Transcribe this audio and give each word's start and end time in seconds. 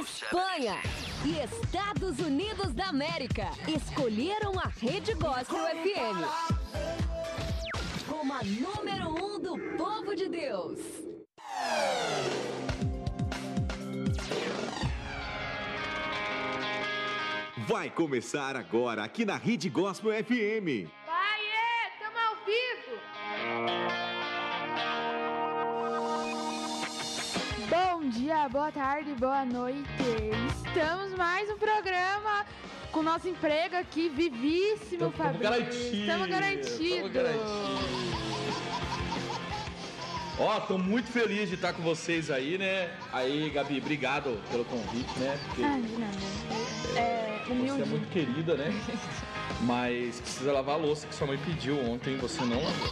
Espanha 0.00 0.76
e 1.26 1.38
Estados 1.44 2.18
Unidos 2.20 2.72
da 2.72 2.86
América 2.86 3.50
escolheram 3.68 4.58
a 4.58 4.66
Rede 4.66 5.12
Gospel 5.12 5.58
FM 5.58 6.70
como 8.08 8.32
a 8.32 8.42
número 8.42 9.10
um 9.10 9.38
do 9.38 9.58
povo 9.76 10.16
de 10.16 10.26
Deus. 10.26 10.78
Vai 17.68 17.90
começar 17.90 18.56
agora 18.56 19.04
aqui 19.04 19.26
na 19.26 19.36
Rede 19.36 19.68
Gospel 19.68 20.12
FM. 20.24 20.99
Dia, 28.40 28.48
boa 28.48 28.72
tarde, 28.72 29.14
boa 29.18 29.44
noite. 29.44 29.84
Estamos 30.66 31.12
mais 31.14 31.50
um 31.50 31.58
programa 31.58 32.46
com 32.90 33.02
nosso 33.02 33.28
emprego 33.28 33.76
aqui, 33.76 34.08
vivíssimo, 34.08 35.10
Tamo 35.10 35.12
Fabrício. 35.12 35.40
garantido. 35.42 35.96
Estamos 35.96 36.28
garantidos. 36.28 37.10
Ó, 40.38 40.60
tô 40.60 40.78
muito 40.78 41.10
feliz 41.10 41.50
de 41.50 41.56
estar 41.56 41.74
com 41.74 41.82
vocês 41.82 42.30
aí, 42.30 42.56
né? 42.56 42.90
Aí, 43.12 43.50
Gabi, 43.50 43.78
obrigado 43.78 44.40
pelo 44.50 44.64
convite, 44.64 45.18
né? 45.18 45.38
Porque 45.46 45.62
Ah, 45.62 45.78
de 45.78 45.98
nada. 45.98 46.16
É, 46.98 47.42
você 47.44 47.50
é 47.50 47.54
humilde. 47.54 47.84
muito 47.90 48.08
querida, 48.10 48.54
né? 48.54 48.72
Mas 49.62 50.20
precisa 50.20 50.52
lavar 50.52 50.76
a 50.76 50.78
louça 50.78 51.06
que 51.06 51.14
sua 51.14 51.26
mãe 51.26 51.38
pediu 51.38 51.78
ontem, 51.84 52.16
você 52.16 52.40
não 52.42 52.56
lavou. 52.62 52.88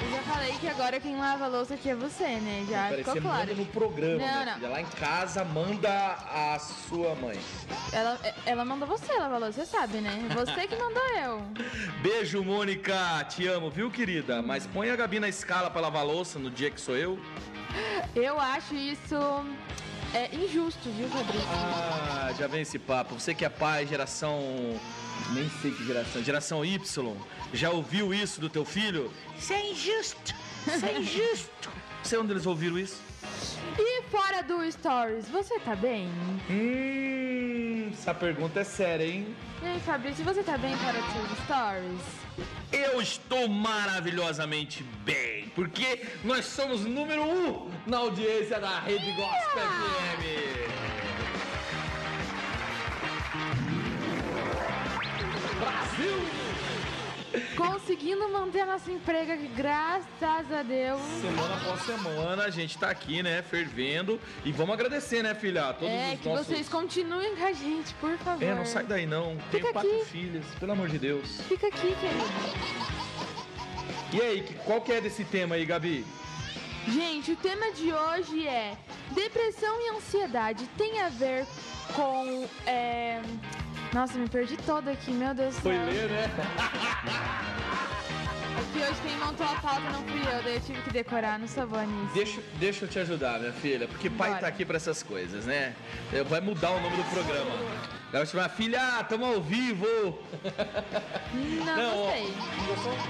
Eu 0.00 0.10
já 0.10 0.22
falei 0.22 0.52
que 0.52 0.68
agora 0.68 1.00
quem 1.00 1.16
lava 1.18 1.44
a 1.44 1.48
louça 1.48 1.74
aqui 1.74 1.90
é 1.90 1.94
você, 1.94 2.24
né? 2.24 2.66
Já 2.68 2.82
Parece 2.84 3.04
ficou 3.04 3.22
claro. 3.22 3.38
manda 3.40 3.54
no 3.54 3.66
programa, 3.66 4.18
Não, 4.18 4.18
né? 4.26 4.44
não. 4.46 4.54
filha? 4.54 4.68
Lá 4.68 4.80
em 4.80 4.86
casa, 4.86 5.44
manda 5.44 5.90
a 5.90 6.58
sua 6.58 7.14
mãe. 7.16 7.38
Ela, 7.92 8.18
ela 8.46 8.64
mandou 8.64 8.86
você 8.88 9.12
lavar 9.12 9.34
a 9.34 9.38
louça, 9.38 9.64
você 9.64 9.66
sabe, 9.66 9.98
né? 9.98 10.28
Você 10.34 10.66
que 10.66 10.76
mandou 10.76 11.02
eu. 11.22 11.42
Beijo, 12.02 12.42
Mônica, 12.44 13.24
te 13.28 13.46
amo, 13.46 13.70
viu, 13.70 13.90
querida? 13.90 14.40
Mas 14.42 14.66
põe 14.66 14.90
a 14.90 14.96
Gabi 14.96 15.20
na 15.20 15.28
escala 15.28 15.70
pra 15.70 15.80
lavar 15.80 16.02
a 16.02 16.04
louça 16.04 16.38
no 16.38 16.50
dia 16.50 16.70
que 16.70 16.80
sou 16.80 16.96
eu. 16.96 17.18
Eu 18.14 18.40
acho 18.40 18.74
isso 18.74 19.14
é, 20.14 20.34
injusto, 20.34 20.88
viu, 20.90 21.08
Fabrício? 21.08 21.48
Ah, 21.50 22.32
já 22.38 22.46
vem 22.46 22.62
esse 22.62 22.78
papo. 22.78 23.18
Você 23.18 23.34
que 23.34 23.44
é 23.44 23.48
pai, 23.48 23.86
geração. 23.86 24.40
Nem 25.32 25.48
sei 25.60 25.70
que 25.72 25.84
geração. 25.84 26.22
Geração 26.22 26.64
Y. 26.64 27.16
Já 27.52 27.70
ouviu 27.70 28.12
isso 28.14 28.40
do 28.40 28.48
teu 28.48 28.64
filho? 28.64 29.10
Isso 29.38 29.52
é 29.52 29.70
injusto. 29.70 30.34
Isso 30.66 30.86
é 30.86 30.98
injusto. 30.98 31.70
Sei 32.02 32.18
onde 32.18 32.32
eles 32.32 32.46
ouviram 32.46 32.78
isso? 32.78 33.00
E 33.78 34.02
fora 34.04 34.42
do 34.42 34.70
Stories, 34.70 35.28
você 35.28 35.58
tá 35.60 35.74
bem? 35.74 36.08
Hum, 36.48 37.90
essa 37.92 38.14
pergunta 38.14 38.60
é 38.60 38.64
séria, 38.64 39.04
hein? 39.04 39.36
E 39.62 39.66
aí, 39.66 39.80
Fabrício, 39.80 40.24
você 40.24 40.42
tá 40.42 40.56
bem 40.56 40.76
fora 40.76 41.00
dos 41.00 41.12
seus 41.12 41.38
Stories? 41.44 42.00
Eu 42.72 43.00
estou 43.00 43.48
maravilhosamente 43.48 44.82
bem, 45.04 45.48
porque 45.54 46.06
nós 46.24 46.44
somos 46.46 46.84
número 46.84 47.22
um 47.22 47.70
na 47.86 47.98
audiência 47.98 48.60
da 48.60 48.80
Rede 48.80 49.12
Gospel 49.12 49.64
FM. 49.64 50.45
Brasil! 55.96 57.46
Conseguindo 57.56 58.28
manter 58.28 58.60
a 58.60 58.66
nossa 58.66 58.90
emprego 58.90 59.32
aqui, 59.32 59.48
graças 59.48 60.52
a 60.52 60.62
Deus. 60.62 61.00
Semana 61.20 61.56
após 61.56 61.82
semana 61.82 62.44
a 62.44 62.50
gente 62.50 62.78
tá 62.78 62.90
aqui, 62.90 63.22
né, 63.22 63.42
fervendo. 63.42 64.20
E 64.44 64.52
vamos 64.52 64.74
agradecer, 64.74 65.22
né, 65.22 65.34
filha? 65.34 65.68
a 65.68 65.74
Todos 65.74 65.92
é, 65.92 66.14
os 66.14 66.20
que 66.20 66.28
nossos... 66.28 66.46
vocês 66.46 66.68
continuem 66.68 67.34
com 67.34 67.44
a 67.44 67.52
gente, 67.52 67.94
por 67.94 68.16
favor. 68.18 68.42
É, 68.42 68.54
não 68.54 68.64
sai 68.64 68.84
daí 68.84 69.06
não. 69.06 69.36
Tenho 69.50 69.66
Fica 69.66 69.72
quatro 69.72 69.90
aqui. 69.90 70.04
filhas, 70.06 70.44
pelo 70.60 70.72
amor 70.72 70.88
de 70.88 70.98
Deus. 70.98 71.40
Fica 71.42 71.66
aqui, 71.66 71.94
querido. 71.94 72.24
E 74.12 74.20
aí, 74.20 74.42
qual 74.64 74.80
que 74.80 74.92
é 74.92 75.00
desse 75.00 75.24
tema 75.24 75.56
aí, 75.56 75.66
Gabi? 75.66 76.06
Gente, 76.88 77.32
o 77.32 77.36
tema 77.36 77.72
de 77.72 77.92
hoje 77.92 78.46
é 78.46 78.76
depressão 79.10 79.80
e 79.80 79.96
ansiedade 79.96 80.66
tem 80.78 81.00
a 81.00 81.08
ver 81.08 81.46
com. 81.94 82.48
é, 82.66 83.20
Nossa, 83.92 84.18
me 84.18 84.28
perdi 84.28 84.56
toda 84.58 84.90
aqui, 84.90 85.10
meu 85.10 85.32
Deus 85.34 85.54
do 85.56 85.62
céu. 85.62 85.72
né? 85.72 86.30
Aqui 88.58 88.78
hoje 88.78 89.00
quem 89.02 89.16
montou 89.18 89.46
a 89.46 89.54
pauta 89.56 89.80
não 89.90 90.02
fui 90.04 90.20
eu, 90.20 90.42
daí 90.42 90.54
eu 90.56 90.60
tive 90.60 90.80
que 90.82 90.90
decorar, 90.90 91.38
não 91.38 91.46
sou 91.48 91.66
boa 91.66 91.84
nisso. 91.84 92.14
Deixa, 92.14 92.40
deixa 92.58 92.84
eu 92.84 92.88
te 92.88 92.98
ajudar, 92.98 93.38
minha 93.38 93.52
filha, 93.52 93.86
porque 93.88 94.08
pai 94.10 94.28
Bora. 94.30 94.40
tá 94.40 94.48
aqui 94.48 94.64
pra 94.64 94.76
essas 94.76 95.02
coisas, 95.02 95.44
né? 95.46 95.74
Eu- 96.12 96.24
Vai 96.24 96.40
mudar 96.40 96.70
o 96.70 96.80
nome 96.80 96.96
do 96.96 97.04
programa. 97.04 97.50
Vai 98.18 98.26
chamar 98.26 98.48
filha, 98.48 99.04
tamo 99.08 99.24
ao 99.26 99.40
vivo. 99.42 99.86
Não, 101.34 101.76
Não, 101.76 101.96
gostei. 102.04 102.34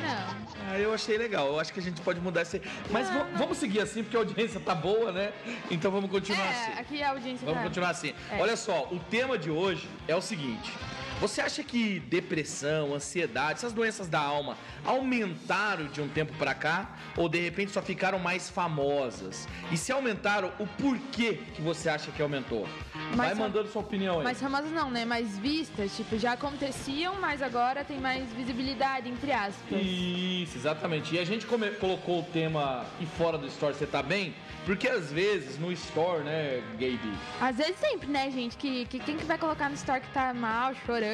Não. 0.03 0.47
Ah, 0.69 0.79
eu 0.79 0.93
achei 0.93 1.17
legal. 1.17 1.47
Eu 1.47 1.61
acho 1.61 1.73
que 1.73 1.79
a 1.79 1.83
gente 1.83 2.01
pode 2.01 2.21
mudar 2.21 2.43
esse. 2.43 2.61
Mas 2.91 3.09
Não, 3.09 3.25
não. 3.31 3.39
vamos 3.39 3.59
seguir 3.59 3.81
assim, 3.81 4.03
porque 4.03 4.17
a 4.17 4.21
audiência 4.21 4.59
tá 4.59 4.75
boa, 4.75 5.13
né? 5.13 5.33
Então 5.71 5.91
vamos 5.93 6.11
continuar 6.11 6.45
É, 6.45 6.51
assim. 6.51 6.81
aqui 6.81 7.03
a 7.03 7.11
audiência 7.11 7.45
Vamos 7.45 7.61
tá... 7.63 7.69
continuar 7.69 7.91
assim. 7.91 8.13
É. 8.31 8.41
Olha 8.41 8.57
só, 8.57 8.89
o 8.91 8.99
tema 8.99 9.39
de 9.39 9.49
hoje 9.51 9.89
é 10.09 10.17
o 10.17 10.21
seguinte. 10.21 10.73
Você 11.21 11.41
acha 11.41 11.63
que 11.63 11.99
depressão, 12.01 12.95
ansiedade, 12.95 13.55
essas 13.55 13.73
doenças 13.73 14.07
da 14.07 14.21
alma 14.21 14.57
aumentaram 14.85 15.87
de 15.87 16.01
um 16.03 16.09
tempo 16.09 16.33
pra 16.35 16.53
cá 16.55 16.91
ou 17.17 17.27
de 17.27 17.41
repente 17.41 17.73
só 17.73 17.81
ficaram 17.81 18.19
mais 18.19 18.51
famosas? 18.51 19.49
E 19.73 19.79
se 19.79 19.91
aumentaram, 19.91 20.53
o 20.59 20.67
porquê 20.67 21.41
que 21.55 21.63
você 21.63 21.89
acha 21.89 22.11
que 22.11 22.21
aumentou? 22.21 22.69
Vai 23.15 23.29
Mas- 23.31 23.39
mandando 23.39 23.69
sua 23.71 23.81
opinião 23.81 24.19
aí. 24.19 24.25
Mais 24.25 24.39
famosas 24.39 24.71
não, 24.71 24.91
né? 24.91 25.07
Mais 25.07 25.39
vistas, 25.39 25.97
tipo, 25.97 26.19
já 26.19 26.33
aconteciam, 26.33 27.15
mas 27.19 27.41
agora 27.41 27.83
tem 27.83 27.99
mais 27.99 28.31
visibilidade, 28.35 29.09
entre 29.09 29.33
aspas. 29.33 29.81
Isso, 29.83 30.59
exatamente. 30.59 31.15
E 31.15 31.19
a 31.19 31.25
gente 31.25 31.47
come- 31.47 31.71
colocou 31.73 32.21
o 32.21 32.25
tema 32.25 32.85
e 33.01 33.07
fora 33.07 33.39
do 33.39 33.47
store 33.47 33.75
você 33.75 33.87
tá 33.87 34.03
bem? 34.03 34.35
Porque 34.67 34.89
às 34.89 35.11
vezes 35.13 35.59
no 35.59 35.71
store, 35.73 36.25
né, 36.25 36.61
Gaby? 36.73 37.13
Às 37.41 37.57
vezes 37.57 37.77
sempre, 37.79 38.09
né, 38.09 38.31
gente? 38.31 38.57
Que, 38.57 38.85
que 38.87 38.99
quem 38.99 39.17
que 39.17 39.25
vai 39.25 39.39
colocar 39.39 39.69
no 39.69 39.77
store 39.77 40.01
que 40.01 40.09
tá 40.13 40.35
mal, 40.35 40.75
chorando, 40.85 41.06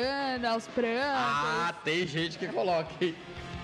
aos 0.50 0.66
prantos? 0.68 1.02
Ah, 1.04 1.74
tem 1.84 2.06
gente 2.06 2.38
que 2.38 2.46
coloca. 2.48 2.90
hein? 3.00 3.14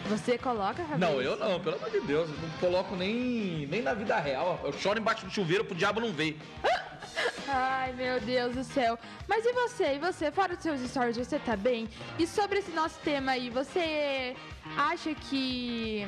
Você 0.06 0.38
coloca, 0.38 0.82
Fabrício? 0.84 0.98
Não, 0.98 1.20
eu 1.20 1.36
não, 1.36 1.60
pelo 1.60 1.76
amor 1.76 1.90
de 1.90 2.00
Deus, 2.00 2.30
eu 2.30 2.36
não 2.36 2.48
coloco 2.58 2.96
nem, 2.96 3.66
nem 3.66 3.82
na 3.82 3.92
vida 3.94 4.18
real. 4.18 4.58
Eu 4.64 4.72
choro 4.72 4.98
embaixo 4.98 5.26
do 5.26 5.30
chuveiro 5.30 5.64
pro 5.64 5.74
diabo 5.74 6.00
não 6.00 6.12
ver. 6.12 6.38
Ai, 7.48 7.92
meu 7.94 8.20
Deus 8.20 8.54
do 8.54 8.62
céu. 8.64 8.98
Mas 9.26 9.44
e 9.44 9.52
você? 9.52 9.94
E 9.94 9.98
você? 9.98 10.30
Fora 10.30 10.54
dos 10.54 10.62
seus 10.62 10.80
stories, 10.80 11.16
você 11.16 11.38
tá 11.38 11.56
bem? 11.56 11.88
E 12.18 12.26
sobre 12.26 12.58
esse 12.58 12.70
nosso 12.72 12.98
tema 13.00 13.32
aí, 13.32 13.48
você 13.50 14.36
acha 14.78 15.12
que 15.12 16.06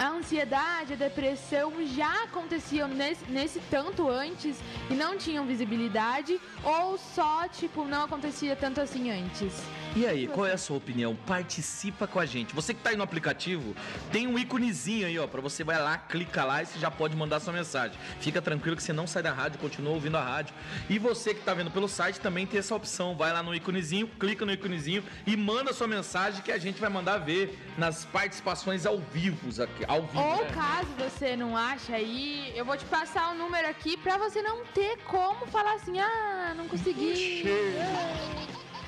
a 0.00 0.08
ansiedade, 0.08 0.94
a 0.94 0.96
depressão 0.96 1.72
já 1.86 2.24
aconteciam 2.24 2.88
nesse, 2.88 3.24
nesse 3.26 3.60
tanto 3.70 4.08
antes 4.08 4.56
e 4.90 4.94
não 4.94 5.18
tinham 5.18 5.46
visibilidade? 5.46 6.40
Ou 6.62 6.96
só, 6.96 7.46
tipo, 7.46 7.84
não 7.84 8.04
acontecia 8.04 8.56
tanto 8.56 8.80
assim 8.80 9.10
antes? 9.10 9.62
E 9.96 10.06
aí, 10.06 10.26
qual 10.26 10.44
é 10.44 10.52
a 10.52 10.58
sua 10.58 10.76
opinião? 10.76 11.14
Participa 11.14 12.08
com 12.08 12.18
a 12.18 12.26
gente. 12.26 12.52
Você 12.52 12.74
que 12.74 12.80
tá 12.80 12.90
aí 12.90 12.96
no 12.96 13.04
aplicativo, 13.04 13.76
tem 14.10 14.26
um 14.26 14.36
íconezinho 14.36 15.06
aí, 15.06 15.16
ó, 15.20 15.26
pra 15.28 15.40
você 15.40 15.62
vai 15.62 15.80
lá, 15.80 15.96
clica 15.96 16.44
lá 16.44 16.62
e 16.62 16.66
você 16.66 16.80
já 16.80 16.90
pode 16.90 17.14
mandar 17.14 17.38
sua 17.38 17.52
mensagem. 17.52 17.96
Fica 18.18 18.42
tranquilo 18.42 18.76
que 18.76 18.82
você 18.82 18.92
não 18.92 19.06
sai 19.06 19.22
da 19.22 19.32
rádio, 19.32 19.60
continua 19.60 19.92
ouvindo 19.92 20.16
a 20.16 20.24
rádio. 20.24 20.52
E 20.90 20.98
você 20.98 21.32
que 21.32 21.42
tá 21.42 21.54
vendo 21.54 21.70
pelo 21.70 21.86
site 21.86 22.18
também 22.18 22.44
tem 22.44 22.58
essa 22.58 22.74
opção. 22.74 23.14
Vai 23.14 23.32
lá 23.32 23.40
no 23.40 23.54
íconezinho, 23.54 24.08
clica 24.18 24.44
no 24.44 24.52
íconezinho 24.52 25.04
e 25.24 25.36
manda 25.36 25.72
sua 25.72 25.86
mensagem 25.86 26.42
que 26.42 26.50
a 26.50 26.58
gente 26.58 26.80
vai 26.80 26.90
mandar 26.90 27.18
ver 27.18 27.56
nas 27.76 28.04
participações 28.04 28.86
ao 28.86 28.98
vivo 28.98 29.50
aqui, 29.62 29.84
ao 29.86 30.02
vivo, 30.02 30.22
Ou 30.22 30.44
né? 30.44 30.50
caso 30.52 30.88
você 30.98 31.36
não 31.36 31.56
acha 31.56 31.96
aí, 31.96 32.52
eu 32.56 32.64
vou 32.64 32.76
te 32.76 32.84
passar 32.84 33.32
o 33.32 33.34
número 33.34 33.68
aqui 33.68 33.96
pra 33.96 34.16
você 34.16 34.40
não 34.42 34.64
ter 34.66 34.98
como 35.04 35.44
falar 35.46 35.74
assim, 35.74 35.98
ah, 35.98 36.54
não 36.56 36.68
consegui. 36.68 37.42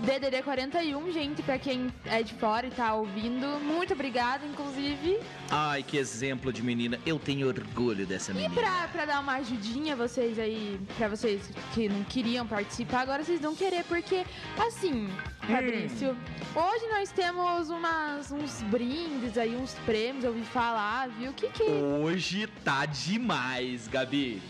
DDD 0.00 0.42
41, 0.42 1.12
gente, 1.12 1.42
pra 1.42 1.58
quem 1.58 1.92
é 2.06 2.22
de 2.22 2.34
fora 2.34 2.66
e 2.66 2.70
tá 2.70 2.94
ouvindo, 2.94 3.46
muito 3.60 3.92
obrigada, 3.94 4.44
inclusive. 4.44 5.18
Ai, 5.50 5.82
que 5.82 5.96
exemplo 5.96 6.52
de 6.52 6.62
menina. 6.62 6.98
Eu 7.06 7.18
tenho 7.18 7.46
orgulho 7.46 8.04
dessa 8.04 8.32
E 8.32 8.34
menina. 8.34 8.54
pra, 8.54 8.88
pra 8.88 9.04
dar 9.06 9.20
uma 9.20 9.34
ajudinha 9.34 9.94
vocês 9.94 10.38
aí, 10.38 10.78
pra 10.98 11.08
vocês 11.08 11.40
que 11.72 11.88
não 11.88 12.02
queriam 12.04 12.46
participar, 12.46 13.00
agora 13.02 13.22
vocês 13.24 13.40
vão 13.40 13.54
querer, 13.54 13.84
porque, 13.84 14.24
assim, 14.58 15.08
Fabrício, 15.40 16.16
hoje 16.54 16.86
nós 16.90 17.10
temos 17.12 17.70
umas, 17.70 18.30
uns 18.32 18.62
brindes 18.62 19.38
aí, 19.38 19.54
uns 19.56 19.74
prêmios, 19.86 20.24
eu 20.24 20.30
ouvi 20.32 20.42
falar, 20.44 21.08
viu? 21.08 21.30
O 21.30 21.34
que 21.34 21.48
que... 21.48 21.62
Hoje 21.62 22.46
tá 22.64 22.84
demais, 22.84 23.86
Gabi. 23.88 24.42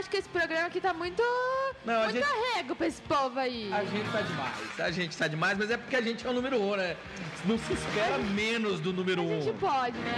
Eu 0.00 0.02
acho 0.02 0.08
que 0.10 0.16
esse 0.16 0.28
programa 0.30 0.66
aqui 0.66 0.80
tá 0.80 0.94
muito... 0.94 1.22
Não, 1.84 1.94
a 2.00 2.04
muito 2.04 2.14
gente- 2.14 2.24
arrego 2.24 2.74
pra 2.74 2.86
esse 2.86 3.02
povo 3.02 3.38
aí. 3.38 3.70
A 3.70 3.84
gente 3.84 4.10
tá 4.10 4.22
demais. 4.22 4.80
A 4.80 4.90
gente 4.90 5.14
tá 5.18 5.28
demais, 5.28 5.58
mas 5.58 5.70
é 5.70 5.76
porque 5.76 5.94
a 5.94 6.00
gente 6.00 6.26
é 6.26 6.30
o 6.30 6.32
número 6.32 6.58
um, 6.58 6.74
né? 6.74 6.96
Não 7.44 7.58
se 7.58 7.74
espera 7.74 8.16
menos 8.16 8.80
do 8.80 8.94
número 8.94 9.20
A 9.20 9.24
um. 9.26 9.42
gente 9.42 9.58
pode, 9.58 9.98
né? 9.98 10.14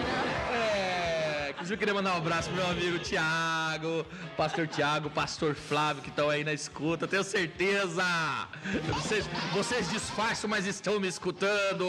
É, 0.52 1.21
inclusive 1.52 1.75
eu 1.75 1.78
queria 1.78 1.94
mandar 1.94 2.14
um 2.14 2.19
abraço 2.19 2.49
pro 2.49 2.56
meu 2.56 2.66
amigo 2.70 2.99
Tiago, 2.99 4.04
pastor 4.37 4.66
Tiago, 4.66 5.08
pastor 5.10 5.54
Flávio, 5.54 6.02
que 6.02 6.08
estão 6.08 6.28
aí 6.28 6.43
na 6.44 6.52
escuta, 6.52 7.06
tenho 7.06 7.22
certeza. 7.25 8.02
Vocês, 8.94 9.25
vocês 9.52 9.90
disfarçam, 9.90 10.49
mas 10.49 10.66
estão 10.66 10.99
me 10.99 11.08
escutando. 11.08 11.84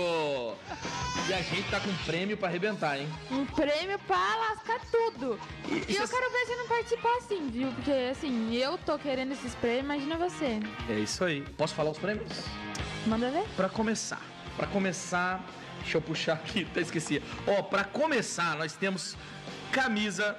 E 1.27 1.33
a 1.33 1.41
gente 1.41 1.69
tá 1.69 1.79
com 1.79 1.89
um 1.89 1.97
prêmio 2.05 2.35
pra 2.37 2.47
arrebentar, 2.49 2.97
hein? 2.99 3.07
Um 3.31 3.45
prêmio 3.45 3.97
pra 3.99 4.17
lascar 4.35 4.79
tudo. 4.91 5.39
E- 5.69 5.73
E, 5.73 5.93
e 5.93 5.95
eu 5.95 6.07
quero 6.07 6.31
ver 6.31 6.45
você 6.45 6.55
não 6.55 6.67
participar 6.67 7.17
assim, 7.17 7.49
viu? 7.49 7.71
Porque, 7.71 7.91
assim, 8.11 8.53
eu 8.55 8.77
tô 8.77 8.97
querendo 8.99 9.31
esses 9.31 9.55
prêmios, 9.55 9.85
imagina 9.85 10.17
você. 10.17 10.59
É 10.89 10.93
isso 10.99 11.23
aí. 11.23 11.41
Posso 11.57 11.73
falar 11.73 11.91
os 11.91 11.97
prêmios? 11.97 12.29
Manda 13.07 13.29
ver. 13.31 13.43
Pra 13.55 13.69
começar, 13.69 14.21
pra 14.57 14.67
começar, 14.67 15.43
deixa 15.81 15.97
eu 15.97 16.01
puxar 16.01 16.33
aqui, 16.43 16.67
até 16.69 16.81
esqueci. 16.81 17.21
Ó, 17.47 17.61
pra 17.61 17.83
começar, 17.83 18.55
nós 18.57 18.73
temos 18.73 19.15
camisa, 19.73 20.37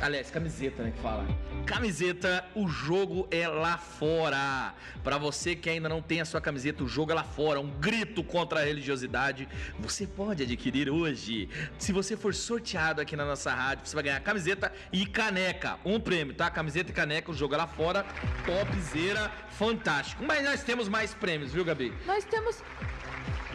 aliás, 0.00 0.30
camiseta, 0.30 0.82
né, 0.82 0.90
que 0.90 1.00
fala. 1.00 1.24
Camiseta, 1.64 2.44
o 2.56 2.66
jogo 2.66 3.28
é 3.30 3.46
lá 3.46 3.78
fora. 3.78 4.74
Pra 5.04 5.16
você 5.16 5.54
que 5.54 5.70
ainda 5.70 5.88
não 5.88 6.02
tem 6.02 6.20
a 6.20 6.24
sua 6.24 6.40
camiseta, 6.40 6.82
o 6.82 6.88
jogo 6.88 7.12
é 7.12 7.14
lá 7.14 7.22
fora, 7.22 7.60
um 7.60 7.70
grito 7.70 8.24
contra 8.24 8.60
a 8.60 8.64
religiosidade. 8.64 9.48
Você 9.78 10.08
pode 10.08 10.42
adquirir 10.42 10.90
hoje. 10.90 11.48
Se 11.78 11.92
você 11.92 12.16
for 12.16 12.34
sorteado 12.34 13.00
aqui 13.00 13.14
na 13.14 13.24
nossa 13.24 13.52
rádio, 13.54 13.86
você 13.86 13.94
vai 13.94 14.02
ganhar 14.02 14.20
camiseta 14.20 14.72
e 14.92 15.06
caneca. 15.06 15.78
Um 15.84 16.00
prêmio, 16.00 16.34
tá? 16.34 16.50
Camiseta 16.50 16.90
e 16.90 16.94
caneca, 16.94 17.30
o 17.30 17.34
jogo 17.34 17.54
é 17.54 17.58
lá 17.58 17.68
fora. 17.68 18.04
Topzera, 18.44 19.30
fantástico. 19.50 20.24
Mas 20.24 20.42
nós 20.42 20.64
temos 20.64 20.88
mais 20.88 21.14
prêmios, 21.14 21.52
viu, 21.52 21.64
Gabi? 21.64 21.92
Nós 22.06 22.24
temos 22.24 22.60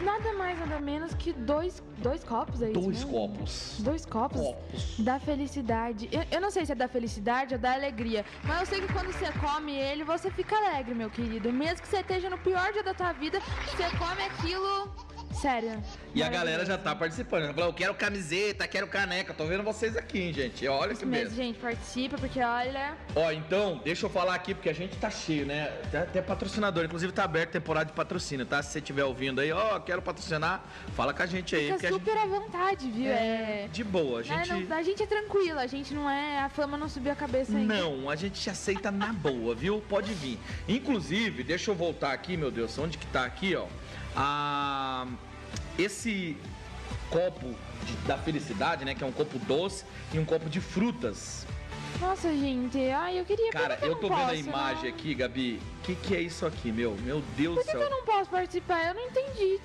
nada 0.00 0.32
mais, 0.34 0.58
nada 0.58 0.78
menos 0.80 1.14
que 1.14 1.32
dois, 1.32 1.82
dois 1.98 2.22
copos 2.24 2.62
aí. 2.62 2.72
Dois 2.72 3.04
copos. 3.04 3.76
Dois 3.80 4.06
copos, 4.06 4.40
Copos. 4.40 4.98
da 5.00 5.18
felicidade. 5.18 6.08
Eu, 6.12 6.22
eu 6.30 6.40
não 6.40 6.50
sei 6.50 6.64
se 6.66 6.72
é 6.72 6.74
da 6.74 6.88
felicidade 6.88 7.54
ou 7.54 7.60
da 7.60 7.72
alegria, 7.74 8.24
mas 8.44 8.60
eu 8.60 8.66
sei 8.66 8.80
que 8.80 8.92
quando 8.92 9.12
você 9.12 9.30
come 9.32 9.72
ele, 9.72 10.04
você 10.04 10.30
fica 10.30 10.56
alegre, 10.56 10.94
meu 10.94 11.10
querido. 11.10 11.52
Mesmo 11.52 11.82
que 11.82 11.88
você 11.88 11.98
esteja 12.00 12.28
no 12.30 12.38
pior 12.38 12.72
dia 12.72 12.82
da 12.82 12.94
tua 12.94 13.12
vida, 13.12 13.40
você 13.40 13.84
come 13.96 14.22
aquilo. 14.22 15.13
Sério. 15.34 15.82
E 16.14 16.22
a 16.22 16.28
galera 16.28 16.64
já 16.64 16.78
tá 16.78 16.94
participando. 16.94 17.52
Falou, 17.54 17.70
eu 17.70 17.74
quero 17.74 17.94
camiseta, 17.94 18.66
quero 18.68 18.86
caneca. 18.86 19.34
Tô 19.34 19.46
vendo 19.46 19.62
vocês 19.62 19.96
aqui, 19.96 20.20
hein, 20.20 20.32
gente. 20.32 20.66
Olha 20.68 20.94
que 20.94 21.04
Mesmo, 21.04 21.24
mesmo. 21.30 21.36
gente, 21.36 21.58
participa, 21.58 22.16
porque 22.16 22.40
olha. 22.40 22.94
Ó, 23.16 23.30
então, 23.32 23.80
deixa 23.84 24.06
eu 24.06 24.10
falar 24.10 24.34
aqui, 24.34 24.54
porque 24.54 24.68
a 24.70 24.74
gente 24.74 24.96
tá 24.96 25.10
cheio, 25.10 25.44
né? 25.44 25.72
Até, 25.84 25.98
até 25.98 26.22
patrocinador. 26.22 26.84
Inclusive, 26.84 27.12
tá 27.12 27.24
aberto 27.24 27.50
temporada 27.50 27.86
de 27.86 27.92
patrocínio, 27.92 28.46
tá? 28.46 28.62
Se 28.62 28.70
você 28.72 28.78
estiver 28.78 29.04
ouvindo 29.04 29.40
aí, 29.40 29.50
ó, 29.52 29.78
quero 29.80 30.00
patrocinar, 30.02 30.64
fala 30.94 31.12
com 31.12 31.22
a 31.22 31.26
gente 31.26 31.54
aí. 31.56 31.72
Fica 31.72 31.88
super 31.88 32.16
à 32.16 32.26
vontade, 32.26 32.86
viu? 32.90 33.04
gente... 33.04 33.08
É. 33.08 33.68
De 33.72 33.84
boa, 33.84 34.20
a 34.20 34.22
gente... 34.22 34.52
não- 34.52 34.76
a 34.76 34.82
gente 34.82 35.02
é 35.02 35.06
tranquila, 35.06 35.62
a 35.62 35.66
gente 35.66 35.92
não 35.92 36.08
é. 36.08 36.40
A 36.40 36.48
fama 36.48 36.76
não 36.76 36.88
subiu 36.88 37.12
a 37.12 37.16
cabeça 37.16 37.56
ainda. 37.56 37.74
Não, 37.74 38.08
a 38.08 38.16
gente 38.16 38.48
aceita 38.48 38.90
na 38.90 39.12
boa, 39.12 39.54
viu? 39.54 39.82
Pode 39.88 40.12
vir. 40.14 40.38
Inclusive, 40.68 41.42
deixa 41.42 41.70
eu 41.70 41.74
voltar 41.74 42.12
aqui, 42.12 42.36
meu 42.36 42.50
Deus, 42.50 42.76
onde 42.78 42.98
que 42.98 43.06
tá 43.06 43.24
aqui, 43.24 43.54
ó? 43.56 43.66
Ah, 44.16 45.06
esse 45.78 46.36
copo 47.10 47.54
de- 47.84 47.96
da 48.06 48.16
felicidade, 48.18 48.84
né? 48.84 48.94
Que 48.94 49.02
é 49.04 49.06
um 49.06 49.12
copo 49.12 49.38
doce 49.40 49.84
e 50.12 50.18
um 50.18 50.24
copo 50.24 50.48
de 50.48 50.60
frutas. 50.60 51.46
Nossa, 52.00 52.28
gente, 52.30 52.78
ai, 52.90 53.18
eu 53.20 53.24
queria. 53.24 53.50
por 53.52 53.60
Cara, 53.60 53.76
que 53.76 53.82
que 53.82 53.88
eu 53.88 53.96
tô 53.96 54.08
não 54.08 54.16
vendo 54.16 54.24
a 54.26 54.30
posso, 54.30 54.40
imagem 54.40 54.90
não? 54.90 54.96
aqui, 54.98 55.14
Gabi. 55.14 55.60
O 55.78 55.82
que, 55.82 55.94
que 55.94 56.16
é 56.16 56.20
isso 56.20 56.44
aqui, 56.44 56.72
meu? 56.72 56.96
Meu 57.02 57.22
Deus 57.36 57.54
Por 57.54 57.60
do 57.62 57.66
que, 57.66 57.72
que 57.72 57.78
céu. 57.78 57.82
eu 57.82 57.90
não 57.90 58.04
posso 58.04 58.30
participar? 58.30 58.84
Eu 58.88 58.94
não 58.94 59.02
entendi. 59.06 59.60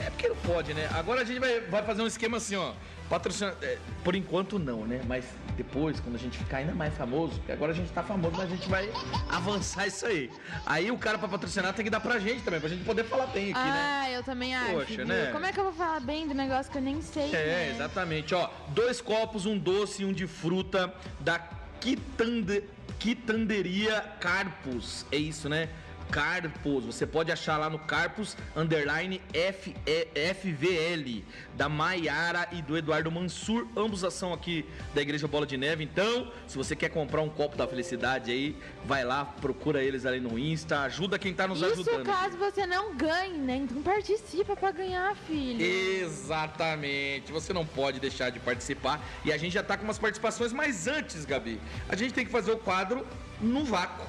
É 0.00 0.10
porque 0.10 0.28
não 0.28 0.36
pode, 0.36 0.74
né? 0.74 0.88
Agora 0.92 1.22
a 1.22 1.24
gente 1.24 1.38
vai, 1.38 1.60
vai 1.60 1.82
fazer 1.82 2.02
um 2.02 2.06
esquema 2.06 2.38
assim, 2.38 2.56
ó. 2.56 2.72
Patrocina... 3.08 3.54
é, 3.62 3.78
por 4.02 4.14
enquanto 4.14 4.58
não, 4.58 4.86
né? 4.86 5.00
Mas 5.06 5.24
depois, 5.56 6.00
quando 6.00 6.16
a 6.16 6.18
gente 6.18 6.38
ficar 6.38 6.58
ainda 6.58 6.74
mais 6.74 6.94
famoso, 6.94 7.34
porque 7.34 7.52
agora 7.52 7.72
a 7.72 7.74
gente 7.74 7.92
tá 7.92 8.02
famoso, 8.02 8.34
mas 8.36 8.46
a 8.50 8.56
gente 8.56 8.68
vai 8.68 8.90
avançar 9.28 9.86
isso 9.86 10.06
aí. 10.06 10.30
Aí 10.66 10.90
o 10.90 10.98
cara 10.98 11.18
pra 11.18 11.28
patrocinar 11.28 11.72
tem 11.74 11.84
que 11.84 11.90
dar 11.90 12.00
pra 12.00 12.18
gente 12.18 12.42
também, 12.42 12.60
pra 12.60 12.68
gente 12.68 12.84
poder 12.84 13.04
falar 13.04 13.26
bem 13.26 13.52
aqui, 13.52 13.60
né? 13.60 14.00
ah, 14.02 14.10
eu 14.10 14.22
também 14.24 14.54
acho. 14.54 14.72
Poxa, 14.72 14.96
viu? 14.96 15.06
né? 15.06 15.30
Como 15.32 15.44
é 15.44 15.52
que 15.52 15.60
eu 15.60 15.64
vou 15.64 15.72
falar 15.72 16.00
bem 16.00 16.26
do 16.26 16.34
negócio 16.34 16.72
que 16.72 16.78
eu 16.78 16.82
nem 16.82 17.00
sei? 17.02 17.30
É, 17.34 17.46
né? 17.46 17.70
exatamente. 17.74 18.34
Ó, 18.34 18.48
dois 18.68 19.00
copos, 19.00 19.46
um 19.46 19.56
doce 19.58 20.02
e 20.02 20.04
um 20.04 20.12
de 20.12 20.26
fruta 20.26 20.92
da 21.20 21.38
Quitande... 21.80 22.64
Quitanderia 22.98 24.00
Carpus. 24.18 25.04
É 25.12 25.16
isso, 25.16 25.48
né? 25.48 25.68
Carpus. 26.14 26.84
Você 26.84 27.04
pode 27.04 27.32
achar 27.32 27.58
lá 27.58 27.68
no 27.68 27.76
Carpus 27.76 28.36
underline 28.54 29.20
F 29.32 29.74
FVL 30.14 31.24
da 31.56 31.68
Maiara 31.68 32.46
e 32.52 32.62
do 32.62 32.78
Eduardo 32.78 33.10
Mansur. 33.10 33.66
Ambos 33.76 34.04
são 34.14 34.32
aqui 34.32 34.64
da 34.94 35.02
Igreja 35.02 35.26
Bola 35.26 35.44
de 35.44 35.56
Neve. 35.56 35.82
Então, 35.82 36.30
se 36.46 36.56
você 36.56 36.76
quer 36.76 36.90
comprar 36.90 37.20
um 37.20 37.28
copo 37.28 37.56
da 37.56 37.66
felicidade 37.66 38.30
aí, 38.30 38.56
vai 38.84 39.04
lá, 39.04 39.24
procura 39.24 39.82
eles 39.82 40.06
ali 40.06 40.20
no 40.20 40.38
Insta, 40.38 40.82
ajuda 40.82 41.18
quem 41.18 41.34
tá 41.34 41.48
nos 41.48 41.60
Isso 41.60 41.72
ajudando. 41.72 42.06
caso 42.06 42.36
você 42.38 42.64
não 42.64 42.94
ganhe, 42.94 43.36
né? 43.36 43.56
Então 43.56 43.82
participa 43.82 44.54
pra 44.54 44.70
ganhar, 44.70 45.16
filho. 45.16 45.60
Exatamente. 45.60 47.32
Você 47.32 47.52
não 47.52 47.66
pode 47.66 47.98
deixar 47.98 48.30
de 48.30 48.38
participar. 48.38 49.04
E 49.24 49.32
a 49.32 49.36
gente 49.36 49.54
já 49.54 49.64
tá 49.64 49.76
com 49.76 49.82
umas 49.82 49.98
participações, 49.98 50.52
mas 50.52 50.86
antes, 50.86 51.24
Gabi, 51.24 51.60
a 51.88 51.96
gente 51.96 52.14
tem 52.14 52.24
que 52.24 52.30
fazer 52.30 52.52
o 52.52 52.58
quadro 52.58 53.04
no 53.40 53.64
vácuo. 53.64 54.06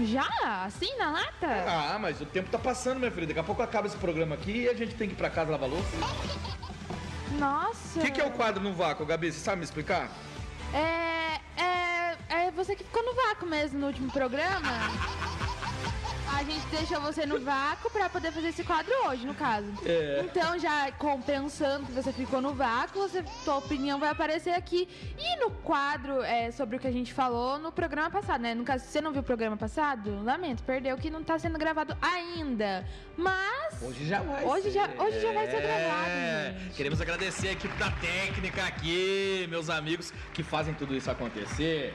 Já? 0.00 0.28
Assim, 0.64 0.96
na 0.96 1.10
lata? 1.10 1.46
Ah, 1.66 1.98
mas 2.00 2.20
o 2.20 2.26
tempo 2.26 2.48
tá 2.50 2.58
passando, 2.58 2.98
minha 2.98 3.10
filha. 3.10 3.26
Daqui 3.26 3.40
a 3.40 3.44
pouco 3.44 3.62
acaba 3.62 3.86
esse 3.86 3.96
programa 3.96 4.34
aqui 4.34 4.62
e 4.62 4.68
a 4.68 4.74
gente 4.74 4.94
tem 4.94 5.08
que 5.08 5.14
ir 5.14 5.16
pra 5.16 5.30
casa 5.30 5.50
lavar 5.50 5.68
louça. 5.68 5.96
Nossa. 7.38 7.98
O 7.98 8.02
que, 8.02 8.10
que 8.10 8.20
é 8.20 8.24
o 8.24 8.30
quadro 8.30 8.62
no 8.62 8.72
vácuo, 8.72 9.04
Gabi? 9.04 9.32
Você 9.32 9.40
sabe 9.40 9.58
me 9.58 9.64
explicar? 9.64 10.10
É, 10.72 11.40
é, 11.62 12.16
é 12.28 12.50
você 12.50 12.76
que 12.76 12.84
ficou 12.84 13.04
no 13.04 13.14
vácuo 13.14 13.46
mesmo 13.46 13.78
no 13.78 13.86
último 13.86 14.10
programa. 14.10 14.68
A 16.36 16.44
gente 16.44 16.64
deixou 16.66 17.00
você 17.00 17.26
no 17.26 17.40
vácuo 17.40 17.90
pra 17.90 18.08
poder 18.08 18.30
fazer 18.32 18.48
esse 18.48 18.62
quadro 18.62 18.92
hoje, 19.06 19.26
no 19.26 19.34
caso. 19.34 19.66
É. 19.84 20.22
Então, 20.24 20.58
já 20.58 20.90
compensando 20.92 21.86
que 21.86 21.92
você 21.92 22.12
ficou 22.12 22.40
no 22.40 22.54
vácuo, 22.54 23.00
você, 23.00 23.24
sua 23.44 23.56
opinião 23.56 23.98
vai 23.98 24.08
aparecer 24.10 24.50
aqui. 24.50 24.88
E 25.18 25.36
no 25.40 25.50
quadro 25.50 26.22
é, 26.22 26.50
sobre 26.52 26.76
o 26.76 26.78
que 26.78 26.86
a 26.86 26.92
gente 26.92 27.12
falou 27.12 27.58
no 27.58 27.72
programa 27.72 28.10
passado, 28.10 28.40
né? 28.42 28.54
No 28.54 28.62
caso, 28.64 28.84
se 28.84 28.92
você 28.92 29.00
não 29.00 29.10
viu 29.10 29.20
o 29.20 29.24
programa 29.24 29.56
passado, 29.56 30.22
lamento, 30.22 30.62
perdeu 30.62 30.96
que 30.96 31.10
não 31.10 31.24
tá 31.24 31.38
sendo 31.38 31.58
gravado 31.58 31.96
ainda. 32.00 32.86
Mas. 33.16 33.82
Hoje 33.82 34.06
já 34.06 34.20
vai 34.20 34.44
Hoje 34.44 34.70
já- 34.70 34.88
hoje 34.98 35.20
já 35.20 35.32
vai 35.32 35.46
ser 35.50 35.56
É. 35.56 35.60
gravado, 35.60 36.60
gente. 36.64 36.74
Queremos 36.76 37.00
agradecer 37.00 37.48
a 37.48 37.52
equipe 37.52 37.74
da 37.76 37.90
técnica 37.90 38.64
aqui, 38.64 39.46
meus 39.50 39.68
amigos 39.68 40.12
que 40.32 40.42
fazem 40.42 40.72
tudo 40.74 40.94
isso 40.94 41.10
acontecer. 41.10 41.94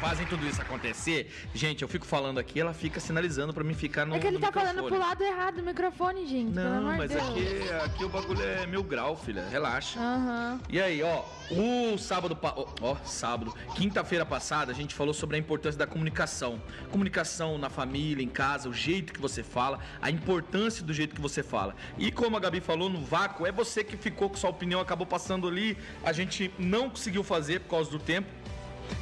Fazem 0.00 0.26
tudo 0.26 0.46
isso 0.46 0.60
acontecer. 0.60 1.30
Gente, 1.54 1.82
eu 1.82 1.88
fico 1.88 2.06
falando 2.06 2.38
aqui, 2.38 2.60
ela 2.60 2.72
fica 2.74 3.00
sinalizando 3.00 3.52
pra 3.52 3.64
mim 3.64 3.74
ficar 3.74 4.04
no 4.04 4.14
É 4.14 4.18
que 4.18 4.26
ele 4.26 4.38
tá 4.38 4.52
falando 4.52 4.82
microfone. 4.82 4.90
pro 4.90 4.98
lado 5.08 5.22
errado 5.24 5.54
do 5.56 5.62
microfone, 5.62 6.26
gente. 6.26 6.54
Não, 6.54 6.82
mas 6.82 7.10
de 7.10 7.16
Deus. 7.16 7.28
aqui, 7.30 7.72
aqui 7.84 8.04
o 8.04 8.08
bagulho 8.08 8.42
é 8.42 8.66
mil 8.66 8.82
grau, 8.84 9.16
filha. 9.16 9.46
Relaxa. 9.48 9.98
Aham. 9.98 10.60
E 10.68 10.80
aí, 10.80 11.02
ó, 11.02 11.22
o 11.50 11.96
sábado, 11.98 12.36
pa- 12.36 12.54
ó, 12.56 12.96
sábado, 13.04 13.54
quinta-feira 13.74 14.24
passada, 14.26 14.70
a 14.70 14.74
gente 14.74 14.94
falou 14.94 15.14
sobre 15.14 15.36
a 15.36 15.38
importância 15.38 15.78
da 15.78 15.86
comunicação. 15.86 16.60
Comunicação 16.90 17.56
na 17.58 17.70
família, 17.70 18.22
em 18.22 18.28
casa, 18.28 18.68
o 18.68 18.74
jeito 18.74 19.12
que 19.12 19.20
você 19.20 19.42
fala, 19.42 19.80
a 20.00 20.10
importância 20.10 20.84
do 20.84 20.92
jeito 20.92 21.14
que 21.14 21.20
você 21.20 21.42
fala. 21.42 21.74
E 21.98 22.12
como 22.12 22.36
a 22.36 22.40
Gabi 22.40 22.60
falou, 22.60 22.88
no 22.90 23.00
vácuo, 23.00 23.46
é 23.46 23.50
você 23.52 23.82
que 23.82 23.96
ficou 23.96 24.28
com 24.28 24.36
sua 24.36 24.50
opinião, 24.50 24.80
acabou 24.80 25.06
passando 25.06 25.48
ali, 25.48 25.76
a 26.04 26.12
gente 26.12 26.50
não 26.58 26.90
conseguiu 26.90 27.24
fazer 27.24 27.60
por 27.60 27.70
causa 27.70 27.90
do 27.90 27.98
tempo. 27.98 28.28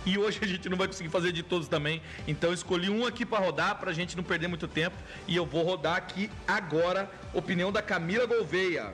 E 0.06 0.18
hoje 0.18 0.38
a 0.42 0.46
gente 0.46 0.68
não 0.68 0.76
vai 0.76 0.86
conseguir 0.86 1.08
fazer 1.10 1.32
de 1.32 1.42
todos 1.42 1.68
também. 1.68 2.02
Então 2.26 2.52
escolhi 2.52 2.90
um 2.90 3.06
aqui 3.06 3.24
pra 3.24 3.38
rodar, 3.38 3.76
pra 3.78 3.92
gente 3.92 4.16
não 4.16 4.24
perder 4.24 4.48
muito 4.48 4.68
tempo. 4.68 4.96
E 5.26 5.34
eu 5.36 5.46
vou 5.46 5.62
rodar 5.62 5.96
aqui 5.96 6.30
agora, 6.46 7.10
opinião 7.32 7.72
da 7.72 7.80
Camila 7.82 8.26
Gouveia. 8.26 8.92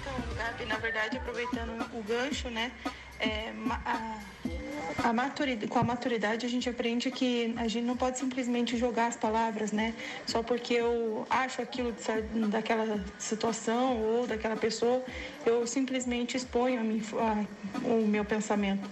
Então? 0.00 0.66
Na 0.66 0.76
verdade, 0.78 1.16
aproveitando 1.16 1.70
o 1.92 2.02
gancho, 2.02 2.48
né? 2.50 2.72
é, 3.18 3.52
a, 3.84 4.18
a 5.08 5.12
maturidade, 5.12 5.68
com 5.68 5.78
a 5.78 5.82
maturidade 5.82 6.44
a 6.44 6.48
gente 6.48 6.68
aprende 6.68 7.10
que 7.10 7.54
a 7.56 7.66
gente 7.66 7.84
não 7.84 7.96
pode 7.96 8.18
simplesmente 8.18 8.76
jogar 8.76 9.06
as 9.06 9.16
palavras, 9.16 9.72
né? 9.72 9.94
Só 10.26 10.42
porque 10.42 10.74
eu 10.74 11.26
acho 11.30 11.62
aquilo 11.62 11.92
de 11.92 12.46
daquela 12.48 13.00
situação 13.18 13.96
ou 14.02 14.26
daquela 14.26 14.56
pessoa, 14.56 15.02
eu 15.44 15.66
simplesmente 15.66 16.36
exponho 16.36 16.80
a 16.80 16.84
mim- 16.84 17.02
a- 17.18 17.44
o 17.86 18.06
meu 18.06 18.24
pensamento. 18.24 18.88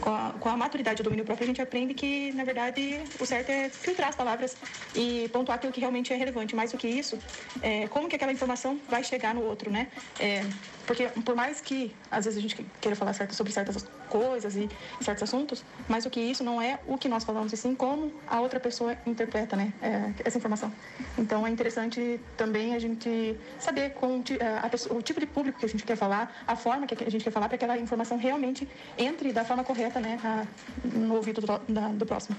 Com 0.00 0.10
a, 0.10 0.34
com 0.38 0.48
a 0.48 0.56
maturidade 0.56 1.00
e 1.00 1.02
o 1.02 1.04
domínio 1.04 1.24
próprio, 1.24 1.44
a 1.44 1.48
gente 1.48 1.60
aprende 1.62 1.94
que, 1.94 2.32
na 2.32 2.44
verdade, 2.44 3.00
o 3.18 3.26
certo 3.26 3.50
é 3.50 3.68
filtrar 3.68 4.08
as 4.10 4.16
palavras 4.16 4.56
e 4.94 5.28
pontuar 5.32 5.56
aquilo 5.56 5.72
que 5.72 5.80
realmente 5.80 6.12
é 6.12 6.16
relevante. 6.16 6.54
Mais 6.54 6.72
do 6.72 6.78
que 6.78 6.86
isso, 6.88 7.18
é, 7.62 7.88
como 7.88 8.08
que 8.08 8.16
aquela 8.16 8.32
informação 8.32 8.78
vai 8.88 9.02
chegar 9.02 9.34
no 9.34 9.42
outro, 9.42 9.70
né? 9.70 9.88
É, 10.18 10.44
porque, 10.86 11.06
por 11.08 11.34
mais 11.34 11.60
que, 11.60 11.94
às 12.10 12.24
vezes, 12.24 12.38
a 12.38 12.42
gente 12.42 12.54
queira 12.80 12.96
falar 12.96 13.12
certo 13.12 13.34
sobre 13.34 13.52
certas 13.52 13.84
coisas 14.08 14.56
e 14.56 14.70
certos 15.02 15.22
assuntos, 15.24 15.62
mais 15.86 16.04
do 16.04 16.10
que 16.10 16.18
isso 16.18 16.42
não 16.42 16.62
é 16.62 16.78
o 16.86 16.96
que 16.96 17.10
nós 17.10 17.24
falamos, 17.24 17.52
e 17.52 17.58
sim 17.58 17.74
como 17.74 18.10
a 18.26 18.40
outra 18.40 18.58
pessoa 18.58 18.96
interpreta, 19.04 19.54
né? 19.54 19.70
é, 19.82 20.10
essa 20.24 20.38
informação. 20.38 20.72
Então, 21.18 21.46
é 21.46 21.50
interessante 21.50 22.18
também 22.38 22.74
a 22.74 22.78
gente 22.78 23.36
saber 23.58 23.90
com, 23.90 24.22
é, 24.40 24.58
a 24.62 24.68
pessoa- 24.70 24.96
o 24.98 25.02
tipo 25.02 25.20
de 25.20 25.26
público 25.26 25.58
que 25.58 25.66
a 25.66 25.68
gente 25.68 25.84
quer 25.84 25.96
falar, 25.96 26.34
a 26.46 26.56
forma 26.56 26.86
que 26.86 27.04
a 27.04 27.10
gente 27.10 27.22
quer 27.22 27.30
falar, 27.30 27.48
para 27.50 27.58
que 27.58 27.64
aquela 27.66 27.78
informação 27.78 28.16
realmente 28.16 28.66
entre 28.96 29.30
da 29.30 29.44
forma 29.44 29.62
correta, 29.68 30.00
né? 30.00 30.18
a- 30.24 30.46
no 30.84 31.14
ouvido 31.14 31.40
do, 31.42 31.46
da- 31.68 31.88
do 31.88 32.06
próximo. 32.06 32.36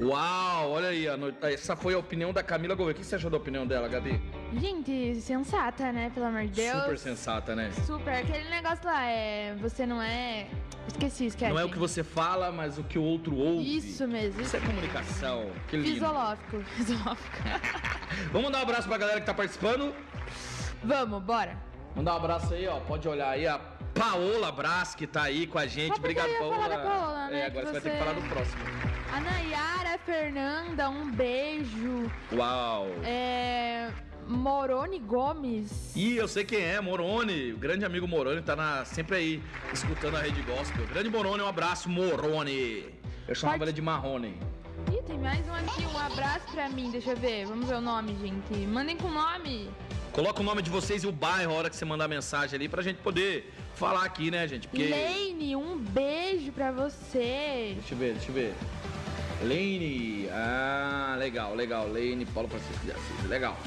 Uau, 0.00 0.70
olha 0.70 0.88
aí, 0.88 1.08
a 1.08 1.16
no- 1.16 1.34
essa 1.42 1.74
foi 1.74 1.94
a 1.94 1.98
opinião 1.98 2.32
da 2.32 2.42
Camila 2.42 2.74
Gouveia. 2.74 2.94
O 2.96 2.98
que 3.00 3.04
você 3.04 3.16
achou 3.16 3.30
da 3.30 3.36
opinião 3.36 3.66
dela, 3.66 3.88
Gabi? 3.88 4.20
Gente, 4.54 5.20
sensata, 5.20 5.90
né? 5.92 6.10
Pelo 6.14 6.26
amor 6.26 6.42
de 6.42 6.52
Deus. 6.52 6.82
Super 6.82 6.98
sensata, 6.98 7.56
né? 7.56 7.70
Super. 7.84 8.14
Aquele 8.14 8.48
negócio 8.48 8.84
lá 8.84 9.04
é. 9.06 9.54
Você 9.60 9.84
não 9.84 10.00
é. 10.00 10.46
Esqueci, 10.88 11.26
esquece. 11.26 11.52
Não 11.52 11.58
é 11.60 11.64
o 11.64 11.68
que 11.70 11.78
você 11.78 12.02
fala, 12.04 12.50
mas 12.52 12.78
o 12.78 12.84
que 12.84 12.98
o 12.98 13.02
outro 13.02 13.36
ouve. 13.36 13.76
Isso 13.76 14.06
mesmo. 14.06 14.40
Isso 14.40 14.56
é 14.56 14.60
comunicação. 14.60 15.50
Que 15.68 15.76
lindo. 15.76 15.94
Fisolófico. 15.94 16.62
Fisolófico. 16.76 17.36
Vamos 18.32 18.42
mandar 18.44 18.58
um 18.60 18.62
abraço 18.62 18.88
pra 18.88 18.98
galera 18.98 19.20
que 19.20 19.26
tá 19.26 19.34
participando. 19.34 19.92
Vamos, 20.84 21.22
bora. 21.22 21.56
Mandar 21.94 22.14
um 22.14 22.16
abraço 22.16 22.54
aí, 22.54 22.66
ó. 22.66 22.80
Pode 22.80 23.06
olhar 23.08 23.30
aí 23.30 23.46
a 23.46 23.58
Paola 23.94 24.50
Brás, 24.50 24.94
que 24.94 25.06
tá 25.06 25.22
aí 25.24 25.46
com 25.46 25.58
a 25.58 25.66
gente. 25.66 25.88
Só 25.88 25.94
Obrigado, 25.94 26.26
eu 26.28 26.32
ia 26.32 26.38
Paola. 26.38 26.56
falar 26.56 26.68
da 26.68 26.78
Paola, 26.78 27.26
né, 27.28 27.40
É, 27.40 27.46
agora 27.46 27.66
você 27.66 27.72
vai 27.72 27.80
ter 27.80 27.90
que 27.92 27.98
falar 27.98 28.12
do 28.14 28.22
próximo. 28.22 28.62
A 29.12 29.20
Nayara 29.20 29.98
Fernanda, 29.98 30.88
um 30.90 31.10
beijo. 31.10 32.10
Uau. 32.32 32.86
É. 33.04 33.90
Moroni 34.26 34.98
Gomes. 35.00 35.94
Ih, 35.94 36.16
eu 36.16 36.26
sei 36.28 36.44
quem 36.44 36.62
é, 36.62 36.80
Moroni. 36.80 37.52
O 37.52 37.58
grande 37.58 37.84
amigo 37.84 38.06
Moroni 38.08 38.40
tá 38.40 38.56
na- 38.56 38.84
sempre 38.84 39.16
aí, 39.16 39.42
escutando 39.72 40.16
a 40.16 40.20
Rede 40.20 40.40
Gospel. 40.42 40.86
Grande 40.86 41.10
Moroni, 41.10 41.42
um 41.42 41.48
abraço, 41.48 41.88
Moroni. 41.90 42.86
Eu 43.28 43.34
chamava 43.34 43.58
Pode- 43.58 43.70
ele 43.70 43.74
de 43.76 43.82
Marrone. 43.82 44.38
Tem 45.12 45.20
mais 45.20 45.46
um 45.46 45.52
aqui, 45.52 45.84
um 45.84 45.98
abraço 45.98 46.46
pra 46.52 46.70
mim, 46.70 46.90
deixa 46.90 47.10
eu 47.10 47.16
ver. 47.18 47.44
Vamos 47.44 47.68
ver 47.68 47.74
o 47.74 47.80
nome, 47.82 48.16
gente. 48.16 48.66
Mandem 48.66 48.96
com 48.96 49.10
nome. 49.10 49.68
Coloca 50.10 50.40
o 50.40 50.42
nome 50.42 50.62
de 50.62 50.70
vocês 50.70 51.04
e 51.04 51.06
o 51.06 51.12
bairro 51.12 51.52
a 51.52 51.54
hora 51.54 51.68
que 51.68 51.76
você 51.76 51.84
mandar 51.84 52.08
mensagem 52.08 52.56
ali 52.56 52.66
pra 52.66 52.82
gente 52.82 52.96
poder 52.96 53.52
falar 53.74 54.06
aqui, 54.06 54.30
né, 54.30 54.48
gente? 54.48 54.66
Porque. 54.66 54.88
Lane, 54.88 55.54
um 55.54 55.76
beijo 55.76 56.50
pra 56.52 56.72
você. 56.72 57.74
Deixa 57.76 57.92
eu 57.92 57.98
ver, 57.98 58.14
deixa 58.14 58.30
eu 58.30 58.34
ver. 58.34 58.54
Lane. 59.42 60.30
Ah, 60.30 61.14
legal, 61.18 61.54
legal. 61.54 61.86
Lane, 61.86 62.24
Paulo 62.24 62.48
Francisco 62.48 62.82
de 62.82 62.92
Assis. 62.92 63.28
Legal. 63.28 63.58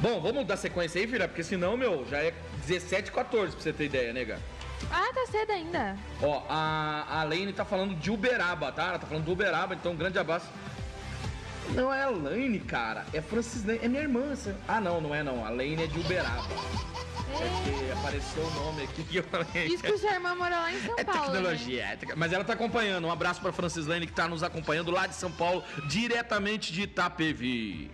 Bom, 0.00 0.18
vamos 0.18 0.46
dar 0.46 0.56
sequência 0.56 0.98
aí, 0.98 1.06
filha, 1.06 1.28
porque 1.28 1.44
senão, 1.44 1.76
meu, 1.76 2.06
já 2.08 2.22
é 2.22 2.32
17 2.66 3.12
14 3.12 3.52
pra 3.52 3.62
você 3.62 3.70
ter 3.70 3.84
ideia, 3.84 4.14
nega. 4.14 4.40
Ah, 4.90 5.12
tá 5.12 5.26
cedo 5.26 5.50
ainda. 5.50 5.96
Ó, 6.22 6.42
a, 6.48 7.20
a 7.20 7.24
Lane 7.24 7.52
tá 7.52 7.66
falando 7.66 7.94
de 7.94 8.10
Uberaba, 8.10 8.72
tá? 8.72 8.86
Ela 8.86 8.98
tá 8.98 9.06
falando 9.06 9.24
do 9.24 9.32
Uberaba, 9.32 9.74
então 9.74 9.92
um 9.92 9.96
grande 9.96 10.18
abraço. 10.18 10.46
Não 11.74 11.92
é 11.92 12.02
a 12.04 12.10
Lane, 12.10 12.58
cara. 12.60 13.04
É 13.12 13.20
Francis 13.20 13.64
Lane. 13.64 13.80
É 13.82 13.88
minha 13.88 14.02
irmã. 14.02 14.34
Ah, 14.66 14.80
não, 14.80 15.00
não 15.00 15.14
é 15.14 15.22
não. 15.22 15.44
A 15.44 15.50
Lane 15.50 15.82
é 15.84 15.86
de 15.86 15.98
Uberaba. 15.98 16.44
É 17.32 17.64
que 17.64 17.92
apareceu 17.92 18.42
o 18.42 18.50
nome 18.50 18.82
aqui 18.82 19.04
que 19.04 19.16
eu 19.16 19.22
falei. 19.22 19.66
Isso 19.66 19.82
que 19.82 19.96
sua 19.98 20.10
irmã 20.12 20.34
mora 20.34 20.56
lá 20.60 20.72
em 20.72 20.80
São 20.80 20.98
É 20.98 21.04
Paulo. 21.04 21.20
né? 21.20 21.26
tecnologia, 21.30 21.84
é 21.84 21.96
tec- 21.96 22.16
mas 22.16 22.32
ela 22.32 22.42
tá 22.44 22.52
acompanhando. 22.54 23.06
Um 23.06 23.12
abraço 23.12 23.40
pra 23.40 23.52
Francis 23.52 23.86
Lane 23.86 24.06
que 24.06 24.12
tá 24.12 24.26
nos 24.26 24.42
acompanhando 24.42 24.90
lá 24.90 25.06
de 25.06 25.14
São 25.14 25.30
Paulo, 25.30 25.62
diretamente 25.88 26.72
de 26.72 26.82
Itapevi. 26.82 27.90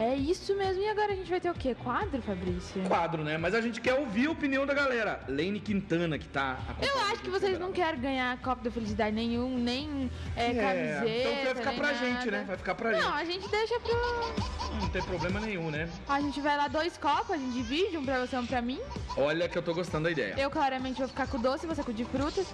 É 0.00 0.14
isso 0.14 0.54
mesmo. 0.54 0.80
E 0.80 0.88
agora 0.88 1.12
a 1.12 1.16
gente 1.16 1.28
vai 1.28 1.40
ter 1.40 1.50
o 1.50 1.54
quê? 1.54 1.74
Quadro, 1.74 2.22
Fabrício? 2.22 2.80
Quadro, 2.86 3.24
né? 3.24 3.36
Mas 3.36 3.52
a 3.52 3.60
gente 3.60 3.80
quer 3.80 3.94
ouvir 3.94 4.26
a 4.28 4.30
opinião 4.30 4.64
da 4.64 4.72
galera. 4.72 5.20
Lane 5.28 5.58
Quintana 5.58 6.16
que 6.18 6.28
tá. 6.28 6.56
Eu 6.80 6.94
acho 7.00 7.04
a 7.04 7.08
que 7.16 7.16
gente 7.24 7.30
vocês 7.30 7.58
não 7.58 7.72
querem 7.72 8.00
ganhar 8.00 8.38
copo 8.38 8.62
da 8.62 8.70
felicidade 8.70 9.14
nenhum, 9.14 9.58
nem 9.58 10.08
é, 10.36 10.54
camiseta. 10.54 11.08
então 11.08 11.44
vai 11.44 11.54
ficar 11.56 11.70
nem 11.70 11.80
pra 11.80 11.92
gente, 11.94 12.24
nada. 12.26 12.30
né? 12.30 12.44
Vai 12.46 12.56
ficar 12.56 12.74
pra 12.76 12.90
Não, 12.92 13.00
gente. 13.00 13.12
a 13.12 13.24
gente 13.24 13.48
deixa 13.50 13.80
pro. 13.80 14.78
Não 14.80 14.88
tem 14.88 15.02
problema 15.02 15.40
nenhum, 15.40 15.70
né? 15.70 15.88
A 16.08 16.20
gente 16.20 16.40
vai 16.40 16.56
lá 16.56 16.68
dois 16.68 16.96
copos, 16.96 17.32
a 17.32 17.36
gente 17.36 17.52
divide, 17.52 17.96
um 17.96 18.04
pra 18.04 18.24
você, 18.24 18.36
um 18.36 18.46
pra 18.46 18.62
mim. 18.62 18.78
Olha 19.16 19.48
que 19.48 19.58
eu 19.58 19.62
tô 19.62 19.74
gostando 19.74 20.04
da 20.04 20.10
ideia. 20.12 20.34
Eu 20.38 20.50
claramente 20.50 20.98
vou 20.98 21.08
ficar 21.08 21.26
com 21.26 21.38
o 21.38 21.40
doce, 21.40 21.66
você 21.66 21.82
com 21.82 21.90
o 21.90 21.94
de 21.94 22.04
frutas. 22.04 22.46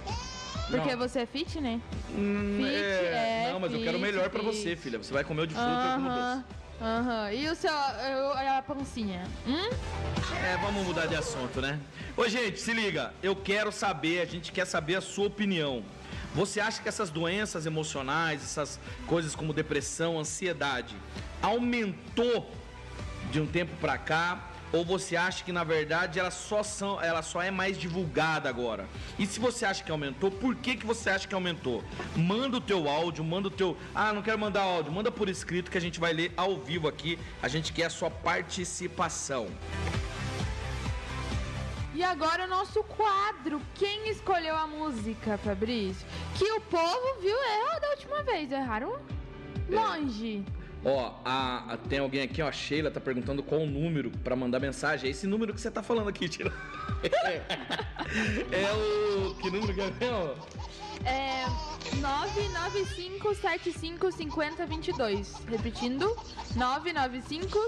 Porque 0.71 0.91
Não. 0.93 0.97
você 0.97 1.19
é 1.19 1.25
fit, 1.27 1.61
né? 1.61 1.79
Hum, 2.09 2.55
Fit, 2.57 2.73
é, 2.73 3.49
Não, 3.53 3.59
mas 3.59 3.71
eu 3.71 3.79
quero 3.81 3.97
o 3.97 4.01
fit, 4.01 4.11
melhor 4.11 4.29
pra 4.31 4.39
fit. 4.41 4.51
você, 4.55 4.75
filha. 4.75 4.97
Você 4.97 5.13
vai 5.13 5.23
comer 5.23 5.43
o 5.43 5.47
de 5.47 5.53
fruta 5.53 5.69
e 5.69 5.73
eu 5.89 5.93
como 5.95 6.09
Aham. 6.09 6.37
doce. 6.43 6.64
Aham. 6.81 7.31
E 7.31 7.47
o 7.49 7.55
seu. 7.55 7.71
eu- 7.71 8.35
A 8.55 8.61
pancinha? 8.61 9.23
Hum? 9.47 9.69
É, 10.43 10.57
vamos 10.57 10.85
mudar 10.85 11.05
de 11.07 11.15
assunto, 11.15 11.61
né? 11.61 11.79
Ô, 12.15 12.27
gente, 12.27 12.59
se 12.59 12.73
liga. 12.73 13.13
Eu 13.23 13.35
quero 13.35 13.71
saber, 13.71 14.21
a 14.21 14.25
gente 14.25 14.51
quer 14.51 14.65
saber 14.65 14.95
a 14.95 15.01
sua 15.01 15.27
opinião. 15.27 15.83
Você 16.33 16.59
acha 16.59 16.81
que 16.81 16.87
essas 16.89 17.09
doenças 17.09 17.65
emocionais, 17.65 18.43
essas 18.43 18.79
coisas 19.07 19.35
como 19.35 19.53
depressão, 19.53 20.19
ansiedade, 20.19 20.95
aumentou 21.41 22.51
de 23.31 23.39
um 23.39 23.47
tempo 23.47 23.73
pra 23.79 23.97
cá? 23.97 24.51
Ou 24.75 24.83
você 24.83 25.15
acha 25.15 25.41
que 25.41 25.53
na 25.53 25.63
verdade 25.63 26.19
ela 26.19 26.29
só, 26.29 26.61
são, 26.61 27.01
ela 27.01 27.21
só 27.21 27.41
é 27.41 27.49
mais 27.49 27.77
divulgada 27.77 28.49
agora? 28.49 28.89
E 29.17 29.25
se 29.25 29.39
você 29.39 29.65
acha 29.65 29.81
que 29.81 29.89
aumentou, 29.89 30.29
por 30.29 30.53
que, 30.53 30.75
que 30.75 30.85
você 30.85 31.09
acha 31.09 31.25
que 31.25 31.33
aumentou? 31.33 31.81
Manda 32.13 32.57
o 32.57 32.61
teu 32.61 32.89
áudio, 32.89 33.23
manda 33.23 33.47
o 33.47 33.51
teu. 33.51 33.77
Ah, 33.93 34.11
não 34.11 34.21
quero 34.21 34.37
mandar 34.37 34.63
áudio, 34.63 34.91
manda 34.91 35.09
por 35.09 35.29
escrito 35.29 35.71
que 35.71 35.77
a 35.77 35.81
gente 35.81 35.97
vai 35.97 36.11
ler 36.11 36.33
ao 36.35 36.57
vivo 36.57 36.89
aqui. 36.89 37.17
A 37.41 37.47
gente 37.47 37.71
quer 37.71 37.85
a 37.85 37.89
sua 37.89 38.11
participação. 38.11 39.47
E 41.93 42.03
agora 42.03 42.43
o 42.43 42.47
nosso 42.47 42.83
quadro. 42.83 43.61
Quem 43.75 44.09
escolheu 44.09 44.57
a 44.57 44.67
música, 44.67 45.37
Fabrício? 45.37 46.05
Que 46.37 46.51
o 46.51 46.59
povo 46.59 47.21
viu 47.21 47.37
erro 47.37 47.79
da 47.79 47.89
última 47.91 48.23
vez. 48.23 48.51
Erraram 48.51 48.99
longe. 49.69 50.43
Ó, 50.87 51.13
a, 51.25 51.73
a- 51.73 51.77
tem 51.77 51.97
alguém 51.97 52.21
aqui, 52.21 52.41
ó, 52.43 52.47
a 52.47 52.51
Sheila 52.51 52.91
tá 52.91 52.99
perguntando 53.01 53.41
qual 53.41 53.61
o 53.61 53.65
número 53.65 54.11
pra 54.23 54.35
mandar 54.35 54.59
mensagem. 54.59 55.07
É 55.07 55.11
esse 55.11 55.25
número 55.25 55.51
que 55.53 55.59
você 55.59 55.71
tá 55.71 55.81
falando 55.81 56.09
aqui, 56.09 56.29
tira. 56.29 56.53
é 58.51 58.71
o. 58.71 59.33
Que 59.35 59.49
número 59.49 59.73
que 59.73 59.81
é 59.81 59.89
mesmo? 59.91 60.35
É 61.03 61.45
995755022. 64.05 65.27
Repetindo. 65.49 66.15
995. 66.55 67.59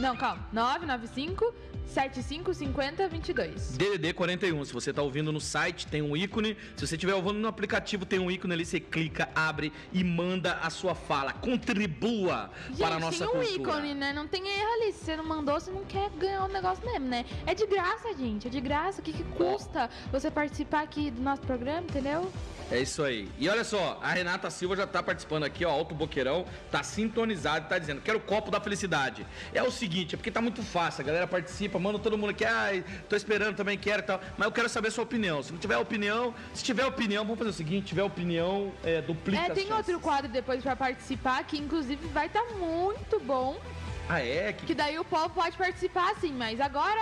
Não, 0.00 0.16
calma. 0.16 0.46
995 0.52 1.54
755022. 1.88 3.76
DDD 3.76 4.12
41. 4.12 4.64
Se 4.64 4.72
você 4.72 4.92
tá 4.92 5.02
ouvindo 5.02 5.32
no 5.32 5.40
site, 5.40 5.86
tem 5.86 6.02
um 6.02 6.16
ícone. 6.16 6.56
Se 6.76 6.86
você 6.86 6.94
estiver 6.94 7.14
ouvindo 7.14 7.38
no 7.38 7.48
aplicativo, 7.48 8.04
tem 8.06 8.18
um 8.18 8.30
ícone 8.30 8.54
ali. 8.54 8.64
Você 8.64 8.80
clica, 8.80 9.28
abre 9.34 9.72
e 9.92 10.02
manda 10.04 10.54
a 10.54 10.70
sua 10.70 10.94
fala. 10.94 11.32
Contribua 11.32 12.50
para 12.78 12.88
a 12.88 12.90
Gente, 12.92 13.00
nossa 13.00 13.26
tem 13.26 13.28
um 13.28 13.44
cultura. 13.44 13.70
ícone, 13.78 13.94
né? 13.94 14.12
Não 14.12 14.26
tem 14.26 14.46
erro 14.46 14.72
ali. 14.80 14.92
Se 14.92 15.04
você 15.04 15.16
não 15.16 15.24
mandou, 15.24 15.58
você 15.60 15.70
não 15.70 15.84
quer 15.84 16.10
ganhar 16.10 16.44
o 16.44 16.48
negócio 16.48 16.84
mesmo, 16.84 17.06
né? 17.06 17.24
É 17.46 17.54
de 17.54 17.66
graça, 17.66 18.14
gente. 18.16 18.46
É 18.46 18.50
de 18.50 18.60
graça. 18.60 19.00
O 19.00 19.04
que, 19.04 19.12
que 19.12 19.24
custa 19.24 19.88
você 20.10 20.30
participar 20.30 20.82
aqui 20.82 21.10
do 21.10 21.22
nosso 21.22 21.42
programa, 21.42 21.82
entendeu? 21.82 22.30
É 22.70 22.78
isso 22.80 23.02
aí. 23.02 23.28
E 23.38 23.48
olha 23.50 23.64
só, 23.64 23.98
a 24.02 24.12
Renata 24.12 24.48
Silva 24.48 24.74
já 24.74 24.86
tá 24.86 25.02
participando 25.02 25.44
aqui, 25.44 25.62
ó, 25.62 25.70
Alto 25.70 25.94
Boqueirão, 25.94 26.46
tá 26.70 26.82
sintonizado, 26.82 27.68
tá 27.68 27.78
dizendo, 27.78 28.00
quero 28.00 28.16
o 28.16 28.20
copo 28.22 28.50
da 28.50 28.58
felicidade. 28.62 29.26
É 29.52 29.62
o 29.62 29.70
seguinte, 29.70 30.14
é 30.14 30.16
porque 30.16 30.30
tá 30.30 30.40
muito 30.40 30.62
fácil, 30.62 31.02
a 31.02 31.04
galera 31.04 31.26
participa, 31.26 31.78
manda 31.82 31.98
todo 31.98 32.16
mundo 32.16 32.30
aqui, 32.30 32.44
ai, 32.44 32.84
tô 33.08 33.16
esperando, 33.16 33.56
também 33.56 33.76
quero 33.76 34.02
e 34.02 34.06
tal, 34.06 34.20
mas 34.38 34.46
eu 34.46 34.52
quero 34.52 34.68
saber 34.68 34.88
a 34.88 34.90
sua 34.90 35.04
opinião. 35.04 35.42
Se 35.42 35.52
não 35.52 35.58
tiver 35.58 35.76
opinião, 35.76 36.34
se 36.54 36.62
tiver 36.62 36.86
opinião, 36.86 37.24
vamos 37.24 37.38
fazer 37.38 37.50
o 37.50 37.54
seguinte, 37.54 37.86
tiver 37.86 38.02
opinião, 38.04 38.72
é, 38.84 39.02
duplica 39.02 39.42
É, 39.42 39.46
tem 39.50 39.66
chances. 39.66 39.88
outro 39.88 40.00
quadro 40.00 40.30
depois 40.30 40.62
pra 40.62 40.76
participar 40.76 41.42
que 41.44 41.58
inclusive 41.58 42.06
vai 42.08 42.26
estar 42.26 42.44
muito 42.58 43.18
bom. 43.20 43.60
Ah, 44.08 44.20
é? 44.20 44.52
Que... 44.52 44.66
Que 44.66 44.74
daí 44.74 44.98
o 44.98 45.04
povo 45.04 45.30
pode 45.30 45.56
participar 45.56 46.14
sim, 46.20 46.32
mas 46.32 46.60
agora 46.60 47.00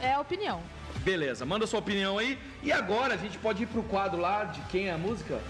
é 0.00 0.14
a 0.14 0.20
opinião. 0.20 0.62
Beleza, 0.98 1.44
manda 1.44 1.66
sua 1.66 1.80
opinião 1.80 2.18
aí. 2.18 2.38
E 2.62 2.70
agora 2.70 3.14
a 3.14 3.16
gente 3.16 3.36
pode 3.38 3.62
ir 3.64 3.66
pro 3.66 3.82
quadro 3.82 4.20
lá 4.20 4.44
de 4.44 4.60
quem 4.62 4.88
é 4.88 4.92
a 4.92 4.98
música? 4.98 5.40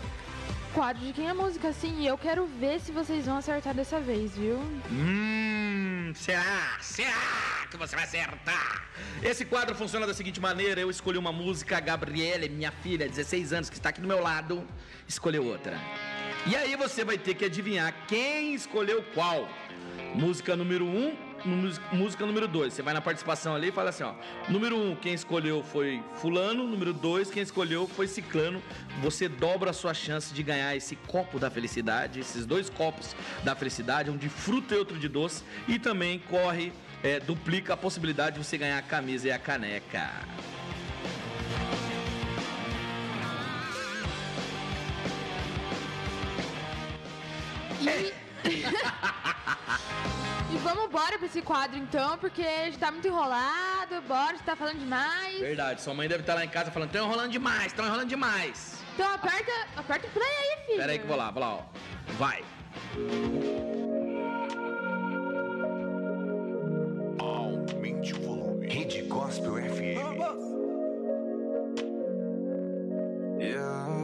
Quadro 0.73 1.05
de 1.05 1.13
quem 1.13 1.29
é 1.29 1.33
música, 1.33 1.69
assim, 1.69 2.01
e 2.01 2.07
eu 2.07 2.17
quero 2.17 2.47
ver 2.47 2.81
se 2.81 2.93
vocês 2.93 3.27
vão 3.27 3.37
acertar 3.37 3.75
dessa 3.75 4.01
vez, 4.01 4.37
viu? 4.37 4.57
Hum, 4.91 6.13
será? 6.15 6.79
Será 6.81 7.67
que 7.71 7.77
você 7.77 7.95
vai 7.95 8.05
acertar? 8.05 8.87
Esse 9.23 9.45
quadro 9.45 9.75
funciona 9.75 10.07
da 10.07 10.15
seguinte 10.15 10.41
maneira: 10.41 10.81
eu 10.81 10.91
escolhi 10.91 11.19
uma 11.19 11.33
música, 11.33 11.77
a 11.77 11.81
Gabriele, 11.81 12.49
minha 12.49 12.73
filha, 12.73 13.09
16 13.09 13.53
anos, 13.53 13.71
que 13.71 13.77
está 13.77 13.91
aqui 13.91 14.01
do 14.01 14.09
meu 14.09 14.21
lado, 14.21 14.67
escolheu 15.07 15.45
outra. 15.45 15.79
E 16.47 16.57
aí 16.57 16.75
você 16.75 17.05
vai 17.05 17.19
ter 17.19 17.35
que 17.35 17.45
adivinhar 17.45 17.95
quem 18.07 18.55
escolheu 18.55 19.03
qual. 19.15 19.49
Música 20.15 20.57
número 20.57 20.85
1, 20.85 20.89
um, 20.89 21.17
música 21.45 22.27
número 22.27 22.47
2. 22.49 22.73
Você 22.73 22.83
vai 22.83 22.95
na 22.95 23.01
participação 23.01 23.55
ali 23.55 23.69
e 23.69 23.73
fala 23.73 23.91
assim, 23.91 24.03
ó. 24.03 24.15
Número 24.49 24.77
1, 24.77 24.91
um, 24.91 24.97
quem 24.97 25.15
escolheu 25.15 25.63
foi 25.63 26.03
fulano. 26.15 26.67
Número 26.67 26.93
2, 26.93 27.31
quem 27.31 27.43
escolheu 27.43 27.87
foi 27.87 28.07
ciclano. 28.07 28.63
Você 29.01 29.29
dobra 29.29 29.71
a 29.71 29.73
sua 29.73 29.95
chance 29.95 30.33
de 30.33 30.43
ganhar 30.43 30.75
esse 30.77 30.97
copo 30.97 31.39
da 31.39 31.51
felicidade, 31.51 32.21
esses 32.21 32.47
dois 32.47 32.71
copos 32.71 33.15
da 33.43 33.55
felicidade, 33.55 34.11
um 34.11 34.17
de 34.17 34.29
fruta 34.29 34.75
e 34.75 34.79
outro 34.79 34.99
de 34.99 35.09
doce. 35.09 35.45
E 35.69 35.79
também 35.79 36.19
corre, 36.19 36.73
é, 37.03 37.21
duplica 37.21 37.75
a 37.75 37.77
possibilidade 37.77 38.39
de 38.39 38.45
você 38.45 38.57
ganhar 38.57 38.79
a 38.79 38.83
camisa 38.83 39.29
e 39.29 39.33
a 39.33 39.39
caneca. 39.39 40.11
E... 47.81 48.22
e 50.51 50.57
vamos 50.59 50.85
embora 50.85 51.19
pra 51.19 51.27
esse 51.27 51.43
quadro 51.43 51.79
então, 51.79 52.19
porque 52.19 52.43
já 52.73 52.79
tá 52.79 52.91
muito 52.91 53.07
enrolado, 53.07 54.03
bora, 54.07 54.37
você 54.37 54.45
tá 54.45 54.57
falando 54.57 54.79
demais. 54.79 55.39
Verdade, 55.39 55.81
sua 55.81 55.95
mãe 55.95 56.09
deve 56.09 56.23
estar 56.23 56.35
lá 56.35 56.45
em 56.45 56.49
casa 56.49 56.71
falando, 56.71 56.89
estão 56.89 57.07
enrolando 57.07 57.31
demais, 57.31 57.67
estão 57.67 57.87
enrolando 57.87 58.09
demais. 58.09 58.83
Então 58.95 59.11
aperta, 59.15 59.53
aperta 59.77 60.07
o 60.07 60.11
play 60.11 60.29
aí, 60.29 60.67
filho. 60.67 60.79
Pera 60.79 60.93
aí 60.93 60.99
que 60.99 61.05
eu 61.05 61.09
vou 61.09 61.17
lá, 61.17 61.31
vou 61.31 61.41
lá, 61.41 61.55
ó. 61.55 61.63
Vai. 62.19 62.45
Aumente 67.19 68.13
o 68.15 68.21
volume. 68.21 68.67
Rede 68.67 69.03
Gospel 69.03 69.55
FM. 69.57 70.03
Yeah. 73.41 74.02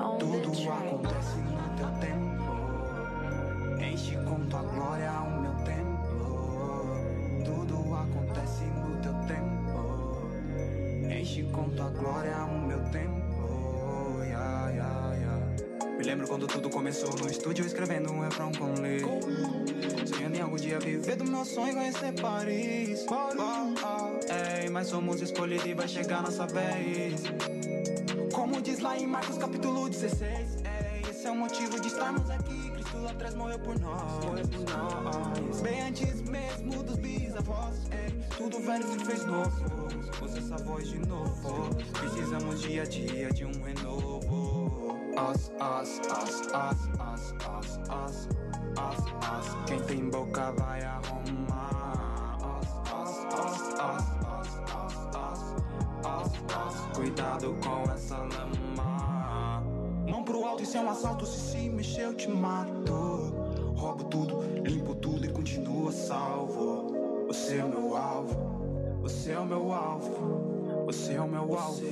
Tudo 0.00 0.50
acontece 0.72 1.36
no 1.38 1.76
teu 1.76 1.90
tempo. 2.00 2.30
Enche 3.82 4.16
com 4.16 4.46
tua 4.46 4.62
glória 4.62 5.12
o 5.12 5.40
meu 5.42 5.52
templo. 5.64 6.96
Tudo 7.44 7.94
acontece 7.94 8.64
no 8.64 8.96
teu 9.02 9.12
tempo. 9.26 9.50
Enche 11.12 11.42
com 11.52 11.68
tua 11.70 11.90
glória 11.90 12.44
o 12.44 12.66
meu 12.66 12.82
templo. 12.90 14.24
Yeah, 14.24 14.70
yeah, 14.70 15.14
yeah. 15.16 15.46
Me 15.98 16.04
lembro 16.04 16.26
quando 16.26 16.46
tudo 16.46 16.70
começou 16.70 17.14
no 17.18 17.28
estúdio 17.28 17.66
escrevendo 17.66 18.10
um 18.10 18.20
refrão 18.20 18.50
com 18.52 18.72
Lee. 18.80 19.00
Sonhando 20.06 20.36
em 20.36 20.40
algum 20.40 20.56
dia 20.56 20.78
viver 20.80 21.16
do 21.16 21.24
meu 21.24 21.44
sonho 21.44 21.72
e 21.72 21.74
conhecer 21.74 22.18
Paris. 22.18 23.04
Oh, 23.06 23.28
oh. 23.36 24.62
Ei, 24.62 24.70
mas 24.70 24.86
somos 24.86 25.20
escolhidos 25.20 25.66
e 25.66 25.74
vai 25.74 25.86
chegar 25.86 26.22
nossa 26.22 26.46
vez. 26.46 27.22
Como 28.50 28.62
diz 28.62 28.80
lá 28.80 28.98
em 28.98 29.06
Marcos 29.06 29.38
capítulo 29.38 29.88
16 29.88 30.64
é, 30.64 31.02
Esse 31.08 31.24
é 31.24 31.30
o 31.30 31.36
motivo 31.36 31.80
de 31.80 31.86
estarmos 31.86 32.28
aqui. 32.28 32.70
Cristo 32.72 32.98
lá 32.98 33.12
atrás 33.12 33.36
morreu 33.36 33.60
por 33.60 33.78
nós. 33.78 35.60
Bem 35.62 35.82
antes 35.82 36.20
mesmo 36.22 36.82
dos 36.82 36.96
bisavós 36.96 37.76
é, 37.92 38.08
Tudo 38.36 38.58
velho 38.58 38.84
se 38.88 39.04
fez 39.04 39.24
novo. 39.24 39.52
Ouça 40.20 40.38
essa 40.38 40.56
voz 40.64 40.88
de 40.88 40.98
novo. 40.98 41.76
Precisamos 41.92 42.60
dia 42.60 42.82
a 42.82 42.86
dia 42.86 43.30
de 43.30 43.44
um 43.44 43.52
renovo. 43.62 44.98
Os, 45.16 45.48
os, 45.48 46.00
os, 46.00 46.40
os, 46.40 46.50
os, 46.50 47.30
os, 47.30 47.78
os, 47.86 48.18
os, 48.18 48.26
os. 48.26 49.64
Quem 49.66 49.80
tem 49.84 50.10
boca 50.10 50.50
vai 50.50 50.82
arrumar 50.82 51.69
com 57.60 57.92
essa 57.92 58.16
lama. 58.16 59.62
Mão 60.08 60.24
pro 60.24 60.44
alto, 60.44 60.62
isso 60.62 60.76
é 60.76 60.80
um 60.80 60.90
assalto. 60.90 61.26
Se 61.26 61.38
se 61.50 61.68
mexer 61.68 62.02
eu 62.02 62.14
te 62.14 62.30
mato. 62.30 63.34
Roubo 63.76 64.04
tudo, 64.04 64.40
limpo 64.64 64.94
tudo 64.94 65.24
e 65.24 65.28
continuo 65.28 65.92
salvo. 65.92 67.24
Você 67.26 67.58
é 67.58 67.64
meu 67.64 67.96
alvo. 67.96 68.98
Você 69.02 69.32
é 69.32 69.38
o 69.38 69.46
meu 69.46 69.72
alvo. 69.72 70.84
Você 70.86 71.14
é 71.14 71.20
o 71.20 71.28
meu 71.28 71.58
alvo. 71.58 71.82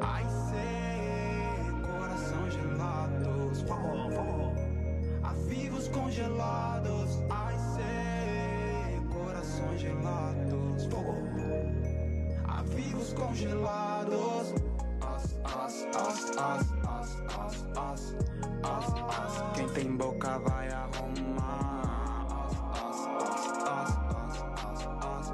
Ai, 0.00 0.24
sei 0.50 1.70
Coração 1.82 2.50
gelados 2.50 3.62
Forró, 3.62 4.10
forró 4.10 4.52
Avivos 5.22 5.88
congelados. 5.88 7.18
Ai, 7.30 7.56
sei 7.74 9.00
Corações 9.08 9.80
gelados 9.80 10.84
Forró 10.86 11.45
Avivos 12.76 13.14
congelados 13.14 14.52
As, 15.00 15.38
as, 15.44 15.86
as, 15.96 16.30
as, 16.36 16.72
as, 16.84 17.08
as, 17.32 17.64
as, 17.74 18.14
as, 18.62 18.86
as. 19.18 19.56
Quem 19.56 19.68
tem 19.70 19.96
boca 19.96 20.38
vai 20.40 20.68
arrumar 20.68 22.26
As, 22.36 22.52
as, 22.82 23.00
as, 23.16 23.46
as, 23.62 23.92
as, 24.36 24.82
as, 25.04 25.32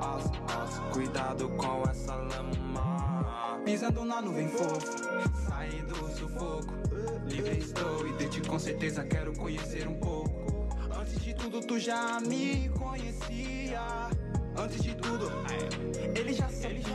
as, 0.00 0.30
as. 0.54 0.94
Cuidado 0.94 1.48
com 1.48 1.82
essa 1.90 2.14
lama 2.14 3.60
Pisando 3.64 4.04
na 4.04 4.22
nuvem 4.22 4.48
fofa 4.48 5.32
Saí 5.48 5.82
do 5.82 6.08
sufoco 6.16 6.72
Livre 7.26 7.58
estou 7.58 8.06
e 8.06 8.12
de 8.12 8.28
ti 8.28 8.40
com 8.42 8.60
certeza 8.60 9.02
quero 9.02 9.32
conhecer 9.36 9.88
um 9.88 9.98
pouco 9.98 10.68
Antes 10.96 11.20
de 11.20 11.34
tudo 11.34 11.60
tu 11.62 11.80
já 11.80 12.20
me 12.20 12.68
conhecia 12.68 14.08
Antes 14.58 14.82
de 14.82 14.94
tudo, 14.94 15.30
ele 16.14 16.32
já 16.32 16.48
sabia. 16.48 16.86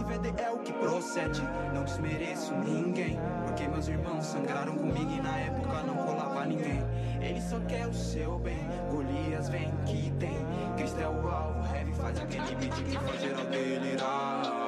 IVD 0.00 0.42
é 0.42 0.50
o 0.50 0.58
que 0.58 0.72
procede. 0.72 1.42
Não 1.74 1.84
desmereço 1.84 2.54
ninguém. 2.56 3.18
Porque 3.46 3.68
meus 3.68 3.88
irmãos 3.88 4.24
sangraram 4.24 4.74
comigo 4.76 5.10
e 5.10 5.20
na 5.20 5.38
época 5.38 5.82
não 5.82 5.96
colava 5.96 6.46
ninguém. 6.46 6.82
Ele 7.20 7.40
só 7.40 7.60
quer 7.60 7.86
o 7.86 7.94
seu 7.94 8.38
bem. 8.38 8.66
Golias 8.90 9.48
vem 9.48 9.70
que 9.86 10.10
tem. 10.18 10.36
Cristo 10.76 11.00
é 11.00 11.08
o 11.08 11.28
alvo. 11.28 11.74
Heavy 11.74 11.92
faz 11.92 12.18
aquele 12.18 12.54
beat 12.56 12.74
que 12.74 12.98
faz 12.98 13.20
geral 13.20 13.44
delirar. 13.46 14.63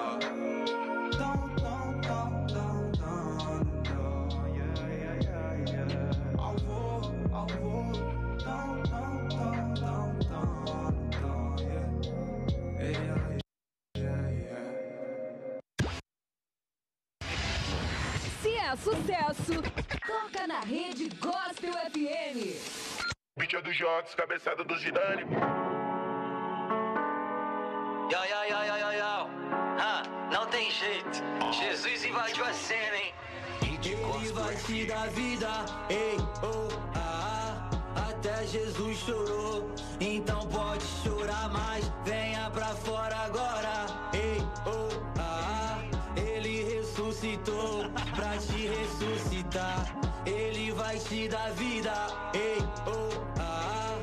Rede 21.07 21.17
Gospel 21.21 21.73
FM. 21.73 22.57
Beat 23.39 23.55
é 23.55 23.63
do 23.63 23.73
Jox, 23.73 24.15
cabeçada 24.15 24.65
do 24.65 24.77
Zidane. 24.77 25.23
Yo, 28.11 28.19
yo, 28.25 28.45
yo, 28.51 28.65
yo, 28.65 28.77
yo, 28.77 28.93
yo. 28.93 29.29
Ah, 29.79 30.03
não 30.33 30.47
tem 30.47 30.71
jeito. 30.71 31.23
Jesus 31.53 32.05
invadiu 32.05 32.45
a 32.45 32.53
cena, 32.53 32.97
hein? 32.97 33.15
Rede 33.63 33.93
Ele 33.93 34.33
vai 34.33 34.55
te 34.57 34.87
dar 34.87 35.09
vida, 35.11 35.49
ei, 35.91 36.17
oh, 36.43 36.69
ah, 36.95 37.69
ah. 37.97 38.11
Até 38.11 38.47
Jesus 38.47 38.99
chorou, 38.99 39.71
então 40.01 40.47
pode 40.49 40.85
chorar 41.03 41.49
mais. 41.51 41.85
Venha 42.05 42.51
pra 42.51 42.69
fora 42.69 43.17
agora, 43.17 43.87
ei, 44.13 44.41
oh, 44.67 45.21
ah. 45.21 45.79
Ele 46.17 46.65
ressuscitou 46.65 47.86
dar 51.29 51.53
vida, 51.53 51.93
ei, 52.35 52.59
oh, 52.87 53.41
ah. 53.41 53.97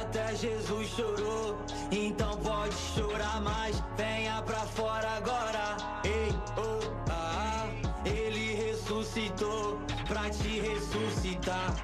Até 0.00 0.34
Jesus 0.34 0.88
chorou, 0.88 1.56
então 1.90 2.36
pode 2.38 2.74
chorar 2.74 3.40
mais. 3.40 3.82
Venha 3.96 4.42
pra 4.42 4.60
fora 4.60 5.08
agora, 5.16 5.76
ei, 6.04 6.32
oh, 6.56 7.10
ah. 7.10 7.66
Ele 8.04 8.54
ressuscitou 8.54 9.78
pra 10.06 10.30
te 10.30 10.60
ressuscitar. 10.60 11.74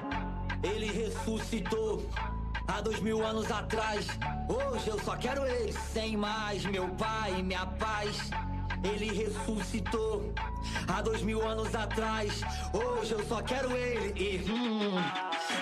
Ele 0.63 0.87
ressuscitou 0.91 2.05
há 2.67 2.81
dois 2.81 2.99
mil 2.99 3.25
anos 3.25 3.51
atrás. 3.51 4.07
Hoje 4.47 4.87
eu 4.87 4.99
só 4.99 5.15
quero 5.17 5.45
ele, 5.45 5.73
sem 5.93 6.15
mais. 6.15 6.65
Meu 6.65 6.87
pai, 6.89 7.41
minha 7.41 7.65
paz. 7.65 8.29
Ele 8.83 9.11
ressuscitou 9.13 10.33
há 10.87 11.01
dois 11.01 11.21
mil 11.21 11.41
anos 11.47 11.73
atrás. 11.73 12.41
Hoje 12.73 13.13
eu 13.13 13.25
só 13.25 13.41
quero 13.41 13.71
ele. 13.71 14.13
E, 14.19 14.51
hum, 14.51 14.95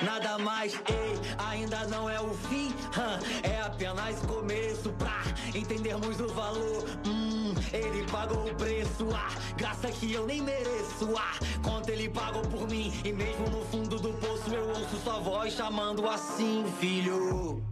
Nada 0.04 0.38
mais, 0.40 0.74
ei, 0.74 1.36
ainda 1.38 1.86
não 1.88 2.10
é 2.10 2.20
o 2.20 2.34
fim, 2.34 2.74
hã, 2.98 3.20
é 3.48 3.62
apenas 3.62 4.20
começo 4.22 4.90
pra 4.94 5.22
entendermos 5.54 6.20
o 6.20 6.28
valor. 6.30 6.86
Hum, 7.06 7.54
ele 7.72 8.04
pagou 8.12 8.50
o 8.50 8.56
preço, 8.56 9.08
ah, 9.14 9.30
graça 9.56 9.92
que 9.92 10.12
eu 10.12 10.26
nem 10.26 10.42
mereço, 10.42 11.14
ah, 11.16 11.38
quanto 11.64 11.90
ele 11.90 12.10
pagou 12.10 12.42
por 12.44 12.68
mim. 12.68 12.92
E 13.06 13.12
mesmo 13.14 13.48
no 13.50 13.64
fundo 13.66 14.00
do 14.00 14.14
poço 14.14 14.50
eu 14.54 14.70
ouço 14.70 14.98
sua 15.04 15.20
voz 15.20 15.54
chamando 15.54 16.08
assim, 16.08 16.66
filho. 16.80 17.64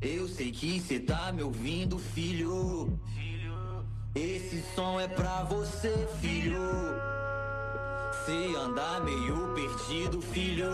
Eu 0.00 0.26
sei 0.26 0.50
que 0.50 0.80
cê 0.80 0.98
tá 0.98 1.30
me 1.32 1.42
ouvindo, 1.42 1.98
filho. 1.98 2.98
Esse 4.14 4.62
som 4.74 5.00
é 5.00 5.08
pra 5.08 5.42
você, 5.44 6.06
filho. 6.20 6.60
Se 8.26 8.54
andar 8.54 9.00
meio 9.00 9.54
perdido, 9.54 10.20
filho, 10.20 10.68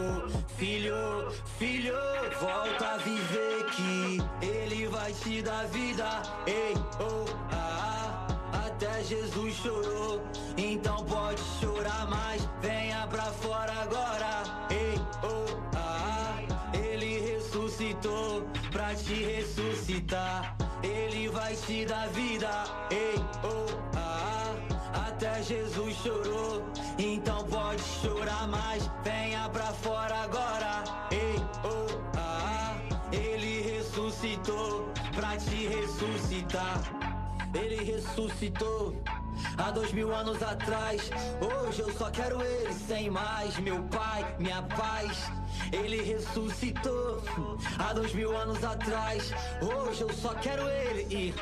filho, 0.57 1.31
filho, 1.57 1.94
volta 2.40 2.94
a 2.94 2.96
viver 2.96 3.64
que 3.70 4.18
ele 4.44 4.88
vai 4.88 5.12
te 5.12 5.40
dar 5.40 5.66
vida. 5.68 6.22
Ei, 6.48 6.74
oh, 6.98 7.27
ah, 7.53 8.27
ah, 8.53 8.66
até 8.66 9.05
Jesus 9.05 9.55
chorou, 9.55 10.20
então 10.57 11.05
pode 11.05 11.40
chorar 11.61 12.11
mais. 12.11 12.42
Venha 12.61 13.07
pra 13.07 13.22
fora 13.22 13.72
agora. 13.72 14.42
Ei, 14.68 15.01
oh, 15.22 15.77
ah, 15.77 16.40
ah, 16.51 16.77
ele 16.77 17.20
ressuscitou 17.20 18.42
pra 18.72 18.96
te 18.96 19.14
ressuscitar. 19.14 20.68
Ele 20.88 21.29
vai 21.29 21.55
te 21.55 21.85
dar 21.85 22.09
vida. 22.09 22.64
Ei, 22.90 23.14
oh, 23.44 23.66
ah, 23.94 24.55
ah, 24.94 25.09
até 25.09 25.42
Jesus 25.42 25.96
chorou, 25.96 26.62
então 26.98 27.44
pode 27.44 27.83
chorar 27.83 28.48
mais. 28.48 28.90
Venha 29.05 29.48
pra 29.51 29.72
fora 29.72 30.16
agora. 30.22 30.85
Ei, 31.11 31.37
oh, 31.64 32.01
ah, 32.16 32.74
ah, 32.74 33.14
ele 33.14 33.61
ressuscitou 33.61 34.88
pra 35.14 35.37
te 35.37 35.66
ressuscitar. 35.66 36.81
Ele 37.55 37.85
ressuscitou 37.85 38.94
há 39.57 39.70
dois 39.70 39.92
mil 39.92 40.14
anos 40.14 40.42
atrás. 40.42 41.11
Hoje 41.40 41.81
eu 41.81 41.92
só 41.92 42.11
quero 42.11 42.42
ele, 42.42 42.72
sem 42.74 43.11
mais. 43.11 43.59
Meu 43.59 43.83
pai, 43.85 44.35
minha 44.38 44.62
paz. 44.62 45.31
Ele 45.72 46.03
ressuscitou 46.03 47.22
há 47.79 47.92
dois 47.92 48.12
mil 48.14 48.37
anos 48.37 48.62
atrás. 48.64 49.33
Hoje 49.61 50.03
eu 50.03 50.12
só 50.12 50.35
quero 50.35 50.68
ele 50.68 51.07
e. 51.11 51.35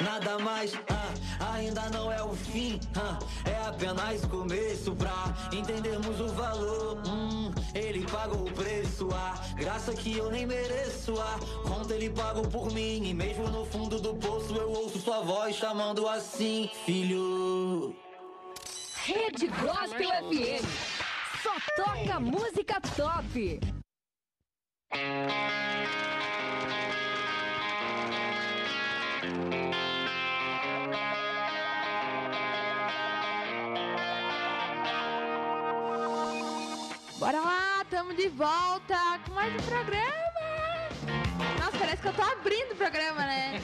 Nada 0.00 0.38
mais, 0.38 0.72
ah, 0.90 1.54
ainda 1.54 1.88
não 1.88 2.12
é 2.12 2.22
o 2.22 2.34
fim, 2.34 2.78
ah, 2.96 3.18
é 3.48 3.66
apenas 3.66 4.22
o 4.24 4.28
começo 4.28 4.94
pra 4.94 5.34
entendermos 5.52 6.20
o 6.20 6.28
valor. 6.28 7.02
Hum, 7.06 7.50
ele 7.74 8.04
pagou 8.06 8.46
o 8.46 8.52
preço, 8.52 9.08
ah, 9.12 9.34
graça 9.54 9.94
que 9.94 10.16
eu 10.16 10.30
nem 10.30 10.46
mereço, 10.46 11.14
ah, 11.18 11.38
quanto 11.66 11.92
ele 11.92 12.10
pagou 12.10 12.46
por 12.46 12.70
mim. 12.72 13.08
E 13.08 13.14
mesmo 13.14 13.48
no 13.48 13.64
fundo 13.64 13.98
do 13.98 14.14
poço 14.16 14.54
eu 14.54 14.70
ouço 14.70 15.00
sua 15.00 15.20
voz 15.20 15.56
chamando 15.56 16.06
assim, 16.08 16.70
filho. 16.84 17.96
Rede 19.04 19.46
Gospel 19.46 20.10
FM. 20.10 20.64
Só 21.42 21.52
toca 21.76 22.20
música 22.20 22.80
top. 22.96 23.60
Bora 37.18 37.40
lá, 37.40 37.84
tamo 37.90 38.14
de 38.14 38.28
volta 38.28 38.96
com 39.26 39.32
mais 39.34 39.52
um 39.54 39.66
programa. 39.68 40.40
Nossa, 41.58 41.78
parece 41.78 42.02
que 42.02 42.08
eu 42.08 42.12
tô 42.12 42.22
abrindo 42.22 42.72
o 42.72 42.76
programa, 42.76 43.20
né? 43.22 43.60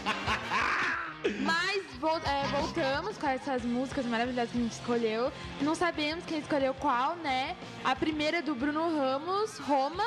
Mas 1.42 1.82
vol- 2.00 2.18
é, 2.24 2.42
voltamos 2.48 3.16
com 3.18 3.26
essas 3.28 3.62
músicas 3.62 4.06
maravilhosas 4.06 4.50
que 4.50 4.58
a 4.58 4.60
gente 4.62 4.72
escolheu. 4.72 5.32
Não 5.60 5.74
sabemos 5.74 6.24
quem 6.24 6.38
escolheu 6.38 6.74
qual, 6.74 7.14
né? 7.16 7.56
A 7.84 7.94
primeira 7.94 8.38
é 8.38 8.42
do 8.42 8.54
Bruno 8.54 8.96
Ramos, 8.98 9.58
Roma. 9.58 10.04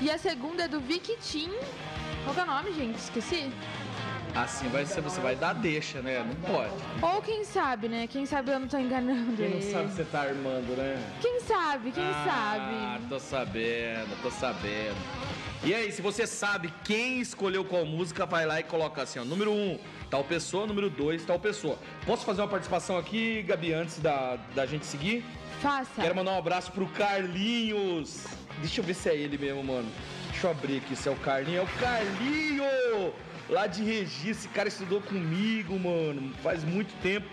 E 0.00 0.10
a 0.10 0.18
segunda 0.18 0.64
é 0.64 0.68
do 0.68 0.80
Vicky 0.80 1.16
Tim. 1.20 1.50
Qual 2.24 2.34
que 2.34 2.40
é 2.40 2.44
o 2.44 2.46
nome, 2.46 2.72
gente? 2.72 2.96
Esqueci. 2.98 3.52
Assim 4.36 4.68
vai 4.68 4.84
ser, 4.84 5.00
você 5.00 5.18
vai 5.18 5.34
dar 5.34 5.54
deixa, 5.54 6.02
né? 6.02 6.22
Não 6.22 6.34
pode. 6.34 6.70
Ou 7.00 7.22
quem 7.22 7.42
sabe, 7.42 7.88
né? 7.88 8.06
Quem 8.06 8.26
sabe 8.26 8.50
eu 8.50 8.60
não 8.60 8.68
tô 8.68 8.76
enganando 8.76 9.34
Quem 9.34 9.48
não 9.48 9.56
ele. 9.56 9.72
sabe 9.72 9.90
você 9.90 10.04
tá 10.04 10.20
armando, 10.20 10.76
né? 10.76 11.02
Quem 11.22 11.40
sabe, 11.40 11.90
quem 11.90 12.04
ah, 12.04 12.24
sabe? 12.26 13.06
tô 13.08 13.18
sabendo, 13.18 14.22
tô 14.22 14.30
sabendo. 14.30 14.96
E 15.64 15.74
aí, 15.74 15.90
se 15.90 16.02
você 16.02 16.26
sabe 16.26 16.70
quem 16.84 17.18
escolheu 17.18 17.64
qual 17.64 17.86
música, 17.86 18.26
vai 18.26 18.44
lá 18.44 18.60
e 18.60 18.62
coloca 18.62 19.00
assim, 19.00 19.18
ó. 19.18 19.24
Número 19.24 19.50
1, 19.50 19.54
um, 19.54 19.78
tal 20.10 20.22
pessoa. 20.22 20.66
Número 20.66 20.90
2, 20.90 21.24
tal 21.24 21.40
pessoa. 21.40 21.78
Posso 22.04 22.26
fazer 22.26 22.42
uma 22.42 22.48
participação 22.48 22.98
aqui, 22.98 23.42
Gabi, 23.42 23.72
antes 23.72 24.00
da, 24.00 24.36
da 24.54 24.66
gente 24.66 24.84
seguir? 24.84 25.24
Faça. 25.62 26.02
Quero 26.02 26.14
mandar 26.14 26.32
um 26.32 26.38
abraço 26.38 26.70
pro 26.72 26.86
Carlinhos. 26.88 28.26
Deixa 28.58 28.82
eu 28.82 28.84
ver 28.84 28.92
se 28.92 29.08
é 29.08 29.16
ele 29.16 29.38
mesmo, 29.38 29.64
mano. 29.64 29.88
Deixa 30.30 30.46
eu 30.46 30.50
abrir 30.50 30.76
aqui 30.76 30.94
se 30.94 31.08
é 31.08 31.12
o 31.12 31.16
Carlinho. 31.16 31.60
É 31.60 31.62
o 31.62 31.66
Carlinho! 31.80 33.14
Lá 33.48 33.66
de 33.66 33.82
Regi, 33.82 34.30
esse 34.30 34.48
cara 34.48 34.68
estudou 34.68 35.00
comigo, 35.00 35.78
mano. 35.78 36.34
Faz 36.42 36.64
muito 36.64 36.92
tempo. 37.00 37.28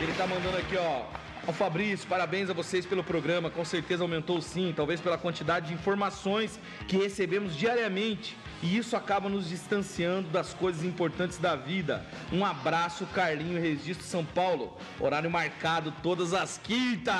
Ele 0.00 0.12
tá 0.12 0.26
mandando 0.26 0.58
aqui, 0.58 0.76
ó. 0.76 1.04
Ó, 1.46 1.52
Fabrício, 1.52 2.06
parabéns 2.08 2.50
a 2.50 2.52
vocês 2.52 2.84
pelo 2.84 3.02
programa. 3.04 3.48
Com 3.48 3.64
certeza 3.64 4.02
aumentou 4.02 4.42
sim, 4.42 4.74
talvez 4.76 5.00
pela 5.00 5.16
quantidade 5.16 5.68
de 5.68 5.74
informações 5.74 6.58
que 6.86 6.96
recebemos 6.96 7.56
diariamente. 7.56 8.36
E 8.62 8.76
isso 8.76 8.96
acaba 8.96 9.28
nos 9.28 9.48
distanciando 9.48 10.28
das 10.28 10.52
coisas 10.52 10.82
importantes 10.84 11.38
da 11.38 11.54
vida. 11.54 12.04
Um 12.32 12.44
abraço, 12.44 13.06
Carlinho, 13.14 13.60
Registro 13.60 14.04
São 14.04 14.24
Paulo. 14.24 14.76
Horário 14.98 15.30
marcado 15.30 15.92
todas 16.02 16.34
as 16.34 16.58
quintas. 16.58 17.14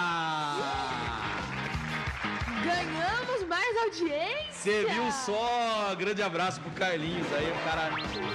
Ganhamos 2.65 3.45
mais 3.49 3.77
audiência. 3.85 4.47
Você 4.53 4.85
viu 4.87 5.13
só? 5.13 5.95
Grande 5.97 6.23
abraço 6.23 6.61
pro 6.61 6.71
Carlinhos 6.73 7.27
aí, 7.33 7.53
um 7.53 7.65
cara 7.65 7.91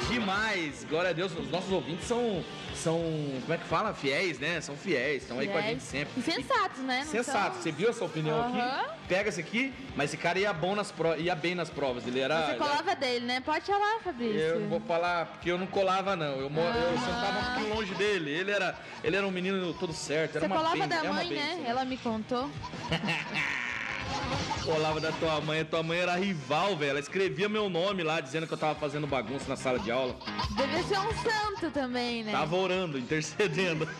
demais. 0.10 0.86
Glória 0.90 1.10
a 1.10 1.14
Deus, 1.14 1.32
os 1.38 1.50
nossos 1.50 1.72
ouvintes 1.72 2.06
são, 2.08 2.44
são 2.76 3.00
como 3.42 3.54
é 3.54 3.58
que 3.58 3.66
fala? 3.66 3.94
Fiéis, 3.94 4.40
né? 4.40 4.62
São 4.62 4.76
fiéis, 4.78 5.24
estão 5.24 5.40
aí 5.40 5.48
com 5.48 5.58
a 5.58 5.62
gente 5.62 5.84
sempre. 5.84 6.14
E 6.18 6.22
sensatos, 6.24 6.80
né? 6.80 7.02
Não 7.04 7.12
Sensato, 7.12 7.56
são- 7.56 7.64
você 7.64 7.72
viu 7.72 7.90
essa 7.90 8.06
opinião 8.06 8.40
Aham. 8.40 8.60
aqui? 8.82 8.90
Pega 9.10 9.28
esse 9.30 9.42
aqui, 9.42 9.74
mas 9.96 10.10
esse 10.12 10.18
cara 10.18 10.40
ia, 10.40 10.54
bom 10.54 10.74
nas 10.76 10.90
pro... 10.92 11.16
ia 11.20 11.36
bem 11.36 11.54
nas 11.56 11.70
provas. 11.70 12.08
Ele 12.08 12.20
era. 12.20 12.48
Você 12.52 12.56
colava 12.56 12.96
dele, 12.96 13.26
né? 13.26 13.42
Pode 13.42 13.66
falar, 13.66 14.00
Fabrício. 14.02 14.40
Eu 14.40 14.60
não 14.62 14.70
vou 14.70 14.80
falar 14.82 15.26
porque 15.26 15.52
eu 15.52 15.58
não 15.58 15.68
colava, 15.68 16.16
não. 16.16 16.38
Eu, 16.40 16.50
mo- 16.50 16.62
eu 16.62 16.68
Ah. 16.68 17.00
sentava 17.00 17.40
um 17.40 17.54
pouquinho 17.56 17.76
longe 17.76 17.94
dele. 17.96 18.32
Ele 18.32 18.52
era, 18.52 18.80
ele 19.04 19.16
era 19.18 19.28
um 19.28 19.32
menino 19.32 19.74
todo 19.74 19.92
certo. 19.92 20.38
Era 20.38 20.42
Você 20.42 20.46
uma 20.46 20.56
colava 20.56 20.78
ben- 20.78 20.88
da 20.88 21.04
mãe, 21.12 21.30
né? 21.30 21.64
Ela 21.68 21.84
me 21.84 21.98
contou. 21.98 22.50
Colava 24.63 25.00
da 25.00 25.12
tua 25.13 25.41
mãe, 25.41 25.65
tua 25.65 25.82
mãe 25.82 26.00
era 26.00 26.15
rival, 26.15 26.76
velho. 26.78 26.91
Ela 26.91 27.00
escrevia 27.00 27.50
meu 27.50 27.69
nome 27.69 28.04
lá, 28.04 28.21
dizendo 28.21 28.45
que 28.47 28.54
eu 28.54 28.58
tava 28.58 28.76
fazendo 28.76 29.08
bagunça 29.08 29.45
na 29.50 29.56
sala 29.56 29.80
de 29.80 29.91
aula. 29.91 30.15
Devia 30.56 30.84
ser 30.84 31.00
um 31.00 31.12
santo 31.13 31.71
também, 31.71 32.24
né? 32.24 32.32
Tava 32.32 32.56
orando, 32.56 32.97
intercedendo. 32.97 33.88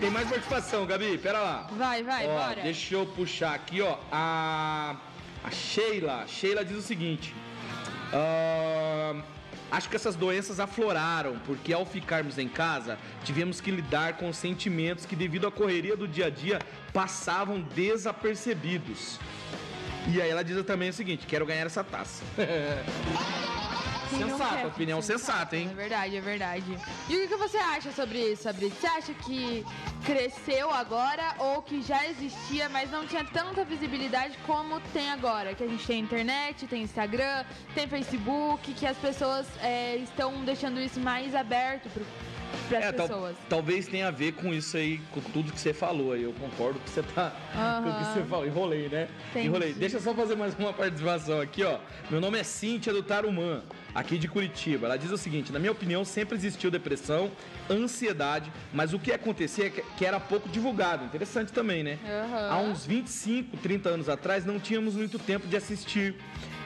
Tem 0.00 0.10
mais 0.10 0.28
participação, 0.28 0.86
Gabi, 0.86 1.18
pera 1.18 1.40
lá. 1.40 1.66
Vai, 1.72 2.02
vai, 2.02 2.26
Ó, 2.28 2.32
bora. 2.32 2.62
Deixa 2.62 2.94
eu 2.94 3.04
puxar 3.06 3.54
aqui, 3.54 3.82
ó. 3.82 3.96
A, 4.12 4.96
a 5.42 5.50
Sheila. 5.50 6.24
Sheila 6.28 6.64
diz 6.64 6.76
o 6.76 6.82
seguinte. 6.82 7.34
"Ahn, 8.12 9.22
acho 9.70 9.88
que 9.88 9.96
essas 9.96 10.16
doenças 10.16 10.60
afloraram, 10.60 11.38
porque 11.46 11.72
ao 11.72 11.84
ficarmos 11.84 12.38
em 12.38 12.48
casa, 12.48 12.98
tivemos 13.24 13.60
que 13.60 13.70
lidar 13.70 14.16
com 14.16 14.32
sentimentos 14.32 15.04
que, 15.04 15.16
devido 15.16 15.46
à 15.46 15.50
correria 15.50 15.96
do 15.96 16.08
dia 16.08 16.26
a 16.26 16.30
dia, 16.30 16.60
passavam 16.92 17.60
desapercebidos. 17.60 19.18
E 20.06 20.22
aí 20.22 20.30
ela 20.30 20.42
diz 20.42 20.64
também 20.64 20.88
o 20.88 20.92
seguinte: 20.92 21.26
quero 21.26 21.44
ganhar 21.44 21.66
essa 21.66 21.84
taça. 21.84 22.22
Sensata, 24.10 24.66
opinião 24.66 25.02
sensata, 25.02 25.56
hein? 25.56 25.68
É 25.70 25.74
verdade, 25.74 26.16
é 26.16 26.20
verdade. 26.20 26.78
E 27.08 27.16
o 27.16 27.20
que 27.20 27.28
que 27.28 27.36
você 27.36 27.58
acha 27.58 27.92
sobre 27.92 28.18
isso, 28.18 28.44
Fabrício? 28.44 28.78
Você 28.80 28.86
acha 28.86 29.14
que 29.14 29.64
cresceu 30.04 30.70
agora 30.72 31.34
ou 31.38 31.62
que 31.62 31.82
já 31.82 32.06
existia, 32.06 32.68
mas 32.68 32.90
não 32.90 33.06
tinha 33.06 33.24
tanta 33.24 33.64
visibilidade 33.64 34.38
como 34.46 34.80
tem 34.92 35.10
agora? 35.10 35.54
Que 35.54 35.64
a 35.64 35.68
gente 35.68 35.86
tem 35.86 36.00
internet, 36.00 36.66
tem 36.66 36.82
Instagram, 36.82 37.44
tem 37.74 37.86
Facebook, 37.86 38.72
que 38.72 38.86
as 38.86 38.96
pessoas 38.96 39.46
é, 39.60 39.96
estão 39.96 40.44
deixando 40.44 40.80
isso 40.80 41.00
mais 41.00 41.34
aberto 41.34 41.88
para 42.68 42.78
as 42.78 42.84
É, 42.84 42.92
tal- 42.92 43.08
pessoas. 43.08 43.36
talvez 43.48 43.86
tenha 43.86 44.08
a 44.08 44.10
ver 44.10 44.32
com 44.32 44.52
isso 44.52 44.76
aí, 44.76 45.00
com 45.12 45.20
tudo 45.20 45.52
que 45.52 45.60
você 45.60 45.72
falou 45.72 46.12
aí. 46.12 46.22
Eu 46.22 46.32
concordo 46.32 46.78
que 46.80 46.90
você 46.90 47.02
tá. 47.02 47.32
Com 47.82 47.88
o 47.90 47.94
que 47.98 48.04
você 48.20 48.24
falou. 48.28 48.46
Enrolei, 48.46 48.88
né? 48.88 49.08
Entendi. 49.30 49.46
Enrolei. 49.46 49.72
Deixa 49.72 49.96
eu 49.96 50.00
só 50.00 50.14
fazer 50.14 50.34
mais 50.36 50.54
uma 50.58 50.72
participação 50.72 51.40
aqui, 51.40 51.62
ó. 51.64 51.78
Meu 52.10 52.20
nome 52.20 52.38
é 52.38 52.42
Cíntia 52.42 52.92
do 52.92 53.02
Tarumã, 53.02 53.62
aqui 53.94 54.18
de 54.18 54.28
Curitiba. 54.28 54.86
Ela 54.86 54.96
diz 54.98 55.10
o 55.10 55.16
seguinte: 55.18 55.52
na 55.52 55.58
minha 55.58 55.72
opinião, 55.72 56.04
sempre 56.04 56.36
existiu 56.36 56.70
depressão, 56.70 57.30
ansiedade, 57.70 58.50
mas 58.72 58.92
o 58.92 58.98
que 58.98 59.12
acontecia 59.12 59.66
é 59.66 59.70
que- 59.70 60.04
era 60.04 60.18
pouco 60.18 60.48
divulgado. 60.48 61.04
Interessante 61.04 61.52
também, 61.52 61.82
né? 61.82 61.98
Aham. 62.04 62.50
Há 62.50 62.58
uns 62.60 62.84
25, 62.86 63.56
30 63.58 63.90
anos 63.90 64.08
atrás, 64.08 64.44
não 64.44 64.58
tínhamos 64.58 64.94
muito 64.94 65.18
tempo 65.18 65.46
de 65.46 65.56
assistir, 65.56 66.14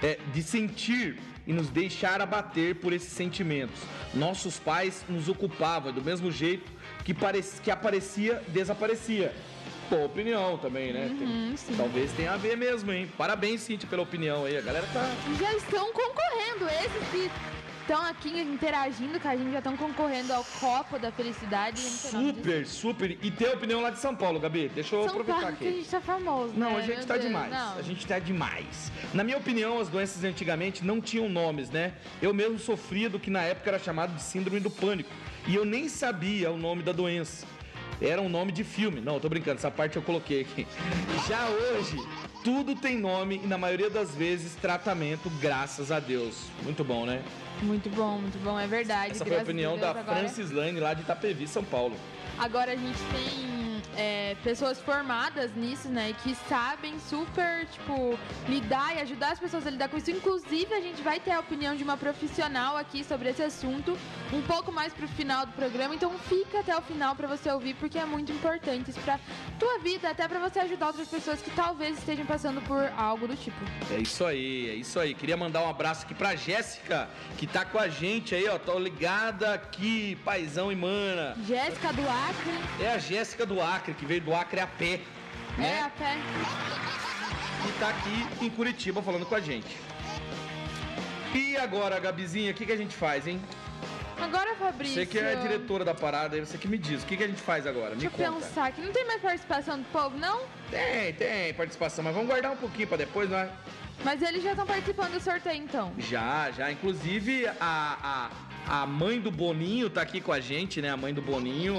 é, 0.03 0.18
de 0.33 0.42
sentir 0.42 1.18
e 1.46 1.52
nos 1.52 1.68
deixar 1.68 2.20
abater 2.20 2.76
por 2.76 2.92
esses 2.92 3.12
sentimentos. 3.12 3.81
Nossos 4.14 4.59
pais 4.59 5.05
nos 5.09 5.28
ocupavam 5.28 5.92
do 5.92 6.02
mesmo 6.02 6.31
jeito 6.31 6.70
que, 7.05 7.14
que 7.62 7.70
aparecia, 7.70 8.42
desaparecia. 8.48 9.35
Boa 9.90 10.07
opinião 10.07 10.57
também, 10.57 10.92
né? 10.92 11.14
Tem- 11.18 11.26
Uhum, 11.28 11.57
sim. 11.57 11.74
Talvez 11.76 12.12
tenha 12.12 12.33
a 12.33 12.37
ver 12.37 12.57
mesmo, 12.57 12.90
hein? 12.92 13.11
Parabéns, 13.18 13.61
Cintia, 13.61 13.88
pela 13.88 14.02
opinião 14.02 14.44
aí. 14.44 14.57
A 14.57 14.61
galera 14.62 14.87
tá. 14.92 15.05
Já 15.38 15.52
estão 15.55 15.92
concorrendo. 15.92 16.66
Esses 16.66 17.09
que 17.11 17.31
estão 17.83 18.01
aqui 18.07 18.40
interagindo 18.40 19.21
com 19.21 19.29
a 19.29 19.37
gente 19.37 19.53
já 19.53 19.59
estão 19.59 19.77
concorrendo 19.77 20.33
ao 20.33 20.45
copo 20.59 20.99
da 20.99 21.11
felicidade. 21.12 21.81
Super, 21.81 22.66
super. 22.66 23.11
E 23.23 23.31
tem 23.31 23.49
a 23.49 23.53
opinião 23.53 23.81
lá 23.83 23.90
de 23.90 23.99
São 23.99 24.14
Paulo, 24.14 24.40
Gabi. 24.40 24.71
Deixa 24.75 24.95
eu 24.95 25.03
São 25.03 25.11
aproveitar 25.11 25.40
Paulo, 25.40 25.55
aqui. 25.55 25.64
que 25.64 25.68
a 25.68 25.73
gente 25.73 25.88
tá 25.88 26.01
famoso. 26.01 26.55
Não, 26.57 26.71
né? 26.71 26.77
a 26.77 26.81
gente 26.81 26.99
Meu 26.99 27.07
tá 27.07 27.14
Deus, 27.14 27.27
demais. 27.27 27.51
não. 27.51 27.77
A 27.77 27.83
gente 27.83 28.07
tá 28.07 28.18
demais. 28.18 28.92
Na 29.12 29.25
minha 29.25 29.37
opinião, 29.37 29.81
as 29.81 29.88
doenças 29.88 30.23
antigamente 30.25 30.85
não 30.85 31.01
tinham 31.01 31.29
nomes, 31.29 31.71
né? 31.71 31.95
Eu 32.21 32.33
mesmo 32.33 32.59
sofria 32.59 33.11
do 33.11 33.18
que 33.18 33.31
na 33.31 33.42
época 33.42 33.71
era 33.71 33.79
chamado 33.79 34.14
de 34.14 34.23
síndrome 34.23 34.61
do 34.61 34.71
pânico. 34.71 35.11
E 35.47 35.55
eu 35.55 35.64
nem 35.64 35.88
sabia 35.88 36.51
o 36.51 36.57
nome 36.57 36.83
da 36.83 36.92
doença. 36.92 37.47
Era 38.01 38.21
um 38.21 38.29
nome 38.29 38.53
de 38.53 38.64
filme. 38.64 39.01
Não, 39.01 39.21
tô 39.21 39.29
brincando, 39.29 39.59
essa 39.59 39.71
parte 39.71 39.97
eu 39.97 40.03
coloquei 40.03 40.40
aqui. 40.42 40.66
Já 41.29 41.49
hoje, 41.49 41.97
tudo 42.42 42.75
tem 42.75 42.99
nome 42.99 43.40
e 43.42 43.47
na 43.47 43.57
maioria 43.57 43.88
das 43.88 44.14
vezes 44.14 44.55
tratamento, 44.57 45.31
graças 45.40 45.92
a 45.92 46.01
Deus. 46.01 46.47
Muito 46.64 46.83
bom, 46.83 47.07
né? 47.07 47.23
Muito 47.61 47.88
bom, 47.91 48.19
muito 48.19 48.38
bom, 48.43 48.59
é 48.59 48.67
verdade. 48.67 49.12
Essa 49.12 49.25
foi 49.25 49.38
a 49.38 49.43
opinião 49.43 49.73
Deus, 49.79 49.83
da 49.83 49.91
agora- 50.01 50.19
Francis 50.19 50.51
Lane 50.51 50.81
lá 50.81 50.95
de 50.95 51.03
Itapevi, 51.03 51.47
São 51.47 51.62
Paulo. 51.62 51.97
Agora 52.38 52.73
a 52.73 52.77
gente 52.77 52.99
tem 53.12 53.71
é, 53.96 54.37
pessoas 54.42 54.81
formadas 54.81 55.55
nisso, 55.55 55.88
né? 55.88 56.14
Que 56.22 56.35
sabem 56.48 56.98
super, 56.98 57.66
tipo, 57.66 58.18
lidar 58.48 58.96
e 58.96 59.00
ajudar 59.00 59.33
as 59.33 59.38
pessoas 59.38 59.66
a 59.66 59.70
lidar 59.70 59.88
com 59.88 59.96
isso. 59.96 60.11
Inclusive, 60.11 60.72
a 60.74 60.81
gente 60.81 61.02
vai 61.02 61.20
ter 61.20 61.33
a 61.33 61.40
opinião 61.40 61.74
de 61.76 61.83
uma 61.83 61.96
profissional 61.96 62.76
aqui 62.76 63.05
sobre 63.05 63.31
esse 63.31 63.42
assunto 63.42 63.96
um 64.33 64.42
pouco 64.42 64.72
mais 64.72 64.92
pro 64.92 65.07
final 65.09 65.46
do 65.46 65.52
programa. 65.52 65.94
Então 65.94 66.11
fica 66.28 66.61
até 66.61 66.76
o 66.76 66.83
final 66.83 67.14
pra 67.14 67.26
você 67.26 67.50
ouvir, 67.50 67.74
porque 67.74 67.98
é 67.98 68.05
muito 68.05 68.33
importante 68.33 68.90
isso 68.90 69.00
pra 69.00 69.18
tua 69.59 69.78
vida, 69.81 70.11
até 70.11 70.26
pra 70.28 70.38
você 70.38 70.61
ajudar 70.61 70.88
outras 70.88 71.09
pessoas 71.09 71.40
que 71.40 71.50
talvez 71.50 71.98
estejam 71.98 72.24
passando 72.24 72.61
por 72.62 72.90
algo 72.96 73.26
do 73.26 73.37
tipo. 73.37 73.57
É 73.90 73.98
isso 73.98 74.24
aí, 74.24 74.70
é 74.70 74.74
isso 74.74 74.98
aí. 74.98 75.14
Queria 75.14 75.37
mandar 75.37 75.62
um 75.62 75.68
abraço 75.68 76.05
aqui 76.05 76.14
pra 76.14 76.35
Jéssica, 76.37 77.09
que 77.37 77.46
tá 77.46 77.64
com 77.64 77.78
a 77.78 77.88
gente 77.88 78.35
aí, 78.35 78.48
ó. 78.48 78.59
Tô 78.59 78.78
ligada 78.78 79.55
aqui, 79.55 80.16
paizão 80.24 80.70
e 80.70 80.76
mana. 80.76 81.37
Jéssica 81.46 81.92
do 81.92 82.02
Acre, 82.02 82.85
É 82.85 82.92
a 82.92 82.98
Jéssica 82.98 83.44
do 83.44 83.61
Acre, 83.61 83.82
que 83.90 84.07
veio 84.07 84.21
do 84.21 84.35
Acre 84.35 84.61
a 84.61 84.66
pé, 84.66 85.01
é 85.59 85.61
né? 85.61 85.83
a 85.83 85.90
pé. 85.90 86.16
E 87.68 87.73
tá 87.81 87.88
aqui 87.88 88.45
em 88.45 88.51
Curitiba 88.51 89.03
falando 89.03 89.27
com 89.27 89.35
a 89.35 89.40
gente. 89.40 89.77
E 91.35 91.57
agora, 91.57 91.99
Gabizinha, 91.99 92.51
o 92.51 92.55
que, 92.55 92.66
que 92.66 92.73
a 92.73 92.77
gente 92.77 92.95
faz, 92.95 93.27
hein? 93.27 93.40
Agora, 94.21 94.55
Fabrício. 94.55 94.95
Você 94.95 95.07
que 95.07 95.18
é 95.18 95.35
diretora 95.35 95.85
da 95.85 95.95
parada, 95.95 96.38
você 96.38 96.57
que 96.57 96.68
me 96.68 96.79
diz. 96.79 97.03
O 97.03 97.07
que, 97.07 97.16
que 97.16 97.25
a 97.25 97.27
gente 97.27 97.40
faz 97.40 97.66
agora? 97.66 97.90
Me 97.95 98.03
Deixa 98.03 98.23
eu 98.23 98.33
conta. 98.33 98.47
pensar 98.47 98.66
aqui. 98.66 98.81
Não 98.81 98.92
tem 98.92 99.05
mais 99.05 99.21
participação 99.21 99.79
do 99.79 99.85
povo, 99.87 100.16
não? 100.16 100.42
Tem, 100.71 101.12
tem 101.14 101.53
participação, 101.55 102.05
mas 102.05 102.14
vamos 102.14 102.29
guardar 102.29 102.53
um 102.53 102.57
pouquinho 102.57 102.87
pra 102.87 102.97
depois, 102.97 103.29
não 103.29 103.38
é? 103.38 103.51
Mas 104.05 104.23
eles 104.23 104.42
já 104.42 104.51
estão 104.51 104.66
participando 104.66 105.12
do 105.12 105.21
sorteio, 105.21 105.62
então. 105.62 105.92
Já, 105.99 106.51
já. 106.53 106.71
Inclusive, 106.71 107.47
a, 107.47 107.51
a, 107.61 108.31
a 108.72 108.87
mãe 108.87 109.20
do 109.20 109.30
Boninho 109.30 109.90
tá 109.90 110.00
aqui 110.00 110.18
com 110.18 110.32
a 110.32 110.40
gente, 110.40 110.80
né? 110.80 110.88
A 110.88 110.96
mãe 110.96 111.12
do 111.12 111.20
Boninho. 111.20 111.74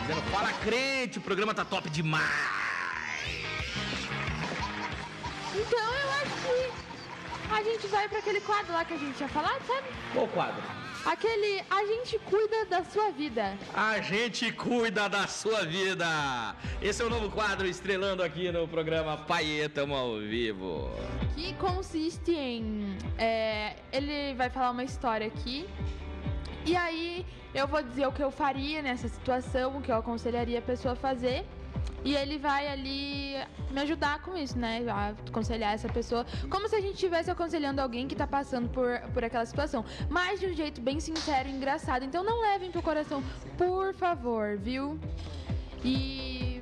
Dizendo, 0.00 0.20
fala 0.32 0.52
crente, 0.64 1.18
o 1.18 1.20
programa 1.20 1.54
tá 1.54 1.64
top 1.64 1.88
demais. 1.88 2.28
Então 5.54 5.78
eu 5.78 6.10
acho 6.10 6.34
que 6.42 7.54
a 7.54 7.62
gente 7.62 7.86
vai 7.86 8.08
pra 8.08 8.18
aquele 8.18 8.40
quadro 8.40 8.72
lá 8.72 8.84
que 8.84 8.94
a 8.94 8.96
gente 8.96 9.16
tinha 9.16 9.28
falado, 9.28 9.64
sabe? 9.64 9.86
Qual 10.12 10.26
quadro? 10.26 10.60
Aquele 11.06 11.62
A 11.70 11.86
gente 11.86 12.18
cuida 12.18 12.64
da 12.64 12.82
sua 12.82 13.12
vida. 13.12 13.56
A 13.72 14.00
gente 14.00 14.50
cuida 14.50 15.08
da 15.08 15.28
sua 15.28 15.64
vida. 15.64 16.56
Esse 16.82 17.00
é 17.00 17.04
o 17.04 17.10
novo 17.10 17.30
quadro 17.30 17.64
estrelando 17.64 18.24
aqui 18.24 18.50
no 18.50 18.66
programa 18.66 19.16
Paiê, 19.16 19.68
tamo 19.68 19.94
ao 19.94 20.18
vivo. 20.18 20.90
Que 21.36 21.54
consiste 21.54 22.32
em. 22.32 22.96
é, 23.18 23.76
ele 23.92 24.34
vai 24.34 24.50
falar 24.50 24.72
uma 24.72 24.82
história 24.82 25.28
aqui. 25.28 25.68
E 26.66 26.76
aí 26.76 27.26
eu 27.54 27.66
vou 27.66 27.82
dizer 27.82 28.06
o 28.06 28.12
que 28.12 28.22
eu 28.22 28.30
faria 28.30 28.80
nessa 28.80 29.08
situação, 29.08 29.78
o 29.78 29.82
que 29.82 29.92
eu 29.92 29.96
aconselharia 29.96 30.58
a 30.58 30.62
pessoa 30.62 30.92
a 30.92 30.96
fazer. 30.96 31.44
E 32.04 32.14
ele 32.14 32.38
vai 32.38 32.68
ali 32.68 33.34
me 33.70 33.80
ajudar 33.80 34.20
com 34.20 34.36
isso, 34.36 34.58
né? 34.58 34.84
A 34.88 35.14
aconselhar 35.28 35.74
essa 35.74 35.88
pessoa. 35.88 36.26
Como 36.50 36.68
se 36.68 36.76
a 36.76 36.80
gente 36.80 36.94
estivesse 36.94 37.30
aconselhando 37.30 37.80
alguém 37.80 38.06
que 38.06 38.14
tá 38.14 38.26
passando 38.26 38.68
por, 38.68 39.00
por 39.12 39.24
aquela 39.24 39.46
situação. 39.46 39.84
Mas 40.08 40.40
de 40.40 40.46
um 40.46 40.54
jeito 40.54 40.80
bem 40.80 41.00
sincero 41.00 41.48
e 41.48 41.52
engraçado. 41.52 42.04
Então 42.04 42.22
não 42.22 42.42
levem 42.42 42.70
pro 42.70 42.82
coração, 42.82 43.22
por 43.56 43.94
favor, 43.94 44.58
viu? 44.58 44.98
E. 45.82 46.53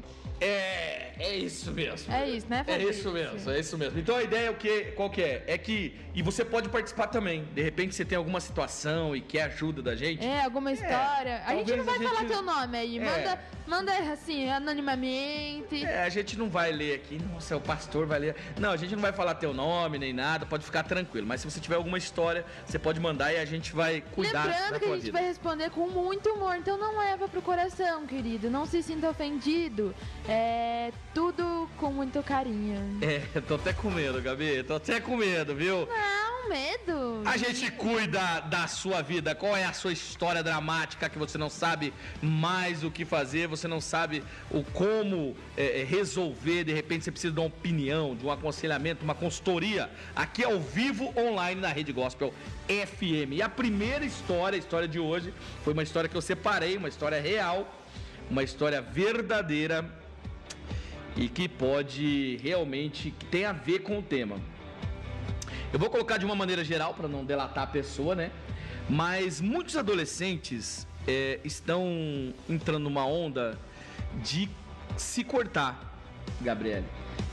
É, 0.43 1.13
é 1.19 1.37
isso 1.37 1.71
mesmo. 1.73 2.13
É 2.13 2.29
isso, 2.29 2.47
né, 2.49 2.65
É 2.67 2.73
Fabrício? 2.73 2.91
isso 2.91 3.13
mesmo, 3.13 3.51
é 3.51 3.61
isso 3.61 3.79
mesmo. 3.79 3.99
Então 3.99 4.17
a 4.17 4.23
ideia 4.23 4.47
é 4.47 4.51
o 4.51 4.55
que, 4.55 4.85
qual 4.97 5.09
que 5.11 5.23
é? 5.23 5.45
É 5.47 5.57
que, 5.57 5.95
e 6.15 6.23
você 6.23 6.45
pode 6.45 6.69
participar 6.69 7.07
também. 7.07 7.45
De 7.55 7.63
repente 7.63 7.95
você 7.95 8.05
tem 8.05 8.17
alguma 8.19 8.41
situação 8.41 9.15
e 9.15 9.21
quer 9.21 9.43
ajuda 9.45 9.81
da 9.83 9.95
gente. 9.95 10.25
É, 10.27 10.43
alguma 10.45 10.73
história. 10.73 11.43
a 11.47 11.55
gente 11.55 11.67
talvez 11.73 11.77
não 11.79 11.85
vai 11.85 11.95
a 11.95 11.99
gente- 11.99 12.09
falar 12.15 12.25
teu 12.29 12.43
nome 12.43 12.79
aí. 12.79 12.99
É. 12.99 13.01
Manda, 13.05 13.41
manda 13.67 13.93
assim, 14.13 14.49
anonimamente. 14.51 15.85
É, 15.85 16.03
a 16.03 16.09
gente 16.09 16.37
não 16.39 16.49
vai 16.49 16.73
ler 16.73 16.95
aqui, 16.97 17.19
nossa, 17.33 17.57
o 17.57 17.61
pastor 17.61 18.07
vai 18.07 18.19
ler. 18.19 18.37
Não, 18.59 18.71
a 18.71 18.77
gente 18.77 18.95
não 18.95 19.03
vai 19.03 19.13
falar 19.13 19.35
teu 19.37 19.55
nome 19.55 19.99
nem 19.99 20.13
nada, 20.13 20.45
pode 20.47 20.65
ficar 20.65 20.83
tranquilo. 20.83 21.27
Mas 21.27 21.41
se 21.41 21.51
você 21.51 21.61
tiver 21.61 21.77
alguma 21.77 21.99
história, 21.99 22.45
você 22.67 22.79
pode 22.79 22.99
mandar 23.01 23.33
e 23.33 23.39
a 23.39 23.45
gente 23.45 23.73
vai 23.73 24.03
cuidar 24.13 24.45
Lembrando 24.47 24.71
da 24.73 24.79
que 24.79 24.85
a 24.85 24.89
tua 24.89 24.97
gente 24.97 25.05
vida. 25.07 25.19
vai 25.19 25.29
responder 25.29 25.71
com 25.71 25.89
muito 25.89 26.29
humor, 26.31 26.57
então 26.57 26.77
não 26.77 26.99
leva 26.99 27.29
pro 27.29 27.41
coração, 27.43 28.07
querido. 28.07 28.51
Não 28.51 28.67
se 28.67 28.83
sinta 28.83 29.09
ofendido. 29.09 29.95
É 30.29 30.32
tudo 31.15 31.69
com 31.77 31.91
muito 31.91 32.23
carinho. 32.23 32.99
É, 33.03 33.41
tô 33.41 33.57
até 33.57 33.73
com 33.73 33.91
medo, 33.91 34.21
Gabi, 34.23 34.63
tô 34.63 34.75
até 34.75 35.01
com 35.01 35.17
medo, 35.17 35.55
viu? 35.55 35.87
Não, 35.87 36.49
medo. 36.49 37.23
A 37.25 37.37
gente 37.37 37.71
cuida 37.73 38.41
da 38.41 38.67
sua 38.67 39.03
vida. 39.03 39.35
Qual 39.35 39.57
é 39.57 39.65
a 39.65 39.73
sua 39.73 39.93
história 39.93 40.43
dramática 40.43 41.09
que 41.09 41.19
você 41.19 41.37
não 41.37 41.51
sabe 41.51 41.93
mais 42.21 42.83
o 42.83 42.91
que 42.91 43.05
fazer, 43.05 43.47
você 43.47 43.69
não 43.69 43.81
sabe 43.81 44.23
o 44.51 44.63
como 44.63 45.37
é, 45.57 45.81
é, 45.81 45.85
resolver, 45.85 46.65
de 46.65 46.73
repente 46.73 47.05
você 47.05 47.11
precisa 47.11 47.33
de 47.33 47.41
uma 47.41 47.47
opinião, 47.47 48.15
de 48.15 48.25
um 48.25 48.31
aconselhamento, 48.31 49.05
uma 49.05 49.15
consultoria. 49.15 49.91
Aqui 50.17 50.45
ao 50.45 50.59
vivo, 50.61 51.13
online 51.17 51.61
na 51.61 51.69
Rede 51.69 51.93
Gospel 51.93 52.33
FM. 52.69 53.33
E 53.33 53.43
a 53.43 53.49
primeira 53.49 54.05
história, 54.05 54.57
a 54.57 54.59
história 54.59 54.89
de 54.89 54.99
hoje, 54.99 55.33
foi 55.63 55.73
uma 55.73 55.83
história 55.83 56.09
que 56.09 56.17
eu 56.17 56.23
separei, 56.23 56.77
uma 56.77 56.89
história 56.89 57.21
real, 57.21 57.69
uma 58.31 58.43
história 58.43 58.81
verdadeira 58.81 60.02
e 61.17 61.29
que 61.29 61.49
pode 61.49 62.39
realmente 62.43 63.11
que 63.11 63.27
tem 63.27 63.45
a 63.45 63.53
ver 63.53 63.81
com 63.81 63.99
o 63.99 64.03
tema. 64.03 64.37
Eu 65.73 65.79
vou 65.79 65.89
colocar 65.89 66.19
de 66.19 66.25
uma 66.25 66.35
maneira 66.35 66.65
geral 66.65 66.95
para 66.95 67.09
não 67.09 67.25
delatar 67.25 67.65
a 67.65 67.67
pessoa, 67.67 68.15
né? 68.15 68.31
Mas 68.89 69.41
muitos 69.41 69.77
adolescentes 69.77 70.87
é, 71.07 71.41
estão 71.45 71.87
entrando 72.49 72.85
numa 72.85 73.07
onda 73.07 73.59
de 74.23 74.51
se 74.97 75.25
cortar, 75.25 75.99
Gabriele. 76.41 76.85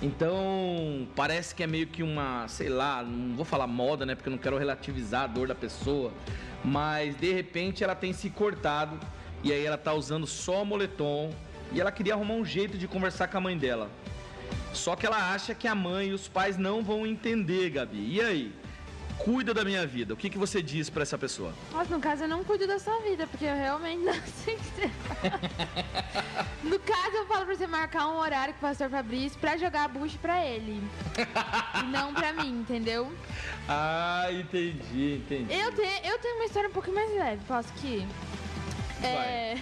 Então, 0.01 1.07
parece 1.15 1.53
que 1.53 1.63
é 1.63 1.67
meio 1.67 1.87
que 1.87 2.01
uma, 2.01 2.47
sei 2.47 2.69
lá, 2.69 3.03
não 3.03 3.35
vou 3.35 3.45
falar 3.45 3.67
moda, 3.67 4.05
né? 4.05 4.15
Porque 4.15 4.29
eu 4.29 4.31
não 4.31 4.37
quero 4.37 4.57
relativizar 4.57 5.23
a 5.23 5.27
dor 5.27 5.47
da 5.47 5.55
pessoa. 5.55 6.13
Mas 6.63 7.15
de 7.15 7.33
repente 7.33 7.83
ela 7.83 7.95
tem 7.95 8.13
se 8.13 8.29
cortado 8.29 8.99
e 9.43 9.51
aí 9.51 9.65
ela 9.65 9.77
tá 9.77 9.93
usando 9.93 10.27
só 10.27 10.63
moletom 10.63 11.31
e 11.71 11.79
ela 11.79 11.91
queria 11.91 12.13
arrumar 12.13 12.33
um 12.35 12.45
jeito 12.45 12.77
de 12.77 12.87
conversar 12.87 13.27
com 13.27 13.37
a 13.37 13.41
mãe 13.41 13.57
dela. 13.57 13.89
Só 14.73 14.95
que 14.95 15.05
ela 15.05 15.31
acha 15.33 15.53
que 15.55 15.67
a 15.67 15.75
mãe 15.75 16.09
e 16.09 16.13
os 16.13 16.27
pais 16.27 16.57
não 16.57 16.83
vão 16.83 17.05
entender, 17.05 17.69
Gabi. 17.71 18.15
E 18.15 18.21
aí? 18.21 18.53
Cuida 19.17 19.53
da 19.53 19.65
minha 19.65 19.85
vida. 19.85 20.13
O 20.13 20.17
que, 20.17 20.29
que 20.29 20.37
você 20.37 20.61
diz 20.61 20.89
pra 20.89 21.01
essa 21.03 21.17
pessoa? 21.17 21.53
Nossa, 21.73 21.93
no 21.93 21.99
caso 21.99 22.23
eu 22.23 22.27
não 22.29 22.41
cuido 22.41 22.65
da 22.65 22.79
sua 22.79 22.97
vida, 23.01 23.27
porque 23.27 23.43
eu 23.43 23.53
realmente 23.55 24.01
não 24.01 24.13
sei 24.45 24.55
o 24.55 24.57
que 24.57 24.63
você 24.63 24.91
No 26.63 26.79
caso, 26.79 27.15
eu 27.17 27.25
falo 27.25 27.45
pra 27.45 27.55
você 27.55 27.67
marcar 27.67 28.07
um 28.07 28.17
horário 28.17 28.53
com 28.53 28.59
o 28.65 28.69
pastor 28.69 28.89
Fabrício 28.89 29.37
pra 29.37 29.57
jogar 29.57 29.89
bucho 29.89 30.17
pra 30.19 30.45
ele. 30.45 30.81
e 31.81 31.83
não 31.91 32.13
pra 32.13 32.31
mim, 32.31 32.61
entendeu? 32.61 33.11
Ah, 33.67 34.27
entendi, 34.31 35.15
entendi. 35.25 35.53
Eu, 35.53 35.71
te, 35.73 35.81
eu 36.07 36.17
tenho 36.19 36.35
uma 36.35 36.45
história 36.45 36.69
um 36.69 36.73
pouco 36.73 36.89
mais 36.91 37.11
leve, 37.13 37.41
posso 37.45 37.73
que? 37.73 38.07
É. 39.03 39.57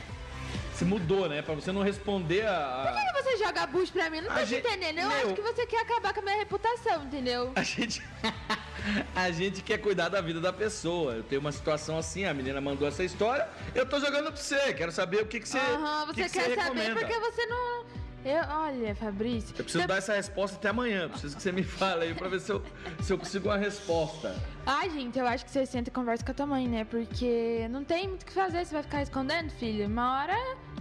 Se 0.78 0.86
mudou, 0.86 1.28
né? 1.28 1.42
Pra 1.42 1.56
você 1.56 1.72
não 1.72 1.82
responder 1.82 2.46
a. 2.46 2.94
Por 2.94 3.02
que 3.02 3.24
você 3.24 3.38
joga 3.44 3.66
bucho 3.66 3.92
pra 3.92 4.12
mim? 4.12 4.22
Não 4.22 4.30
tô 4.30 4.40
te 4.42 4.46
gente- 4.46 4.68
entendendo. 4.68 5.00
Eu 5.00 5.08
Meu- 5.10 5.18
acho 5.26 5.34
que 5.34 5.42
você 5.42 5.66
quer 5.66 5.82
acabar 5.82 6.14
com 6.14 6.20
a 6.20 6.24
minha 6.24 6.38
reputação, 6.38 7.04
entendeu? 7.04 7.52
A 7.56 7.64
gente. 7.64 8.02
A 9.16 9.32
gente 9.32 9.62
quer 9.64 9.80
cuidar 9.80 10.08
da 10.08 10.22
vida 10.22 10.40
da 10.40 10.54
pessoa. 10.54 11.14
Eu 11.16 11.24
tenho 11.24 11.42
uma 11.42 11.52
situação 11.52 11.98
assim, 11.98 12.24
a 12.26 12.34
menina 12.34 12.62
mandou 12.62 12.88
essa 12.88 13.04
história, 13.04 13.50
eu 13.76 13.86
tô 13.86 14.00
jogando 14.00 14.32
pra 14.32 14.36
você. 14.38 14.74
Quero 14.74 14.92
saber 14.92 15.24
o 15.24 15.26
que, 15.26 15.40
que 15.42 15.50
você. 15.50 15.58
Aham, 15.58 16.04
o 16.04 16.06
você 16.08 16.14
que 16.24 16.30
que 16.30 16.30
quer 16.30 16.44
você 16.50 16.56
saber 16.56 16.62
recomenda. 16.62 17.00
porque 17.02 17.20
você 17.20 17.46
não. 17.48 17.86
Eu, 18.30 18.44
olha, 18.50 18.94
Fabrício. 18.94 19.52
Eu 19.58 19.64
preciso 19.64 19.80
você- 19.84 19.88
dar 19.88 19.98
essa 19.98 20.14
resposta 20.14 20.58
até 20.58 20.68
amanhã. 20.70 21.04
Eu 21.04 21.10
Preciso 21.10 21.38
que 21.38 21.42
você 21.42 21.52
me 21.52 21.64
fale 21.64 22.04
aí 22.04 22.14
pra 22.14 22.28
ver 22.28 22.42
se 22.42 22.52
eu, 22.52 22.62
se 23.02 23.14
eu 23.14 23.18
consigo 23.18 23.48
uma 23.48 23.58
resposta. 23.58 24.36
Ai, 24.66 24.90
gente, 24.90 25.18
eu 25.18 25.26
acho 25.26 25.46
que 25.46 25.52
você 25.52 25.66
senta 25.66 25.90
e 25.90 25.94
conversa 25.94 26.26
com 26.26 26.32
a 26.32 26.34
tua 26.34 26.46
mãe, 26.46 26.68
né? 26.68 26.84
Porque 26.84 27.68
não 27.70 27.86
tem 27.86 28.06
muito 28.10 28.24
o 28.24 28.26
que 28.26 28.34
fazer, 28.34 28.66
você 28.66 28.74
vai 28.74 28.84
ficar 28.84 29.02
escondendo, 29.02 29.50
filho. 29.52 29.88
Uma 29.88 30.20
hora, 30.20 30.36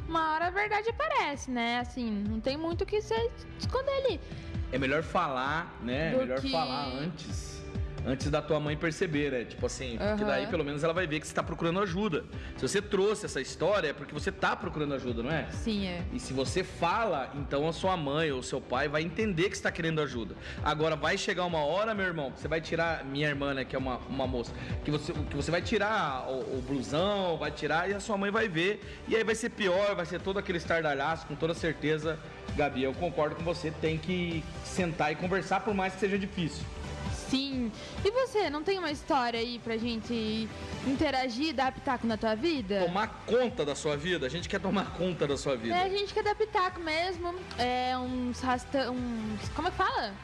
uma 0.08 0.32
hora 0.34 0.46
a 0.48 0.50
verdade 0.50 0.88
aparece, 0.90 1.48
né? 1.50 1.78
Assim, 1.78 2.10
não 2.28 2.40
tem 2.40 2.56
muito 2.56 2.82
o 2.82 2.86
que 2.86 3.00
você 3.00 3.30
esconder 3.60 3.92
ali. 4.06 4.20
É 4.72 4.78
melhor 4.78 5.04
falar, 5.04 5.72
né? 5.82 6.08
É 6.08 6.10
Do 6.10 6.18
melhor 6.18 6.40
que- 6.40 6.50
falar 6.50 6.86
antes. 6.88 7.55
Antes 8.06 8.30
da 8.30 8.40
tua 8.40 8.60
mãe 8.60 8.76
perceber, 8.76 9.32
né? 9.32 9.44
Tipo 9.44 9.66
assim, 9.66 9.98
porque 9.98 10.24
daí 10.24 10.46
pelo 10.46 10.64
menos 10.64 10.84
ela 10.84 10.92
vai 10.92 11.08
ver 11.08 11.18
que 11.18 11.26
você 11.26 11.34
tá 11.34 11.42
procurando 11.42 11.80
ajuda. 11.80 12.24
Se 12.56 12.62
você 12.62 12.80
trouxe 12.80 13.26
essa 13.26 13.40
história, 13.40 13.88
é 13.88 13.92
porque 13.92 14.14
você 14.14 14.30
tá 14.30 14.54
procurando 14.54 14.94
ajuda, 14.94 15.24
não 15.24 15.32
é? 15.32 15.48
Sim, 15.50 15.86
é. 15.88 16.04
E 16.12 16.20
se 16.20 16.32
você 16.32 16.62
fala, 16.62 17.32
então 17.34 17.68
a 17.68 17.72
sua 17.72 17.96
mãe 17.96 18.30
ou 18.30 18.44
seu 18.44 18.60
pai 18.60 18.86
vai 18.88 19.02
entender 19.02 19.50
que 19.50 19.56
você 19.56 19.62
tá 19.64 19.72
querendo 19.72 20.00
ajuda. 20.00 20.36
Agora 20.62 20.94
vai 20.94 21.18
chegar 21.18 21.44
uma 21.46 21.58
hora, 21.64 21.94
meu 21.94 22.06
irmão, 22.06 22.30
que 22.30 22.38
você 22.38 22.46
vai 22.46 22.60
tirar, 22.60 23.04
minha 23.04 23.26
irmã, 23.28 23.52
né, 23.52 23.64
que 23.64 23.74
é 23.74 23.78
uma, 23.78 23.96
uma 24.08 24.26
moça, 24.26 24.52
que 24.84 24.90
você, 24.90 25.12
que 25.12 25.34
você 25.34 25.50
vai 25.50 25.60
tirar 25.60 26.28
o, 26.28 26.58
o 26.58 26.64
blusão, 26.64 27.36
vai 27.36 27.50
tirar 27.50 27.90
e 27.90 27.94
a 27.94 27.98
sua 27.98 28.16
mãe 28.16 28.30
vai 28.30 28.48
ver. 28.48 29.02
E 29.08 29.16
aí 29.16 29.24
vai 29.24 29.34
ser 29.34 29.50
pior, 29.50 29.96
vai 29.96 30.06
ser 30.06 30.20
todo 30.20 30.38
aquele 30.38 30.58
estardalhaço, 30.58 31.26
com 31.26 31.34
toda 31.34 31.54
certeza. 31.54 32.20
Gabi, 32.56 32.84
eu 32.84 32.94
concordo 32.94 33.34
com 33.34 33.42
você, 33.42 33.72
tem 33.80 33.98
que 33.98 34.44
sentar 34.64 35.10
e 35.10 35.16
conversar, 35.16 35.60
por 35.60 35.74
mais 35.74 35.94
que 35.94 36.00
seja 36.00 36.16
difícil. 36.16 36.64
Sim. 37.28 37.72
E 38.04 38.10
você, 38.10 38.48
não 38.50 38.62
tem 38.62 38.78
uma 38.78 38.90
história 38.90 39.38
aí 39.40 39.58
pra 39.58 39.76
gente 39.76 40.48
interagir, 40.86 41.54
dar 41.54 41.72
pitaco 41.72 42.06
na 42.06 42.16
tua 42.16 42.34
vida? 42.34 42.80
Tomar 42.84 43.24
conta 43.26 43.64
da 43.64 43.74
sua 43.74 43.96
vida, 43.96 44.26
a 44.26 44.28
gente 44.28 44.48
quer 44.48 44.60
tomar 44.60 44.92
conta 44.92 45.26
da 45.26 45.36
sua 45.36 45.56
vida. 45.56 45.74
É, 45.74 45.82
a 45.84 45.88
gente 45.88 46.14
quer 46.14 46.22
dar 46.22 46.34
pitaco 46.34 46.80
mesmo. 46.80 47.34
É, 47.58 47.96
uns 47.98 48.40
rasta... 48.40 48.90
uns... 48.90 49.48
Como 49.54 49.68
é 49.68 49.70
que 49.70 49.76
fala? 49.76 50.14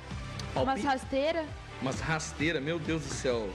Umas 0.55 0.65
Palpite? 0.65 0.87
rasteiras. 0.87 1.47
Mas 1.81 1.99
rasteira, 2.01 2.61
meu 2.61 2.79
Deus 2.79 3.03
do 3.03 3.13
céu. 3.13 3.49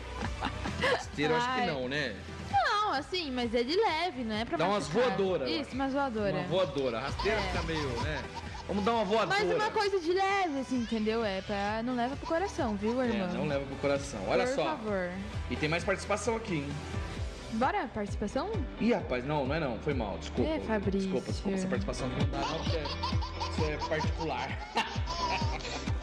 Rasteira, 0.82 1.34
eu 1.34 1.38
acho 1.38 1.54
que 1.56 1.68
não, 1.68 1.88
né? 1.88 2.16
Não, 2.52 2.92
assim, 2.94 3.32
mas 3.32 3.54
é 3.54 3.64
de 3.64 3.76
leve, 3.76 4.24
não 4.24 4.36
é 4.36 4.44
pra 4.46 4.58
Dá 4.58 4.68
umas 4.68 4.88
machucar. 4.90 5.10
voadoras, 5.18 5.50
eu 5.50 5.62
Isso, 5.62 5.72
umas 5.74 5.94
voadoras. 5.94 6.34
Uma 6.34 6.44
voadora. 6.48 7.00
Rasteira 7.00 7.38
É. 7.40 7.42
fica 7.44 7.64
meio, 7.64 7.88
né? 8.02 8.24
Vamos 8.68 8.84
dar 8.84 8.92
uma 8.96 9.06
voadora. 9.06 9.40
Mas 9.46 9.56
uma 9.56 9.72
coisa 9.72 10.00
de 10.00 10.12
leve, 10.12 10.60
assim, 10.60 10.78
entendeu? 10.80 11.24
É 11.24 11.42
pra. 11.42 11.82
Não 11.84 11.96
leva 11.96 12.16
pro 12.18 12.28
coração, 12.28 12.76
viu, 12.76 13.02
É, 13.02 13.08
irmão? 13.08 13.28
não 13.34 13.48
leva 13.48 13.66
pro 13.66 13.76
coração. 13.78 14.20
Olha 14.28 14.46
Por 14.46 14.56
só. 14.56 14.66
favor. 14.66 15.10
E 15.50 15.56
tem 15.56 15.70
mais 15.70 15.84
participação 15.86 16.36
aqui, 16.36 16.56
hein? 16.56 16.68
Bora, 17.54 17.88
participação? 17.88 18.52
Ih, 18.82 18.92
rapaz, 18.92 19.26
não, 19.26 19.46
não 19.46 19.56
é 19.56 19.60
não. 19.60 19.80
Foi 19.80 19.94
mal, 19.94 20.18
desculpa. 20.18 20.50
É, 20.52 20.60
Fabrício. 20.60 21.00
Desculpa, 21.10 21.32
desculpa. 21.32 21.58
Essa 21.58 21.68
participação 21.68 22.10
não 22.10 22.18
dá 22.30 22.40
não, 22.40 22.60
porque 22.60 23.64
é 23.72 23.78
particular. 23.88 24.50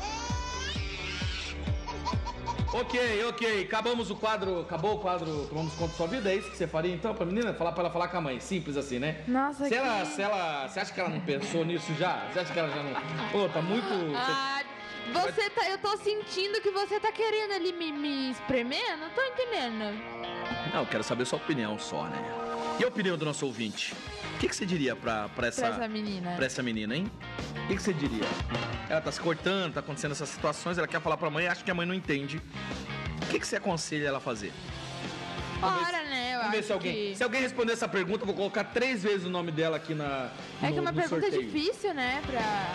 ok, 2.80 3.24
ok. 3.28 3.62
Acabamos 3.64 4.10
o 4.10 4.16
quadro. 4.16 4.60
Acabou 4.60 4.94
o 4.94 4.98
quadro. 4.98 5.46
Tomamos 5.48 5.72
conta 5.74 5.90
da 5.92 5.96
sua 5.96 6.06
vida. 6.06 6.30
É 6.30 6.36
isso 6.36 6.50
que 6.50 6.56
você 6.56 6.66
faria 6.66 6.92
então 6.92 7.14
pra 7.14 7.24
menina? 7.24 7.54
Falar 7.54 7.72
pra 7.72 7.82
ela 7.84 7.90
falar 7.90 8.08
com 8.08 8.16
a 8.18 8.20
mãe. 8.20 8.40
Simples 8.40 8.76
assim, 8.76 8.98
né? 8.98 9.22
Nossa, 9.26 9.64
Se 9.64 9.70
que- 9.70 9.74
ela, 9.76 10.04
se 10.04 10.20
ela. 10.22 10.68
Você 10.68 10.80
acha 10.80 10.92
que 10.92 11.00
ela 11.00 11.08
não 11.08 11.20
pensou 11.20 11.64
nisso 11.64 11.92
já? 11.94 12.28
Você 12.32 12.40
acha 12.40 12.52
que 12.52 12.58
ela 12.58 12.68
já 12.70 12.82
não. 12.82 12.94
Pô, 13.30 13.48
tá 13.48 13.62
muito. 13.62 13.86
Ah, 14.16 14.62
você 15.12 15.48
tá. 15.50 15.68
Eu 15.68 15.78
tô 15.78 15.96
sentindo 15.98 16.60
que 16.60 16.70
você 16.70 16.98
tá 17.00 17.12
querendo 17.12 17.52
ali 17.52 17.72
me, 17.72 17.92
me 17.92 18.30
espremer? 18.30 18.96
Não 18.98 19.10
tô 19.10 19.22
entendendo. 19.22 19.98
Não, 20.72 20.80
eu 20.80 20.86
quero 20.86 21.04
saber 21.04 21.24
sua 21.24 21.38
opinião 21.38 21.78
só, 21.78 22.04
né? 22.04 22.18
E 22.80 22.84
a 22.84 22.88
opinião 22.88 23.16
do 23.16 23.24
nosso 23.24 23.46
ouvinte? 23.46 23.94
O 24.44 24.46
que, 24.46 24.50
que 24.50 24.56
você 24.56 24.66
diria 24.66 24.94
pra, 24.94 25.30
pra, 25.30 25.46
essa, 25.46 25.62
Pra 25.62 25.70
essa 25.70 25.88
menina. 25.88 26.32
pra 26.36 26.44
essa 26.44 26.62
menina, 26.62 26.94
hein? 26.94 27.10
O 27.64 27.66
que, 27.68 27.76
que 27.76 27.82
você 27.82 27.94
diria? 27.94 28.24
Ela 28.90 29.00
tá 29.00 29.10
se 29.10 29.18
cortando, 29.18 29.72
tá 29.72 29.80
acontecendo 29.80 30.12
essas 30.12 30.28
situações, 30.28 30.76
ela 30.76 30.86
quer 30.86 31.00
falar 31.00 31.16
pra 31.16 31.30
mãe, 31.30 31.46
acha 31.46 31.64
que 31.64 31.70
a 31.70 31.74
mãe 31.74 31.86
não 31.86 31.94
entende. 31.94 32.42
O 33.22 33.26
que, 33.30 33.40
que 33.40 33.46
você 33.46 33.56
aconselha 33.56 34.06
ela 34.08 34.18
a 34.18 34.20
fazer? 34.20 34.52
Ora, 35.62 36.02
né? 36.04 36.32
Eu 36.34 36.38
Vamos 36.40 36.52
ver 36.56 36.62
se 36.62 36.72
alguém, 36.74 36.92
que. 36.92 37.16
se 37.16 37.24
alguém 37.24 37.40
responder 37.40 37.72
essa 37.72 37.88
pergunta, 37.88 38.20
eu 38.20 38.26
vou 38.26 38.34
colocar 38.34 38.64
três 38.64 39.02
vezes 39.02 39.24
o 39.26 39.30
nome 39.30 39.50
dela 39.50 39.78
aqui 39.78 39.94
na. 39.94 40.28
É 40.62 40.66
que 40.66 40.72
no- 40.72 40.78
é 40.78 40.80
uma 40.82 40.92
no 40.92 41.00
pergunta 41.00 41.22
sorteio. 41.22 41.50
difícil, 41.50 41.94
né? 41.94 42.20
Pra. 42.26 42.74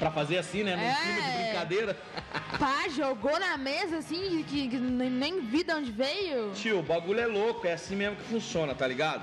Pra 0.00 0.10
fazer 0.10 0.38
assim, 0.38 0.64
né? 0.64 0.74
Num 0.74 0.82
É. 0.82 0.94
clima 0.96 1.30
de 1.30 1.42
brincadeira. 1.44 1.96
Pá, 2.58 2.88
jogou 2.88 3.38
na 3.38 3.56
mesa 3.56 3.98
assim, 3.98 4.42
que, 4.48 4.66
que 4.66 4.76
nem 4.76 5.08
nem 5.08 5.40
vi 5.40 5.62
de 5.62 5.72
onde 5.72 5.92
veio. 5.92 6.50
Tio, 6.52 6.80
o 6.80 6.82
bagulho 6.82 7.20
é 7.20 7.26
louco, 7.26 7.64
é 7.64 7.74
assim 7.74 7.94
mesmo 7.94 8.16
que 8.16 8.24
funciona, 8.24 8.74
tá 8.74 8.88
ligado? 8.88 9.22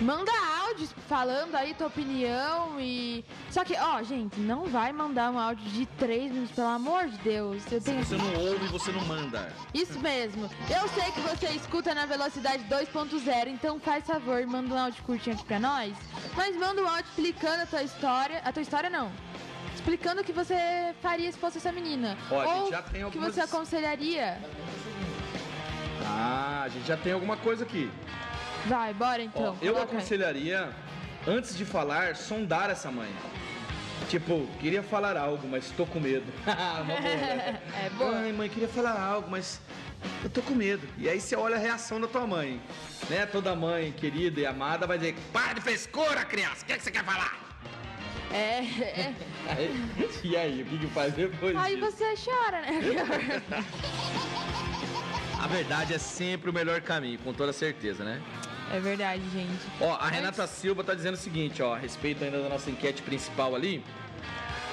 Manda 0.00 0.32
áudios 0.64 0.94
falando 1.08 1.54
aí 1.54 1.74
tua 1.74 1.88
opinião 1.88 2.80
e. 2.80 3.22
Só 3.50 3.62
que, 3.64 3.74
ó, 3.76 4.02
gente, 4.02 4.40
não 4.40 4.64
vai 4.64 4.92
mandar 4.92 5.30
um 5.30 5.38
áudio 5.38 5.64
de 5.70 5.84
três 5.84 6.32
minutos, 6.32 6.54
pelo 6.54 6.68
amor 6.68 7.06
de 7.06 7.18
Deus. 7.18 7.62
Eu 7.70 7.82
tenho. 7.82 8.02
Você 8.02 8.16
não 8.16 8.34
ouve, 8.36 8.66
você 8.68 8.92
não 8.92 9.04
manda. 9.04 9.52
Isso 9.74 9.98
mesmo. 10.00 10.48
Eu 10.70 10.88
sei 10.88 11.10
que 11.12 11.20
você 11.20 11.48
escuta 11.48 11.94
na 11.94 12.06
velocidade 12.06 12.64
2.0, 12.64 13.48
então 13.48 13.78
faz 13.78 14.06
favor, 14.06 14.46
manda 14.46 14.74
um 14.74 14.78
áudio 14.78 15.02
curtinho 15.04 15.36
aqui 15.36 15.44
pra 15.44 15.60
nós. 15.60 15.94
Mas 16.34 16.56
manda 16.56 16.80
um 16.82 16.88
áudio 16.88 17.04
explicando 17.10 17.62
a 17.62 17.66
tua 17.66 17.82
história. 17.82 18.40
A 18.42 18.50
tua 18.52 18.62
história 18.62 18.88
não. 18.88 19.12
Explicando 19.74 20.22
o 20.22 20.24
que 20.24 20.32
você 20.32 20.94
faria 21.02 21.30
se 21.30 21.38
fosse 21.38 21.58
essa 21.58 21.72
menina. 21.72 22.16
Ó, 22.30 22.40
a 22.40 22.46
gente 22.46 22.62
Ou 22.64 22.70
já 22.70 22.82
tem 22.82 23.04
o 23.04 23.10
que 23.10 23.18
algumas- 23.18 23.34
você 23.34 23.40
aconselharia. 23.42 24.40
Ah, 26.06 26.62
a 26.64 26.68
gente 26.68 26.86
já 26.86 26.96
tem 26.96 27.12
alguma 27.12 27.36
coisa 27.36 27.64
aqui. 27.64 27.90
Vai, 28.66 28.92
bora 28.94 29.20
Ó, 29.22 29.24
então. 29.24 29.58
eu 29.62 29.72
coloca 29.74 29.92
aí. 29.92 29.96
aconselharia, 29.98 30.68
antes 31.26 31.56
de 31.56 31.64
falar, 31.64 32.14
sondar 32.16 32.70
essa 32.70 32.90
mãe. 32.90 33.10
Tipo, 34.08 34.46
queria 34.58 34.82
falar 34.82 35.16
algo, 35.16 35.46
mas 35.48 35.70
tô 35.76 35.86
com 35.86 36.00
medo. 36.00 36.24
Né? 36.86 37.60
É 37.86 37.90
boa. 37.90 38.12
Mãe, 38.12 38.32
mãe, 38.32 38.48
queria 38.48 38.68
falar 38.68 39.00
algo, 39.00 39.30
mas 39.30 39.60
eu 40.24 40.30
tô 40.30 40.42
com 40.42 40.54
medo. 40.54 40.86
E 40.98 41.08
aí 41.08 41.20
você 41.20 41.36
olha 41.36 41.56
a 41.56 41.58
reação 41.58 42.00
da 42.00 42.06
tua 42.08 42.26
mãe. 42.26 42.60
Né? 43.08 43.26
Toda 43.26 43.54
mãe 43.54 43.92
querida 43.92 44.40
e 44.40 44.46
amada 44.46 44.86
vai 44.86 44.98
dizer, 44.98 45.14
para 45.32 45.54
de 45.54 45.60
frescura, 45.60 46.24
criança, 46.24 46.62
o 46.62 46.66
que, 46.66 46.72
é 46.72 46.76
que 46.76 46.82
você 46.84 46.90
quer 46.90 47.04
falar? 47.04 47.38
É, 48.32 48.60
é. 48.82 49.14
Aí- 49.48 50.10
e 50.24 50.36
aí, 50.36 50.62
o 50.62 50.66
que, 50.66 50.78
que 50.78 50.86
faz 50.88 51.12
depois 51.14 51.56
Aí 51.56 51.76
disso? 51.76 51.90
você 51.92 52.14
chora, 52.30 52.60
né? 52.62 53.42
A 55.42 55.46
verdade 55.46 55.94
é 55.94 55.98
sempre 55.98 56.50
o 56.50 56.52
melhor 56.52 56.80
caminho, 56.82 57.18
com 57.20 57.32
toda 57.32 57.52
certeza, 57.52 58.04
né? 58.04 58.20
É 58.72 58.78
verdade, 58.78 59.22
gente. 59.30 59.58
Ó, 59.80 59.94
a 59.96 60.08
Renata 60.08 60.46
Silva 60.46 60.84
tá 60.84 60.94
dizendo 60.94 61.14
o 61.14 61.18
seguinte, 61.18 61.62
ó, 61.62 61.74
a 61.74 61.78
respeito 61.78 62.22
ainda 62.24 62.40
da 62.40 62.48
nossa 62.48 62.70
enquete 62.70 63.02
principal 63.02 63.54
ali. 63.54 63.84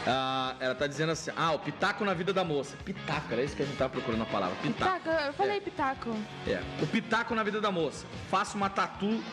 ah, 0.05 0.55
ela 0.59 0.75
tá 0.75 0.85
dizendo 0.87 1.11
assim, 1.11 1.31
ah, 1.35 1.51
o 1.53 1.59
pitaco 1.59 2.05
na 2.05 2.13
vida 2.13 2.31
da 2.31 2.43
moça. 2.43 2.77
Pitaco, 2.85 3.33
era 3.33 3.43
isso 3.43 3.55
que 3.55 3.63
a 3.63 3.65
gente 3.65 3.77
tava 3.77 3.89
procurando 3.91 4.21
a 4.21 4.25
palavra. 4.25 4.55
Pitaco. 4.61 4.99
Pitaco, 4.99 5.25
eu 5.25 5.33
falei 5.33 5.57
É. 5.57 5.61
pitaco. 5.61 6.15
É. 6.47 6.61
O 6.81 6.87
pitaco 6.87 7.33
na 7.35 7.43
vida 7.43 7.59
da 7.59 7.71
moça. 7.71 8.05
Faça 8.29 8.55
uma 8.55 8.69
tatu. 8.69 9.21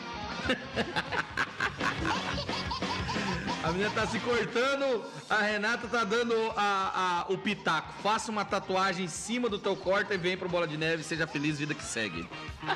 A 3.65 3.71
menina 3.71 3.89
tá 3.89 4.05
se 4.05 4.19
cortando, 4.19 5.03
a 5.27 5.41
Renata 5.41 5.87
tá 5.87 6.03
dando 6.03 6.35
a, 6.55 7.23
a- 7.27 7.33
o 7.33 7.37
pitaco. 7.37 7.91
Faça 8.03 8.29
uma 8.31 8.45
tatuagem 8.45 9.05
em 9.05 9.07
cima 9.07 9.49
do 9.49 9.57
teu 9.57 9.75
corte 9.75 10.13
e 10.13 10.17
vem 10.17 10.37
pro 10.37 10.47
Bola 10.47 10.67
de 10.67 10.77
Neve. 10.77 11.01
Seja 11.03 11.25
feliz, 11.25 11.57
vida 11.57 11.73
que 11.73 11.83
segue. 11.83 12.29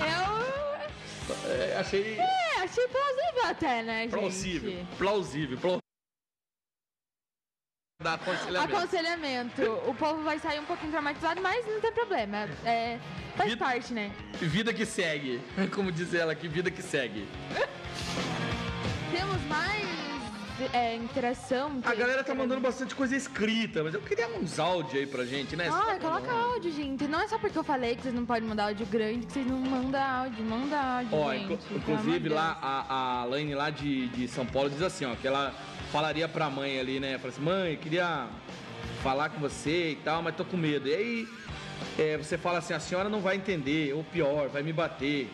Eu. 0.00 0.40
É, 1.50 1.76
achei 1.78 2.18
É, 2.18 2.62
achei 2.62 2.86
plausível 2.88 3.44
até, 3.46 3.82
né, 3.82 4.02
gente? 4.02 4.10
plausível. 4.10 4.86
Plausível. 4.98 5.58
plausível. 5.58 5.80
Da 8.02 8.14
aconselhamento. 8.14 8.76
Aconselhamento. 8.76 9.62
O 9.88 9.94
povo 9.94 10.22
vai 10.22 10.38
sair 10.38 10.58
um 10.60 10.64
pouquinho 10.64 10.90
traumatizado, 10.90 11.40
mas 11.40 11.66
não 11.66 11.80
tem 11.80 11.92
problema. 11.92 12.48
É, 12.64 12.98
faz 13.36 13.50
Vida- 13.50 13.64
parte, 13.64 13.92
né? 13.94 14.10
Vida 14.34 14.74
que 14.74 14.84
segue. 14.84 15.40
Como 15.74 15.90
diz 15.92 16.12
ela 16.14 16.32
aqui, 16.32 16.46
vida 16.48 16.70
que 16.70 16.82
segue. 16.82 17.26
Temos 19.20 19.42
mais 19.48 19.86
é, 20.72 20.96
interação. 20.96 21.78
A 21.84 21.94
galera 21.94 22.24
tá 22.24 22.34
mandando 22.34 22.60
bastante 22.62 22.94
coisa 22.94 23.14
escrita, 23.14 23.82
mas 23.84 23.92
eu 23.92 24.00
queria 24.00 24.26
uns 24.28 24.58
áudios 24.58 24.94
aí 24.94 25.06
pra 25.06 25.26
gente, 25.26 25.54
né? 25.56 25.68
Ah, 25.68 25.72
Só- 25.72 25.98
coloca 25.98 26.32
áudio, 26.32 26.72
gente. 26.72 27.06
Não 27.06 27.20
é 27.20 27.28
só 27.28 27.38
porque 27.38 27.58
eu 27.58 27.62
falei 27.62 27.96
que 27.96 28.02
vocês 28.02 28.14
não 28.14 28.24
podem 28.24 28.48
mandar 28.48 28.68
áudio 28.68 28.86
grande 28.86 29.26
que 29.26 29.32
vocês 29.34 29.46
não 29.46 29.58
mandam 29.58 30.00
áudio. 30.02 30.42
Manda 30.42 30.80
áudio, 30.80 31.18
Ó, 31.18 31.34
gente. 31.34 31.58
inclusive 31.74 32.28
lá, 32.30 32.58
a, 32.62 33.20
a 33.20 33.24
Laine 33.24 33.54
lá 33.54 33.68
de, 33.68 34.08
de 34.08 34.26
São 34.26 34.46
Paulo 34.46 34.70
diz 34.70 34.80
assim, 34.80 35.04
ó, 35.04 35.14
que 35.14 35.26
ela 35.28 35.54
falaria 35.92 36.26
pra 36.26 36.48
mãe 36.48 36.80
ali, 36.80 36.98
né? 36.98 37.18
Fala 37.18 37.28
assim, 37.34 37.42
mãe, 37.42 37.76
queria 37.76 38.26
falar 39.02 39.28
com 39.28 39.38
você 39.38 39.90
e 39.90 39.96
tal, 39.96 40.22
mas 40.22 40.34
tô 40.34 40.46
com 40.46 40.56
medo. 40.56 40.88
E 40.88 40.94
aí, 40.94 41.28
é, 41.98 42.16
você 42.16 42.36
fala 42.38 42.58
assim, 42.58 42.74
a 42.74 42.80
senhora 42.80 43.08
não 43.08 43.20
vai 43.20 43.36
entender, 43.36 43.92
ou 43.94 44.02
pior, 44.04 44.48
vai 44.48 44.62
me 44.62 44.72
bater. 44.72 45.30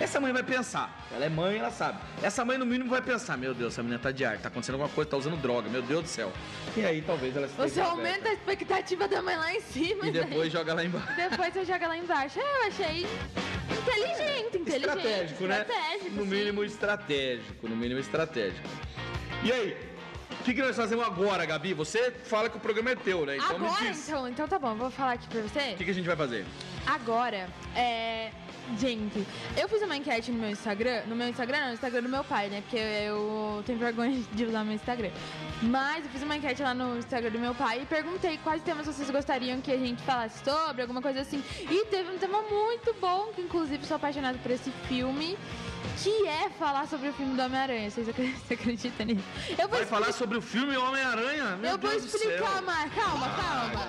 Essa 0.00 0.20
mãe 0.20 0.32
vai 0.32 0.44
pensar. 0.44 1.08
Ela 1.12 1.24
é 1.24 1.28
mãe, 1.28 1.58
ela 1.58 1.72
sabe. 1.72 1.98
Essa 2.22 2.44
mãe, 2.44 2.56
no 2.56 2.64
mínimo, 2.64 2.88
vai 2.88 3.02
pensar: 3.02 3.36
Meu 3.36 3.52
Deus, 3.52 3.72
essa 3.72 3.82
menina 3.82 3.98
tá 3.98 4.12
de 4.12 4.24
ar, 4.24 4.38
tá 4.38 4.46
acontecendo 4.46 4.74
alguma 4.76 4.88
coisa, 4.90 5.10
tá 5.10 5.16
usando 5.16 5.36
droga, 5.42 5.68
meu 5.68 5.82
Deus 5.82 6.02
do 6.04 6.08
céu. 6.08 6.32
E 6.76 6.84
aí 6.84 7.02
talvez 7.02 7.34
ela 7.36 7.48
se 7.48 7.54
Você 7.56 7.80
aumenta 7.80 8.28
a 8.28 8.32
expectativa 8.32 9.08
da 9.08 9.20
mãe 9.20 9.36
lá 9.36 9.52
em 9.52 9.60
cima. 9.60 10.06
E 10.06 10.12
depois 10.12 10.38
daí- 10.40 10.50
joga 10.50 10.72
lá 10.74 10.84
embaixo. 10.84 11.16
Depois 11.16 11.52
você 11.52 11.64
joga 11.64 11.88
lá 11.88 11.96
embaixo. 11.98 12.38
Eu 12.38 12.68
achei 12.68 13.06
inteligente, 13.72 14.56
inteligente. 14.58 14.98
Estratégico, 14.98 15.44
né? 15.44 15.60
Estratégico, 15.62 16.10
No 16.16 16.22
sim. 16.22 16.28
mínimo 16.28 16.64
estratégico, 16.64 17.68
no 17.68 17.76
mínimo 17.76 18.00
estratégico. 18.00 18.68
E 19.42 19.52
aí? 19.52 19.76
O 20.30 20.44
que, 20.44 20.54
que 20.54 20.62
nós 20.62 20.76
fazemos 20.76 21.06
agora, 21.06 21.44
Gabi? 21.46 21.74
Você 21.74 22.10
fala 22.10 22.48
que 22.48 22.56
o 22.56 22.60
programa 22.60 22.90
é 22.90 22.96
teu, 22.96 23.24
né? 23.24 23.36
Então 23.36 23.58
me 23.58 23.66
Agora, 23.66 23.90
diz. 23.90 24.08
então, 24.08 24.28
então 24.28 24.48
tá 24.48 24.58
bom, 24.58 24.74
vou 24.74 24.90
falar 24.90 25.12
aqui 25.12 25.26
pra 25.28 25.40
você. 25.42 25.72
O 25.72 25.76
que, 25.76 25.84
que 25.84 25.90
a 25.90 25.94
gente 25.94 26.06
vai 26.06 26.16
fazer? 26.16 26.44
Agora, 26.86 27.48
é. 27.74 28.30
Gente, 28.76 29.26
eu 29.56 29.66
fiz 29.66 29.80
uma 29.80 29.96
enquete 29.96 30.30
no 30.30 30.38
meu 30.38 30.50
Instagram. 30.50 31.02
No 31.06 31.16
meu 31.16 31.28
Instagram, 31.28 31.58
não, 31.58 31.68
no 31.68 31.72
Instagram 31.72 32.02
do 32.02 32.08
meu 32.10 32.22
pai, 32.22 32.48
né? 32.48 32.60
Porque 32.60 32.76
eu 32.76 33.62
tenho 33.64 33.78
vergonha 33.78 34.20
de 34.30 34.44
usar 34.44 34.62
meu 34.62 34.74
Instagram. 34.74 35.10
Mas 35.62 36.04
eu 36.04 36.10
fiz 36.10 36.22
uma 36.22 36.36
enquete 36.36 36.62
lá 36.62 36.74
no 36.74 36.98
Instagram 36.98 37.30
do 37.30 37.38
meu 37.38 37.54
pai 37.54 37.80
e 37.82 37.86
perguntei 37.86 38.38
quais 38.38 38.62
temas 38.62 38.86
vocês 38.86 39.08
gostariam 39.08 39.60
que 39.62 39.72
a 39.72 39.78
gente 39.78 40.02
falasse 40.02 40.44
sobre, 40.44 40.82
alguma 40.82 41.00
coisa 41.00 41.20
assim. 41.22 41.42
E 41.62 41.86
teve 41.86 42.10
um 42.10 42.18
tema 42.18 42.42
muito 42.42 42.94
bom, 43.00 43.28
que 43.34 43.40
inclusive 43.40 43.86
sou 43.86 43.96
apaixonada 43.96 44.36
por 44.38 44.50
esse 44.50 44.70
filme, 44.86 45.38
que 46.02 46.26
é 46.26 46.48
falar 46.50 46.86
sobre 46.86 47.08
o 47.08 47.12
filme 47.12 47.34
do 47.36 47.42
Homem-Aranha. 47.42 47.90
Vocês 47.90 48.08
acre- 48.08 48.34
você 48.46 48.54
acreditam 48.54 49.06
nisso? 49.06 49.22
Eu 49.58 49.68
vou 49.68 49.78
Vai 49.78 49.86
falar 49.86 50.12
sobre 50.12 50.38
o 50.38 50.42
filme 50.42 50.76
Homem-Aranha? 50.76 51.56
Meu 51.56 51.72
eu 51.72 51.78
vou 51.78 51.90
Deus 51.90 52.02
céu. 52.04 52.20
explicar 52.20 52.62
mais. 52.62 52.92
Calma, 52.94 53.28
calma. 53.30 53.88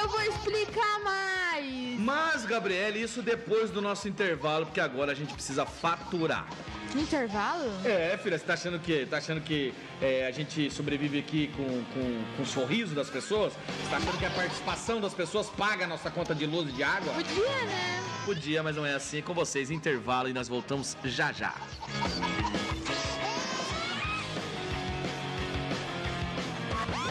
Eu 0.00 0.08
vou 0.08 0.20
explicar 0.22 1.00
mais. 1.02 1.98
Mas, 1.98 2.44
Gabriele, 2.44 3.00
isso 3.02 3.22
depois 3.22 3.70
do 3.70 3.80
nosso 3.80 4.08
intervalo, 4.08 4.66
porque 4.66 4.80
agora 4.80 5.12
a 5.12 5.14
gente 5.14 5.32
precisa 5.32 5.64
faturar. 5.64 6.46
Intervalo? 6.94 7.70
É, 7.84 8.16
filha, 8.18 8.38
você 8.38 8.44
tá 8.44 8.54
achando 8.54 8.78
que, 8.78 9.06
tá 9.06 9.18
achando 9.18 9.40
que 9.40 9.74
é, 10.00 10.26
a 10.26 10.30
gente 10.30 10.70
sobrevive 10.70 11.18
aqui 11.18 11.50
com, 11.56 11.64
com, 11.64 12.24
com 12.36 12.42
o 12.42 12.46
sorriso 12.46 12.94
das 12.94 13.10
pessoas? 13.10 13.52
Você 13.52 13.90
tá 13.90 13.96
achando 13.96 14.18
que 14.18 14.24
a 14.24 14.30
participação 14.30 15.00
das 15.00 15.12
pessoas 15.12 15.48
paga 15.50 15.84
a 15.84 15.88
nossa 15.88 16.10
conta 16.10 16.34
de 16.34 16.46
luz 16.46 16.68
e 16.68 16.72
de 16.72 16.82
água? 16.82 17.12
Podia, 17.12 17.64
né? 17.66 18.04
Podia, 18.24 18.62
mas 18.62 18.76
não 18.76 18.86
é 18.86 18.94
assim. 18.94 19.20
Com 19.20 19.34
vocês, 19.34 19.70
intervalo, 19.70 20.28
e 20.28 20.32
nós 20.32 20.48
voltamos 20.48 20.96
já 21.04 21.32
já. 21.32 21.54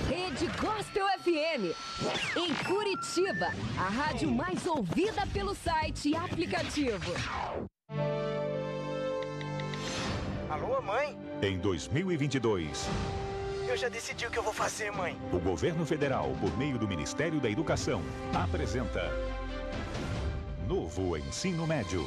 Rede 0.08 0.48
Gospel 0.60 1.06
FM. 1.20 1.76
Em 2.38 2.54
Curitiba, 2.66 3.54
a 3.78 3.90
rádio 3.90 4.32
mais 4.32 4.66
ouvida 4.66 5.28
pelo 5.34 5.54
site 5.54 6.10
e 6.10 6.16
aplicativo. 6.16 7.14
Alô, 10.54 10.80
mãe? 10.84 11.18
Em 11.42 11.58
2022, 11.58 12.88
Eu 13.68 13.76
já 13.76 13.90
decidi 13.90 14.28
o 14.28 14.30
que 14.30 14.38
eu 14.38 14.44
vou 14.44 14.54
fazer, 14.54 14.92
mãe. 14.92 15.18
o 15.32 15.40
governo 15.40 15.84
federal, 15.84 16.30
por 16.40 16.56
meio 16.60 16.78
do 16.78 16.88
Ministério 16.88 17.40
da 17.40 17.50
Educação, 17.50 18.04
apresenta 18.36 19.12
Novo 20.68 21.18
Ensino 21.18 21.66
Médio. 21.66 22.06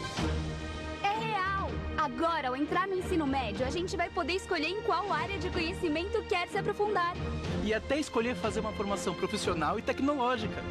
Agora, 1.97 2.49
ao 2.49 2.57
entrar 2.57 2.86
no 2.86 2.94
ensino 2.94 3.26
médio, 3.26 3.66
a 3.66 3.70
gente 3.70 3.97
vai 3.97 4.11
poder 4.11 4.34
escolher 4.34 4.68
em 4.68 4.82
qual 4.82 5.11
área 5.12 5.38
de 5.38 5.49
conhecimento 5.49 6.22
quer 6.24 6.47
se 6.49 6.59
aprofundar. 6.59 7.14
E 7.64 7.72
até 7.72 7.99
escolher 7.99 8.36
fazer 8.36 8.61
uma 8.61 8.72
formação 8.72 9.14
profissional 9.14 9.78
e 9.78 9.82
tecnológica. 9.82 10.62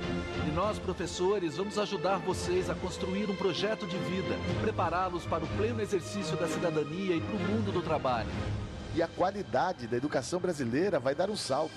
E 0.48 0.52
nós, 0.52 0.78
professores, 0.78 1.58
vamos 1.58 1.80
ajudar 1.80 2.20
vocês 2.20 2.70
a 2.70 2.76
construir 2.76 3.30
um 3.30 3.36
projeto 3.36 3.88
de 3.88 3.98
vida, 3.98 4.36
prepará-los 4.62 5.26
para 5.26 5.44
o 5.44 5.48
pleno 5.58 5.82
exercício 5.82 6.38
da 6.38 6.48
cidadania 6.48 7.16
e 7.16 7.22
para 7.22 7.36
o 7.36 7.40
mundo 7.40 7.72
do 7.72 7.82
trabalho. 7.82 8.30
E 8.94 9.02
a 9.02 9.08
qualidade 9.08 9.88
da 9.88 9.98
educação 9.98 10.40
brasileira 10.40 11.00
vai 11.00 11.16
dar 11.16 11.30
um 11.30 11.36
salto. 11.36 11.74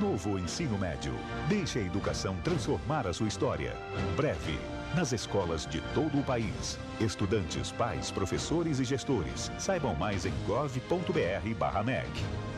Novo 0.00 0.38
Ensino 0.38 0.78
Médio. 0.78 1.14
Deixe 1.48 1.78
a 1.78 1.82
educação 1.82 2.36
transformar 2.42 3.06
a 3.06 3.12
sua 3.12 3.28
história. 3.28 3.76
Breve, 4.16 4.58
nas 4.94 5.12
escolas 5.12 5.66
de 5.66 5.80
todo 5.92 6.18
o 6.18 6.22
país. 6.22 6.78
Estudantes, 7.00 7.72
pais, 7.72 8.10
professores 8.10 8.80
e 8.80 8.84
gestores. 8.84 9.50
Saibam 9.58 9.94
mais 9.94 10.24
em 10.24 10.32
gov.br/mec. 10.46 12.10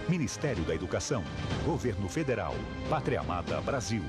Ministério 0.09 0.63
da 0.65 0.75
Educação. 0.75 1.25
Governo 1.65 2.09
Federal. 2.09 2.55
Pátria 2.89 3.21
Amada 3.21 3.61
Brasil. 3.61 4.03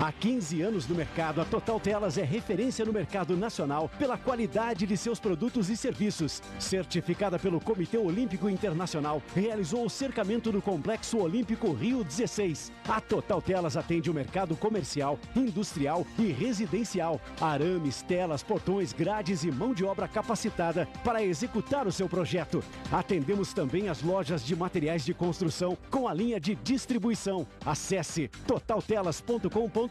Há 0.00 0.12
15 0.12 0.62
anos 0.62 0.86
no 0.86 0.94
mercado, 0.94 1.40
a 1.40 1.44
Total 1.44 1.80
Telas 1.80 2.16
é 2.18 2.22
referência 2.22 2.84
no 2.84 2.92
mercado 2.92 3.36
nacional 3.36 3.90
pela 3.98 4.16
qualidade 4.16 4.86
de 4.86 4.96
seus 4.96 5.18
produtos 5.18 5.68
e 5.68 5.76
serviços. 5.76 6.40
Certificada 6.56 7.36
pelo 7.36 7.60
Comitê 7.60 7.98
Olímpico 7.98 8.48
Internacional, 8.48 9.20
realizou 9.34 9.84
o 9.84 9.90
cercamento 9.90 10.52
do 10.52 10.62
Complexo 10.62 11.18
Olímpico 11.18 11.72
Rio 11.72 12.04
16. 12.04 12.70
A 12.88 13.00
Total 13.00 13.42
Telas 13.42 13.76
atende 13.76 14.08
o 14.08 14.14
mercado 14.14 14.54
comercial, 14.54 15.18
industrial 15.34 16.06
e 16.16 16.30
residencial. 16.30 17.20
Arames, 17.40 18.00
telas, 18.02 18.44
portões, 18.44 18.92
grades 18.92 19.42
e 19.42 19.50
mão 19.50 19.74
de 19.74 19.84
obra 19.84 20.06
capacitada 20.06 20.86
para 21.02 21.24
executar 21.24 21.88
o 21.88 21.92
seu 21.92 22.08
projeto. 22.08 22.62
Atendemos 22.92 23.52
também 23.52 23.88
as 23.88 24.00
lojas 24.00 24.46
de 24.46 24.54
materiais 24.54 25.04
de 25.04 25.12
construção 25.12 25.76
com 25.90 26.06
a 26.06 26.14
linha 26.14 26.38
de 26.38 26.54
distribuição. 26.54 27.44
Acesse 27.66 28.28
totaltelas.com.br 28.46 29.87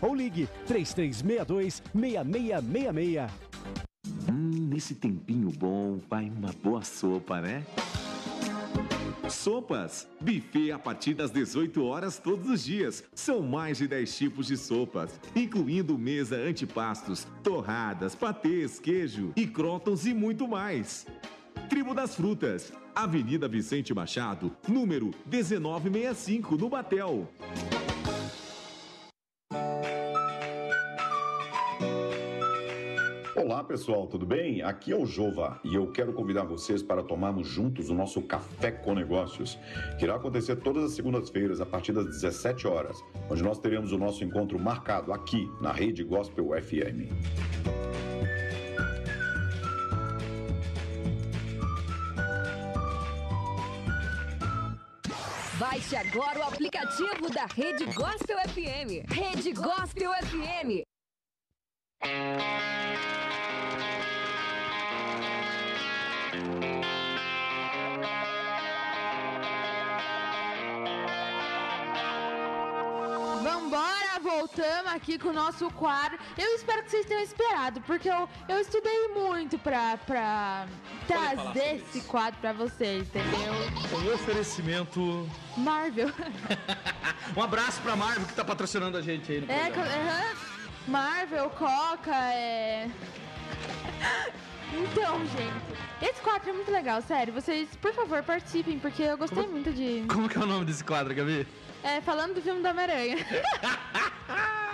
ou 0.00 0.14
ligue 0.14 0.48
3362 0.66 1.82
6666. 1.94 3.30
Hum, 4.28 4.68
nesse 4.68 4.94
tempinho 4.94 5.50
bom, 5.50 5.98
vai 6.08 6.30
uma 6.30 6.52
boa 6.62 6.82
sopa, 6.82 7.40
né? 7.40 7.64
Sopas. 9.28 10.08
Buffet 10.20 10.70
a 10.70 10.78
partir 10.78 11.14
das 11.14 11.30
18 11.30 11.84
horas 11.84 12.18
todos 12.18 12.48
os 12.48 12.64
dias. 12.64 13.04
São 13.14 13.42
mais 13.42 13.78
de 13.78 13.88
10 13.88 14.16
tipos 14.16 14.46
de 14.46 14.56
sopas, 14.56 15.18
incluindo 15.34 15.98
mesa 15.98 16.36
antipastos, 16.36 17.26
torradas, 17.42 18.14
patês, 18.14 18.78
queijo 18.78 19.32
e 19.36 19.46
crótons 19.46 20.06
e 20.06 20.14
muito 20.14 20.46
mais. 20.46 21.06
Tribo 21.68 21.94
das 21.94 22.14
Frutas. 22.14 22.72
Avenida 22.94 23.46
Vicente 23.46 23.92
Machado, 23.92 24.56
número 24.66 25.10
1965, 25.26 26.56
no 26.56 26.68
Batel. 26.70 27.28
Olá 33.46 33.62
pessoal, 33.62 34.08
tudo 34.08 34.26
bem? 34.26 34.60
Aqui 34.60 34.90
é 34.90 34.96
o 34.96 35.06
Jova 35.06 35.60
e 35.62 35.76
eu 35.76 35.92
quero 35.92 36.12
convidar 36.12 36.42
vocês 36.42 36.82
para 36.82 37.00
tomarmos 37.00 37.46
juntos 37.46 37.88
o 37.88 37.94
nosso 37.94 38.20
Café 38.20 38.72
com 38.72 38.92
Negócios, 38.92 39.56
que 39.96 40.04
irá 40.04 40.16
acontecer 40.16 40.56
todas 40.56 40.82
as 40.82 40.94
segundas-feiras 40.94 41.60
a 41.60 41.64
partir 41.64 41.92
das 41.92 42.06
17 42.06 42.66
horas, 42.66 43.00
onde 43.30 43.44
nós 43.44 43.60
teremos 43.60 43.92
o 43.92 43.98
nosso 43.98 44.24
encontro 44.24 44.58
marcado 44.58 45.12
aqui 45.12 45.48
na 45.60 45.70
Rede 45.70 46.02
Gospel 46.02 46.48
FM. 46.60 47.06
Baixe 55.56 55.94
agora 55.94 56.40
o 56.40 56.42
aplicativo 56.42 57.30
da 57.32 57.46
Rede 57.46 57.84
Gospel 57.94 58.38
FM. 58.48 59.08
Rede 59.08 59.52
Gospel 59.52 60.10
FM. 60.24 60.82
Vambora, 73.42 74.18
voltamos 74.22 74.92
aqui 74.92 75.18
com 75.18 75.28
o 75.28 75.32
nosso 75.32 75.70
quadro. 75.72 76.18
Eu 76.38 76.54
espero 76.54 76.82
que 76.82 76.90
vocês 76.90 77.06
tenham 77.06 77.22
esperado, 77.22 77.80
porque 77.82 78.08
eu, 78.08 78.28
eu 78.48 78.60
estudei 78.60 79.08
muito 79.08 79.58
pra, 79.58 79.96
pra 79.98 80.66
trazer 81.06 81.76
esse 81.76 82.00
quadro 82.02 82.38
pra 82.40 82.52
vocês, 82.52 83.02
entendeu? 83.08 83.52
Um 84.02 84.14
oferecimento. 84.14 85.28
Marvel. 85.56 86.10
Um 87.36 87.42
abraço 87.42 87.80
pra 87.82 87.96
Marvel 87.96 88.24
que 88.24 88.32
tá 88.34 88.44
patrocinando 88.44 88.96
a 88.96 89.02
gente 89.02 89.30
aí 89.32 89.40
no 89.40 89.50
É, 89.50 89.64
programa. 89.70 89.90
aham. 90.10 90.36
Marvel, 90.86 91.50
Coca, 91.50 92.14
é. 92.32 92.88
Então, 94.72 95.18
gente, 95.26 96.10
esse 96.10 96.20
quadro 96.20 96.50
é 96.50 96.52
muito 96.52 96.70
legal, 96.70 97.00
sério. 97.02 97.32
Vocês, 97.32 97.68
por 97.80 97.92
favor, 97.92 98.22
participem, 98.22 98.78
porque 98.78 99.02
eu 99.02 99.16
gostei 99.16 99.46
muito 99.46 99.72
de. 99.72 100.04
Como 100.12 100.28
que 100.28 100.36
é 100.36 100.40
o 100.40 100.46
nome 100.46 100.64
desse 100.64 100.84
quadro, 100.84 101.14
Gabi? 101.14 101.46
É, 101.82 102.00
falando 102.00 102.34
do 102.34 102.42
filme 102.42 102.60
do 102.62 102.68
Homem-Aranha. 102.68 103.16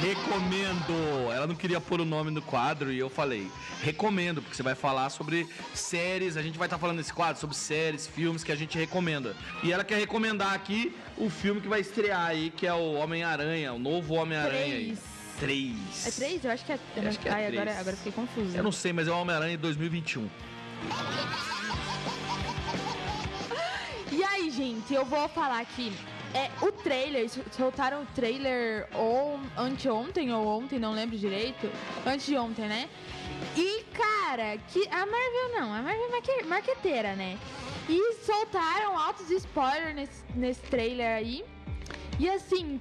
recomendo. 0.00 1.32
Ela 1.32 1.46
não 1.46 1.54
queria 1.54 1.80
pôr 1.80 2.00
o 2.00 2.04
nome 2.04 2.30
no 2.30 2.42
quadro 2.42 2.92
e 2.92 2.98
eu 2.98 3.08
falei, 3.08 3.50
recomendo, 3.82 4.42
porque 4.42 4.56
você 4.56 4.62
vai 4.62 4.74
falar 4.74 5.08
sobre 5.10 5.46
séries. 5.74 6.36
A 6.36 6.42
gente 6.42 6.58
vai 6.58 6.66
estar 6.66 6.78
falando 6.78 6.98
nesse 6.98 7.12
quadro 7.12 7.40
sobre 7.40 7.56
séries, 7.56 8.06
filmes 8.06 8.44
que 8.44 8.52
a 8.52 8.56
gente 8.56 8.78
recomenda. 8.78 9.36
E 9.62 9.72
ela 9.72 9.84
quer 9.84 9.98
recomendar 9.98 10.52
aqui 10.52 10.94
o 11.16 11.30
filme 11.30 11.60
que 11.60 11.68
vai 11.68 11.80
estrear 11.80 12.26
aí, 12.26 12.50
que 12.50 12.66
é 12.66 12.74
o 12.74 12.94
Homem-Aranha, 12.94 13.72
o 13.72 13.78
novo 13.78 14.14
Homem-Aranha 14.14 14.94
aí. 15.44 15.74
Três. 15.74 16.06
É 16.06 16.10
três? 16.10 16.44
Eu 16.44 16.50
acho 16.50 16.64
que 16.64 16.72
é. 16.72 16.78
Eu 16.96 17.08
acho 17.08 17.18
que 17.18 17.28
é 17.28 17.32
Ai, 17.32 17.46
três. 17.46 17.60
agora, 17.60 17.80
agora 17.80 17.96
fiquei 17.96 18.12
confusa. 18.12 18.56
Eu 18.56 18.62
não 18.64 18.72
sei, 18.72 18.92
mas 18.92 19.08
é 19.08 19.10
o 19.10 19.18
Homem-Aranha 19.18 19.56
2021. 19.58 20.28
E 24.10 24.22
aí, 24.22 24.50
gente, 24.50 24.92
eu 24.92 25.04
vou 25.04 25.28
falar 25.28 25.60
aqui. 25.60 25.92
É, 26.34 26.50
o 26.64 26.72
trailer, 26.72 27.28
sol- 27.28 27.44
soltaram 27.50 28.02
o 28.02 28.06
trailer 28.14 28.88
ou 28.94 29.38
anteontem 29.56 30.32
ou 30.32 30.46
ontem, 30.46 30.78
não 30.78 30.92
lembro 30.92 31.16
direito. 31.18 31.70
Antes 32.06 32.26
de 32.26 32.36
ontem, 32.36 32.66
né? 32.66 32.88
E, 33.56 33.84
cara, 33.92 34.56
que 34.68 34.86
a 34.88 35.04
Marvel 35.04 35.60
não, 35.60 35.74
a 35.74 35.82
Marvel 35.82 36.06
é 36.06 36.10
marque- 36.10 36.42
marqueteira, 36.44 37.14
né? 37.14 37.38
E 37.88 38.14
soltaram 38.24 38.96
altos 38.98 39.30
spoilers 39.30 39.94
nesse, 39.94 40.24
nesse 40.34 40.60
trailer 40.62 41.16
aí. 41.16 41.44
E 42.18 42.28
assim, 42.30 42.80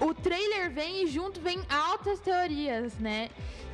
o 0.00 0.12
trailer 0.14 0.70
vem 0.70 1.04
e 1.04 1.06
junto 1.06 1.40
vem 1.40 1.60
altas 1.68 2.20
teorias, 2.20 2.98
né? 2.98 3.28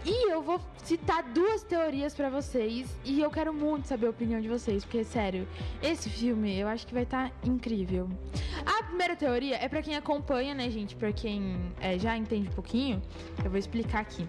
E 0.04 0.32
eu 0.32 0.40
vou 0.40 0.58
citar 0.82 1.22
duas 1.22 1.62
teorias 1.62 2.14
pra 2.14 2.30
vocês 2.30 2.88
e 3.04 3.20
eu 3.20 3.30
quero 3.30 3.52
muito 3.52 3.86
saber 3.86 4.06
a 4.06 4.10
opinião 4.10 4.40
de 4.40 4.48
vocês, 4.48 4.82
porque 4.82 5.04
sério, 5.04 5.46
esse 5.82 6.08
filme 6.08 6.58
eu 6.58 6.68
acho 6.68 6.86
que 6.86 6.94
vai 6.94 7.02
estar 7.02 7.30
incrível. 7.44 8.08
A 8.64 8.82
primeira 8.84 9.14
teoria 9.14 9.56
é 9.56 9.68
pra 9.68 9.82
quem 9.82 9.94
acompanha, 9.96 10.54
né, 10.54 10.70
gente? 10.70 10.96
Pra 10.96 11.12
quem 11.12 11.60
é, 11.80 11.98
já 11.98 12.16
entende 12.16 12.48
um 12.48 12.52
pouquinho, 12.52 13.02
eu 13.44 13.50
vou 13.50 13.58
explicar 13.58 14.00
aqui. 14.00 14.26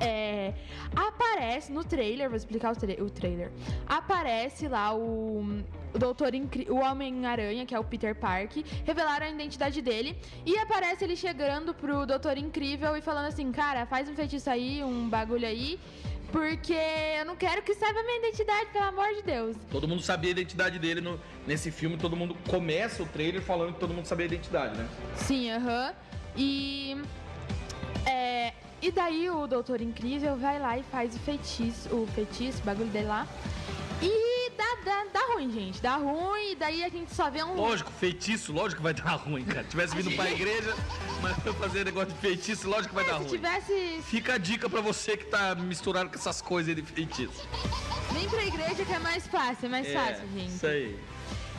É, 0.00 0.54
aparece 0.96 1.70
no 1.70 1.84
trailer, 1.84 2.28
vou 2.28 2.36
explicar 2.36 2.72
o, 2.72 2.76
tra- 2.76 3.04
o 3.04 3.10
trailer. 3.10 3.50
Aparece 3.86 4.66
lá 4.66 4.94
o, 4.94 5.62
o 5.94 5.98
Doutor 5.98 6.34
Incri- 6.34 6.66
o 6.70 6.76
Homem-Aranha, 6.76 7.66
que 7.66 7.74
é 7.74 7.78
o 7.78 7.84
Peter 7.84 8.14
Park, 8.14 8.56
revelaram 8.84 9.26
a 9.26 9.30
identidade 9.30 9.82
dele 9.82 10.16
e 10.46 10.56
aparece 10.58 11.04
ele 11.04 11.16
chegando 11.16 11.74
pro 11.74 12.06
Doutor 12.06 12.38
Incrível 12.38 12.96
e 12.96 13.02
falando 13.02 13.26
assim: 13.26 13.52
"Cara, 13.52 13.84
faz 13.86 14.08
um 14.08 14.14
feitiço 14.14 14.48
aí, 14.48 14.82
um 14.82 15.06
bagulho 15.08 15.46
aí, 15.46 15.78
porque 16.32 16.72
eu 17.18 17.26
não 17.26 17.36
quero 17.36 17.60
que 17.60 17.74
saiba 17.74 18.00
a 18.00 18.02
minha 18.02 18.18
identidade, 18.20 18.66
pelo 18.72 18.84
amor 18.86 19.08
de 19.14 19.22
Deus". 19.22 19.56
Todo 19.70 19.86
mundo 19.86 20.00
sabia 20.00 20.30
a 20.30 20.32
identidade 20.32 20.78
dele 20.78 21.02
no- 21.02 21.20
nesse 21.46 21.70
filme, 21.70 21.98
todo 21.98 22.16
mundo 22.16 22.34
começa 22.48 23.02
o 23.02 23.06
trailer 23.06 23.42
falando 23.42 23.74
que 23.74 23.80
todo 23.80 23.92
mundo 23.92 24.06
sabia 24.06 24.24
a 24.24 24.28
identidade, 24.28 24.78
né? 24.78 24.88
Sim, 25.16 25.50
aham. 25.50 25.92
E. 26.36 26.96
É, 28.06 28.54
e 28.82 28.90
daí 28.90 29.28
o 29.30 29.46
Doutor 29.46 29.80
Incrível 29.80 30.36
vai 30.36 30.58
lá 30.58 30.78
e 30.78 30.82
faz 30.84 31.14
o 31.14 31.18
feitiço, 31.18 31.88
o 31.94 32.06
feitiço, 32.14 32.58
o 32.62 32.64
bagulho 32.64 32.88
dele 32.90 33.06
lá. 33.08 33.26
E 34.02 34.50
dá, 34.56 34.76
dá, 34.84 35.04
dá 35.12 35.34
ruim, 35.34 35.50
gente. 35.52 35.80
Dá 35.82 35.96
ruim, 35.96 36.52
e 36.52 36.54
daí 36.56 36.82
a 36.82 36.88
gente 36.88 37.14
só 37.14 37.30
vê 37.30 37.42
um. 37.44 37.54
Lógico, 37.54 37.90
feitiço, 37.92 38.52
lógico 38.52 38.76
que 38.78 38.82
vai 38.82 38.94
dar 38.94 39.16
ruim, 39.16 39.44
cara. 39.44 39.64
Tivesse 39.64 39.94
vindo 39.94 40.14
pra 40.16 40.30
igreja, 40.32 40.74
mas 41.20 41.36
eu 41.44 41.52
fazer 41.54 41.84
negócio 41.84 42.08
de 42.14 42.18
feitiço, 42.18 42.68
lógico 42.68 42.88
que 42.88 42.94
vai 42.94 43.04
dar 43.04 43.18
Se 43.18 43.18
ruim. 43.24 43.28
tivesse. 43.28 44.00
Fica 44.04 44.34
a 44.34 44.38
dica 44.38 44.70
pra 44.70 44.80
você 44.80 45.16
que 45.16 45.26
tá 45.26 45.54
misturado 45.54 46.08
com 46.08 46.16
essas 46.16 46.40
coisas 46.40 46.74
de 46.74 46.82
feitiço. 46.82 47.46
Vem 48.12 48.28
pra 48.28 48.42
igreja 48.44 48.84
que 48.84 48.92
é 48.92 48.98
mais 48.98 49.26
fácil, 49.26 49.66
é 49.66 49.68
mais 49.68 49.86
É, 49.86 49.92
fácil, 49.92 50.28
gente. 50.34 50.48
Isso 50.54 50.66
aí. 50.66 50.98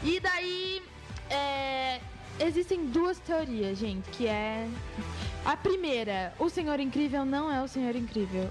E 0.03 0.19
daí. 0.19 0.81
é, 1.29 2.01
existem 2.39 2.87
duas 2.87 3.19
teorias, 3.19 3.77
gente, 3.77 4.09
que 4.09 4.25
é. 4.25 4.67
A 5.43 5.57
primeira, 5.57 6.33
o 6.37 6.49
Senhor 6.49 6.79
Incrível 6.79 7.25
não 7.25 7.51
é 7.51 7.61
o 7.63 7.67
Senhor 7.67 7.95
Incrível. 7.95 8.49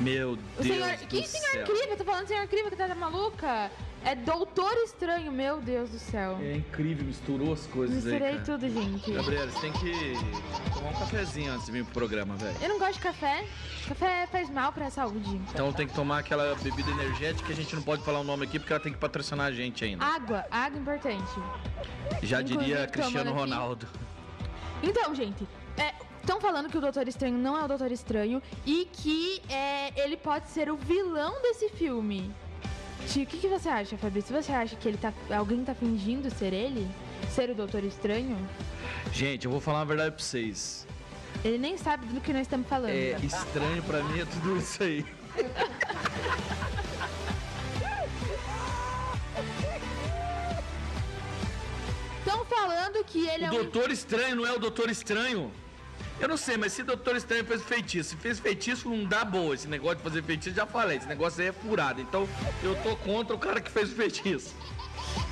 Meu 0.00 0.32
O 0.32 0.36
Deus 0.60 0.66
senhor. 0.66 0.96
do 0.96 1.06
Que 1.06 1.26
senhor 1.26 1.50
céu. 1.52 1.62
incrível? 1.62 1.96
Tô 1.96 2.04
falando 2.04 2.26
senhor 2.26 2.42
incrível 2.42 2.68
que 2.70 2.76
tá 2.76 2.92
maluca? 2.96 3.70
É 4.04 4.14
Doutor 4.14 4.72
Estranho, 4.84 5.30
meu 5.30 5.60
Deus 5.60 5.88
do 5.90 5.98
céu. 6.00 6.36
É 6.42 6.56
incrível, 6.56 7.04
misturou 7.06 7.52
as 7.52 7.64
coisas 7.66 8.04
aí, 8.04 8.12
Misturei 8.12 8.40
tudo, 8.40 8.68
gente. 8.68 9.10
Gabriela, 9.12 9.50
você 9.50 9.60
tem 9.60 9.72
que 9.72 9.92
tomar 10.74 10.90
um 10.90 10.94
cafezinho 10.98 11.52
antes 11.52 11.66
de 11.66 11.72
vir 11.72 11.84
pro 11.84 11.94
programa, 11.94 12.34
velho. 12.36 12.56
Eu 12.60 12.68
não 12.70 12.78
gosto 12.78 12.94
de 12.94 13.00
café. 13.00 13.44
Café 13.88 14.26
faz 14.26 14.50
mal 14.50 14.72
pra 14.72 14.90
saúde. 14.90 15.40
Então 15.52 15.72
tem 15.72 15.86
que 15.86 15.94
tomar 15.94 16.18
aquela 16.18 16.54
bebida 16.56 16.90
energética 16.90 17.46
que 17.46 17.52
a 17.52 17.56
gente 17.56 17.74
não 17.74 17.82
pode 17.82 18.02
falar 18.02 18.18
o 18.20 18.24
nome 18.24 18.44
aqui 18.44 18.58
porque 18.58 18.72
ela 18.72 18.82
tem 18.82 18.92
que 18.92 18.98
patrocinar 18.98 19.46
a 19.46 19.52
gente 19.52 19.84
ainda. 19.84 20.04
Água, 20.04 20.44
água 20.50 20.78
importante. 20.78 21.32
Já 22.22 22.42
diria 22.42 22.60
inclusive, 22.84 22.86
Cristiano 22.88 23.30
tomando 23.30 23.42
aqui. 23.44 23.52
Ronaldo. 23.54 23.86
Então, 24.82 25.14
gente, 25.14 25.46
estão 26.20 26.40
falando 26.40 26.70
que 26.70 26.78
o 26.78 26.80
Doutor 26.80 27.06
Estranho 27.06 27.36
não 27.36 27.56
é 27.56 27.64
o 27.64 27.68
Doutor 27.68 27.92
Estranho 27.92 28.42
e 28.64 28.88
que 28.92 29.42
é, 29.48 29.92
ele 30.02 30.16
pode 30.16 30.48
ser 30.48 30.70
o 30.70 30.76
vilão 30.76 31.40
desse 31.42 31.68
filme. 31.68 32.30
Tio, 33.08 33.24
o 33.24 33.26
que, 33.26 33.36
que 33.36 33.48
você 33.48 33.68
acha, 33.68 33.98
Fabrício? 33.98 34.34
Você 34.34 34.50
acha 34.50 34.74
que 34.76 34.88
ele 34.88 34.96
tá, 34.96 35.12
alguém 35.36 35.62
tá 35.64 35.74
fingindo 35.74 36.30
ser 36.30 36.52
ele? 36.54 36.88
Ser 37.30 37.50
o 37.50 37.54
Doutor 37.54 37.84
Estranho? 37.84 38.36
Gente, 39.12 39.44
eu 39.44 39.50
vou 39.50 39.60
falar 39.60 39.80
uma 39.80 39.84
verdade 39.84 40.12
pra 40.12 40.24
vocês. 40.24 40.86
Ele 41.44 41.58
nem 41.58 41.76
sabe 41.76 42.06
do 42.06 42.20
que 42.20 42.32
nós 42.32 42.42
estamos 42.42 42.66
falando. 42.66 42.90
É 42.90 43.18
estranho 43.22 43.82
pra 43.82 44.02
mim 44.02 44.20
é 44.20 44.24
tudo 44.24 44.56
isso 44.56 44.82
aí. 44.82 45.04
Estão 52.18 52.44
falando 52.46 53.04
que 53.04 53.28
ele 53.28 53.44
é 53.44 53.50
O 53.50 53.52
um. 53.52 53.56
Doutor 53.56 53.90
Estranho 53.90 54.36
não 54.36 54.46
é 54.46 54.52
o 54.52 54.58
Doutor 54.58 54.88
Estranho? 54.90 55.52
Eu 56.24 56.28
não 56.28 56.38
sei, 56.38 56.56
mas 56.56 56.72
se 56.72 56.80
o 56.80 56.86
Doutor 56.86 57.16
Estranho 57.16 57.44
fez 57.44 57.62
feitiço, 57.62 58.08
se 58.10 58.16
fez 58.16 58.38
feitiço, 58.38 58.88
não 58.88 59.04
dá 59.04 59.26
boa. 59.26 59.54
Esse 59.54 59.68
negócio 59.68 59.98
de 59.98 60.02
fazer 60.04 60.22
feitiço, 60.22 60.56
já 60.56 60.64
falei, 60.64 60.96
esse 60.96 61.06
negócio 61.06 61.42
aí 61.42 61.48
é 61.48 61.52
furado. 61.52 62.00
Então 62.00 62.26
eu 62.62 62.74
tô 62.76 62.96
contra 62.96 63.36
o 63.36 63.38
cara 63.38 63.60
que 63.60 63.70
fez 63.70 63.92
o 63.92 63.94
feitiço. 63.94 64.54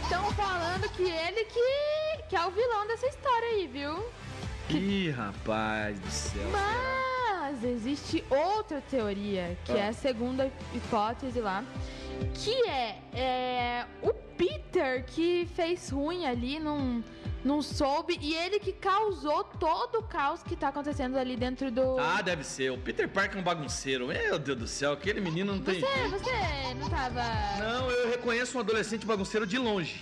Estão 0.03 0.31
falando 0.33 0.87
que 0.91 1.05
ele 1.05 1.45
que, 1.47 2.23
que 2.29 2.37
é 2.37 2.47
o 2.47 2.51
vilão 2.51 2.87
dessa 2.87 3.07
história 3.07 3.49
aí, 3.49 3.67
viu? 3.69 4.05
Ih, 4.69 5.09
rapaz 5.13 5.99
do 5.99 6.11
céu. 6.11 6.43
Mas 6.53 7.65
existe 7.65 8.23
outra 8.29 8.83
teoria, 8.83 9.57
que 9.65 9.73
Ah. 9.73 9.79
é 9.79 9.89
a 9.89 9.93
segunda 9.95 10.53
hipótese 10.75 11.41
lá, 11.41 11.65
que 12.35 12.69
é, 12.69 12.99
é, 13.15 13.87
o 14.03 14.13
Peter 14.13 15.05
que 15.05 15.49
fez 15.55 15.91
ruim 15.91 16.27
ali, 16.27 16.59
não, 16.59 17.03
não 17.45 17.63
soube, 17.63 18.19
e 18.21 18.35
ele 18.35 18.59
que 18.59 18.73
causou 18.73 19.45
todo 19.45 19.99
o 19.99 20.03
caos 20.03 20.43
que 20.43 20.57
tá 20.57 20.69
acontecendo 20.69 21.17
ali 21.17 21.37
dentro 21.37 21.71
do. 21.71 21.99
Ah, 21.99 22.23
deve 22.23 22.45
ser. 22.45 22.71
O 22.71 22.79
Peter 22.79 23.09
Parker 23.09 23.37
é 23.37 23.41
um 23.41 23.45
bagunceiro. 23.45 24.09
Meu 24.09 24.39
Deus 24.39 24.59
do 24.59 24.67
céu, 24.67 24.93
aquele 24.93 25.21
menino 25.21 25.55
não 25.55 25.63
tem 25.63 25.81
você, 25.81 26.09
você 26.09 26.75
não 26.75 26.89
tava. 26.89 27.23
Não, 27.59 27.91
eu 27.91 28.11
reconheço 28.11 28.57
um 28.57 28.61
adolescente 28.61 29.07
bagunceiro 29.07 29.47
de 29.47 29.59
longe. 29.59 30.01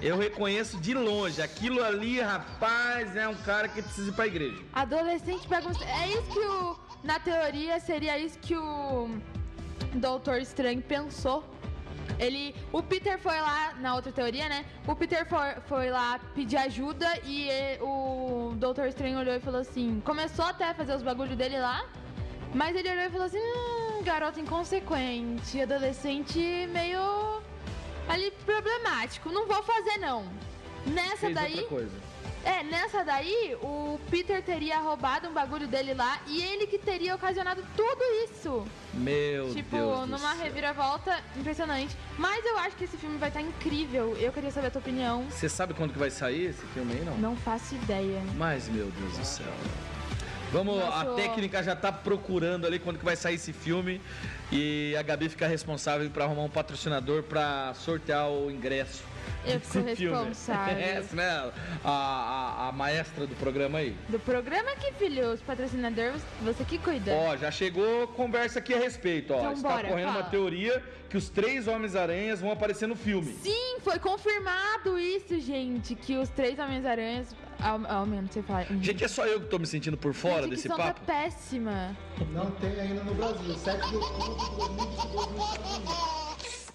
Eu 0.00 0.18
reconheço 0.18 0.78
de 0.78 0.92
longe. 0.92 1.40
Aquilo 1.40 1.84
ali, 1.84 2.20
rapaz, 2.20 3.14
é 3.14 3.28
um 3.28 3.36
cara 3.36 3.68
que 3.68 3.80
precisa 3.80 4.10
ir 4.10 4.12
pra 4.12 4.26
igreja. 4.26 4.60
Adolescente 4.72 5.46
bagunceiro. 5.46 5.92
É 5.92 6.08
isso 6.08 6.22
que 6.22 6.40
o. 6.40 6.76
Na 7.04 7.18
teoria, 7.18 7.80
seria 7.80 8.16
isso 8.18 8.38
que 8.38 8.56
o 8.56 9.10
Doutor 9.94 10.40
Estranho 10.40 10.82
pensou. 10.82 11.44
Ele. 12.18 12.54
O 12.72 12.82
Peter 12.82 13.18
foi 13.18 13.40
lá, 13.40 13.74
na 13.80 13.94
outra 13.94 14.12
teoria, 14.12 14.48
né? 14.48 14.64
O 14.86 14.94
Peter 14.94 15.26
foi, 15.28 15.54
foi 15.66 15.90
lá 15.90 16.18
pedir 16.34 16.56
ajuda 16.56 17.06
e 17.24 17.48
o 17.80 18.54
Doutor 18.56 18.86
Estranho 18.86 19.18
olhou 19.18 19.34
e 19.34 19.40
falou 19.40 19.60
assim. 19.60 20.00
Começou 20.04 20.44
até 20.44 20.70
a 20.70 20.74
fazer 20.74 20.94
os 20.94 21.02
bagulhos 21.02 21.36
dele 21.36 21.58
lá. 21.58 21.84
Mas 22.54 22.76
ele 22.76 22.90
olhou 22.90 23.04
e 23.04 23.10
falou 23.10 23.26
assim: 23.26 23.38
hum, 23.38 24.02
garoto 24.02 24.40
inconsequente, 24.40 25.60
adolescente 25.60 26.68
meio. 26.72 27.42
ali 28.08 28.30
problemático. 28.44 29.30
Não 29.30 29.46
vou 29.46 29.62
fazer, 29.62 29.98
não. 29.98 30.26
Nessa 30.86 31.16
Fez 31.16 31.34
daí. 31.34 31.66
É, 32.44 32.64
nessa 32.64 33.04
daí, 33.04 33.56
o 33.62 34.00
Peter 34.10 34.42
teria 34.42 34.80
roubado 34.80 35.28
um 35.28 35.32
bagulho 35.32 35.68
dele 35.68 35.94
lá 35.94 36.20
e 36.26 36.42
ele 36.42 36.66
que 36.66 36.76
teria 36.76 37.14
ocasionado 37.14 37.62
tudo 37.76 38.02
isso. 38.24 38.66
Meu 38.92 39.54
tipo, 39.54 39.76
Deus 39.76 40.00
do 40.00 40.06
numa 40.06 40.34
reviravolta 40.34 41.22
impressionante. 41.36 41.96
Mas 42.18 42.44
eu 42.44 42.58
acho 42.58 42.76
que 42.76 42.84
esse 42.84 42.96
filme 42.96 43.16
vai 43.16 43.28
estar 43.28 43.40
incrível. 43.40 44.16
Eu 44.18 44.32
queria 44.32 44.50
saber 44.50 44.66
a 44.66 44.70
tua 44.70 44.80
opinião. 44.80 45.24
Você 45.30 45.48
sabe 45.48 45.72
quando 45.72 45.92
que 45.92 45.98
vai 45.98 46.10
sair 46.10 46.46
esse 46.46 46.66
filme 46.74 46.94
aí, 46.94 47.04
não? 47.04 47.16
Não 47.18 47.36
faço 47.36 47.76
ideia. 47.76 48.20
Mas, 48.36 48.68
meu 48.68 48.90
Deus 48.90 49.18
do 49.18 49.24
céu. 49.24 49.52
Vamos, 50.52 50.82
a 50.82 51.04
Nosso- 51.04 51.16
técnica 51.16 51.62
já 51.62 51.74
tá 51.74 51.90
procurando 51.90 52.66
ali 52.66 52.78
quando 52.78 52.98
que 52.98 53.04
vai 53.04 53.16
sair 53.16 53.36
esse 53.36 53.52
filme. 53.52 54.00
E 54.50 54.94
a 54.98 55.02
Gabi 55.02 55.28
fica 55.30 55.46
responsável 55.46 56.08
pra 56.10 56.24
arrumar 56.24 56.42
um 56.42 56.48
patrocinador 56.50 57.22
pra 57.22 57.72
sortear 57.74 58.28
o 58.30 58.50
ingresso. 58.50 59.02
Eu 59.46 59.58
fico 59.60 59.96
filme. 59.96 60.16
responsável. 60.16 60.76
Essa, 60.78 61.16
né? 61.16 61.52
A, 61.82 61.90
a, 61.90 62.68
a 62.68 62.72
maestra 62.72 63.26
do 63.26 63.34
programa 63.36 63.78
aí. 63.78 63.96
Do 64.08 64.18
programa 64.20 64.70
aqui, 64.72 64.92
filho, 64.92 65.32
os 65.32 65.40
patrocinadores, 65.40 66.20
você 66.42 66.64
que 66.64 66.76
cuida. 66.78 67.12
Ó, 67.14 67.36
já 67.36 67.50
chegou 67.50 68.06
conversa 68.08 68.58
aqui 68.58 68.74
a 68.74 68.78
respeito, 68.78 69.32
ó. 69.32 69.38
Então 69.40 69.52
Está 69.54 69.68
bora, 69.70 69.88
correndo 69.88 70.08
uma 70.08 70.18
fala. 70.18 70.30
teoria 70.30 70.82
que 71.08 71.16
os 71.16 71.28
três 71.30 71.66
Homens-Aranhas 71.66 72.40
vão 72.40 72.50
aparecer 72.52 72.86
no 72.86 72.96
filme. 72.96 73.32
Sim, 73.42 73.78
foi 73.80 73.98
confirmado 73.98 74.98
isso, 74.98 75.38
gente, 75.40 75.94
que 75.94 76.16
os 76.16 76.28
três 76.28 76.58
Homens-Aranhas 76.58 77.34
Ao, 77.62 77.86
ao 77.86 78.06
menos 78.06 78.30
você 78.32 78.42
fala. 78.42 78.66
Gente, 78.80 79.04
é 79.04 79.08
só 79.08 79.24
eu 79.26 79.40
que 79.40 79.46
tô 79.46 79.58
me 79.58 79.66
sentindo 79.66 79.96
por 79.96 80.12
fora 80.12 80.46
desse 80.48 80.68
tá 80.68 80.76
papo? 80.76 81.00
péssima. 81.06 81.96
Não 82.32 82.50
tem 82.52 82.80
ainda 82.80 83.02
no 83.04 83.14
Brasil. 83.14 83.54
7 83.54 83.88
de 83.88 83.96
outubro 83.96 84.34
de 84.50 84.56
2022 84.56 85.30
nos 85.30 85.44
Estados 85.44 85.76
Unidos. 85.76 86.31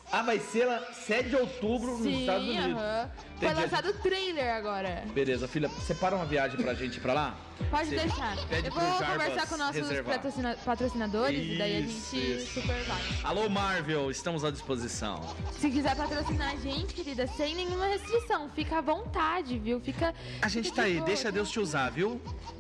Ah, 0.10 0.22
vai 0.24 0.40
ser 0.40 0.66
lá 0.66 0.82
7 0.94 1.30
de 1.30 1.36
outubro 1.36 1.92
nos 1.92 2.04
Sim, 2.04 2.22
Estados 2.22 2.48
Unidos. 2.48 2.82
aham. 2.82 3.10
Foi 3.38 3.48
Entendi. 3.50 3.62
lançado 3.62 3.90
o 3.90 3.94
trailer 3.94 4.56
agora. 4.56 5.04
Beleza, 5.14 5.48
filha, 5.50 5.70
separa 5.86 6.16
uma 6.16 6.26
viagem 6.26 6.58
pra 6.62 6.74
gente 6.74 6.96
ir 6.98 7.02
pra 7.02 7.14
lá? 7.14 7.36
Pode 7.70 7.90
Você 7.90 7.96
deixar. 7.98 8.38
pede 8.48 8.68
Eu 8.68 8.74
vou 8.74 8.82
pro 8.82 9.00
Jarbas 9.00 9.28
conversar 9.28 9.48
com 9.48 9.58
nossos 9.58 9.76
reservar. 9.76 10.16
patrocina- 10.16 10.58
patrocinadores 10.64 11.46
e 11.54 11.58
daí 11.58 11.76
a 11.76 11.80
Isso, 11.82 12.16
gente 12.16 12.36
isso. 12.42 12.54
super 12.62 12.84
vai. 12.86 13.02
Alô, 13.24 13.50
Marvel, 13.50 14.10
estamos 14.10 14.46
à 14.46 14.50
disposição. 14.50 15.22
Se 15.60 15.70
quiser 15.70 15.96
patrocinar 15.96 16.54
a 16.54 16.56
gente, 16.56 16.94
querida, 16.94 17.28
sem 17.28 17.54
nenhuma 17.54 17.88
restrição, 17.88 18.50
fica 18.56 18.78
à 18.78 18.82
vontade, 18.82 19.60
viu? 19.60 19.80
Fica. 19.82 20.16
A 20.42 20.48
gente 20.48 20.72
tá 20.72 20.84
aí, 20.84 21.02
deixa 21.02 21.30
Deus 21.32 21.50
te 21.52 21.60
usar, 21.60 21.92
viu? 21.92 22.20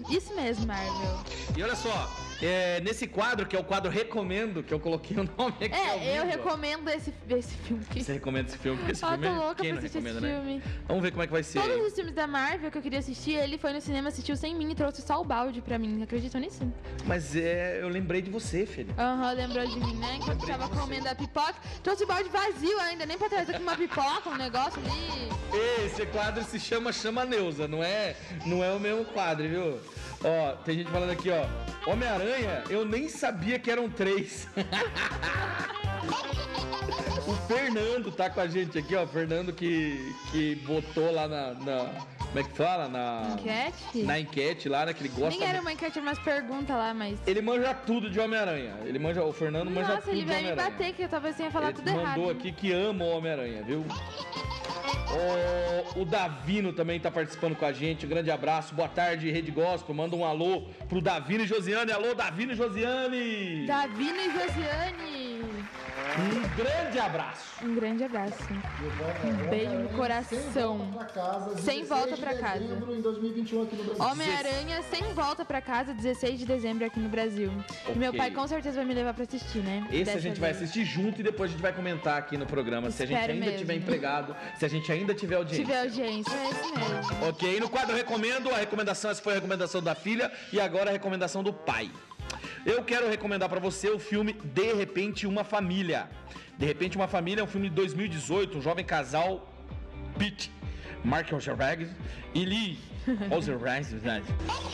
Isso 0.09 0.35
mesmo, 0.35 0.67
Marvel. 0.67 1.19
E 1.55 1.63
olha 1.63 1.75
só, 1.75 2.11
é, 2.41 2.79
nesse 2.81 3.07
quadro, 3.07 3.45
que 3.45 3.55
é 3.55 3.59
o 3.59 3.63
quadro 3.63 3.89
Recomendo, 3.91 4.61
que 4.61 4.73
eu 4.73 4.79
coloquei 4.79 5.17
o 5.17 5.23
nome 5.37 5.55
aqui. 5.65 5.73
É, 5.75 6.19
eu 6.19 6.25
recomendo 6.25 6.87
esse, 6.89 7.13
esse 7.29 7.55
filme 7.57 7.83
aqui. 7.89 8.03
Você 8.03 8.13
recomenda 8.13 8.49
esse 8.49 8.57
filme? 8.57 8.77
Porque 8.77 8.91
esse 8.91 9.03
Ah, 9.03 9.09
filme 9.09 9.27
tô 9.27 9.33
é- 9.33 9.37
louca 9.37 9.55
quem 9.63 9.71
pra 9.71 9.79
assistir 9.79 9.97
esse 9.99 10.19
né? 10.19 10.29
filme. 10.35 10.63
Vamos 10.87 11.03
ver 11.03 11.11
como 11.11 11.23
é 11.23 11.27
que 11.27 11.33
vai 11.33 11.43
ser. 11.43 11.61
Todos 11.61 11.87
os 11.87 11.93
filmes 11.93 12.13
da 12.13 12.27
Marvel 12.27 12.69
que 12.71 12.77
eu 12.77 12.81
queria 12.81 12.99
assistir, 12.99 13.33
ele 13.33 13.57
foi 13.57 13.73
no 13.73 13.81
cinema, 13.81 14.09
assistiu 14.09 14.35
sem 14.35 14.55
mim 14.55 14.71
e 14.71 14.75
trouxe 14.75 15.01
só 15.01 15.19
o 15.19 15.23
balde 15.23 15.61
pra 15.61 15.77
mim. 15.79 16.01
Acreditam 16.03 16.39
nisso? 16.39 16.61
Mas 17.05 17.35
é, 17.35 17.79
eu 17.81 17.89
lembrei 17.89 18.21
de 18.21 18.29
você, 18.29 18.65
filho. 18.65 18.93
Aham, 18.97 19.31
lembrou 19.31 19.65
de 19.65 19.79
mim, 19.79 19.95
né? 19.95 20.15
Enquanto 20.17 20.39
Lembrei 20.45 20.57
tava 20.57 20.75
comendo 20.79 21.09
a 21.09 21.15
pipoca. 21.15 21.55
Trouxe 21.83 22.03
o 22.03 22.07
balde 22.07 22.29
vazio 22.29 22.79
ainda, 22.81 23.05
nem 23.05 23.17
pra 23.17 23.29
trazer 23.29 23.53
com 23.53 23.63
uma 23.63 23.75
pipoca, 23.75 24.29
um 24.29 24.35
negócio 24.37 24.79
ali. 24.81 25.85
Esse 25.85 26.05
quadro 26.07 26.43
se 26.43 26.59
chama 26.59 26.91
Chama 26.93 27.25
Neuza, 27.25 27.67
não 27.67 27.83
é, 27.83 28.15
não 28.45 28.63
é 28.63 28.71
o 28.73 28.79
mesmo 28.79 29.05
quadro, 29.05 29.47
viu? 29.47 29.79
Ó, 30.23 30.53
tem 30.63 30.77
gente 30.79 30.89
falando 30.91 31.11
aqui, 31.11 31.29
ó. 31.29 31.45
Homem-Aranha, 31.91 32.63
eu 32.69 32.83
nem 32.85 33.07
sabia 33.07 33.59
que 33.59 33.69
eram 33.71 33.89
três. 33.89 34.47
o 37.27 37.33
Fernando 37.47 38.11
tá 38.11 38.29
com 38.29 38.41
a 38.41 38.47
gente 38.47 38.77
aqui, 38.77 38.95
ó. 38.95 39.05
Fernando 39.07 39.53
que, 39.53 40.13
que 40.31 40.55
botou 40.65 41.11
lá 41.11 41.27
na, 41.27 41.53
na- 41.53 41.91
Como 42.27 42.39
é 42.39 42.43
que 42.43 42.51
fala? 42.55 42.87
Na 42.89 43.33
Enquete? 43.33 44.03
Na 44.03 44.19
enquete 44.19 44.69
lá, 44.69 44.85
né? 44.85 44.93
Que 44.93 45.01
ele 45.01 45.09
gosta. 45.09 45.39
Nem 45.39 45.47
era 45.47 45.61
uma 45.61 45.71
enquete, 45.71 45.97
era 45.97 46.07
umas 46.07 46.19
perguntas 46.19 46.75
lá, 46.75 46.93
mas. 46.93 47.17
Ele 47.25 47.41
manja 47.41 47.73
tudo 47.73 48.09
de 48.09 48.19
Homem-Aranha. 48.19 48.75
Ele 48.85 48.99
manja. 48.99 49.23
O 49.23 49.33
Fernando 49.33 49.71
manja 49.71 49.89
Nossa, 49.89 50.01
tudo 50.01 50.13
ele 50.13 50.21
de 50.25 50.31
vai 50.31 50.43
me 50.43 50.55
bater, 50.55 50.93
que 50.93 51.03
eu 51.03 51.09
talvez 51.09 51.35
tenha 51.35 51.49
falado 51.49 51.69
Ele 51.69 51.77
tudo 51.77 51.91
mandou 51.91 52.25
errado. 52.25 52.37
aqui 52.37 52.51
que 52.51 52.71
ama 52.71 53.05
o 53.05 53.17
Homem-Aranha, 53.17 53.63
viu? 53.63 53.83
O, 55.95 56.01
o 56.01 56.05
Davino 56.05 56.73
também 56.73 56.99
tá 56.99 57.09
participando 57.09 57.55
com 57.55 57.65
a 57.65 57.71
gente. 57.71 58.05
Um 58.05 58.09
grande 58.09 58.29
abraço. 58.29 58.75
Boa 58.75 58.87
tarde, 58.89 59.31
Rede 59.31 59.51
Gospel. 59.51 59.95
Manda 59.95 60.15
um 60.15 60.25
alô 60.25 60.63
pro 60.89 61.01
Davino 61.01 61.43
e 61.43 61.47
Josiane. 61.47 61.91
Alô, 61.91 62.13
Davino 62.13 62.51
e 62.51 62.55
Josiane! 62.55 63.65
Davina 63.65 64.17
e 64.21 64.31
Josiane. 64.31 65.16
Um 66.19 66.55
grande 66.57 66.99
abraço. 66.99 67.43
Um 67.63 67.75
grande 67.75 68.03
abraço. 68.03 68.43
Um 69.23 69.49
beijo 69.49 69.71
no 69.71 69.89
coração. 69.89 70.39
Sem 71.63 71.83
volta 71.83 72.17
pra 72.17 72.35
casa. 72.35 72.63
Em 72.63 73.01
2021 73.01 73.61
aqui 73.63 73.75
no 73.75 73.83
Brasil. 73.83 74.03
Homem-Aranha 74.05 74.81
sem 74.89 75.03
volta 75.13 75.45
pra 75.45 75.61
casa, 75.61 75.93
16 75.93 76.39
de 76.39 76.45
dezembro 76.47 76.85
aqui 76.85 76.99
no 76.99 77.07
Brasil. 77.07 77.51
E 77.87 77.97
meu 77.97 78.11
pai 78.15 78.31
com 78.31 78.47
certeza 78.47 78.77
vai 78.77 78.85
me 78.85 78.95
levar 78.95 79.13
pra 79.13 79.23
assistir, 79.25 79.59
né? 79.59 79.85
Esse 79.91 80.05
Dessa 80.05 80.17
a 80.17 80.21
gente 80.21 80.39
vai 80.39 80.53
vez. 80.53 80.63
assistir 80.63 80.85
junto 80.85 81.19
e 81.21 81.23
depois 81.23 81.51
a 81.51 81.53
gente 81.53 81.61
vai 81.61 81.71
comentar 81.73 82.17
aqui 82.17 82.35
no 82.35 82.47
programa. 82.47 82.89
se 82.89 83.03
a 83.03 83.05
gente 83.05 83.15
Espero 83.15 83.33
ainda 83.33 83.45
mesmo. 83.45 83.59
tiver 83.59 83.75
empregado, 83.75 84.35
se 84.57 84.65
a 84.65 84.69
gente 84.69 84.91
ainda 84.91 85.13
tiver 85.13 85.35
audiência. 85.35 85.65
Tiver 85.65 85.81
audiência, 85.81 86.33
é 86.33 86.49
isso 86.49 86.73
mesmo. 86.75 87.27
Ok, 87.29 87.59
no 87.59 87.69
quadro 87.69 87.95
Recomendo, 87.95 88.49
a 88.49 88.57
recomendação, 88.57 89.11
essa 89.11 89.21
foi 89.21 89.33
a 89.33 89.35
recomendação 89.35 89.83
da 89.83 89.93
filha 89.93 90.31
e 90.51 90.59
agora 90.59 90.89
a 90.89 90.93
recomendação 90.93 91.43
do 91.43 91.53
pai. 91.53 91.91
Eu 92.65 92.83
quero 92.83 93.09
recomendar 93.09 93.49
pra 93.49 93.59
você 93.59 93.89
o 93.89 93.99
filme 93.99 94.33
De 94.33 94.73
Repente 94.73 95.25
Uma 95.25 95.43
Família. 95.43 96.09
De 96.57 96.65
Repente 96.65 96.97
Uma 96.97 97.07
Família 97.07 97.41
é 97.41 97.43
um 97.43 97.47
filme 97.47 97.69
de 97.69 97.75
2018, 97.75 98.57
um 98.57 98.61
jovem 98.61 98.83
casal, 98.83 99.53
Pete, 100.17 100.51
Mark 101.03 101.31
Osterberg 101.31 101.87
e 102.33 102.43
Lee 102.43 102.79
Osterberg, 103.31 103.85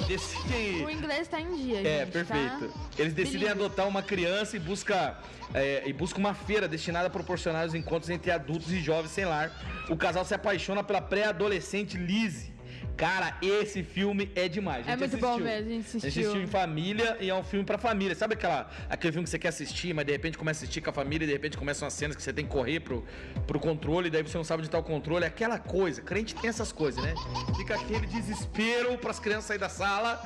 decide 0.08 0.84
O 0.84 0.90
inglês 0.90 1.28
tá 1.28 1.40
em 1.40 1.54
dia, 1.56 1.80
é, 1.88 2.00
gente, 2.00 2.12
perfeito. 2.14 2.68
tá? 2.68 2.80
Eles 2.98 3.14
decidem 3.14 3.42
Bilíngue. 3.42 3.64
adotar 3.66 3.88
uma 3.88 4.02
criança 4.02 4.56
e 4.56 4.60
busca, 4.60 5.20
é, 5.54 5.84
e 5.86 5.94
busca 5.94 6.18
uma 6.18 6.34
feira 6.34 6.68
destinada 6.68 7.08
a 7.08 7.10
proporcionar 7.12 7.66
os 7.68 7.76
encontros 7.76 8.10
entre 8.10 8.32
adultos 8.32 8.72
e 8.72 8.82
jovens 8.82 9.12
sem 9.12 9.26
lar. 9.26 9.52
O 9.90 9.96
casal 9.96 10.26
se 10.26 10.34
apaixona 10.34 10.84
pela 10.84 11.02
pré-adolescente 11.02 11.96
Lizzie. 11.98 12.53
Cara, 12.96 13.36
esse 13.42 13.84
filme 13.84 14.32
é 14.36 14.48
demais. 14.48 14.88
É 14.88 14.96
muito 14.96 15.18
bom 15.18 15.38
mesmo, 15.38 15.68
a 15.68 15.72
gente 15.72 15.72
A 15.72 15.72
gente 15.72 15.98
assistiu. 15.98 16.22
assistiu 16.22 16.42
em 16.44 16.48
família 16.48 17.18
e 17.20 17.30
é 17.30 17.36
um 17.36 17.44
filme 17.44 17.66
pra 17.66 17.78
família. 17.78 18.16
Sabe 18.16 18.36
aquela, 18.36 18.70
aquele 18.90 19.12
filme 19.12 19.24
que 19.24 19.30
você 19.32 19.40
quer 19.40 19.48
assistir, 19.50 19.94
mas 19.94 20.06
de 20.06 20.12
repente 20.12 20.38
começa 20.38 20.60
a 20.60 20.64
assistir 20.64 20.82
com 20.82 20.90
a 20.90 20.94
família 20.94 21.26
e 21.26 21.28
de 21.28 21.34
repente 21.34 21.58
começam 21.58 21.88
as 21.88 21.94
cenas 21.94 22.16
que 22.16 22.22
você 22.22 22.32
tem 22.32 22.46
que 22.46 22.52
correr 22.52 22.80
pro, 22.82 23.04
pro 23.48 23.60
controle, 23.60 24.08
e 24.08 24.12
daí 24.12 24.22
você 24.22 24.38
não 24.38 24.44
sabe 24.44 24.62
onde 24.62 24.70
tá 24.70 24.78
o 24.78 24.84
controle. 24.84 25.26
É 25.26 25.28
aquela 25.28 25.58
coisa. 25.58 26.02
Crente 26.02 26.36
tem 26.36 26.50
essas 26.50 26.72
coisas, 26.72 27.04
né? 27.04 27.14
Fica 27.58 27.76
aquele 27.76 28.06
desespero 28.06 28.98
pras 28.98 29.20
crianças 29.20 29.46
sair 29.46 29.58
da 29.58 29.70
sala. 29.70 30.22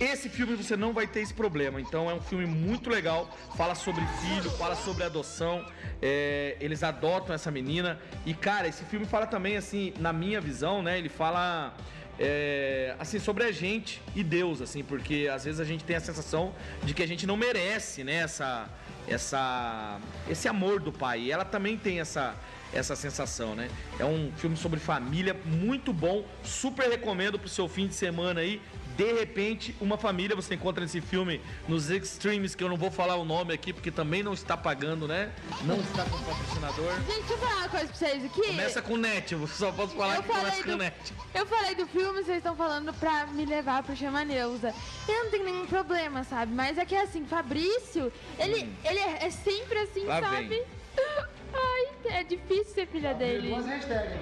Esse 0.00 0.28
filme 0.28 0.54
você 0.54 0.76
não 0.76 0.92
vai 0.92 1.06
ter 1.06 1.20
esse 1.20 1.34
problema. 1.34 1.80
Então 1.80 2.10
é 2.10 2.14
um 2.14 2.20
filme 2.20 2.46
muito 2.46 2.90
legal. 2.90 3.28
Fala 3.56 3.74
sobre 3.74 4.04
filho, 4.20 4.50
fala 4.52 4.76
sobre 4.76 5.04
adoção. 5.04 5.64
É, 6.00 6.56
eles 6.60 6.82
adotam 6.82 7.34
essa 7.34 7.50
menina. 7.50 7.98
E, 8.26 8.34
cara, 8.34 8.68
esse 8.68 8.84
filme 8.84 9.06
fala 9.06 9.26
também, 9.26 9.56
assim, 9.56 9.92
na 9.98 10.12
minha 10.12 10.40
visão, 10.40 10.82
né? 10.82 10.98
Ele 10.98 11.08
fala. 11.08 11.74
É, 12.18 12.94
assim, 12.98 13.18
sobre 13.18 13.44
a 13.44 13.52
gente 13.52 14.00
e 14.14 14.22
Deus, 14.22 14.60
assim, 14.60 14.82
porque 14.82 15.28
às 15.32 15.44
vezes 15.44 15.60
a 15.60 15.64
gente 15.64 15.84
tem 15.84 15.96
a 15.96 16.00
sensação 16.00 16.54
de 16.84 16.94
que 16.94 17.02
a 17.02 17.06
gente 17.06 17.26
não 17.26 17.36
merece, 17.36 18.04
né, 18.04 18.16
essa, 18.16 18.68
essa, 19.08 19.98
esse 20.28 20.48
amor 20.48 20.80
do 20.80 20.92
pai. 20.92 21.22
E 21.22 21.32
ela 21.32 21.44
também 21.44 21.76
tem 21.76 22.00
essa, 22.00 22.36
essa 22.72 22.96
sensação, 22.96 23.54
né? 23.54 23.68
É 23.98 24.04
um 24.04 24.32
filme 24.36 24.56
sobre 24.56 24.78
família 24.78 25.36
muito 25.44 25.92
bom, 25.92 26.24
super 26.42 26.88
recomendo 26.88 27.38
pro 27.38 27.48
seu 27.48 27.68
fim 27.68 27.86
de 27.86 27.94
semana 27.94 28.40
aí. 28.40 28.60
De 28.96 29.12
repente, 29.12 29.74
uma 29.80 29.96
família, 29.96 30.36
você 30.36 30.54
encontra 30.54 30.84
esse 30.84 31.00
filme 31.00 31.40
nos 31.66 31.90
extremes, 31.90 32.54
que 32.54 32.62
eu 32.62 32.68
não 32.68 32.76
vou 32.76 32.90
falar 32.90 33.16
o 33.16 33.24
nome 33.24 33.52
aqui, 33.54 33.72
porque 33.72 33.90
também 33.90 34.22
não 34.22 34.32
está 34.34 34.56
pagando, 34.56 35.08
né? 35.08 35.32
Não 35.62 35.80
está 35.80 36.04
com 36.04 36.18
patrocinador. 36.22 36.92
Gente, 36.96 37.06
deixa 37.06 37.32
eu 37.32 37.38
falar 37.38 37.56
uma 37.56 37.68
coisa 37.68 37.86
pra 37.86 37.94
vocês 37.96 38.24
aqui. 38.24 38.42
Começa 38.48 38.82
com 38.82 38.96
net, 38.96 39.32
eu 39.32 39.46
só 39.48 39.72
posso 39.72 39.94
falar 39.96 40.16
Eu 40.16 40.22
que 40.22 40.28
começa 40.28 40.46
falei 40.50 40.62
com 40.64 40.70
do- 40.72 40.76
net. 40.76 41.14
Eu 41.34 41.46
falei 41.46 41.74
do 41.74 41.86
filme, 41.86 42.22
vocês 42.22 42.38
estão 42.38 42.54
falando 42.54 42.92
pra 42.94 43.26
me 43.28 43.44
levar 43.46 43.82
pro 43.82 43.96
Chama 43.96 44.24
Neuza. 44.24 44.74
Eu 45.08 45.24
não 45.24 45.30
tenho 45.30 45.44
nenhum 45.44 45.66
problema, 45.66 46.24
sabe? 46.24 46.52
Mas 46.52 46.76
é 46.78 46.84
que 46.84 46.94
assim, 46.94 47.24
Fabrício, 47.24 48.12
ele, 48.38 48.72
ele 48.84 48.98
é, 48.98 49.26
é 49.26 49.30
sempre 49.30 49.78
assim, 49.78 50.04
Hum. 50.04 50.08
Lá 50.08 50.20
sabe? 50.20 50.48
vem. 50.48 50.64
Ai, 51.54 52.18
é 52.20 52.24
difícil 52.24 52.74
ser 52.74 52.86
filha 52.88 53.14
dele. 53.14 53.48
Duas 53.48 53.66
hashtags. 53.66 54.16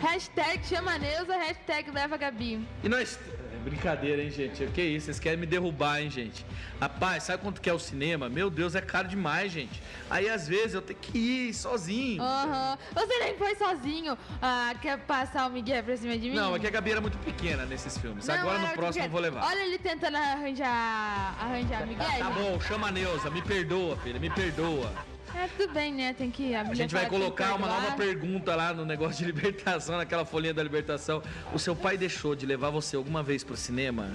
Hashtag 0.00 0.64
Chama 0.66 0.98
Neuza, 0.98 1.36
hashtag 1.36 1.90
Leva 1.90 2.16
Gabi. 2.16 2.66
E 2.82 2.88
nós. 2.88 3.18
é 3.42 3.46
Brincadeira, 3.66 4.22
hein, 4.22 4.30
gente? 4.30 4.64
Que 4.66 4.80
isso? 4.80 5.06
Vocês 5.06 5.18
querem 5.18 5.38
me 5.40 5.46
derrubar, 5.46 6.00
hein, 6.00 6.08
gente? 6.08 6.46
Rapaz, 6.80 7.24
sabe 7.24 7.42
quanto 7.42 7.60
que 7.60 7.68
é 7.68 7.72
o 7.72 7.80
cinema? 7.80 8.28
Meu 8.28 8.48
Deus, 8.48 8.76
é 8.76 8.80
caro 8.80 9.08
demais, 9.08 9.50
gente. 9.50 9.82
Aí 10.08 10.28
às 10.28 10.46
vezes 10.46 10.74
eu 10.74 10.82
tenho 10.82 10.98
que 11.00 11.18
ir 11.18 11.54
sozinho. 11.54 12.22
Aham. 12.22 12.78
Você 12.94 13.18
nem 13.18 13.36
foi 13.36 13.56
sozinho. 13.56 14.16
Ah, 14.40 14.72
quer 14.80 14.98
passar 14.98 15.48
o 15.48 15.50
Miguel 15.50 15.82
pra 15.82 15.96
cima 15.96 16.16
de 16.16 16.30
mim? 16.30 16.36
Não, 16.36 16.54
é 16.54 16.60
que 16.60 16.66
a 16.68 16.70
Gabi 16.70 16.92
era 16.92 17.00
muito 17.00 17.18
pequena 17.18 17.66
nesses 17.66 17.98
filmes. 17.98 18.24
Não, 18.24 18.34
Agora 18.36 18.58
no 18.60 18.68
próximo 18.68 19.04
eu 19.06 19.10
vou 19.10 19.20
levar. 19.20 19.44
Olha 19.44 19.64
ele 19.64 19.78
tentando 19.78 20.16
arranjar, 20.16 21.36
arranjar 21.40 21.84
Miguel. 21.88 22.06
Tá 22.18 22.30
bom, 22.30 22.60
chama 22.60 22.86
a 22.86 22.92
Neuza, 22.92 23.30
me 23.30 23.42
perdoa, 23.42 23.96
filha, 23.96 24.20
me 24.20 24.30
perdoa. 24.30 24.92
É, 25.34 25.48
tudo 25.56 25.72
bem, 25.72 25.92
né? 25.92 26.14
Tem 26.14 26.30
que... 26.30 26.54
A 26.54 26.72
gente 26.74 26.94
vai 26.94 27.08
colocar 27.08 27.54
uma 27.54 27.66
nova 27.66 27.92
pergunta 27.92 28.54
lá 28.54 28.72
no 28.72 28.84
negócio 28.84 29.18
de 29.18 29.24
libertação, 29.24 29.96
naquela 29.96 30.24
folhinha 30.24 30.54
da 30.54 30.62
libertação. 30.62 31.22
O 31.52 31.58
seu 31.58 31.74
pai 31.76 31.96
deixou 31.96 32.34
de 32.34 32.46
levar 32.46 32.70
você 32.70 32.96
alguma 32.96 33.22
vez 33.22 33.44
pro 33.44 33.56
cinema? 33.56 34.10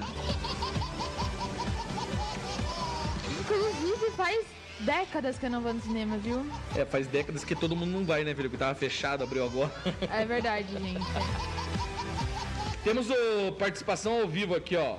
Inclusive, 3.40 4.12
faz 4.16 4.46
décadas 4.80 5.38
que 5.38 5.46
eu 5.46 5.50
não 5.50 5.62
vou 5.62 5.74
no 5.74 5.82
cinema, 5.82 6.18
viu? 6.18 6.46
É, 6.76 6.86
faz 6.86 7.08
décadas 7.08 7.44
que 7.44 7.56
todo 7.56 7.76
mundo 7.76 7.92
não 7.92 8.06
vai, 8.06 8.24
né, 8.24 8.34
filho? 8.34 8.50
Porque 8.50 8.64
tava 8.64 8.76
fechado, 8.76 9.24
abriu 9.24 9.46
agora. 9.46 9.72
É 10.10 10.26
verdade, 10.26 10.68
gente. 10.72 11.06
Temos 12.84 13.08
o 13.10 13.52
participação 13.54 14.22
ao 14.22 14.28
vivo 14.28 14.56
aqui, 14.56 14.76
ó. 14.76 14.98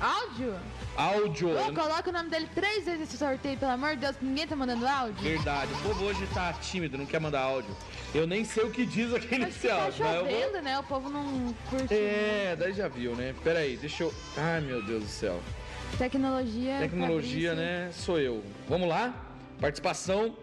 Áudio? 0.00 0.54
Áudio. 0.96 1.50
Ô, 1.58 1.72
coloca 1.72 2.08
o 2.08 2.12
nome 2.12 2.30
dele 2.30 2.48
três 2.54 2.84
vezes 2.84 3.00
nesse 3.00 3.16
sorteio, 3.16 3.58
pelo 3.58 3.72
amor 3.72 3.90
de 3.90 3.96
Deus, 4.02 4.16
ninguém 4.22 4.46
tá 4.46 4.54
mandando 4.54 4.86
áudio. 4.86 5.22
Verdade, 5.22 5.72
o 5.72 5.76
povo 5.78 6.04
hoje 6.04 6.26
tá 6.32 6.52
tímido, 6.52 6.96
não 6.96 7.06
quer 7.06 7.20
mandar 7.20 7.40
áudio. 7.40 7.74
Eu 8.14 8.26
nem 8.26 8.44
sei 8.44 8.64
o 8.64 8.70
que 8.70 8.86
diz 8.86 9.12
aqui 9.12 9.36
nesse 9.38 9.66
Tá 9.66 9.82
áudio, 9.84 10.04
mas 10.04 10.14
eu 10.14 10.24
vou... 10.24 10.30
chovendo, 10.32 10.62
né? 10.62 10.78
O 10.78 10.82
povo 10.84 11.10
não 11.10 11.54
curte. 11.68 11.92
É, 11.92 12.56
daí 12.58 12.72
já 12.72 12.86
viu, 12.86 13.16
né? 13.16 13.34
Pera 13.42 13.58
aí, 13.60 13.76
deixa 13.76 14.04
eu... 14.04 14.14
Ai, 14.36 14.60
meu 14.60 14.80
Deus 14.82 15.02
do 15.02 15.08
céu. 15.08 15.40
Tecnologia. 15.98 16.78
Tecnologia, 16.78 17.50
Fabrício. 17.50 17.54
né? 17.56 17.90
Sou 17.92 18.20
eu. 18.20 18.44
Vamos 18.68 18.88
lá? 18.88 19.12
Participação, 19.60 20.36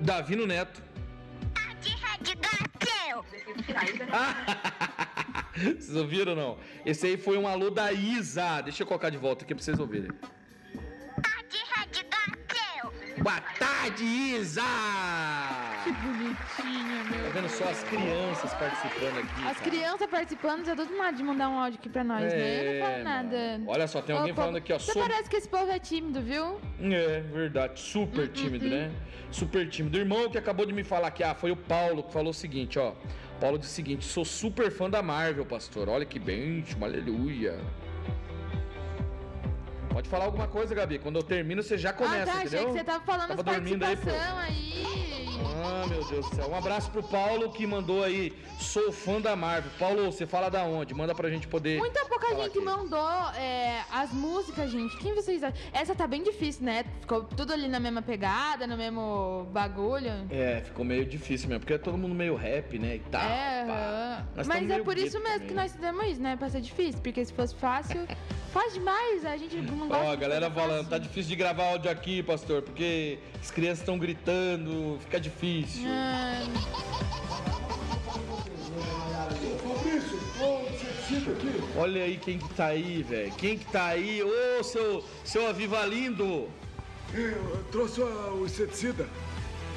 Davino 0.00 0.46
Neto. 0.46 0.82
Vocês 5.54 5.96
ouviram 5.96 6.32
ou 6.32 6.38
não? 6.38 6.58
Esse 6.84 7.06
aí 7.06 7.16
foi 7.16 7.36
um 7.38 7.46
alô 7.46 7.70
da 7.70 7.92
Isa. 7.92 8.60
Deixa 8.62 8.82
eu 8.82 8.86
colocar 8.86 9.10
de 9.10 9.16
volta 9.18 9.44
aqui 9.44 9.54
pra 9.54 9.62
vocês 9.62 9.78
ouvirem. 9.78 10.10
Boa 13.22 13.40
tarde, 13.58 14.02
Isa! 14.02 14.62
Que 15.84 15.92
bonitinha, 15.92 17.04
meu. 17.04 17.24
Tá 17.24 17.30
vendo 17.34 17.48
só 17.48 17.64
as 17.68 17.84
crianças 17.84 18.54
participando 18.54 19.18
aqui? 19.18 19.44
As 19.44 19.60
crianças 19.60 20.10
participando, 20.10 20.64
já 20.64 20.74
todo 20.74 20.90
mundo 20.90 21.14
de 21.14 21.22
mandar 21.22 21.48
um 21.48 21.58
áudio 21.58 21.78
aqui 21.78 21.88
pra 21.88 22.02
nós, 22.02 22.22
né? 22.22 22.60
Eu 22.60 22.72
não 22.72 22.80
falo 22.80 22.94
É, 22.94 23.02
nada. 23.02 23.60
Olha 23.66 23.86
só, 23.86 24.00
tem 24.00 24.16
alguém 24.16 24.32
Ô, 24.32 24.34
falando 24.34 24.56
aqui, 24.56 24.72
ó. 24.72 24.78
Você 24.78 24.92
sou- 24.92 25.02
parece 25.02 25.28
que 25.28 25.36
esse 25.36 25.48
povo 25.48 25.70
é 25.70 25.78
tímido, 25.78 26.20
viu? 26.20 26.60
É, 26.80 27.20
verdade. 27.20 27.80
Super 27.80 28.28
tímido, 28.28 28.68
né? 28.68 28.90
Super 29.30 29.68
tímido. 29.68 29.98
O 29.98 30.00
irmão 30.00 30.28
que 30.30 30.38
acabou 30.38 30.66
de 30.66 30.72
me 30.72 30.82
falar 30.82 31.10
que 31.10 31.22
ah, 31.22 31.34
foi 31.34 31.50
o 31.50 31.56
Paulo 31.56 32.02
que 32.02 32.12
falou 32.12 32.30
o 32.30 32.34
seguinte, 32.34 32.78
ó. 32.78 32.94
Paulo 33.42 33.58
disse 33.58 33.72
o 33.72 33.74
seguinte: 33.74 34.04
sou 34.04 34.24
super 34.24 34.70
fã 34.70 34.88
da 34.88 35.02
Marvel, 35.02 35.44
pastor. 35.44 35.88
Olha 35.88 36.06
que 36.06 36.16
bênção, 36.16 36.84
aleluia. 36.84 37.58
Pode 39.92 40.08
falar 40.08 40.24
alguma 40.24 40.48
coisa, 40.48 40.74
Gabi. 40.74 40.98
Quando 40.98 41.16
eu 41.16 41.22
termino, 41.22 41.62
você 41.62 41.76
já 41.76 41.92
começa, 41.92 42.22
ah, 42.22 42.34
tá, 42.34 42.40
entendeu? 42.40 42.60
achei 42.60 42.66
que 42.66 42.78
você 42.78 42.84
tava 42.84 43.04
falando 43.04 43.28
Tava 43.28 43.42
dormindo 43.42 43.84
aí, 43.84 43.96
pô. 43.96 44.10
aí. 44.10 45.02
Ah, 45.64 45.86
meu 45.86 46.04
Deus 46.04 46.28
do 46.28 46.36
céu. 46.36 46.48
Um 46.50 46.56
abraço 46.56 46.90
pro 46.90 47.02
Paulo 47.02 47.50
que 47.50 47.66
mandou 47.66 48.02
aí. 48.02 48.32
Sou 48.58 48.92
fã 48.92 49.20
da 49.20 49.34
Marvel. 49.36 49.70
Paulo, 49.78 50.10
você 50.10 50.26
fala 50.26 50.48
da 50.48 50.64
onde? 50.64 50.94
Manda 50.94 51.14
pra 51.14 51.28
gente 51.28 51.46
poder. 51.46 51.78
Muita 51.78 52.04
pouca 52.06 52.28
gente 52.34 52.58
aqui. 52.58 52.60
mandou 52.60 53.30
é, 53.36 53.82
as 53.90 54.12
músicas, 54.12 54.70
gente. 54.70 54.96
Quem 54.98 55.14
vocês 55.14 55.42
acham? 55.42 55.58
Essa 55.72 55.94
tá 55.94 56.06
bem 56.06 56.22
difícil, 56.22 56.64
né? 56.64 56.84
Ficou 57.00 57.24
tudo 57.24 57.52
ali 57.52 57.68
na 57.68 57.80
mesma 57.80 58.02
pegada, 58.02 58.66
no 58.66 58.76
mesmo 58.76 59.46
bagulho. 59.52 60.12
É, 60.30 60.60
ficou 60.64 60.84
meio 60.84 61.04
difícil 61.04 61.48
mesmo, 61.48 61.60
porque 61.60 61.74
é 61.74 61.78
todo 61.78 61.98
mundo 61.98 62.14
meio 62.14 62.34
rap, 62.34 62.78
né? 62.78 62.96
E 62.96 63.00
tal. 63.10 63.22
é, 63.22 63.64
mas 64.34 64.46
estamos 64.46 64.70
é 64.70 64.74
meio 64.74 64.84
por 64.84 64.96
isso 64.96 65.18
mesmo 65.18 65.32
também. 65.32 65.48
que 65.48 65.54
nós 65.54 65.72
fizemos 65.72 66.06
isso, 66.06 66.22
né? 66.22 66.36
Pra 66.36 66.48
ser 66.48 66.60
difícil. 66.60 67.00
Porque 67.02 67.24
se 67.24 67.32
fosse 67.32 67.54
fácil, 67.56 68.06
faz 68.52 68.74
demais. 68.74 69.24
A 69.24 69.36
gente 69.36 69.56
não 69.82 69.88
gosta 69.88 70.04
Ó, 70.04 70.12
a 70.12 70.16
galera 70.16 70.50
falando, 70.50 70.76
fácil. 70.76 70.90
tá 70.90 70.98
difícil 70.98 71.30
de 71.30 71.36
gravar 71.36 71.64
áudio 71.64 71.90
aqui, 71.90 72.22
pastor, 72.22 72.62
porque 72.62 73.18
as 73.40 73.50
crianças 73.50 73.80
estão 73.80 73.98
gritando, 73.98 74.98
fica 75.02 75.20
difícil. 75.20 75.84
Ah. 75.86 76.42
Olha 81.76 82.04
aí 82.04 82.16
quem 82.16 82.38
que 82.38 82.48
tá 82.54 82.66
aí, 82.66 83.02
velho. 83.02 83.32
Quem 83.32 83.58
que 83.58 83.66
tá 83.66 83.86
aí? 83.86 84.22
Ô, 84.22 84.62
seu, 84.62 85.04
seu 85.24 85.46
Aviva 85.48 85.84
Lindo! 85.84 86.48
Eu 87.14 87.64
trouxe 87.70 88.00
o 88.00 88.40
o 88.40 88.46
inseticida. 88.46 89.06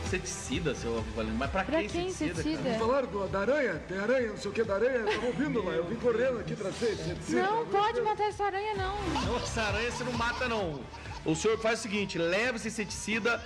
Inseticida, 0.06 0.76
seu 0.76 0.98
Aviva 1.00 1.24
Lindo. 1.24 1.36
Mas 1.38 1.50
pra, 1.50 1.64
Pra 1.64 1.82
que 1.82 1.88
que 1.90 1.98
inseticida, 2.00 2.32
inseticida? 2.42 2.64
cara? 2.70 2.80
Falaram 2.80 3.08
do- 3.08 3.28
da 3.28 3.40
aranha? 3.40 3.74
Tem 3.88 3.98
aranha, 3.98 4.28
não 4.30 4.38
sei 4.38 4.52
o 4.52 4.54
que 4.54 4.64
da 4.64 4.76
aranha. 4.76 4.92
Eu 4.98 5.06
tava 5.08 5.26
ouvindo 5.28 5.64
lá. 5.66 5.72
Eu 5.74 5.86
vim 5.86 5.96
correndo 5.96 6.40
aqui 6.40 6.56
trazer 6.56 6.94
inseticida. 6.94 7.42
não 7.44 7.66
pode 7.66 8.02
matar 8.02 8.28
essa 8.28 8.44
aranha, 8.46 8.76
não. 8.76 8.96
Não, 9.26 9.38
essa 9.38 9.62
aranha 9.64 9.92
você 9.92 10.04
não 10.04 10.14
mata, 10.14 10.48
não. 10.48 10.80
O 11.26 11.36
senhor 11.36 11.58
faz 11.60 11.80
o 11.80 11.82
seguinte, 11.82 12.20
leva 12.20 12.58
esse 12.58 12.68
inseticida 12.68 13.42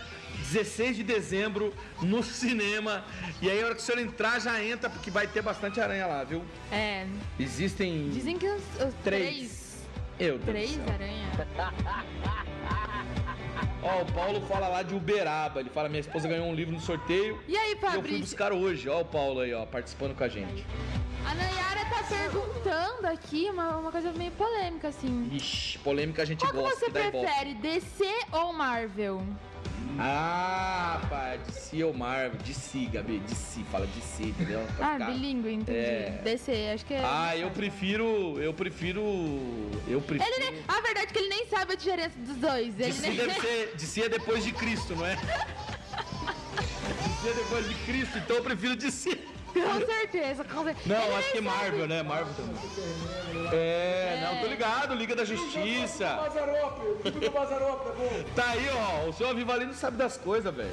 16 0.51 0.97
de 0.97 1.03
dezembro 1.03 1.73
no 2.01 2.21
cinema. 2.23 3.05
E 3.41 3.49
aí, 3.49 3.61
a 3.61 3.65
hora 3.65 3.75
que 3.75 3.81
o 3.81 3.83
senhor 3.83 3.99
entrar, 4.01 4.39
já 4.39 4.61
entra, 4.61 4.89
porque 4.89 5.09
vai 5.09 5.27
ter 5.27 5.41
bastante 5.41 5.79
aranha 5.79 6.05
lá, 6.05 6.23
viu? 6.25 6.43
É. 6.71 7.07
Existem 7.39 8.09
Dizem 8.09 8.37
que 8.37 8.47
os, 8.49 8.61
os 8.85 8.93
três. 9.03 9.69
Eu, 10.19 10.37
Deus 10.37 10.41
do 10.41 10.45
Três 10.51 10.79
aranhas. 10.89 11.29
Ó, 13.81 14.01
o 14.01 14.05
Paulo 14.13 14.41
fala 14.41 14.67
lá 14.67 14.83
de 14.83 14.93
Uberaba. 14.93 15.59
Ele 15.59 15.69
fala: 15.69 15.87
minha 15.89 16.01
esposa 16.01 16.27
ganhou 16.27 16.47
um 16.47 16.53
livro 16.53 16.73
no 16.73 16.81
sorteio. 16.81 17.39
E 17.47 17.55
aí, 17.57 17.69
E 17.71 17.73
eu 17.73 17.79
fui 17.79 17.89
Fabrício? 17.89 18.19
buscar 18.19 18.51
hoje. 18.53 18.89
Ó, 18.89 19.01
o 19.01 19.05
Paulo 19.05 19.39
aí, 19.41 19.53
ó, 19.53 19.65
participando 19.65 20.15
com 20.15 20.23
a 20.23 20.27
gente. 20.27 20.65
A 21.25 21.35
Nayara 21.35 21.85
tá 21.89 22.03
perguntando 22.09 23.07
aqui 23.07 23.49
uma, 23.49 23.77
uma 23.77 23.91
coisa 23.91 24.11
meio 24.13 24.31
polêmica, 24.31 24.87
assim. 24.87 25.29
Ixi, 25.33 25.77
polêmica 25.79 26.21
a 26.21 26.25
gente 26.25 26.39
Qual 26.39 26.53
gosta. 26.53 26.77
você 26.79 26.89
dá 26.89 27.07
ibope. 27.07 27.25
prefere, 27.25 27.53
DC 27.55 28.05
ou 28.31 28.51
Marvel? 28.53 29.21
Ah, 29.99 31.01
pá, 31.09 31.35
DC 31.47 31.83
ou 31.83 31.93
Marvel? 31.93 32.39
DC, 32.45 32.85
Gabi, 32.91 33.19
DC, 33.19 33.61
fala 33.71 33.85
DC, 33.87 34.23
entendeu? 34.23 34.65
Pra 34.77 34.87
Ah, 34.87 34.93
ficar- 34.93 35.11
bilíngue, 35.11 35.53
entendi. 35.53 35.77
É. 35.77 36.21
DC, 36.23 36.51
acho 36.73 36.85
que 36.85 36.93
é. 36.93 37.01
Ah, 37.03 37.35
eu 37.37 37.49
prefiro. 37.51 38.39
Eu 38.41 38.53
prefiro. 38.53 39.01
Eu 39.87 40.01
prefiro. 40.01 40.31
Ele 40.33 40.51
nem, 40.51 40.63
a 40.67 40.81
verdade 40.81 40.99
é 40.99 41.05
que 41.07 41.17
ele 41.19 41.29
nem 41.29 41.45
sabe 41.47 41.73
a 41.73 41.75
diferença 41.75 42.17
dos 42.19 42.37
dois. 42.37 42.67
Ele 42.79 42.91
DC 42.93 43.01
nem... 43.07 43.15
deve 43.17 43.33
ser. 43.41 43.73
DC 43.75 44.01
é 44.03 44.09
depois 44.09 44.43
de 44.43 44.51
Cristo, 44.53 44.95
não 44.95 45.05
é? 45.05 45.15
DC 47.15 47.29
é 47.29 47.33
depois 47.33 47.67
de 47.67 47.75
Cristo, 47.85 48.17
então 48.17 48.37
eu 48.37 48.43
prefiro 48.43 48.75
DC. 48.75 49.17
Com 49.53 49.85
certeza, 49.85 50.43
com 50.43 50.63
certeza. 50.63 50.89
Não, 50.95 51.03
Ele 51.05 51.15
acho 51.15 51.31
que 51.31 51.37
sabe. 51.37 51.41
Marvel, 51.49 51.87
né? 51.87 52.03
Marvel 52.03 52.33
também. 52.35 52.55
É, 53.51 54.19
não, 54.25 54.41
tô 54.41 54.47
ligado, 54.47 54.93
Liga 54.95 55.15
da 55.15 55.25
Justiça. 55.25 56.05
Tá 56.05 56.29
bom? 56.29 58.23
Tá 58.35 58.49
aí, 58.51 58.69
ó, 58.73 59.09
o 59.09 59.13
seu 59.13 59.29
Avivalino 59.29 59.73
sabe 59.73 59.97
das 59.97 60.17
coisas, 60.17 60.53
velho. 60.53 60.69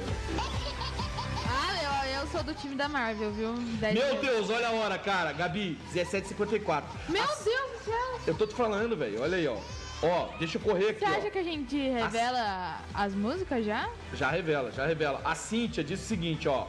Ah, 1.49 2.05
eu, 2.05 2.21
eu 2.21 2.27
sou 2.27 2.43
do 2.43 2.53
time 2.53 2.75
da 2.75 2.87
Marvel, 2.87 3.31
viu? 3.31 3.53
Dez 3.79 3.93
Meu 3.93 4.05
vezes. 4.07 4.21
Deus, 4.21 4.49
olha 4.49 4.67
a 4.67 4.71
hora, 4.71 4.97
cara. 4.97 5.31
Gabi, 5.33 5.77
17h54. 5.93 6.83
Meu 7.09 7.23
Deus 7.25 7.37
do 7.37 7.83
céu! 7.85 8.19
Eu 8.27 8.35
tô 8.35 8.45
te 8.45 8.53
falando, 8.55 8.95
velho, 8.95 9.21
olha 9.21 9.37
aí, 9.37 9.47
ó. 9.47 9.57
Ó, 10.03 10.27
deixa 10.37 10.57
eu 10.57 10.61
correr 10.61 10.89
aqui, 10.89 10.99
Você 10.99 11.05
acha 11.05 11.27
ó. 11.27 11.31
que 11.31 11.39
a 11.39 11.43
gente 11.43 11.75
revela 11.89 12.79
as 12.93 13.15
músicas 13.15 13.65
já? 13.65 13.89
Já 14.13 14.29
revela, 14.29 14.71
já 14.71 14.85
revela. 14.85 15.19
A 15.25 15.33
Cíntia 15.33 15.83
disse 15.83 16.03
o 16.03 16.07
seguinte, 16.07 16.47
ó. 16.47 16.67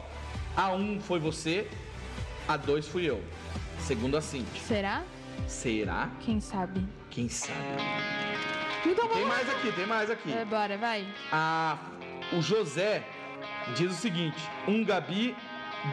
A 0.57 0.71
1 0.71 0.99
foi 1.01 1.19
você, 1.19 1.67
a 2.49 2.57
2 2.57 2.87
fui 2.87 3.07
eu. 3.07 3.23
Segundo 3.79 4.17
a 4.17 4.21
Cíntia. 4.21 4.59
Será? 4.63 5.03
Será? 5.47 6.09
Quem 6.19 6.41
sabe? 6.41 6.83
Quem 7.11 7.29
sabe? 7.29 7.59
Então 8.83 9.07
Tem 9.07 9.25
mais 9.25 9.47
aqui, 9.47 9.71
tem 9.71 9.85
mais 9.85 10.09
aqui. 10.09 10.33
É, 10.33 10.43
bora, 10.45 10.75
vai. 10.75 11.07
A, 11.31 11.77
o 12.33 12.41
José 12.41 13.03
diz 13.75 13.91
o 13.91 13.93
seguinte: 13.93 14.41
um 14.67 14.83
Gabi, 14.83 15.35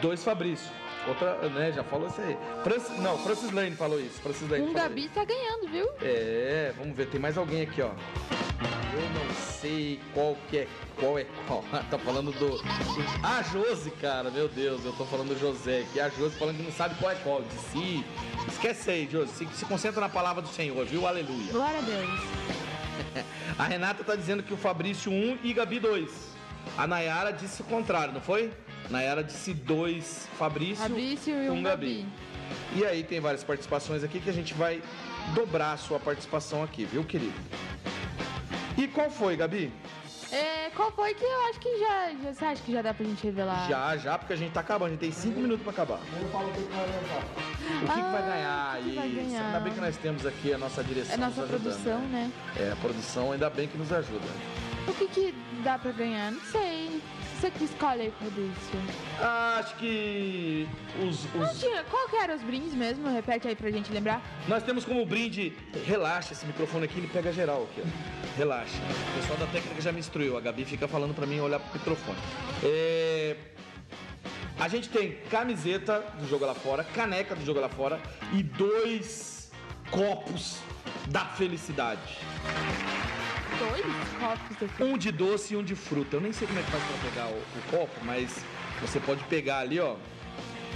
dois 0.01 0.23
Fabrício. 0.23 0.71
Outra, 1.07 1.35
né, 1.49 1.71
já 1.71 1.83
falou 1.83 2.07
isso 2.07 2.19
aí. 2.21 2.37
Francis, 2.63 2.97
não, 2.99 3.17
Francis 3.19 3.51
Lane 3.51 3.75
falou 3.75 3.99
isso. 3.99 4.19
Francis 4.21 4.49
Lane 4.49 4.65
Um 4.67 4.73
Gabi 4.73 5.07
tá 5.09 5.23
ganhando, 5.23 5.69
viu? 5.69 5.87
É, 6.01 6.73
vamos 6.77 6.95
ver, 6.95 7.07
tem 7.07 7.19
mais 7.19 7.37
alguém 7.37 7.61
aqui, 7.61 7.81
ó. 7.81 7.91
Eu 8.93 9.01
não 9.27 9.35
sei 9.35 9.99
qual 10.13 10.35
que 10.49 10.57
é 10.59 10.67
qual 10.99 11.17
é 11.19 11.25
qual. 11.47 11.63
tá 11.89 11.97
falando 11.99 12.31
do, 12.31 12.57
do- 12.57 12.63
A 13.23 13.41
Josi, 13.43 13.91
cara, 13.91 14.29
meu 14.31 14.49
Deus, 14.49 14.83
eu 14.83 14.91
tô 14.93 15.05
falando 15.05 15.29
do 15.29 15.39
José 15.39 15.81
aqui. 15.81 15.99
A 15.99 16.09
Josi 16.09 16.35
falando 16.35 16.57
que 16.57 16.63
não 16.63 16.71
sabe 16.71 16.95
qual 16.95 17.11
é 17.11 17.15
qual. 17.15 17.41
De 17.41 17.53
si. 17.71 18.05
Esquece 18.47 18.89
aí, 18.91 19.07
Josi. 19.09 19.31
Se, 19.33 19.47
se 19.53 19.65
concentra 19.65 20.01
na 20.01 20.09
palavra 20.09 20.41
do 20.41 20.47
Senhor, 20.49 20.83
viu? 20.85 21.05
Aleluia. 21.07 21.51
Glória 21.51 21.77
a 21.79 21.81
Deus. 21.81 22.19
A 23.57 23.63
Renata 23.63 24.03
tá 24.03 24.15
dizendo 24.15 24.43
que 24.43 24.53
o 24.53 24.57
Fabrício 24.57 25.11
1 25.11 25.39
e 25.43 25.53
Gabi 25.53 25.79
2. 25.79 26.09
A 26.77 26.85
Nayara 26.85 27.31
disse 27.31 27.61
o 27.61 27.65
contrário, 27.65 28.13
não 28.13 28.21
foi? 28.21 28.51
Nayara 28.89 29.23
disse 29.23 29.53
2 29.53 30.27
Fabrício, 30.37 30.77
Fabrício 30.77 31.33
e 31.43 31.49
um 31.49 31.61
Gabi. 31.61 32.05
E 32.75 32.85
aí 32.85 33.03
tem 33.03 33.19
várias 33.19 33.43
participações 33.43 34.03
aqui 34.03 34.19
que 34.19 34.29
a 34.29 34.33
gente 34.33 34.53
vai 34.53 34.81
dobrar 35.35 35.73
a 35.73 35.77
sua 35.77 35.99
participação 35.99 36.63
aqui, 36.63 36.85
viu, 36.85 37.03
querido? 37.03 37.33
E 38.77 38.87
qual 38.87 39.09
foi, 39.09 39.35
Gabi? 39.35 39.73
É, 40.31 40.69
qual 40.75 40.91
foi 40.91 41.13
que 41.13 41.23
eu 41.23 41.41
acho 41.49 41.59
que 41.59 41.79
já, 41.79 42.11
já. 42.23 42.33
Você 42.33 42.45
acha 42.45 42.61
que 42.63 42.71
já 42.71 42.81
dá 42.81 42.93
pra 42.93 43.05
gente 43.05 43.23
revelar? 43.23 43.67
Já, 43.67 43.95
já, 43.97 44.17
porque 44.17 44.33
a 44.33 44.35
gente 44.35 44.51
tá 44.51 44.59
acabando, 44.59 44.87
a 44.87 44.91
gente 44.91 44.99
tem 44.99 45.11
5 45.11 45.39
minutos 45.39 45.63
pra 45.63 45.71
acabar. 45.71 45.99
Eu 46.19 46.27
falo 46.29 46.51
que 46.51 46.59
vai. 46.61 46.85
O 46.85 47.79
que, 47.79 47.93
que 47.93 48.01
vai 48.01 48.21
Ah, 48.21 48.27
ganhar? 48.27 48.79
o 48.79 48.83
que 48.83 48.89
que 48.89 48.95
vai 48.95 49.09
ganhar? 49.09 49.45
Ainda 49.45 49.59
bem 49.61 49.73
que 49.73 49.79
nós 49.81 49.97
temos 49.97 50.25
aqui 50.25 50.53
a 50.53 50.57
nossa 50.57 50.83
direção. 50.83 51.13
É 51.13 51.17
nossa 51.17 51.43
produção, 51.43 51.99
né? 52.09 52.31
É, 52.57 52.71
a 52.71 52.75
produção 52.75 53.31
ainda 53.31 53.49
bem 53.49 53.67
que 53.67 53.77
nos 53.77 53.91
ajuda. 53.91 54.27
O 54.87 54.93
que 54.93 55.07
que 55.07 55.35
dá 55.63 55.77
pra 55.79 55.91
ganhar? 55.91 56.31
Não 56.31 56.41
sei. 56.51 56.76
Você 57.39 57.51
que 57.51 57.65
escolhe 57.65 58.01
aí, 58.01 58.13
Fabrício. 58.19 58.79
Acho 59.59 59.75
que 59.75 60.67
os, 61.07 61.23
Não 61.35 61.43
os, 61.43 61.59
tinha. 61.59 61.83
Qual 61.83 62.09
que 62.09 62.15
eram 62.15 62.35
os 62.35 62.41
brindes 62.41 62.73
mesmo? 62.73 63.07
Repete 63.07 63.47
aí 63.47 63.55
pra 63.55 63.69
gente 63.69 63.91
lembrar. 63.91 64.21
Nós 64.47 64.63
temos 64.63 64.83
como 64.83 65.05
brinde, 65.05 65.53
relaxa, 65.85 66.33
esse 66.33 66.47
microfone 66.47 66.85
aqui 66.85 66.97
ele 66.97 67.07
pega 67.07 67.31
geral 67.31 67.67
aqui, 67.69 67.83
ó. 67.85 68.37
Relaxa. 68.37 68.77
O 69.11 69.19
pessoal 69.21 69.37
da 69.37 69.45
técnica 69.47 69.79
já 69.79 69.91
me 69.91 69.99
instruiu, 69.99 70.35
a 70.35 70.41
Gabi 70.41 70.65
fica 70.65 70.87
falando 70.87 71.13
pra 71.13 71.27
mim 71.27 71.39
olhar 71.39 71.59
pro 71.59 71.77
microfone. 71.77 72.17
É, 72.63 73.35
A 74.59 74.67
gente 74.67 74.89
tem 74.89 75.13
camiseta 75.29 75.99
do 76.19 76.27
Jogo 76.27 76.43
Lá 76.43 76.55
Fora, 76.55 76.83
caneca 76.83 77.35
do 77.35 77.45
Jogo 77.45 77.59
Lá 77.59 77.69
Fora 77.69 77.99
e 78.33 78.41
dois 78.41 79.51
copos 79.91 80.57
da 81.07 81.23
felicidade. 81.25 82.17
Dois 83.59 83.85
copos 84.19 84.63
aqui. 84.63 84.83
Um 84.83 84.97
de 84.97 85.11
doce 85.11 85.53
e 85.53 85.57
um 85.57 85.63
de 85.63 85.75
fruta. 85.75 86.17
Eu 86.17 86.21
nem 86.21 86.31
sei 86.31 86.47
como 86.47 86.59
é 86.59 86.63
que 86.63 86.71
faz 86.71 86.83
pra 86.83 87.09
pegar 87.09 87.27
o, 87.27 87.37
o 87.37 87.61
copo, 87.71 87.99
mas 88.03 88.43
você 88.81 88.99
pode 88.99 89.23
pegar 89.25 89.59
ali, 89.59 89.79
ó. 89.79 89.95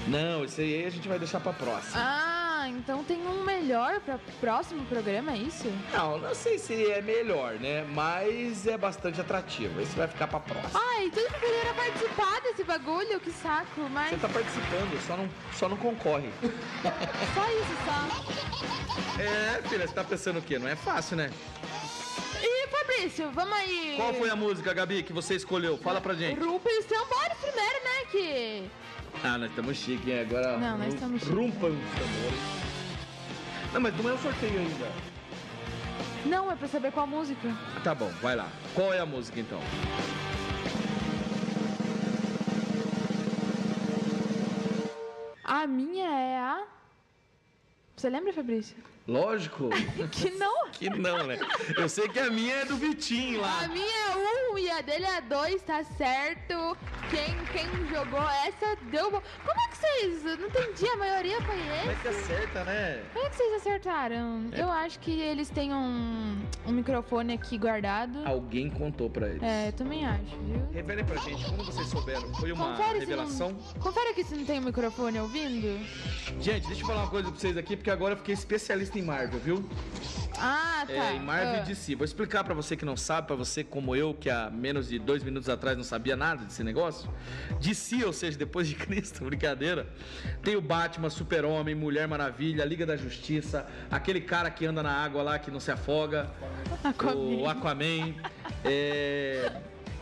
Não, 0.08 0.44
esse 0.44 0.62
aí 0.62 0.86
a 0.86 0.90
gente 0.90 1.08
vai 1.08 1.20
deixar 1.20 1.40
pra 1.40 1.54
próxima. 1.54 1.94
Ah, 1.96 2.68
então 2.70 3.04
tem 3.04 3.20
um 3.20 3.44
melhor 3.44 4.00
para 4.00 4.18
próximo 4.40 4.84
programa, 4.86 5.32
é 5.32 5.38
isso? 5.38 5.72
Não, 5.94 6.18
não 6.18 6.34
sei 6.34 6.58
se 6.58 6.90
é 6.90 7.02
melhor, 7.04 7.54
né? 7.60 7.86
Mas 7.94 8.66
é 8.66 8.78
bastante 8.78 9.22
atrativo. 9.22 9.80
Esse 9.80 9.96
vai 9.96 10.08
ficar 10.08 10.28
pra 10.28 10.40
próxima. 10.40 10.82
Ai, 10.96 11.12
tudo 11.12 11.28
que 11.28 11.36
eu 11.36 11.40
queria 11.40 11.62
era 11.62 11.74
participar 11.76 12.42
desse 12.42 12.64
bagulho, 12.64 13.20
que 13.20 13.32
saco, 13.32 13.82
mas. 13.92 14.10
Você 14.10 14.18
tá 14.18 14.30
participando, 14.30 15.08
só 15.08 15.18
não, 15.18 15.30
só 15.54 15.70
não 15.70 15.78
concorre. 15.78 16.30
Só 17.36 17.48
isso, 17.52 17.76
só. 17.86 19.22
É, 19.22 19.62
filha, 19.68 19.88
você 19.88 19.94
tá 19.94 20.04
pensando 20.04 20.40
o 20.40 20.42
quê? 20.42 20.58
Não 20.58 20.68
é 20.68 20.76
fácil, 20.76 21.18
né? 21.18 21.32
E 22.42 22.68
Fabrício, 22.68 23.32
vamos 23.32 23.54
aí. 23.54 23.94
Qual 23.98 24.14
foi 24.14 24.30
a 24.30 24.36
música, 24.36 24.74
Gabi, 24.74 25.04
que 25.04 25.14
você 25.14 25.36
escolheu? 25.36 25.78
Fala 25.78 26.02
pra 26.02 26.14
gente. 26.14 26.40
Rumpa 26.40 26.70
e 26.70 26.80
os 26.80 26.86
tambores 26.86 27.38
primeiro, 27.38 27.84
né? 27.84 28.06
Que. 28.12 28.70
Ah, 29.24 29.38
nós 29.38 29.50
estamos 29.50 29.78
chiques, 29.78 30.08
hein? 30.08 30.22
Agora. 30.22 30.58
Não, 30.58 30.78
nós 30.78 30.94
estamos 30.94 31.22
chiques. 31.22 31.36
Rumpa 31.36 31.68
os 31.68 31.90
tambores. 31.92 32.40
Não, 33.74 33.82
mas 33.82 33.96
não 33.98 34.10
é 34.10 34.14
o 34.14 34.18
sorteio 34.18 34.60
ainda. 34.60 34.92
Não, 36.26 36.52
é 36.52 36.56
pra 36.56 36.68
saber 36.68 36.92
qual 36.92 37.08
música. 37.08 37.56
Tá 37.84 37.94
bom, 37.96 38.10
vai 38.22 38.36
lá. 38.36 38.48
Qual 38.74 38.94
é 38.94 39.00
a 39.00 39.06
música 39.06 39.40
então? 39.40 39.60
A 45.44 45.68
minha 45.68 46.08
é 46.10 46.38
a. 46.38 46.64
Você 47.96 48.10
lembra, 48.10 48.34
Fabrício? 48.34 48.76
Lógico. 49.12 49.70
Que 50.12 50.30
não? 50.32 50.70
que 50.72 50.90
não, 50.90 51.28
né? 51.28 51.38
Eu 51.78 51.88
sei 51.90 52.08
que 52.08 52.20
a 52.20 52.30
minha 52.32 52.56
é 52.56 52.66
do 52.66 52.76
Vitinho 52.78 53.42
lá. 53.42 53.62
A 53.64 53.68
minha 53.68 53.86
é 53.86 54.52
um 54.52 54.58
e 54.58 54.70
a 54.70 54.82
dele 54.82 55.06
é 55.06 55.22
dois, 55.22 55.62
tá 55.62 55.84
certo? 55.84 56.76
Quem, 57.10 57.36
quem 57.52 57.88
jogou 57.88 58.22
essa 58.46 58.76
deu. 58.90 59.12
bom. 59.12 59.22
Como 59.46 59.60
é 59.62 59.68
que 59.70 59.78
vocês. 59.78 60.26
eu 60.26 60.38
Não 60.38 60.48
entendi, 60.48 60.88
a 60.90 60.96
maioria 60.98 61.40
foi 61.42 61.56
Como 61.58 61.92
é 61.92 61.96
que 62.02 62.08
esse. 62.08 62.20
acerta, 62.34 62.64
né? 62.64 63.04
Como 63.14 63.26
é 63.26 63.30
que 63.30 63.36
vocês 63.36 63.54
acertaram? 63.56 64.50
É. 64.52 64.62
Eu 64.62 64.72
acho 64.72 65.00
que 65.00 65.12
eles 65.20 65.50
têm 65.50 65.74
um, 65.74 66.42
um 66.66 66.72
microfone 66.72 67.34
aqui 67.34 67.58
guardado. 67.58 68.20
Alguém 68.26 68.70
contou 68.70 69.10
pra 69.10 69.28
eles. 69.28 69.44
É, 69.44 69.68
eu 69.70 69.74
também 69.74 70.06
acho, 70.06 70.36
viu? 70.46 70.68
Revele 70.74 71.04
pra 71.04 71.18
gente, 71.18 71.44
como 71.46 71.64
vocês 71.64 71.88
souberam? 71.88 72.34
Foi 72.36 72.52
uma 72.52 72.76
Confere 72.76 73.00
revelação? 73.00 73.52
não- 73.52 73.82
Confere 73.82 74.10
aqui 74.10 74.24
se 74.24 74.36
não 74.36 74.46
tem 74.46 74.60
o 74.60 74.64
microfone 74.64 75.20
ouvindo. 75.20 75.80
Gente, 76.40 76.66
deixa 76.68 76.82
eu 76.82 76.88
falar 76.88 77.02
uma 77.04 77.10
coisa 77.10 77.30
pra 77.30 77.40
vocês 77.40 77.56
aqui, 77.58 77.76
porque 77.76 77.92
agora 77.92 78.14
eu 78.14 78.18
fiquei 78.18 78.34
especialista 78.34 78.98
em 78.98 79.01
Marvel, 79.02 79.40
viu? 79.40 79.70
Ah, 80.38 80.84
tá. 80.88 80.94
É, 80.94 81.16
em 81.16 81.20
Marvel 81.20 81.56
Ah. 81.56 81.58
e 81.60 81.66
DC. 81.66 81.96
Vou 81.96 82.06
explicar 82.06 82.44
pra 82.44 82.54
você 82.54 82.76
que 82.76 82.84
não 82.86 82.98
sabe, 82.98 83.28
pra 83.28 83.36
você 83.36 83.64
como 83.64 83.96
eu, 83.96 84.14
que 84.14 84.30
há 84.30 84.50
menos 84.50 84.88
de 84.88 84.98
dois 84.98 85.24
minutos 85.24 85.48
atrás 85.50 85.78
não 85.78 85.84
sabia 85.84 86.16
nada 86.16 86.46
desse 86.46 86.64
negócio. 86.64 87.10
DC, 87.60 88.04
ou 88.06 88.14
seja, 88.14 88.38
depois 88.38 88.68
de 88.68 88.74
Cristo, 88.76 89.24
brincadeira. 89.26 89.88
Tem 90.42 90.56
o 90.56 90.62
Batman, 90.62 91.10
Super-Homem, 91.10 91.76
Mulher 91.76 92.08
Maravilha, 92.08 92.64
Liga 92.66 92.86
da 92.86 92.96
Justiça, 92.98 93.68
aquele 93.92 94.22
cara 94.22 94.50
que 94.50 94.66
anda 94.66 94.82
na 94.82 94.92
água 94.92 95.22
lá 95.22 95.38
que 95.38 95.52
não 95.52 95.60
se 95.60 95.72
afoga, 95.72 96.30
o 97.16 97.48
Aquaman. 97.48 98.16
é, 98.64 99.52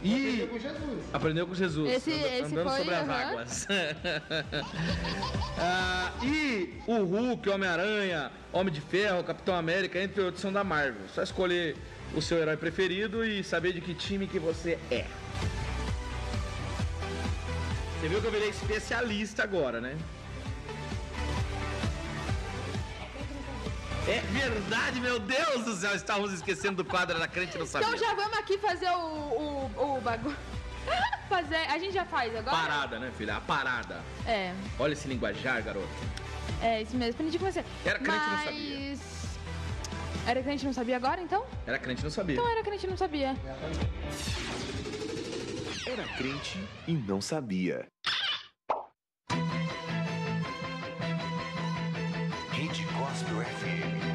E 0.02 0.48
com 0.50 0.58
Jesus. 0.58 1.00
aprendeu 1.12 1.46
com 1.46 1.54
Jesus, 1.54 1.92
Esse- 1.92 2.12
anda- 2.14 2.28
esse 2.28 2.44
andando 2.46 2.70
foi, 2.70 2.78
sobre 2.78 2.96
as 2.96 3.10
águas. 3.10 3.68
Ah, 5.62 6.14
e 6.24 6.74
o 6.88 7.04
Hulk, 7.04 7.50
Homem-Aranha, 7.50 8.32
Homem 8.54 8.74
de 8.74 8.80
Ferro, 8.80 9.24
Capitão 9.26 9.54
América, 9.56 10.02
entre 10.02 10.22
outros, 10.22 10.42
são 10.42 10.54
da 10.54 10.64
Marvel. 10.64 11.02
Só 11.14 11.22
escolher 11.22 11.76
o 12.16 12.22
seu 12.22 12.38
herói 12.38 12.56
preferido 12.56 13.26
e 13.26 13.44
saber 13.44 13.74
de 13.74 13.82
que 13.82 13.94
time 13.94 14.26
que 14.26 14.40
você 14.40 14.80
é. 14.90 15.06
Você 18.00 18.08
viu 18.08 18.22
que 18.22 18.28
eu 18.28 18.32
virei 18.32 18.50
especialista 18.50 19.44
agora, 19.44 19.82
né? 19.82 19.98
É 24.10 24.22
verdade, 24.22 25.00
meu 25.00 25.20
Deus 25.20 25.66
do 25.66 25.76
céu, 25.76 25.94
estávamos 25.96 26.34
esquecendo 26.34 26.84
do 26.84 26.86
quadro 26.86 27.20
da 27.20 27.28
crente 27.28 27.56
não 27.60 27.68
sabia. 27.68 27.90
Então 27.90 28.00
já 28.00 28.16
vamos 28.16 28.40
aqui 28.40 28.58
fazer 28.58 28.90
o, 28.90 29.70
o, 29.78 29.98
o 29.98 30.02
bagulho. 30.02 30.36
fazer. 31.30 31.58
A 31.70 31.78
gente 31.78 31.94
já 31.94 32.06
faz 32.06 32.36
agora? 32.36 32.58
Parada, 32.58 32.98
né, 32.98 33.12
filha? 33.16 33.36
A 33.36 33.42
parada. 33.42 34.02
É, 34.26 34.52
Olha 34.80 34.94
esse 34.94 35.08
linguajar, 35.08 35.62
garoto. 35.62 35.88
é 36.60 36.82
isso 36.82 36.98
mesmo. 36.98 37.14
Aprendi 37.14 37.38
com 37.38 37.46
você. 37.46 37.64
Era 37.86 38.00
crente 38.00 38.18
Mas... 38.18 38.32
não 38.32 38.44
sabia. 38.46 39.20
Era 40.26 40.44
crente 40.44 40.66
não 40.66 40.74
sabia 40.74 40.96
agora, 40.96 41.22
então? 41.22 41.46
Era 41.68 41.78
crente 41.78 42.04
não 42.04 42.12
sabia. 42.12 42.36
Então 42.36 42.50
era 42.50 42.64
crente 42.64 42.88
não 42.88 42.98
sabia. 42.98 43.36
Era 45.86 46.04
crente 46.18 46.68
e 46.88 46.94
não 46.94 47.22
sabia. 47.22 47.88
Rede 53.00 53.08
Gospel 53.08 54.09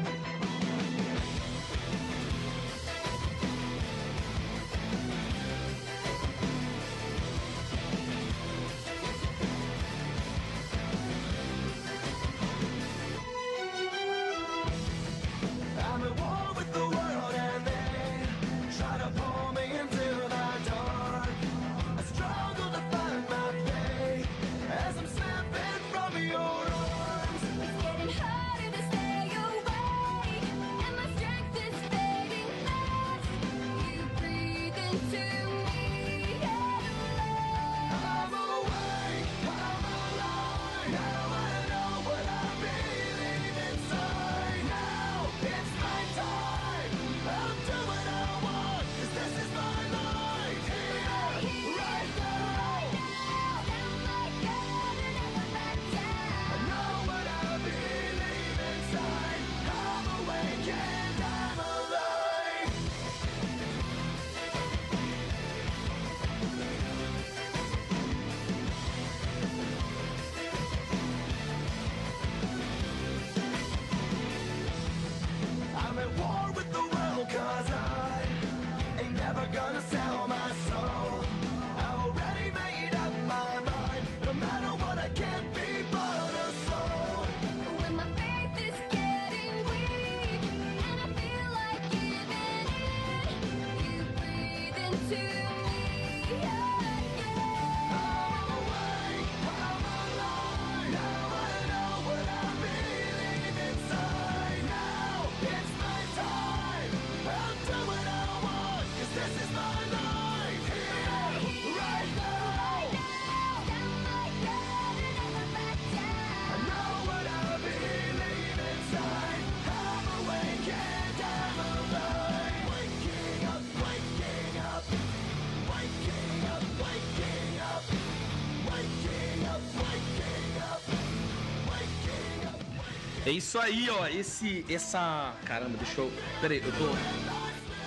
isso 133.37 133.59
aí, 133.59 133.89
ó. 133.89 134.07
Esse. 134.07 134.65
Essa. 134.69 135.33
Caramba, 135.45 135.77
deixa 135.77 136.01
eu. 136.01 136.11
Pera 136.41 136.53
aí, 136.53 136.61
eu 136.63 136.71
tô. 136.71 136.95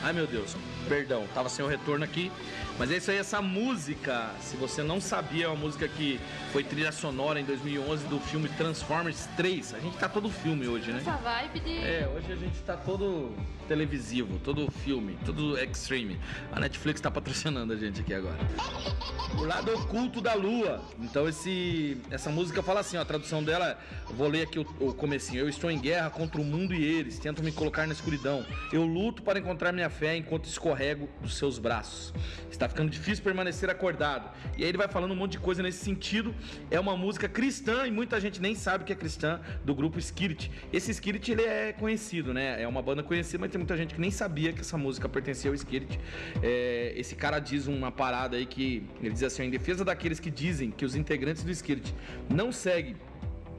Ai 0.03 0.13
meu 0.13 0.29
Deus, 0.29 0.57
perdão, 0.89 1.27
tava 1.35 1.49
sem 1.49 1.65
o 1.65 1.69
retorno 1.69 2.05
aqui. 2.05 2.31
Mas 2.79 2.91
é 2.93 2.99
isso 2.99 3.11
aí, 3.11 3.17
essa 3.17 3.43
música, 3.43 4.31
se 4.41 4.57
você 4.57 4.81
não 4.81 5.01
sabia, 5.01 5.47
é 5.47 5.49
uma 5.49 5.57
música 5.57 5.89
que 5.89 6.21
foi 6.53 6.65
trilha 6.65 6.91
sonora 6.91 7.39
em 7.39 7.45
2011 7.45 8.07
do 8.07 8.19
filme 8.19 8.49
Transformers 8.51 9.29
3. 9.37 9.75
A 9.75 9.79
gente 9.81 9.97
tá 9.99 10.09
todo 10.09 10.31
filme 10.31 10.67
hoje, 10.67 10.91
né? 10.91 10.99
Essa 10.99 11.17
vibe 11.17 11.61
de. 11.61 11.79
É, 11.79 12.11
hoje 12.15 12.33
a 12.33 12.37
gente 12.37 12.59
tá 12.63 12.77
todo 12.77 13.35
televisivo, 13.69 14.39
todo 14.39 14.71
filme, 14.71 15.19
todo 15.27 15.59
extreme. 15.59 16.19
A 16.51 16.59
Netflix 16.59 17.01
tá 17.01 17.11
patrocinando 17.11 17.75
a 17.75 17.77
gente 17.77 18.01
aqui 18.01 18.15
agora. 18.15 18.39
O 19.39 19.45
lado 19.45 19.73
oculto 19.75 20.23
da 20.23 20.35
lua. 20.35 20.83
Então 20.99 21.29
esse 21.29 22.01
essa 22.11 22.31
música 22.31 22.63
fala 22.63 22.81
assim, 22.81 22.97
ó, 22.97 23.03
a 23.03 23.05
tradução 23.05 23.45
dela, 23.45 23.79
vou 24.07 24.27
ler 24.27 24.43
aqui 24.45 24.59
o, 24.59 24.67
o 24.81 24.95
comecinho. 24.95 25.41
Eu 25.41 25.49
estou 25.49 25.71
em 25.71 25.79
guerra 25.79 26.09
contra 26.09 26.41
o 26.41 26.45
mundo 26.45 26.75
e 26.75 26.83
eles 26.83 27.19
tentam 27.19 27.45
me 27.45 27.53
colocar 27.53 27.87
na 27.87 27.93
escuridão. 27.93 28.45
Eu 28.73 28.85
luto 28.85 29.23
para 29.23 29.39
encontrar 29.39 29.71
minha 29.71 29.91
fé 29.91 30.17
enquanto 30.17 30.47
escorrego 30.47 31.09
dos 31.21 31.37
seus 31.37 31.59
braços. 31.59 32.15
Está 32.51 32.69
ficando 32.69 32.91
difícil 32.91 33.23
permanecer 33.23 33.69
acordado. 33.69 34.31
E 34.57 34.65
aí 34.65 34.69
ele 34.71 34.79
vai 34.79 34.89
falando 34.89 35.13
um 35.13 35.17
monte 35.17 35.33
de 35.33 35.39
coisa 35.39 35.63
nesse 35.63 35.85
sentido. 35.85 36.35
É 36.71 36.79
uma 36.79 36.97
música 36.97 37.29
cristã 37.29 37.87
e 37.87 37.91
muita 37.91 38.21
gente 38.21 38.41
nem 38.41 38.55
sabe 38.55 38.85
que 38.85 38.93
é 38.93 38.97
cristã 38.97 39.41
do 39.65 39.75
grupo 39.75 40.01
Spirit. 40.01 40.51
Esse 40.73 40.93
Spirit 40.93 41.31
ele 41.31 41.43
é 41.43 41.73
conhecido, 41.73 42.33
né? 42.35 42.63
É 42.63 42.67
uma 42.67 42.83
banda 42.83 43.03
conhecida, 43.03 43.39
mas 43.39 43.51
tem 43.51 43.59
muita 43.59 43.77
gente 43.77 43.95
que 43.95 44.01
nem 44.01 44.11
sabia 44.11 44.53
que 44.53 44.61
essa 44.61 44.77
música 44.77 45.09
pertencia 45.09 45.51
ao 45.51 45.57
Spirit. 45.57 45.99
É, 46.43 46.93
esse 46.97 47.15
cara 47.15 47.39
diz 47.39 47.67
uma 47.67 47.91
parada 47.91 48.37
aí 48.37 48.47
que 48.47 48.85
ele 49.03 49.13
diz 49.13 49.23
assim, 49.23 49.45
em 49.45 49.51
defesa 49.51 49.85
daqueles 49.85 50.21
que 50.21 50.31
dizem 50.31 50.71
que 50.71 50.85
os 50.85 50.95
integrantes 50.95 51.43
do 51.43 51.55
Spirit 51.55 51.95
não 52.29 52.53
seguem 52.53 52.97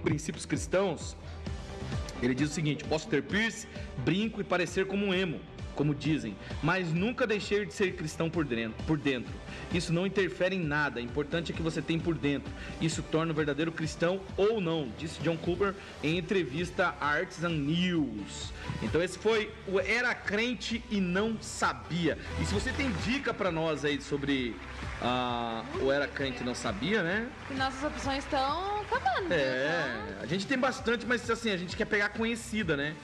princípios 0.03 0.45
cristãos, 0.45 1.15
ele 2.21 2.33
diz 2.33 2.51
o 2.51 2.53
seguinte: 2.53 2.83
posso 2.83 3.07
ter 3.07 3.23
piercing, 3.23 3.67
brinco 4.03 4.41
e 4.41 4.43
parecer 4.43 4.85
como 4.85 5.05
um 5.05 5.13
emo, 5.13 5.39
como 5.79 5.95
dizem, 5.95 6.35
mas 6.61 6.91
nunca 6.91 7.25
deixei 7.25 7.65
de 7.65 7.73
ser 7.73 7.95
cristão 7.95 8.29
por 8.29 8.43
dentro. 8.43 9.33
Isso 9.73 9.93
não 9.93 10.05
interfere 10.05 10.53
em 10.53 10.59
nada, 10.59 10.99
o 10.99 11.03
importante 11.03 11.53
é 11.53 11.55
que 11.55 11.61
você 11.61 11.81
tem 11.81 11.97
por 11.97 12.15
dentro. 12.15 12.51
Isso 12.81 13.01
torna 13.01 13.31
o 13.31 13.35
verdadeiro 13.35 13.71
cristão 13.71 14.19
ou 14.35 14.59
não, 14.59 14.91
disse 14.97 15.21
John 15.21 15.37
Cooper 15.37 15.73
em 16.03 16.17
entrevista 16.17 16.93
à 16.99 17.11
Artisan 17.11 17.51
News. 17.51 18.51
Então 18.83 19.01
esse 19.01 19.17
foi 19.17 19.53
o 19.69 19.79
Era 19.79 20.13
Crente 20.13 20.83
e 20.91 20.99
Não 20.99 21.41
Sabia. 21.41 22.17
E 22.41 22.45
se 22.45 22.53
você 22.53 22.73
tem 22.73 22.91
dica 23.05 23.33
pra 23.33 23.49
nós 23.49 23.85
aí 23.85 24.01
sobre 24.01 24.57
ah, 25.01 25.63
o 25.81 25.89
Era 25.89 26.09
Crente 26.09 26.41
e 26.41 26.45
Não 26.45 26.53
Sabia, 26.53 27.01
né? 27.01 27.29
que 27.47 27.53
Nossas 27.53 27.81
opções 27.85 28.25
estão 28.25 28.81
acabando. 28.81 29.33
É, 29.33 30.17
a 30.21 30.25
gente 30.25 30.45
tem 30.45 30.57
bastante, 30.57 31.05
mas 31.05 31.29
assim, 31.29 31.51
a 31.51 31.57
gente 31.57 31.77
quer 31.77 31.85
pegar 31.85 32.09
conhecida, 32.09 32.75
né? 32.75 32.95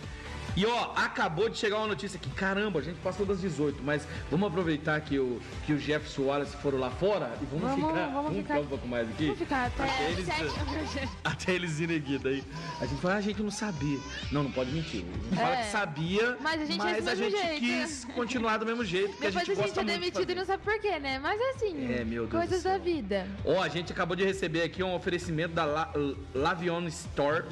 E 0.55 0.65
ó, 0.65 0.91
acabou 0.95 1.49
de 1.49 1.57
chegar 1.57 1.77
uma 1.79 1.87
notícia 1.87 2.17
aqui, 2.17 2.29
caramba, 2.29 2.79
a 2.79 2.81
gente 2.81 2.97
passou 3.01 3.25
das 3.25 3.41
18, 3.41 3.83
mas 3.83 4.07
vamos 4.31 4.47
aproveitar 4.47 4.99
que 5.01 5.19
o, 5.19 5.41
que 5.65 5.73
o 5.73 5.79
Jefferson 5.79 6.23
Wallace 6.23 6.55
foram 6.57 6.77
lá 6.79 6.89
fora 6.89 7.31
e 7.41 7.45
vamos, 7.45 7.69
Vamos- 7.69 7.89
ficar, 7.91 8.07
vamos 8.11 8.37
ficar- 8.37 8.59
um 8.59 8.65
pouco 8.65 8.87
mais 8.87 9.09
aqui. 9.09 9.23
Vamos 9.25 9.39
ficar 9.39 9.65
até, 9.65 9.83
Até 9.83 10.11
eles-. 10.11 10.27
Até 11.23 11.51
eles 11.53 11.79
irem 11.79 11.97
aqui, 11.97 12.17
daí 12.17 12.43
a 12.79 12.85
gente 12.85 13.01
fala, 13.01 13.15
ah, 13.15 13.17
a 13.17 13.21
gente 13.21 13.41
não 13.43 13.51
sabia. 13.51 13.99
Não, 14.31 14.43
não 14.43 14.51
pode 14.51 14.71
mentir. 14.71 15.03
A 15.03 15.25
gente 15.25 15.35
fala 15.35 15.55
É. 15.55 15.63
que 15.63 15.71
sabia, 15.71 16.37
Mas 16.39 16.61
a 16.61 16.65
gente 16.65 16.77
mas 16.77 17.07
a 17.07 17.15
gente 17.15 17.37
jeito. 17.37 17.59
quis 17.59 18.05
continuar 18.15 18.57
do 18.57 18.65
mesmo 18.65 18.85
jeito, 18.85 19.11
Depois 19.19 19.35
a 19.35 19.39
gente 19.43 19.51
a 19.59 19.67
gente 19.67 19.79
é 19.79 19.83
demitido 19.83 20.29
e 20.29 20.35
não 20.35 20.45
sabe 20.45 20.63
por 20.63 20.79
quê, 20.79 20.99
né? 20.99 21.19
Mas 21.19 21.39
assim, 21.55 21.93
É, 21.93 22.03
meu 22.05 22.27
Deus 22.27 22.31
coisas 22.45 22.63
da 22.63 22.77
vida. 22.77 23.27
Ó, 23.43 23.61
a 23.61 23.67
gente 23.67 23.91
acabou 23.91 24.15
de 24.15 24.23
receber 24.23 24.61
aqui 24.61 24.81
um 24.81 24.95
oferecimento 24.95 25.53
da 25.53 25.65
La- 25.65 25.93
Lavion 26.33 26.85
Store. 26.87 27.43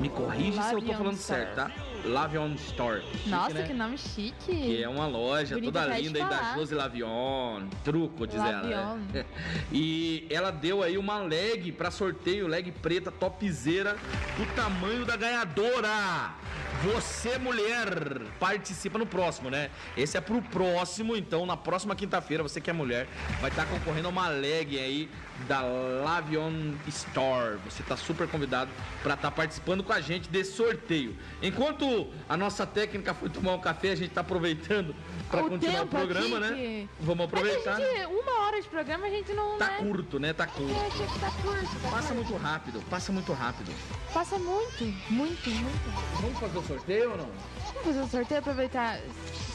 Me 0.00 0.08
corrige 0.08 0.60
se 0.62 0.74
eu 0.74 0.82
tô 0.82 0.92
falando 0.92 1.16
Store. 1.16 1.42
certo, 1.44 1.54
tá? 1.54 1.70
Lavion 2.04 2.54
Store. 2.54 3.02
Chique, 3.12 3.28
Nossa, 3.28 3.54
né? 3.54 3.66
que 3.66 3.72
nome 3.72 3.98
chique. 3.98 4.34
Que 4.46 4.82
é 4.82 4.88
uma 4.88 5.06
loja 5.06 5.54
Bonito 5.54 5.72
toda 5.72 5.98
linda 5.98 6.18
aí 6.18 6.28
da. 6.28 6.54
Josi 6.54 6.74
Lavion. 6.74 7.68
Truco, 7.84 8.26
diz 8.26 8.36
ela. 8.36 8.62
Lavion. 8.62 8.96
Né? 9.12 9.24
E 9.72 10.26
ela 10.30 10.50
deu 10.50 10.82
aí 10.82 10.98
uma 10.98 11.18
leg 11.18 11.72
pra 11.72 11.90
sorteio, 11.90 12.46
leg 12.46 12.70
preta, 12.72 13.10
topzera, 13.10 13.96
do 14.36 14.54
tamanho 14.54 15.04
da 15.04 15.16
ganhadora. 15.16 16.34
Você, 16.82 17.38
mulher, 17.38 18.22
participa 18.40 18.98
no 18.98 19.06
próximo, 19.06 19.48
né? 19.48 19.70
Esse 19.96 20.16
é 20.16 20.20
pro 20.20 20.42
próximo, 20.42 21.16
então 21.16 21.46
na 21.46 21.56
próxima 21.56 21.94
quinta-feira, 21.94 22.42
você 22.42 22.60
que 22.60 22.70
é 22.70 22.72
mulher, 22.72 23.06
vai 23.40 23.50
estar 23.50 23.66
concorrendo 23.66 24.08
a 24.08 24.10
uma 24.10 24.28
leg 24.28 24.78
aí 24.78 25.08
da 25.46 25.62
Lavion 25.62 26.74
Store. 26.88 27.58
Você 27.64 27.82
tá 27.82 27.96
super 27.96 28.28
convidado 28.28 28.70
para 29.02 29.14
estar 29.14 29.30
participando 29.30 29.82
com 29.82 29.92
a 29.92 30.00
gente 30.00 30.28
desse 30.28 30.52
sorteio. 30.52 31.16
Enquanto 31.42 32.08
a 32.28 32.36
nossa 32.36 32.66
técnica 32.66 33.14
foi 33.14 33.28
tomar 33.28 33.54
um 33.54 33.60
café, 33.60 33.90
a 33.92 33.94
gente 33.94 34.10
tá 34.10 34.20
aproveitando 34.20 34.94
para 35.30 35.44
O 35.44 35.48
continuar 35.48 35.82
o 35.82 35.86
programa, 35.86 36.38
né? 36.40 36.48
que- 36.54 36.88
Vamos 37.00 37.24
aproveitar. 37.26 37.76
Gente, 37.76 38.06
uma 38.06 38.40
hora 38.46 38.60
de 38.60 38.68
programa 38.68 39.06
a 39.06 39.10
gente 39.10 39.32
não. 39.32 39.58
Tá 39.58 39.66
né? 39.66 39.76
curto, 39.78 40.18
né? 40.18 40.32
Tá 40.32 40.46
curto. 40.46 40.72
É, 40.74 41.18
tá 41.20 41.30
curto. 41.42 41.80
tá 41.82 41.90
Passa 41.90 42.14
curto. 42.14 42.14
muito 42.14 42.36
rápido, 42.36 42.82
passa 42.90 43.12
muito 43.12 43.32
rápido. 43.32 43.72
Passa 44.12 44.38
muito, 44.38 44.84
muito, 45.10 45.50
muito. 45.50 46.20
Vamos 46.20 46.38
fazer 46.38 46.58
o 46.58 46.62
sorteio 46.62 47.10
ou 47.12 47.16
não? 47.16 47.28
Vamos 47.66 47.82
fazer 47.84 48.00
um 48.00 48.08
sorteio, 48.08 48.40
aproveitar. 48.40 48.98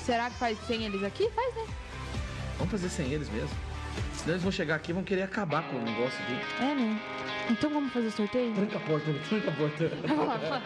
Será 0.04 0.30
que 0.30 0.38
faz 0.38 0.58
sem 0.68 0.84
eles 0.86 1.04
aqui? 1.04 1.30
Faz, 1.32 1.56
né? 1.56 1.66
Vamos 2.58 2.72
fazer 2.72 2.90
sem 2.90 3.12
eles 3.12 3.30
mesmo. 3.30 3.50
Senão 4.28 4.36
eles 4.36 4.44
vão 4.44 4.52
chegar 4.52 4.76
aqui 4.76 4.92
e 4.92 4.94
vão 4.94 5.06
querer 5.06 5.22
acabar 5.22 5.64
com 5.70 5.78
o 5.78 5.82
negócio 5.82 6.20
aqui. 6.22 6.38
É, 6.62 6.76
né? 6.76 7.00
Então 7.50 7.70
vamos 7.70 7.94
fazer 7.94 8.08
o 8.08 8.12
sorteio? 8.12 8.54
Tranca 8.54 8.78
a 8.78 8.82
porta, 8.82 9.14
tranca 9.30 9.50
a 9.50 9.54
porta. 9.54 10.64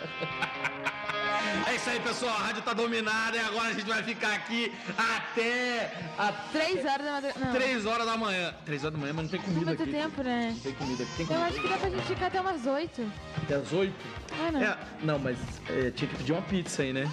É 1.67 1.75
isso 1.75 1.89
aí, 1.91 1.99
pessoal. 1.99 2.35
A 2.37 2.39
rádio 2.39 2.63
tá 2.63 2.73
dominada 2.73 3.37
e 3.37 3.39
agora 3.39 3.67
a 3.69 3.73
gente 3.73 3.85
vai 3.85 4.01
ficar 4.01 4.33
aqui 4.33 4.73
até 4.97 5.93
a 6.17 6.31
Três 6.51 6.83
horas 6.83 7.05
da. 7.05 7.21
Não. 7.45 7.51
3 7.53 7.85
horas 7.85 8.05
da 8.07 8.17
manhã. 8.17 8.55
3 8.65 8.83
horas 8.83 8.93
da 8.93 8.99
manhã, 8.99 9.13
mas 9.13 9.23
não 9.25 9.31
tem 9.31 9.41
comida 9.41 9.65
Muito 9.65 9.83
aqui. 9.83 9.91
tempo, 9.91 10.23
né? 10.23 10.51
Não 10.55 10.59
tem 10.59 10.73
comida 10.73 11.03
aqui. 11.03 11.11
Tem 11.17 11.25
Eu 11.25 11.27
comida 11.27 11.45
acho 11.45 11.61
que 11.61 11.67
dá 11.69 11.77
pra 11.77 11.89
gente 11.91 12.05
ficar 12.07 12.25
até 12.27 12.41
umas 12.41 12.65
oito. 12.65 13.11
até 13.43 13.55
as 13.55 13.71
8. 13.71 13.93
Ah, 14.39 14.51
não. 14.51 14.61
É, 14.63 14.77
não, 15.03 15.19
mas 15.19 15.37
é, 15.69 15.91
tinha 15.91 16.09
que 16.09 16.15
pedir 16.17 16.31
uma 16.31 16.41
pizza 16.41 16.81
aí, 16.83 16.93
né? 16.93 17.09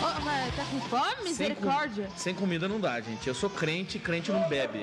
Ô, 0.00 0.20
mas 0.22 0.54
tá 0.54 0.64
com 0.70 0.80
fome? 0.82 1.06
Sem 1.10 1.16
com- 1.16 1.24
Misericórdia. 1.24 2.08
Sem 2.16 2.34
comida 2.34 2.68
não 2.68 2.78
dá, 2.80 3.00
gente. 3.00 3.26
Eu 3.26 3.34
sou 3.34 3.48
crente, 3.50 3.98
crente 3.98 4.30
não 4.30 4.48
bebe. 4.48 4.78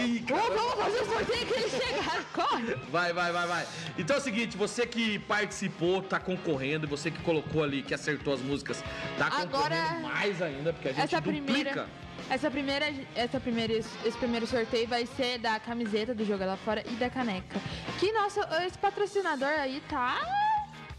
Ih, 0.00 0.24
Ô, 0.32 0.36
vamos 0.54 0.74
fazer 0.74 1.00
o 1.02 1.04
sorteio 1.06 1.46
que 1.46 1.52
eles 1.54 1.70
chegaram. 1.70 2.24
Corre! 2.32 2.74
Vai, 2.90 3.12
vai, 3.12 3.32
vai, 3.32 3.46
vai. 3.46 3.66
Então 3.98 4.16
é 4.16 4.18
o 4.18 4.22
seguinte, 4.22 4.56
você 4.56 4.86
que 4.86 5.18
participou, 5.20 6.02
tá 6.02 6.18
concorrendo, 6.18 6.86
e 6.86 6.88
você 6.88 7.10
que 7.10 7.20
colocou 7.22 7.62
ali, 7.62 7.82
que 7.82 7.92
acertou 7.94 8.34
as 8.34 8.40
músicas, 8.40 8.82
tá 9.18 9.26
Agora, 9.26 9.76
concorrendo 9.76 10.02
mais 10.02 10.40
ainda, 10.42 10.72
porque 10.72 10.88
a 10.88 10.92
gente 10.92 11.04
Essa 11.04 11.20
duplica. 11.20 11.44
primeira, 11.44 11.86
essa 12.30 12.50
primeira, 12.50 12.92
essa 13.14 13.40
primeira, 13.40 13.72
esse 13.72 14.18
primeiro 14.18 14.46
sorteio 14.46 14.86
vai 14.86 15.06
ser 15.06 15.38
da 15.38 15.58
camiseta 15.58 16.14
do 16.14 16.24
Joga 16.24 16.44
Lá 16.46 16.56
Fora 16.56 16.82
e 16.86 16.94
da 16.94 17.08
caneca. 17.08 17.58
Que 17.98 18.12
nosso, 18.12 18.40
esse 18.66 18.78
patrocinador 18.78 19.48
aí 19.48 19.82
tá... 19.88 20.20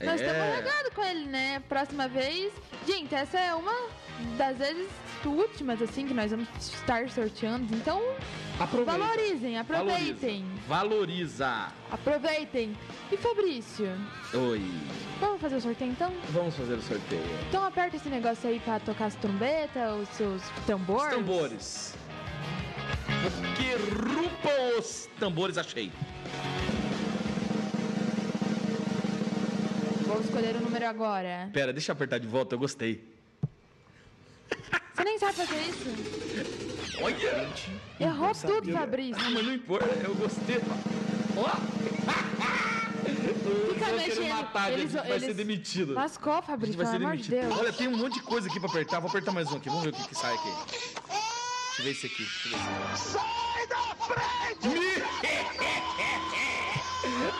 Nós 0.02 0.22
É. 0.22 0.26
estamos 0.26 0.56
regados 0.56 0.94
com 0.96 1.04
ele, 1.04 1.26
né? 1.26 1.62
Próxima 1.68 2.08
vez... 2.08 2.54
Gente, 2.88 3.14
essa 3.14 3.38
é 3.38 3.54
uma 3.54 3.74
das 4.38 4.58
vezes 4.58 4.88
últimas, 5.28 5.82
assim, 5.82 6.08
que 6.08 6.14
nós 6.14 6.32
vamos 6.32 6.48
estar 6.60 7.10
sorteando. 7.10 7.74
Então, 7.76 8.02
Aproveita. 8.60 8.98
valorizem, 8.98 9.58
aproveitem. 9.58 10.46
Valoriza. 10.68 11.68
Aproveitem. 11.92 12.78
E 13.12 13.18
Fabrício, 13.18 13.88
Oi. 14.34 14.62
vamos 15.20 15.42
fazer 15.42 15.56
o 15.56 15.62
sorteio 15.62 15.92
então? 15.92 16.14
Vamos 16.30 16.56
fazer 16.56 16.76
o 16.76 16.82
sorteio. 16.82 17.24
Então 17.48 17.66
aperta 17.66 17.96
esse 17.98 18.08
negócio 18.10 18.48
aí 18.50 18.60
pra 18.60 18.80
tocar 18.80 19.06
as 19.08 19.16
trombetas, 19.16 20.00
os 20.02 20.10
seus 20.10 20.42
tambores. 20.68 21.10
Os 21.12 21.16
tambores. 21.18 21.96
Porque 23.22 23.74
rupa 24.14 24.78
os 24.80 25.10
tambores 25.20 25.58
achei. 25.58 25.92
Vou 30.06 30.20
escolher 30.22 30.56
o 30.56 30.62
número 30.62 30.86
agora. 30.88 31.50
Pera, 31.54 31.72
deixa 31.74 31.92
eu 31.92 31.94
apertar 31.94 32.20
de 32.20 32.28
volta, 32.28 32.56
eu 32.56 32.60
gostei. 32.60 33.04
Você 35.00 35.04
nem 35.06 35.18
sabe 35.18 35.34
fazer 35.34 35.62
isso. 35.62 36.98
Olha! 37.02 37.50
Errou 38.02 38.28
Não 38.28 38.34
sabia. 38.34 38.56
tudo, 38.58 38.74
Fabrício. 38.74 39.16
Ah, 39.26 39.30
mas 39.30 39.46
não 39.46 39.54
importa, 39.54 39.86
eu 40.04 40.14
gostei. 40.16 40.58
Ó! 41.38 41.50
Fica 43.00 43.10
Eles 43.10 43.38
vão 43.40 43.78
querer 43.80 43.96
mexendo. 43.96 44.30
matar 44.30 44.64
a 44.64 44.72
gente, 44.72 44.80
Eles- 44.82 44.92
gente 44.92 45.02
vai 45.02 45.12
eles- 45.12 45.24
ser 45.24 45.34
demitido. 45.34 45.94
Lascou, 45.94 46.36
gente 46.36 46.46
Fabrício, 46.48 46.78
vai 46.78 46.86
ser 46.88 47.00
demitido. 47.00 47.30
Deus. 47.30 47.58
Olha, 47.58 47.72
tem 47.72 47.88
um 47.88 47.96
monte 47.98 48.16
de 48.16 48.22
coisa 48.22 48.50
aqui 48.50 48.60
pra 48.60 48.70
apertar. 48.70 49.00
Vou 49.00 49.10
apertar 49.10 49.32
mais 49.32 49.50
um 49.50 49.56
aqui. 49.56 49.70
Vamos 49.70 49.86
ver 49.86 49.90
o 49.92 49.94
que, 49.94 50.06
que 50.10 50.16
sai 50.16 50.34
aqui. 50.36 50.50
Deixa 50.68 51.80
eu 51.80 51.84
ver 51.86 51.92
esse 51.92 52.06
aqui. 52.08 52.18
Deixa 52.18 52.50
eu 52.50 52.52
ver 52.52 52.94
esse 52.94 53.18
aqui. 53.18 53.24
Sai 53.56 53.68
da 53.68 53.96
frente! 53.96 55.04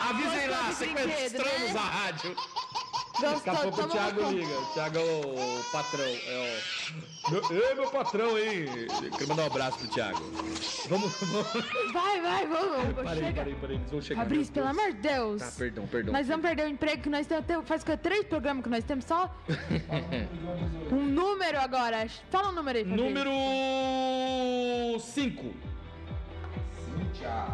Avisem 0.08 0.48
lá, 0.48 0.72
sequestramos 0.72 1.72
né? 1.74 1.78
a 1.78 1.82
rádio. 1.82 2.34
Gostou, 3.20 3.34
Daqui 3.34 3.50
a 3.50 3.54
pouco 3.54 3.68
o 3.68 3.82
toma 3.82 3.88
Thiago 3.94 4.20
uma- 4.20 4.30
liga. 4.32 4.54
Thiago 4.74 4.98
é 4.98 5.00
o, 5.02 5.64
patrão. 5.72 6.04
É 6.04 6.60
o. 7.26 7.30
Meu, 7.30 7.42
ei, 7.62 7.74
meu 7.74 7.90
patrão, 7.90 8.38
hein? 8.38 8.64
Quero 9.16 9.28
mandar 9.28 9.42
um 9.42 9.46
abraço 9.46 9.78
pro 9.78 9.88
Thiago. 9.88 10.18
Vamos, 10.88 11.12
vamos. 11.20 11.92
Vai, 11.92 12.20
vai, 12.20 12.46
vamos, 12.46 12.76
vamos. 12.76 12.94
Parei, 13.04 13.22
chega. 13.24 13.36
parei, 13.40 13.54
parei. 13.60 13.76
Eles 13.76 13.90
vão 13.90 14.00
chegar. 14.02 14.22
Fabrício, 14.22 14.52
pelo 14.54 14.66
amor 14.68 14.92
de 14.92 14.98
Deus. 14.98 15.40
Tá, 15.42 15.52
perdão, 15.58 15.86
perdão. 15.86 16.12
Nós 16.14 16.26
vamos 16.26 16.42
perder 16.46 16.64
o 16.64 16.68
emprego 16.68 17.02
que 17.02 17.08
nós 17.10 17.26
temos. 17.26 17.44
tem- 17.46 17.62
Faz 17.62 17.84
três 18.02 18.24
programas 18.26 18.64
que 18.64 18.70
nós 18.70 18.84
temos 18.84 19.04
só. 19.04 19.30
Um 20.90 21.04
número 21.06 21.58
agora. 21.60 22.08
Fala 22.30 22.48
um 22.48 22.52
número 22.52 22.78
aí, 22.78 22.84
Fabrício. 22.84 23.06
Número 23.08 23.30
número 23.30 24.98
5. 25.00 25.54
Cíntia. 26.96 27.46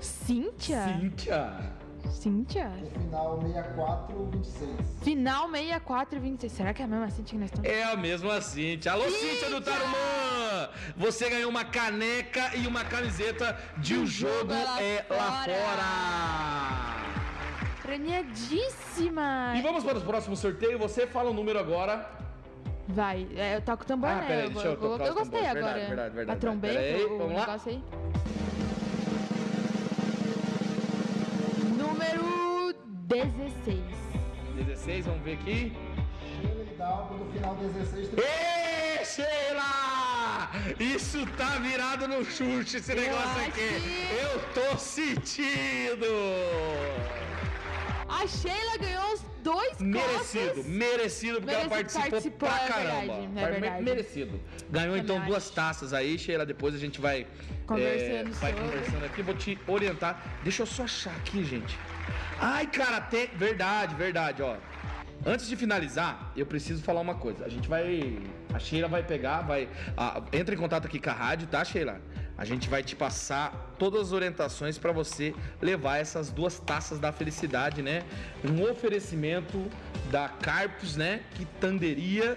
Cíntia? 0.00 0.98
Cíntia. 1.00 1.72
Cíntia? 2.12 2.70
O 2.82 3.00
final 3.00 3.40
6426. 3.40 4.70
Final 5.02 5.48
6426. 5.50 6.52
Será 6.52 6.72
que 6.74 6.82
é 6.82 6.84
a 6.84 6.88
mesma 6.88 7.10
Cíntia 7.10 7.32
que 7.32 7.38
nós 7.38 7.50
estamos? 7.50 7.68
É 7.70 7.82
a 7.84 7.96
mesma 7.96 8.40
Cíntia. 8.40 8.92
Alô, 8.92 9.10
Cíntia 9.10 9.50
do 9.50 9.60
Tarumã! 9.60 10.68
Você 10.96 11.28
ganhou 11.30 11.50
uma 11.50 11.64
caneca 11.64 12.54
e 12.56 12.66
uma 12.66 12.84
camiseta 12.84 13.58
de 13.78 13.94
O 13.96 14.06
Jogo 14.06 14.52
é 14.52 14.62
lá 14.64 14.82
é 14.82 15.06
Lá 15.10 15.16
fora. 15.16 15.52
Fora. 15.54 17.02
Premiadíssima! 17.82 19.54
E 19.56 19.62
vamos 19.62 19.82
para 19.82 19.98
o 19.98 20.02
próximo 20.02 20.36
sorteio. 20.36 20.78
Você 20.78 21.06
fala 21.06 21.30
o 21.30 21.34
número 21.34 21.58
agora. 21.58 22.08
Vai, 22.88 23.26
é, 23.36 23.56
eu 23.56 23.62
toco 23.62 23.84
o 23.84 23.86
tambor, 23.86 24.10
Ah, 24.10 24.16
né? 24.16 24.26
peraí, 24.26 24.44
eu, 24.44 24.50
deixa 24.50 24.68
eu 24.68 24.76
vou- 24.76 24.90
tocar 24.92 25.04
eu 25.06 25.10
os 25.12 25.18
gostei 25.18 25.40
tambores. 25.40 25.64
agora. 25.64 25.72
Verdade, 25.78 25.88
verdade, 25.96 26.14
verdade. 26.14 26.36
A 26.36 26.40
trombeta, 26.40 26.74
Peraí, 26.74 27.04
o 27.04 27.18
vamos 27.18 27.32
lá. 27.34 27.40
negócio 27.40 27.70
aí. 27.72 27.84
Número 32.10 32.74
16. 33.08 33.80
16, 34.56 35.06
vamos 35.06 35.22
ver 35.22 35.34
aqui. 35.34 35.72
Sheila 36.40 36.64
Hidalgo 36.72 37.24
do 37.24 37.32
final 37.32 37.54
16. 37.56 38.08
Ê, 38.18 39.04
Sheila! 39.04 40.50
Isso 40.78 41.26
tá 41.36 41.58
virado 41.58 42.08
no 42.08 42.24
chute, 42.24 42.76
esse 42.78 42.94
negócio 42.94 43.42
aqui. 43.46 44.08
Eu 44.22 44.40
tô 44.52 44.76
sentindo! 44.78 46.06
A 48.08 48.26
Sheila 48.26 48.76
ganhou 48.78 49.14
os 49.14 49.22
dois 49.42 49.78
Merecido, 49.80 50.62
merecido, 50.64 51.40
porque 51.40 51.54
ela 51.54 51.68
Merecido, 51.68 51.70
participou, 51.70 52.10
participou, 52.10 52.48
pra 52.48 52.62
é 52.62 52.68
caramba. 52.68 53.14
verdade, 53.16 53.38
é 53.38 53.60
verdade. 53.60 53.82
Merecido. 53.82 54.40
Ganhou 54.70 54.96
então 54.96 55.16
Também 55.16 55.30
duas 55.30 55.50
taças 55.50 55.92
aí, 55.92 56.18
Sheila. 56.18 56.44
Depois 56.46 56.74
a 56.74 56.78
gente 56.78 57.00
vai. 57.00 57.26
Conversando 57.66 58.28
é, 58.28 58.32
vai 58.34 58.52
conversando 58.52 59.04
aqui, 59.04 59.22
vou 59.22 59.34
te 59.34 59.58
orientar. 59.66 60.22
Deixa 60.42 60.62
eu 60.62 60.66
só 60.66 60.84
achar 60.84 61.14
aqui, 61.16 61.42
gente. 61.42 61.76
Ai, 62.40 62.66
cara, 62.66 63.00
tem. 63.00 63.28
Verdade, 63.36 63.94
verdade, 63.94 64.42
ó. 64.42 64.56
Antes 65.24 65.46
de 65.46 65.54
finalizar, 65.54 66.32
eu 66.36 66.44
preciso 66.44 66.82
falar 66.82 67.00
uma 67.00 67.14
coisa. 67.14 67.44
A 67.44 67.48
gente 67.48 67.68
vai. 67.68 68.18
A 68.52 68.58
Sheila 68.58 68.88
vai 68.88 69.02
pegar, 69.02 69.42
vai. 69.42 69.68
entra 70.32 70.54
em 70.54 70.58
contato 70.58 70.86
aqui 70.86 70.98
com 70.98 71.10
a 71.10 71.12
rádio, 71.12 71.46
tá, 71.46 71.64
Sheila? 71.64 72.00
A 72.36 72.44
gente 72.44 72.68
vai 72.68 72.82
te 72.82 72.96
passar 72.96 73.74
todas 73.78 74.00
as 74.08 74.12
orientações 74.12 74.78
para 74.78 74.90
você 74.90 75.32
levar 75.60 75.98
essas 75.98 76.30
duas 76.30 76.58
taças 76.58 76.98
da 76.98 77.12
felicidade, 77.12 77.82
né? 77.82 78.02
Um 78.44 78.68
oferecimento 78.68 79.70
da 80.10 80.28
Carpus, 80.28 80.96
né? 80.96 81.20
Quitanderia, 81.34 82.36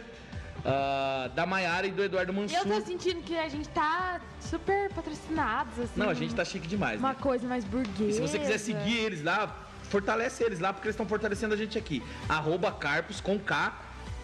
ah, 0.65 1.29
da 1.35 1.45
Maiara 1.45 1.85
e 1.85 1.91
do 1.91 2.03
Eduardo 2.03 2.31
E 2.31 2.35
eu 2.35 2.41
Mansur. 2.41 2.65
tô 2.65 2.81
sentindo 2.81 3.21
que 3.21 3.37
a 3.37 3.47
gente 3.47 3.69
tá 3.69 4.19
super 4.39 4.89
patrocinados, 4.93 5.79
assim. 5.79 5.93
Não, 5.99 6.09
a 6.09 6.13
gente 6.13 6.33
tá 6.33 6.43
chique 6.43 6.67
demais. 6.67 6.99
Uma 6.99 7.09
né? 7.09 7.17
coisa 7.21 7.47
mais 7.47 7.63
burguesa. 7.63 8.09
E 8.09 8.13
se 8.13 8.21
você 8.21 8.39
quiser 8.39 8.57
seguir 8.57 8.97
eles 8.97 9.23
lá, 9.23 9.55
fortalece 9.89 10.43
eles 10.43 10.59
lá, 10.59 10.73
porque 10.73 10.87
eles 10.87 10.95
estão 10.95 11.05
fortalecendo 11.05 11.53
a 11.53 11.57
gente 11.57 11.77
aqui. 11.77 12.01
Arroba 12.27 12.71
Carpos 12.71 13.21
com 13.21 13.37
K, 13.39 13.73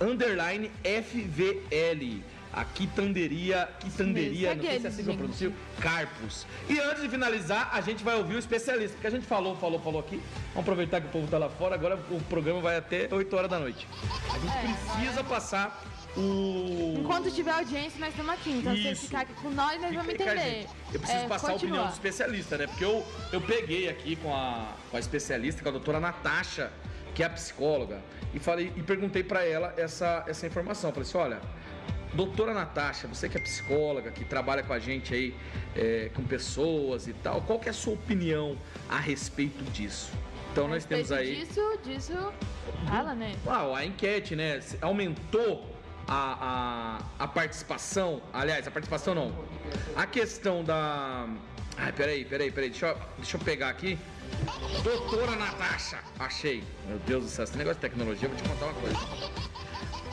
underline 0.01 0.71
FVL. 0.83 2.23
A 2.53 2.65
quitanderia, 2.65 3.69
quitanderia, 3.79 4.53
não 4.53 4.61
sei 4.61 4.79
se 4.81 4.85
é 4.85 4.89
assim 4.89 5.03
que 5.03 5.09
eu 5.09 5.13
eles, 5.13 5.21
pronuncio, 5.21 5.53
Carpos. 5.79 6.45
E 6.69 6.77
antes 6.81 7.01
de 7.01 7.07
finalizar, 7.07 7.69
a 7.71 7.79
gente 7.79 8.03
vai 8.03 8.17
ouvir 8.17 8.35
o 8.35 8.39
especialista, 8.39 8.91
porque 8.91 9.07
a 9.07 9.09
gente 9.09 9.25
falou, 9.25 9.55
falou, 9.55 9.79
falou 9.79 10.01
aqui. 10.01 10.21
Vamos 10.49 10.59
aproveitar 10.59 10.99
que 10.99 11.07
o 11.07 11.09
povo 11.11 11.27
tá 11.29 11.37
lá 11.37 11.47
fora, 11.47 11.75
agora 11.75 11.97
o 12.09 12.19
programa 12.23 12.59
vai 12.59 12.75
até 12.75 13.07
8 13.09 13.35
horas 13.37 13.49
da 13.49 13.57
noite. 13.57 13.87
A 14.29 14.37
gente 14.37 14.77
precisa 14.83 15.23
passar 15.23 15.81
o... 16.17 16.95
Enquanto 16.99 17.31
tiver 17.31 17.51
audiência, 17.51 17.99
nós 17.99 18.09
estamos 18.09 18.33
aqui. 18.33 18.51
Então, 18.51 18.75
se 18.75 18.81
você 18.83 18.91
Isso. 18.91 19.05
ficar 19.05 19.21
aqui 19.21 19.33
com 19.35 19.49
nós, 19.49 19.81
nós 19.81 19.93
vamos 19.93 20.11
Fica 20.11 20.29
a 20.29 20.35
entender. 20.35 20.67
Eu 20.93 20.99
preciso 20.99 21.23
É, 21.23 21.27
passar 21.27 21.47
a 21.47 21.51
continua. 21.53 21.71
opinião 21.73 21.87
do 21.87 21.93
especialista, 21.93 22.57
né? 22.57 22.67
Porque 22.67 22.83
eu, 22.83 23.05
eu 23.31 23.41
peguei 23.41 23.89
aqui 23.89 24.15
com 24.17 24.35
a, 24.35 24.73
com 24.89 24.97
a 24.97 24.99
especialista, 24.99 25.63
com 25.63 25.69
a 25.69 25.71
doutora 25.71 25.99
Natasha, 25.99 26.71
que 27.15 27.23
é 27.23 27.25
a 27.25 27.29
psicóloga, 27.29 28.01
e 28.33 28.39
falei 28.39 28.71
e 28.75 28.81
perguntei 28.83 29.23
pra 29.23 29.45
ela 29.45 29.73
essa, 29.77 30.23
essa 30.27 30.45
informação. 30.47 30.91
Falei 30.91 31.07
assim: 31.07 31.17
olha, 31.17 31.41
doutora 32.13 32.53
Natasha, 32.53 33.07
você 33.07 33.29
que 33.29 33.37
é 33.37 33.41
psicóloga, 33.41 34.11
que 34.11 34.25
trabalha 34.25 34.63
com 34.63 34.73
a 34.73 34.79
gente 34.79 35.13
aí, 35.13 35.35
é, 35.75 36.09
com 36.13 36.23
pessoas 36.23 37.07
e 37.07 37.13
tal, 37.13 37.41
qual 37.41 37.57
que 37.59 37.67
é 37.69 37.71
a 37.71 37.73
sua 37.73 37.93
opinião 37.93 38.57
a 38.89 38.97
respeito 38.99 39.63
disso? 39.71 40.11
Então 40.51 40.67
nós 40.67 40.83
temos 40.83 41.09
aí. 41.13 41.37
Disso, 41.45 41.79
disso. 41.85 42.33
Fala, 42.85 43.15
né? 43.15 43.33
Uau, 43.45 43.73
a 43.73 43.85
enquete, 43.85 44.35
né? 44.35 44.59
Aumentou 44.81 45.70
a, 46.11 46.99
a, 47.19 47.23
a 47.23 47.27
participação. 47.27 48.21
Aliás, 48.33 48.67
a 48.67 48.71
participação 48.71 49.15
não. 49.15 49.33
A 49.95 50.05
questão 50.05 50.61
da. 50.61 51.25
Ai, 51.77 51.93
peraí, 51.93 52.25
peraí, 52.25 52.51
peraí. 52.51 52.69
Deixa 52.69 52.87
eu, 52.87 52.97
deixa 53.17 53.37
eu 53.37 53.41
pegar 53.41 53.69
aqui. 53.69 53.97
Doutora 54.83 55.37
Natasha. 55.37 55.99
Achei. 56.19 56.65
Meu 56.85 56.99
Deus 56.99 57.23
do 57.23 57.29
céu, 57.29 57.45
esse 57.45 57.57
negócio 57.57 57.79
de 57.79 57.81
tecnologia, 57.81 58.27
eu 58.27 58.33
vou 58.33 58.41
te 58.41 58.49
contar 58.49 58.65
uma 58.65 58.73
coisa. 58.73 58.97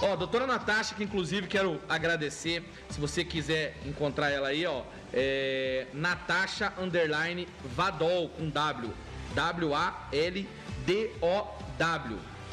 Ó, 0.01 0.15
doutora 0.15 0.47
Natasha, 0.47 0.95
que 0.95 1.03
inclusive 1.03 1.49
quero 1.49 1.81
agradecer. 1.89 2.63
Se 2.89 3.01
você 3.01 3.25
quiser 3.25 3.77
encontrar 3.85 4.31
ela 4.31 4.47
aí, 4.49 4.65
ó. 4.65 4.85
É 5.13 5.89
Natasha 5.93 6.73
Underline 6.79 7.49
Vadol 7.75 8.29
com 8.29 8.49
W. 8.49 8.93
W-A-L-D-O-W. 9.35 10.49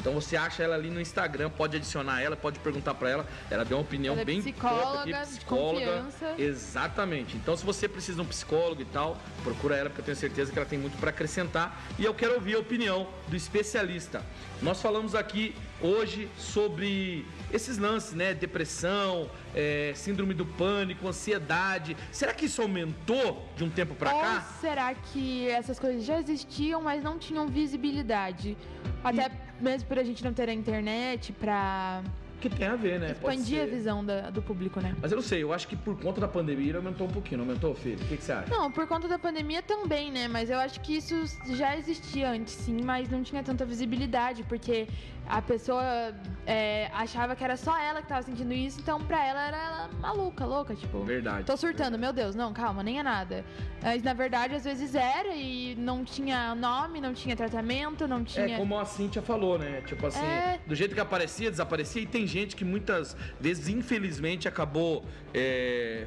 Então 0.06 0.20
você 0.20 0.36
acha 0.36 0.62
ela 0.62 0.76
ali 0.76 0.88
no 0.88 1.00
Instagram, 1.00 1.50
pode 1.50 1.76
adicionar 1.76 2.22
ela, 2.22 2.36
pode 2.36 2.60
perguntar 2.60 2.94
pra 2.94 3.10
ela. 3.10 3.26
Ela 3.50 3.64
deu 3.64 3.76
uma 3.76 3.82
opinião 3.82 4.12
Ela 4.12 4.22
é 4.22 4.24
bem 4.24 4.40
psicóloga, 4.40 5.00
aqui, 5.00 5.30
psicóloga. 5.32 6.06
Exatamente. 6.38 7.36
Então, 7.36 7.56
se 7.56 7.66
você 7.66 7.88
precisa 7.88 8.14
de 8.14 8.22
um 8.22 8.24
psicólogo 8.24 8.80
e 8.80 8.84
tal, 8.84 9.20
procura 9.42 9.74
ela, 9.74 9.90
porque 9.90 10.02
eu 10.02 10.04
tenho 10.04 10.16
certeza 10.16 10.52
que 10.52 10.58
ela 10.60 10.68
tem 10.68 10.78
muito 10.78 10.96
para 10.98 11.10
acrescentar. 11.10 11.82
E 11.98 12.04
eu 12.04 12.14
quero 12.14 12.34
ouvir 12.34 12.54
a 12.54 12.60
opinião 12.60 13.08
do 13.26 13.34
especialista. 13.34 14.22
Nós 14.62 14.80
falamos 14.80 15.16
aqui 15.16 15.56
hoje 15.80 16.28
sobre 16.38 17.26
esses 17.52 17.78
lances, 17.78 18.12
né? 18.14 18.34
Depressão, 18.34 19.30
é, 19.54 19.92
síndrome 19.94 20.34
do 20.34 20.44
pânico, 20.44 21.06
ansiedade. 21.06 21.96
Será 22.10 22.32
que 22.34 22.46
isso 22.46 22.60
aumentou 22.62 23.48
de 23.56 23.64
um 23.64 23.70
tempo 23.70 23.94
para 23.94 24.14
Ou 24.14 24.20
cá? 24.20 24.40
será 24.60 24.94
que 24.94 25.48
essas 25.48 25.78
coisas 25.78 26.04
já 26.04 26.18
existiam, 26.18 26.82
mas 26.82 27.02
não 27.02 27.18
tinham 27.18 27.46
visibilidade? 27.46 28.56
Até 29.02 29.30
mesmo 29.60 29.88
por 29.88 29.98
a 29.98 30.04
gente 30.04 30.22
não 30.24 30.32
ter 30.32 30.48
a 30.48 30.52
internet 30.52 31.32
pra 31.32 32.02
Que 32.40 32.50
tem 32.50 32.66
a 32.66 32.76
ver, 32.76 33.00
né? 33.00 33.12
Expandir 33.12 33.62
a 33.62 33.66
visão 33.66 34.04
da- 34.04 34.30
do 34.30 34.42
público, 34.42 34.80
né? 34.80 34.94
Mas 35.00 35.10
eu 35.10 35.16
não 35.16 35.22
sei, 35.22 35.42
eu 35.42 35.52
acho 35.52 35.66
que 35.66 35.74
por 35.76 35.98
conta 36.00 36.20
da 36.20 36.28
pandemia 36.28 36.68
ele 36.68 36.76
aumentou 36.76 37.06
um 37.06 37.10
pouquinho, 37.10 37.38
não 37.38 37.46
aumentou, 37.48 37.74
filho? 37.74 37.96
O 37.96 38.06
que, 38.06 38.16
que 38.16 38.22
você 38.24 38.32
acha? 38.32 38.50
Não, 38.54 38.70
por 38.70 38.86
conta 38.86 39.08
da 39.08 39.18
pandemia 39.18 39.62
também, 39.62 40.10
né? 40.12 40.28
Mas 40.28 40.50
eu 40.50 40.58
acho 40.58 40.80
que 40.80 40.96
isso 40.96 41.14
já 41.54 41.76
existia 41.76 42.30
antes, 42.30 42.52
sim, 42.54 42.78
mas 42.84 43.08
não 43.08 43.22
tinha 43.22 43.42
tanta 43.42 43.64
visibilidade, 43.64 44.42
porque 44.44 44.86
a 45.28 45.42
pessoa 45.42 45.82
é, 46.46 46.88
achava 46.92 47.34
que 47.34 47.42
era 47.42 47.56
só 47.56 47.76
ela 47.78 48.00
que 48.00 48.06
tava 48.08 48.22
sentindo 48.22 48.52
isso, 48.52 48.78
então 48.80 49.00
pra 49.00 49.24
ela 49.24 49.40
era 49.48 49.56
ela 49.56 49.90
maluca, 50.00 50.44
louca, 50.44 50.74
tipo. 50.74 51.02
Verdade. 51.04 51.44
Tô 51.44 51.56
surtando, 51.56 51.98
meu 51.98 52.12
Deus, 52.12 52.34
não, 52.36 52.52
calma, 52.52 52.82
nem 52.82 52.98
é 53.00 53.02
nada. 53.02 53.44
Mas 53.82 54.02
na 54.02 54.12
verdade, 54.12 54.54
às 54.54 54.64
vezes 54.64 54.94
era 54.94 55.34
e 55.34 55.74
não 55.76 56.04
tinha 56.04 56.54
nome, 56.54 57.00
não 57.00 57.12
tinha 57.14 57.34
tratamento, 57.34 58.06
não 58.06 58.22
tinha. 58.22 58.54
É 58.54 58.56
como 58.56 58.78
a 58.78 58.84
Cintia 58.84 59.22
falou, 59.22 59.58
né? 59.58 59.80
Tipo 59.86 60.06
assim, 60.06 60.24
É. 60.24 60.60
do 60.66 60.74
jeito 60.74 60.94
que 60.94 61.00
aparecia, 61.00 61.50
desaparecia. 61.50 62.02
E 62.02 62.06
tem 62.06 62.25
gente 62.26 62.56
que 62.56 62.64
muitas 62.64 63.16
vezes, 63.40 63.68
infelizmente, 63.68 64.48
acabou. 64.48 65.04
é, 65.34 66.06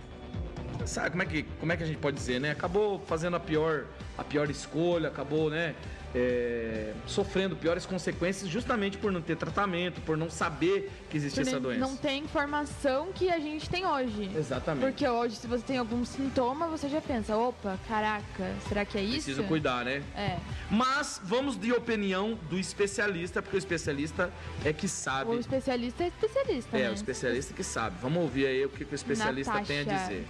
Sabe 0.86 1.10
como 1.12 1.24
é, 1.24 1.26
que, 1.26 1.44
como 1.60 1.72
é 1.72 1.78
que 1.78 1.84
a 1.84 1.86
gente 1.86 1.98
pode 1.98 2.16
dizer, 2.16 2.40
né? 2.40 2.52
Acabou 2.52 3.00
fazendo 3.06 3.36
a 3.36 3.40
pior, 3.40 3.86
a 4.18 4.24
pior 4.24 4.50
escolha, 4.50 5.10
acabou, 5.10 5.50
né? 5.50 5.76
É, 6.16 6.94
sofrendo 7.06 7.56
piores 7.56 7.86
consequências 7.86 8.50
justamente 8.50 8.98
por 8.98 9.12
não 9.12 9.22
ter 9.22 9.36
tratamento, 9.36 10.02
por 10.02 10.18
não 10.18 10.30
saber 10.30 10.92
que 11.10 11.20
Porque 11.20 11.40
essa 11.42 11.60
doença. 11.60 11.80
Não 11.80 11.96
tem 11.96 12.24
informação 12.24 13.12
que 13.14 13.30
a 13.30 13.40
gente 13.40 13.70
tem 13.70 13.86
hoje. 13.86 14.32
Exatamente. 14.36 14.84
Porque 14.84 15.08
hoje, 15.08 15.36
se 15.36 15.48
você 15.48 15.64
tem 15.64 15.78
algum 15.78 16.04
sintoma, 16.04 16.68
você 16.68 16.90
já 16.90 17.02
pensa, 17.02 17.38
opa, 17.38 17.78
caraca, 17.88 18.56
será 18.68 18.86
que 18.86 18.98
é 18.98 19.02
isso? 19.02 19.26
Preciso 19.26 19.44
cuidar, 19.44 19.86
né? 19.86 20.04
É. 20.16 20.38
Mas 20.70 21.22
vamos 21.24 21.58
de 21.60 21.72
opinião 21.72 22.38
do 22.50 22.58
especialista, 22.58 23.42
porque 23.42 23.58
o 23.58 23.60
especialista 23.60 24.32
é 24.66 24.74
que 24.74 24.88
sabe. 24.88 25.32
O 25.32 25.40
especialista 25.40 26.04
é 26.04 26.08
especialista, 26.08 26.78
É, 26.78 26.84
né? 26.84 26.90
o 26.90 26.94
especialista 26.94 27.54
que 27.54 27.64
sabe. 27.64 27.98
Vamos 28.02 28.22
ouvir 28.24 28.48
aí 28.48 28.66
o 28.66 28.70
que, 28.70 28.84
que 28.86 28.94
o 28.94 28.96
especialista 28.96 29.62
tem 29.64 29.82
a 29.82 29.86
Natasha. 29.86 30.08
dizer. 30.08 30.28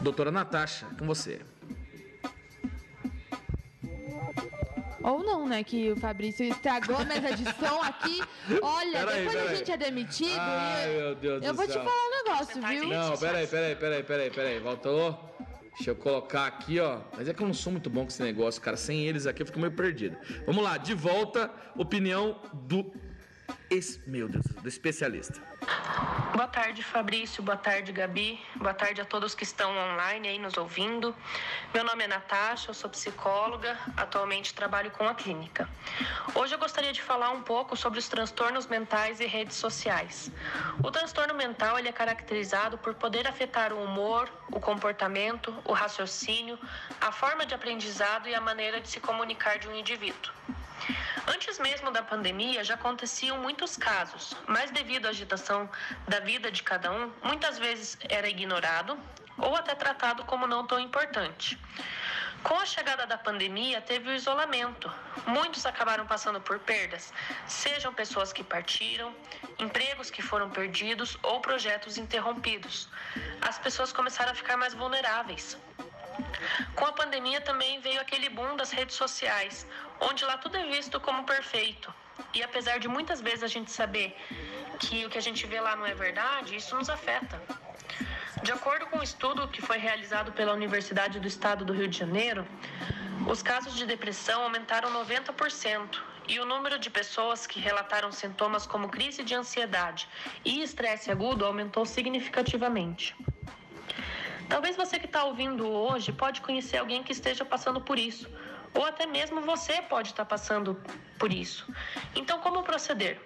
Doutora 0.00 0.30
Natasha, 0.30 0.86
com 0.98 1.06
você. 1.06 1.40
Ou 5.02 5.22
não, 5.22 5.48
né? 5.48 5.62
Que 5.64 5.90
o 5.92 5.96
Fabrício 5.96 6.44
estragou 6.44 6.96
a 6.96 7.04
mesa 7.04 7.34
de 7.34 7.44
som 7.44 7.80
aqui. 7.82 8.20
Olha, 8.62 9.00
Peraí, 9.00 9.24
depois 9.24 9.50
a 9.50 9.54
gente 9.54 9.72
é 9.72 9.76
demitido. 9.76 10.38
Ai, 10.38 10.92
e- 10.92 10.96
meu 10.96 11.14
Deus 11.14 11.42
eu 11.44 11.52
do 11.52 11.56
vou 11.56 11.66
te 11.66 11.72
falar 11.74 11.84
um 11.86 12.24
negócio, 12.24 12.62
viu? 12.62 12.88
Não, 12.88 13.16
peraí, 13.18 13.46
peraí, 13.46 13.76
peraí, 13.76 14.02
peraí, 14.02 14.30
peraí. 14.30 14.58
Voltou. 14.60 15.18
Deixa 15.74 15.90
eu 15.90 15.96
colocar 15.96 16.46
aqui, 16.46 16.78
ó. 16.80 16.98
Mas 17.16 17.28
é 17.28 17.32
que 17.34 17.42
eu 17.42 17.46
não 17.46 17.54
sou 17.54 17.72
muito 17.72 17.88
bom 17.88 18.02
com 18.02 18.08
esse 18.08 18.22
negócio, 18.22 18.60
cara. 18.60 18.76
Sem 18.76 19.06
eles 19.06 19.26
aqui 19.26 19.40
eu 19.42 19.46
fico 19.46 19.58
meio 19.58 19.72
perdido. 19.72 20.16
Vamos 20.44 20.62
lá, 20.62 20.76
de 20.76 20.92
volta, 20.94 21.50
opinião 21.76 22.38
do. 22.52 22.92
Meu 24.06 24.28
Deus, 24.28 24.44
do 24.44 24.68
especialista. 24.68 25.40
Boa 26.34 26.46
tarde, 26.46 26.82
Fabrício. 26.82 27.42
Boa 27.42 27.56
tarde, 27.56 27.90
Gabi. 27.90 28.38
Boa 28.56 28.74
tarde 28.74 29.00
a 29.00 29.04
todos 29.04 29.34
que 29.34 29.44
estão 29.44 29.74
online 29.74 30.28
aí 30.28 30.38
nos 30.38 30.58
ouvindo. 30.58 31.16
Meu 31.72 31.82
nome 31.82 32.04
é 32.04 32.06
Natasha, 32.06 32.68
eu 32.68 32.74
sou 32.74 32.90
psicóloga, 32.90 33.78
atualmente 33.96 34.52
trabalho 34.52 34.90
com 34.90 35.08
a 35.08 35.14
clínica. 35.14 35.66
Hoje 36.34 36.54
eu 36.54 36.58
gostaria 36.58 36.92
de 36.92 37.00
falar 37.00 37.30
um 37.30 37.40
pouco 37.40 37.74
sobre 37.74 37.98
os 37.98 38.06
transtornos 38.08 38.66
mentais 38.66 39.20
e 39.20 39.26
redes 39.26 39.56
sociais. 39.56 40.30
O 40.84 40.90
transtorno 40.90 41.32
mental 41.32 41.78
ele 41.78 41.88
é 41.88 41.92
caracterizado 41.92 42.76
por 42.76 42.92
poder 42.92 43.26
afetar 43.26 43.72
o 43.72 43.82
humor, 43.82 44.28
o 44.50 44.60
comportamento, 44.60 45.54
o 45.64 45.72
raciocínio, 45.72 46.58
a 47.00 47.10
forma 47.10 47.46
de 47.46 47.54
aprendizado 47.54 48.28
e 48.28 48.34
a 48.34 48.40
maneira 48.40 48.82
de 48.82 48.88
se 48.90 49.00
comunicar 49.00 49.58
de 49.58 49.66
um 49.66 49.74
indivíduo. 49.74 50.30
Antes 51.26 51.58
mesmo 51.58 51.90
da 51.90 52.02
pandemia, 52.02 52.64
já 52.64 52.74
aconteciam 52.74 53.38
muitos 53.38 53.76
casos, 53.76 54.36
mas 54.46 54.70
devido 54.70 55.06
à 55.06 55.10
agitação 55.10 55.68
da 56.08 56.20
vida 56.20 56.50
de 56.50 56.62
cada 56.62 56.90
um, 56.90 57.12
muitas 57.22 57.58
vezes 57.58 57.96
era 58.08 58.28
ignorado 58.28 58.98
ou 59.38 59.54
até 59.56 59.74
tratado 59.74 60.24
como 60.24 60.46
não 60.46 60.66
tão 60.66 60.78
importante. 60.78 61.58
Com 62.42 62.56
a 62.58 62.66
chegada 62.66 63.06
da 63.06 63.16
pandemia, 63.16 63.80
teve 63.80 64.10
o 64.10 64.12
isolamento. 64.12 64.92
Muitos 65.26 65.64
acabaram 65.64 66.04
passando 66.06 66.40
por 66.40 66.58
perdas, 66.58 67.12
sejam 67.46 67.94
pessoas 67.94 68.32
que 68.32 68.42
partiram, 68.42 69.14
empregos 69.60 70.10
que 70.10 70.20
foram 70.20 70.50
perdidos 70.50 71.16
ou 71.22 71.40
projetos 71.40 71.96
interrompidos. 71.96 72.88
As 73.40 73.58
pessoas 73.60 73.92
começaram 73.92 74.32
a 74.32 74.34
ficar 74.34 74.56
mais 74.56 74.74
vulneráveis. 74.74 75.56
Com 76.74 76.86
a 76.86 76.92
pandemia 76.92 77.40
também 77.40 77.80
veio 77.80 78.00
aquele 78.00 78.28
boom 78.28 78.56
das 78.56 78.70
redes 78.70 78.96
sociais, 78.96 79.66
onde 80.00 80.24
lá 80.24 80.36
tudo 80.36 80.56
é 80.56 80.64
visto 80.64 81.00
como 81.00 81.24
perfeito. 81.24 81.92
E 82.34 82.42
apesar 82.42 82.78
de 82.78 82.88
muitas 82.88 83.20
vezes 83.20 83.42
a 83.42 83.46
gente 83.46 83.70
saber 83.70 84.16
que 84.78 85.04
o 85.06 85.10
que 85.10 85.18
a 85.18 85.22
gente 85.22 85.46
vê 85.46 85.60
lá 85.60 85.76
não 85.76 85.86
é 85.86 85.94
verdade, 85.94 86.56
isso 86.56 86.76
nos 86.76 86.90
afeta. 86.90 87.40
De 88.42 88.50
acordo 88.50 88.86
com 88.86 88.98
um 88.98 89.02
estudo 89.02 89.46
que 89.48 89.62
foi 89.62 89.78
realizado 89.78 90.32
pela 90.32 90.52
Universidade 90.52 91.20
do 91.20 91.28
Estado 91.28 91.64
do 91.64 91.72
Rio 91.72 91.86
de 91.86 91.98
Janeiro, 91.98 92.46
os 93.28 93.40
casos 93.42 93.74
de 93.76 93.86
depressão 93.86 94.42
aumentaram 94.42 94.92
90% 94.92 96.00
e 96.28 96.40
o 96.40 96.44
número 96.44 96.78
de 96.78 96.90
pessoas 96.90 97.46
que 97.46 97.60
relataram 97.60 98.10
sintomas 98.10 98.66
como 98.66 98.88
crise 98.88 99.22
de 99.22 99.34
ansiedade 99.34 100.08
e 100.44 100.62
estresse 100.62 101.10
agudo 101.10 101.44
aumentou 101.44 101.86
significativamente. 101.86 103.14
Talvez 104.48 104.76
você 104.76 104.98
que 104.98 105.06
está 105.06 105.24
ouvindo 105.24 105.66
hoje 105.68 106.12
pode 106.12 106.40
conhecer 106.40 106.78
alguém 106.78 107.02
que 107.02 107.12
esteja 107.12 107.44
passando 107.44 107.80
por 107.80 107.98
isso, 107.98 108.28
ou 108.74 108.84
até 108.84 109.06
mesmo 109.06 109.40
você 109.40 109.82
pode 109.82 110.08
estar 110.08 110.24
passando 110.24 110.80
por 111.18 111.32
isso. 111.32 111.66
Então, 112.14 112.38
como 112.40 112.62
proceder? 112.62 113.20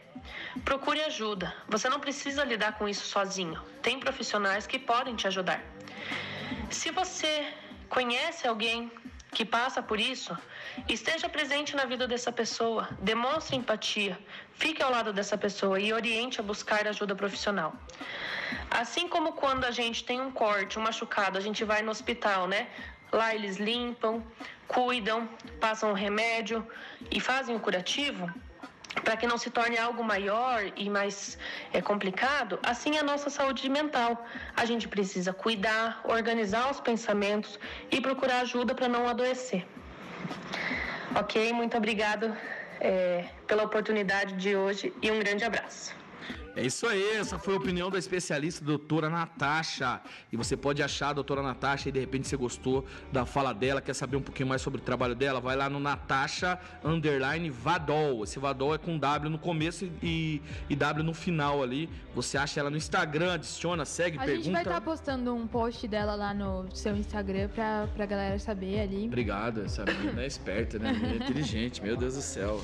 Procure 0.64 1.00
ajuda. 1.02 1.54
Você 1.68 1.88
não 1.88 2.00
precisa 2.00 2.44
lidar 2.44 2.78
com 2.78 2.88
isso 2.88 3.06
sozinho. 3.06 3.60
Tem 3.82 4.00
profissionais 4.00 4.66
que 4.66 4.78
podem 4.78 5.14
te 5.14 5.26
ajudar. 5.26 5.62
Se 6.70 6.90
você 6.90 7.52
conhece 7.88 8.46
alguém 8.46 8.90
que 9.36 9.44
passa 9.44 9.82
por 9.82 10.00
isso, 10.00 10.34
esteja 10.88 11.28
presente 11.28 11.76
na 11.76 11.84
vida 11.84 12.08
dessa 12.08 12.32
pessoa, 12.32 12.88
demonstre 13.02 13.54
empatia, 13.54 14.18
fique 14.54 14.82
ao 14.82 14.90
lado 14.90 15.12
dessa 15.12 15.36
pessoa 15.36 15.78
e 15.78 15.92
oriente 15.92 16.40
a 16.40 16.42
buscar 16.42 16.88
ajuda 16.88 17.14
profissional. 17.14 17.74
Assim 18.70 19.06
como 19.14 19.34
quando 19.34 19.66
a 19.66 19.70
gente 19.70 20.04
tem 20.04 20.22
um 20.22 20.30
corte, 20.30 20.78
um 20.78 20.82
machucado, 20.82 21.36
a 21.36 21.42
gente 21.42 21.62
vai 21.64 21.82
no 21.82 21.90
hospital, 21.90 22.48
né? 22.48 22.68
Lá 23.12 23.34
eles 23.34 23.58
limpam, 23.58 24.24
cuidam, 24.66 25.28
passam 25.60 25.90
o 25.90 25.98
remédio 26.06 26.66
e 27.10 27.20
fazem 27.20 27.54
o 27.54 27.60
curativo 27.60 28.32
para 29.04 29.16
que 29.16 29.26
não 29.26 29.38
se 29.38 29.50
torne 29.50 29.78
algo 29.78 30.02
maior 30.02 30.60
e 30.76 30.88
mais 30.88 31.38
é, 31.72 31.80
complicado, 31.80 32.58
assim 32.62 32.96
é 32.96 33.00
a 33.00 33.02
nossa 33.02 33.30
saúde 33.30 33.68
mental. 33.68 34.26
A 34.56 34.64
gente 34.64 34.88
precisa 34.88 35.32
cuidar, 35.32 36.00
organizar 36.04 36.70
os 36.70 36.80
pensamentos 36.80 37.58
e 37.90 38.00
procurar 38.00 38.40
ajuda 38.40 38.74
para 38.74 38.88
não 38.88 39.08
adoecer. 39.08 39.66
Ok? 41.14 41.52
Muito 41.52 41.76
obrigado 41.76 42.36
é, 42.80 43.24
pela 43.46 43.64
oportunidade 43.64 44.34
de 44.34 44.56
hoje 44.56 44.92
e 45.00 45.10
um 45.10 45.18
grande 45.18 45.44
abraço. 45.44 45.94
É 46.56 46.64
isso 46.64 46.86
aí, 46.86 47.16
essa 47.16 47.38
foi 47.38 47.52
a 47.52 47.58
opinião 47.58 47.90
da 47.90 47.98
especialista 47.98 48.64
doutora 48.64 49.10
Natasha. 49.10 50.00
E 50.32 50.38
você 50.38 50.56
pode 50.56 50.82
achar 50.82 51.10
a 51.10 51.12
doutora 51.12 51.42
Natasha 51.42 51.90
e 51.90 51.92
de 51.92 52.00
repente 52.00 52.26
você 52.26 52.34
gostou 52.34 52.86
da 53.12 53.26
fala 53.26 53.52
dela, 53.52 53.82
quer 53.82 53.92
saber 53.92 54.16
um 54.16 54.22
pouquinho 54.22 54.48
mais 54.48 54.62
sobre 54.62 54.80
o 54.80 54.82
trabalho 54.82 55.14
dela, 55.14 55.38
vai 55.38 55.54
lá 55.54 55.68
no 55.68 55.78
Natasha 55.78 56.58
Underline 56.82 57.50
Vadol. 57.50 58.24
Esse 58.24 58.38
Vadol 58.38 58.74
é 58.74 58.78
com 58.78 58.96
W 58.96 59.30
no 59.30 59.38
começo 59.38 59.84
e, 60.02 60.40
e 60.70 60.74
W 60.74 61.04
no 61.04 61.12
final 61.12 61.62
ali. 61.62 61.90
Você 62.14 62.38
acha 62.38 62.58
ela 62.58 62.70
no 62.70 62.78
Instagram, 62.78 63.34
adiciona, 63.34 63.84
segue, 63.84 64.16
A 64.16 64.22
pergunta. 64.22 64.44
gente 64.44 64.52
vai 64.54 64.62
estar 64.62 64.80
postando 64.80 65.34
um 65.34 65.46
post 65.46 65.86
dela 65.86 66.14
lá 66.14 66.32
no 66.32 66.74
seu 66.74 66.96
Instagram 66.96 67.50
pra, 67.50 67.86
pra 67.94 68.06
galera 68.06 68.38
saber 68.38 68.80
ali. 68.80 69.04
Obrigado, 69.04 69.60
essa 69.60 69.84
menina 69.84 70.22
é 70.22 70.26
esperta, 70.26 70.78
né? 70.78 70.98
É 71.04 71.16
inteligente, 71.22 71.82
meu 71.82 71.98
Deus 71.98 72.14
do 72.14 72.22
céu. 72.22 72.62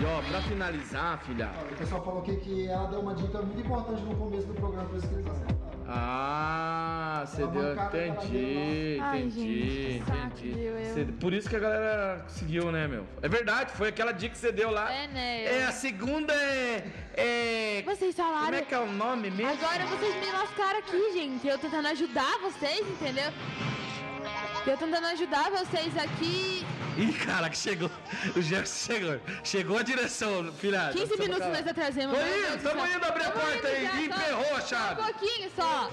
E 0.00 0.04
ó, 0.04 0.22
pra 0.22 0.40
finalizar, 0.42 1.18
filha. 1.24 1.50
O 1.70 1.74
pessoal 1.76 2.04
falou 2.04 2.22
aqui 2.22 2.36
que 2.36 2.66
ela 2.68 2.88
deu 2.88 3.00
uma 3.00 3.14
dica 3.14 3.40
muito 3.42 3.60
importante 3.60 4.02
no 4.02 4.16
começo 4.16 4.46
do 4.46 4.54
programa, 4.54 4.88
por 4.88 4.96
isso 4.98 5.08
que 5.08 5.14
eles 5.14 5.26
acertaram. 5.28 5.62
Ah, 5.86 7.24
você 7.26 7.46
deu. 7.46 7.74
Entendi, 7.74 8.98
Ai, 9.00 9.18
entendi, 9.20 9.92
gente, 9.92 10.10
entendi. 10.48 10.94
Cê- 10.94 11.04
Por 11.20 11.32
isso 11.34 11.48
que 11.50 11.56
a 11.56 11.58
galera 11.58 12.24
seguiu, 12.28 12.72
né, 12.72 12.88
meu? 12.88 13.04
É 13.20 13.28
verdade, 13.28 13.72
foi 13.72 13.88
aquela 13.88 14.12
dica 14.12 14.32
que 14.32 14.38
você 14.40 14.50
deu 14.52 14.70
lá. 14.70 14.90
É, 14.92 15.06
né? 15.08 15.44
É, 15.44 15.64
a 15.66 15.72
segunda 15.72 16.32
é. 16.32 16.84
é... 17.14 17.82
Vocês 17.84 18.14
falaram. 18.16 18.44
Como 18.46 18.56
é 18.56 18.62
que 18.62 18.74
é 18.74 18.78
o 18.78 18.90
nome 18.92 19.30
mesmo? 19.30 19.52
Agora 19.52 19.84
vocês 19.86 20.14
me 20.24 20.32
lascaram 20.32 20.78
aqui, 20.78 21.12
gente. 21.12 21.46
Eu 21.46 21.58
tentando 21.58 21.88
ajudar 21.88 22.38
vocês, 22.42 22.80
entendeu? 22.88 23.30
Eu 24.66 24.76
tentando 24.78 25.06
ajudar 25.08 25.50
vocês 25.50 25.96
aqui. 25.98 26.64
Ih, 26.98 27.12
caraca, 27.24 27.54
chegou. 27.54 27.90
O 28.36 28.42
Gerson 28.42 28.92
chegou. 28.92 29.20
Chegou 29.42 29.78
a 29.78 29.82
direção, 29.82 30.52
filhada. 30.52 30.92
15 30.92 31.16
minutos 31.18 31.46
nós 31.48 31.66
atrasamos. 31.66 32.18
Tô 32.18 32.24
Deus 32.24 32.46
indo, 32.48 32.56
do 32.58 32.62
tamo 32.68 32.86
indo 32.86 33.04
abrir 33.06 33.24
a 33.24 33.30
porta 33.30 33.56
indo 33.56 33.66
aí. 33.66 33.84
já, 33.84 33.92
E 33.94 34.08
só- 34.08 34.14
emperrou 34.14 34.56
a 34.56 34.60
só 34.60 34.66
chave. 34.66 35.00
Um 35.00 35.04
pouquinho 35.04 35.50
só. 35.56 35.90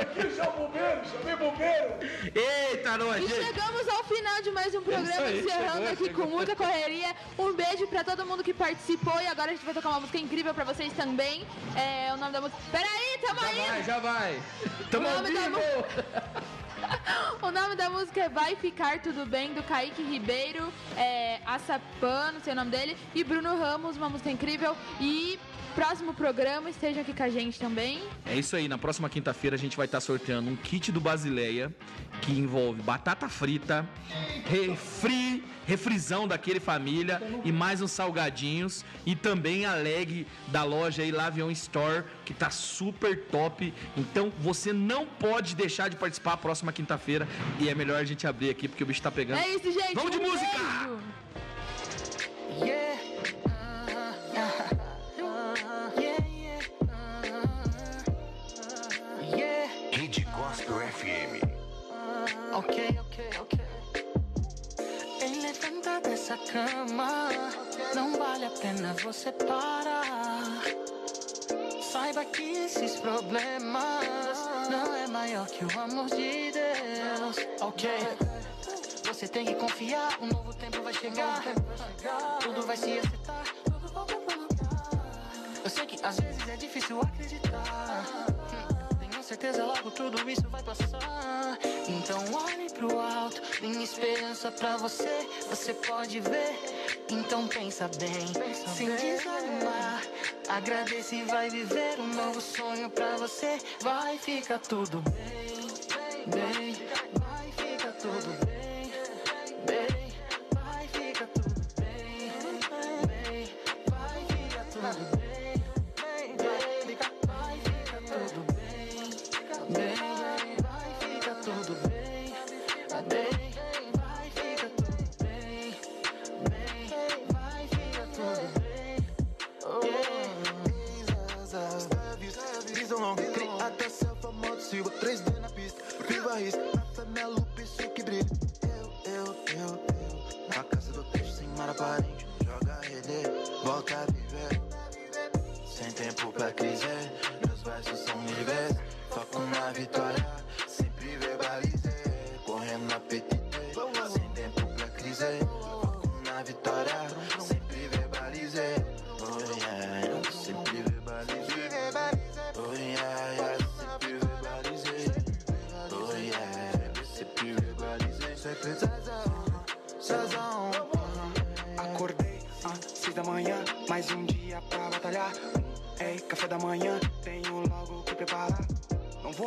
Aqui, 0.00 0.34
chama 0.36 0.50
o 0.50 0.52
bombeiro, 0.66 1.00
chamei 1.10 1.36
bombeiro. 1.36 1.94
Eita, 2.34 2.96
nós, 2.98 3.22
E 3.24 3.28
gente. 3.28 3.44
chegamos 3.46 3.88
ao 3.88 4.04
final 4.04 4.42
de 4.42 4.50
mais 4.50 4.74
um 4.74 4.82
programa, 4.82 5.26
aí, 5.26 5.40
encerrando 5.40 5.72
chegou, 5.72 5.92
aqui 5.92 6.04
chegou. 6.06 6.24
com 6.26 6.30
muita 6.30 6.56
correria. 6.56 7.14
Um 7.38 7.52
beijo 7.52 7.86
pra 7.88 8.02
todo 8.02 8.24
mundo 8.24 8.42
que 8.42 8.54
participou 8.54 9.20
e 9.20 9.26
agora 9.26 9.50
a 9.50 9.54
gente 9.54 9.64
vai 9.64 9.74
tocar 9.74 9.90
uma 9.90 10.00
música 10.00 10.18
incrível 10.18 10.54
pra 10.54 10.64
vocês 10.64 10.92
também. 10.94 11.46
É, 11.76 12.12
o 12.14 12.16
nome 12.16 12.32
da 12.32 12.40
música. 12.40 12.58
Peraí, 12.70 13.18
tamo 13.26 13.40
Já 13.40 13.46
aí! 13.46 13.66
vai, 13.68 13.82
já 13.82 13.98
vai. 13.98 14.42
Tamo 14.90 15.06
O 15.06 15.10
ao 15.10 15.16
nome 15.22 15.34
da 15.34 15.40
vivo. 15.42 15.60
O 17.42 17.50
nome 17.50 17.74
da 17.76 17.90
música 17.90 18.20
é 18.22 18.28
Vai 18.28 18.56
Ficar 18.56 19.00
Tudo 19.00 19.26
Bem, 19.26 19.52
do 19.52 19.62
Kaique 19.62 20.02
Ribeiro, 20.02 20.72
é, 20.96 21.40
Assapan, 21.44 22.32
não 22.32 22.40
sei 22.40 22.52
o 22.52 22.56
nome 22.56 22.70
dele, 22.70 22.96
e 23.14 23.24
Bruno 23.24 23.58
Ramos, 23.58 23.96
uma 23.96 24.08
música 24.08 24.30
incrível. 24.30 24.76
E 25.00 25.38
próximo 25.74 26.14
programa, 26.14 26.70
esteja 26.70 27.00
aqui 27.00 27.12
com 27.12 27.22
a 27.22 27.28
gente 27.28 27.58
também. 27.58 28.02
É 28.26 28.34
isso 28.34 28.54
aí, 28.56 28.68
na 28.68 28.78
próxima 28.78 29.08
quinta-feira 29.08 29.56
a 29.56 29.58
gente 29.58 29.76
vai 29.76 29.86
estar 29.86 30.00
sorteando 30.00 30.50
um 30.50 30.56
kit 30.56 30.92
do 30.92 31.00
Basileia 31.00 31.74
que 32.20 32.32
envolve 32.32 32.82
batata 32.82 33.28
frita, 33.28 33.88
refri, 34.46 35.42
refrisão 35.66 36.28
daquele 36.28 36.60
família 36.60 37.20
e 37.44 37.50
mais 37.50 37.80
uns 37.80 37.90
salgadinhos 37.90 38.84
e 39.06 39.16
também 39.16 39.64
a 39.64 39.74
leg 39.74 40.26
da 40.48 40.62
loja 40.62 41.02
aí 41.02 41.10
Lavion 41.10 41.50
Store 41.50 42.04
que 42.24 42.34
tá 42.34 42.50
super 42.50 43.24
top. 43.26 43.72
Então 43.96 44.32
você 44.38 44.72
não 44.72 45.06
pode 45.06 45.54
deixar 45.56 45.88
de 45.88 45.96
participar 45.96 46.34
a 46.34 46.36
próxima 46.36 46.72
quinta-feira 46.72 47.26
e 47.58 47.68
é 47.68 47.74
melhor 47.74 47.96
a 48.00 48.04
gente 48.04 48.26
abrir 48.26 48.50
aqui 48.50 48.68
porque 48.68 48.82
o 48.84 48.86
bicho 48.86 49.02
tá 49.02 49.10
pegando. 49.10 49.38
É 49.38 49.48
isso, 49.48 49.72
gente. 49.72 49.94
Vamos 49.94 50.10
de 50.10 50.18
um 50.18 50.22
música! 50.22 50.46
beijo. 50.46 50.98
Yeah. 52.64 52.92
Yeah, 54.32 54.76
Ok, 62.54 62.98
ok, 63.00 63.30
ok. 63.40 63.60
Ei, 65.22 65.40
levanta 65.40 66.00
dessa 66.00 66.36
cama. 66.36 67.30
Não 67.94 68.18
vale 68.18 68.44
a 68.44 68.50
pena 68.50 68.94
você 69.02 69.32
parar. 69.32 70.62
Saiba 71.80 72.24
que 72.26 72.42
esses 72.42 73.00
problemas 73.00 74.06
não 74.70 74.94
é 74.94 75.06
maior 75.06 75.46
que 75.46 75.64
o 75.64 75.80
amor 75.80 76.06
de 76.06 76.52
Deus. 76.52 77.36
Ok. 77.62 77.88
Você 79.04 79.28
tem 79.28 79.46
que 79.46 79.54
confiar, 79.54 80.18
um 80.20 80.26
novo 80.26 80.52
tempo 80.54 80.82
vai 80.82 80.92
chegar. 80.92 81.42
Tudo 82.40 82.66
vai 82.66 82.76
se 82.76 82.98
acertar. 82.98 83.44
Eu 85.64 85.70
sei 85.70 85.86
que 85.86 86.04
às 86.04 86.20
vezes 86.20 86.48
é 86.48 86.56
difícil 86.56 87.00
acreditar 87.00 88.04
certeza 89.32 89.64
logo 89.64 89.90
tudo 89.90 90.30
isso 90.30 90.46
vai 90.50 90.62
passar. 90.62 91.58
Então 91.88 92.18
olhe 92.34 92.70
pro 92.70 93.00
alto, 93.00 93.40
minha 93.62 93.82
esperança 93.82 94.50
pra 94.52 94.76
você, 94.76 95.26
você 95.48 95.72
pode 95.72 96.20
ver. 96.20 96.58
Então 97.08 97.48
pensa 97.48 97.88
bem, 97.98 98.26
sem 98.76 98.94
desanimar. 98.94 100.02
Agradeça 100.48 101.14
e 101.14 101.22
vai 101.24 101.48
viver 101.48 101.98
um 101.98 102.08
novo 102.08 102.42
sonho 102.42 102.90
pra 102.90 103.16
você. 103.16 103.58
Vai 103.80 104.18
ficar 104.18 104.58
tudo 104.58 105.00
bem, 105.00 105.66
bem, 106.26 106.74
bem. 106.74 107.21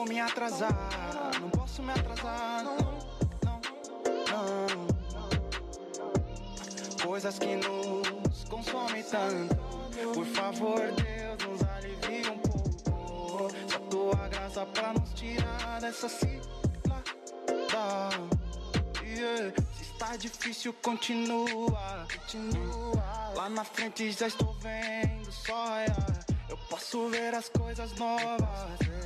vou 0.05 0.13
me 0.13 0.19
atrasar. 0.19 1.31
Não 1.41 1.49
posso 1.49 1.81
me 1.81 1.91
atrasar, 1.91 2.63
não, 2.63 2.77
não, 3.43 3.61
não. 4.29 4.87
Coisas 7.03 7.39
que 7.39 7.55
nos 7.55 8.43
consomem 8.49 9.03
tanto. 9.03 9.55
Por 10.13 10.25
favor, 10.25 10.79
Deus, 10.91 11.37
nos 11.47 11.63
alivia 11.69 12.31
um 12.31 12.37
pouco. 12.39 13.49
Só 13.71 13.79
tua 13.89 14.27
graça 14.27 14.65
pra 14.67 14.93
nos 14.93 15.13
tirar 15.13 15.81
dessa 15.81 16.07
cilada. 16.07 16.35
Yeah. 19.03 19.53
Se 19.77 19.83
está 19.83 20.15
difícil, 20.17 20.73
continua, 20.81 22.07
continua. 22.11 23.33
Lá 23.35 23.49
na 23.49 23.63
frente 23.63 24.11
já 24.11 24.27
estou 24.27 24.53
vendo 24.55 25.31
só. 25.31 25.79
Yeah. 25.79 25.95
Eu 26.49 26.57
posso 26.69 27.09
ver 27.09 27.33
as 27.33 27.49
coisas 27.49 27.93
novas 27.93 29.04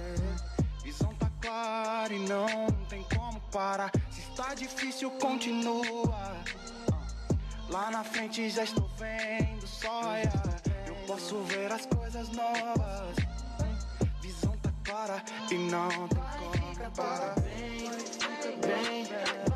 pare, 1.50 2.20
não 2.20 2.68
tem 2.88 3.04
como 3.16 3.40
parar. 3.52 3.92
Se 4.12 4.22
está 4.22 4.54
difícil, 4.54 5.10
continua. 5.12 6.38
Lá 7.70 7.90
na 7.90 8.04
frente 8.04 8.50
já 8.50 8.64
estou 8.64 8.88
vendo 9.00 9.68
só. 9.68 10.16
Eu 10.86 10.96
posso 11.08 11.42
ver 11.44 11.72
as 11.72 11.86
coisas 11.88 12.30
novas. 12.30 13.16
Visão 14.22 14.56
tá 14.58 14.72
clara 14.84 15.24
e 15.50 15.56
não 15.56 15.90
tem 15.90 16.20
como 16.78 16.92
parar. 16.92 17.36
Bem, 17.42 17.90
bem, 18.62 19.49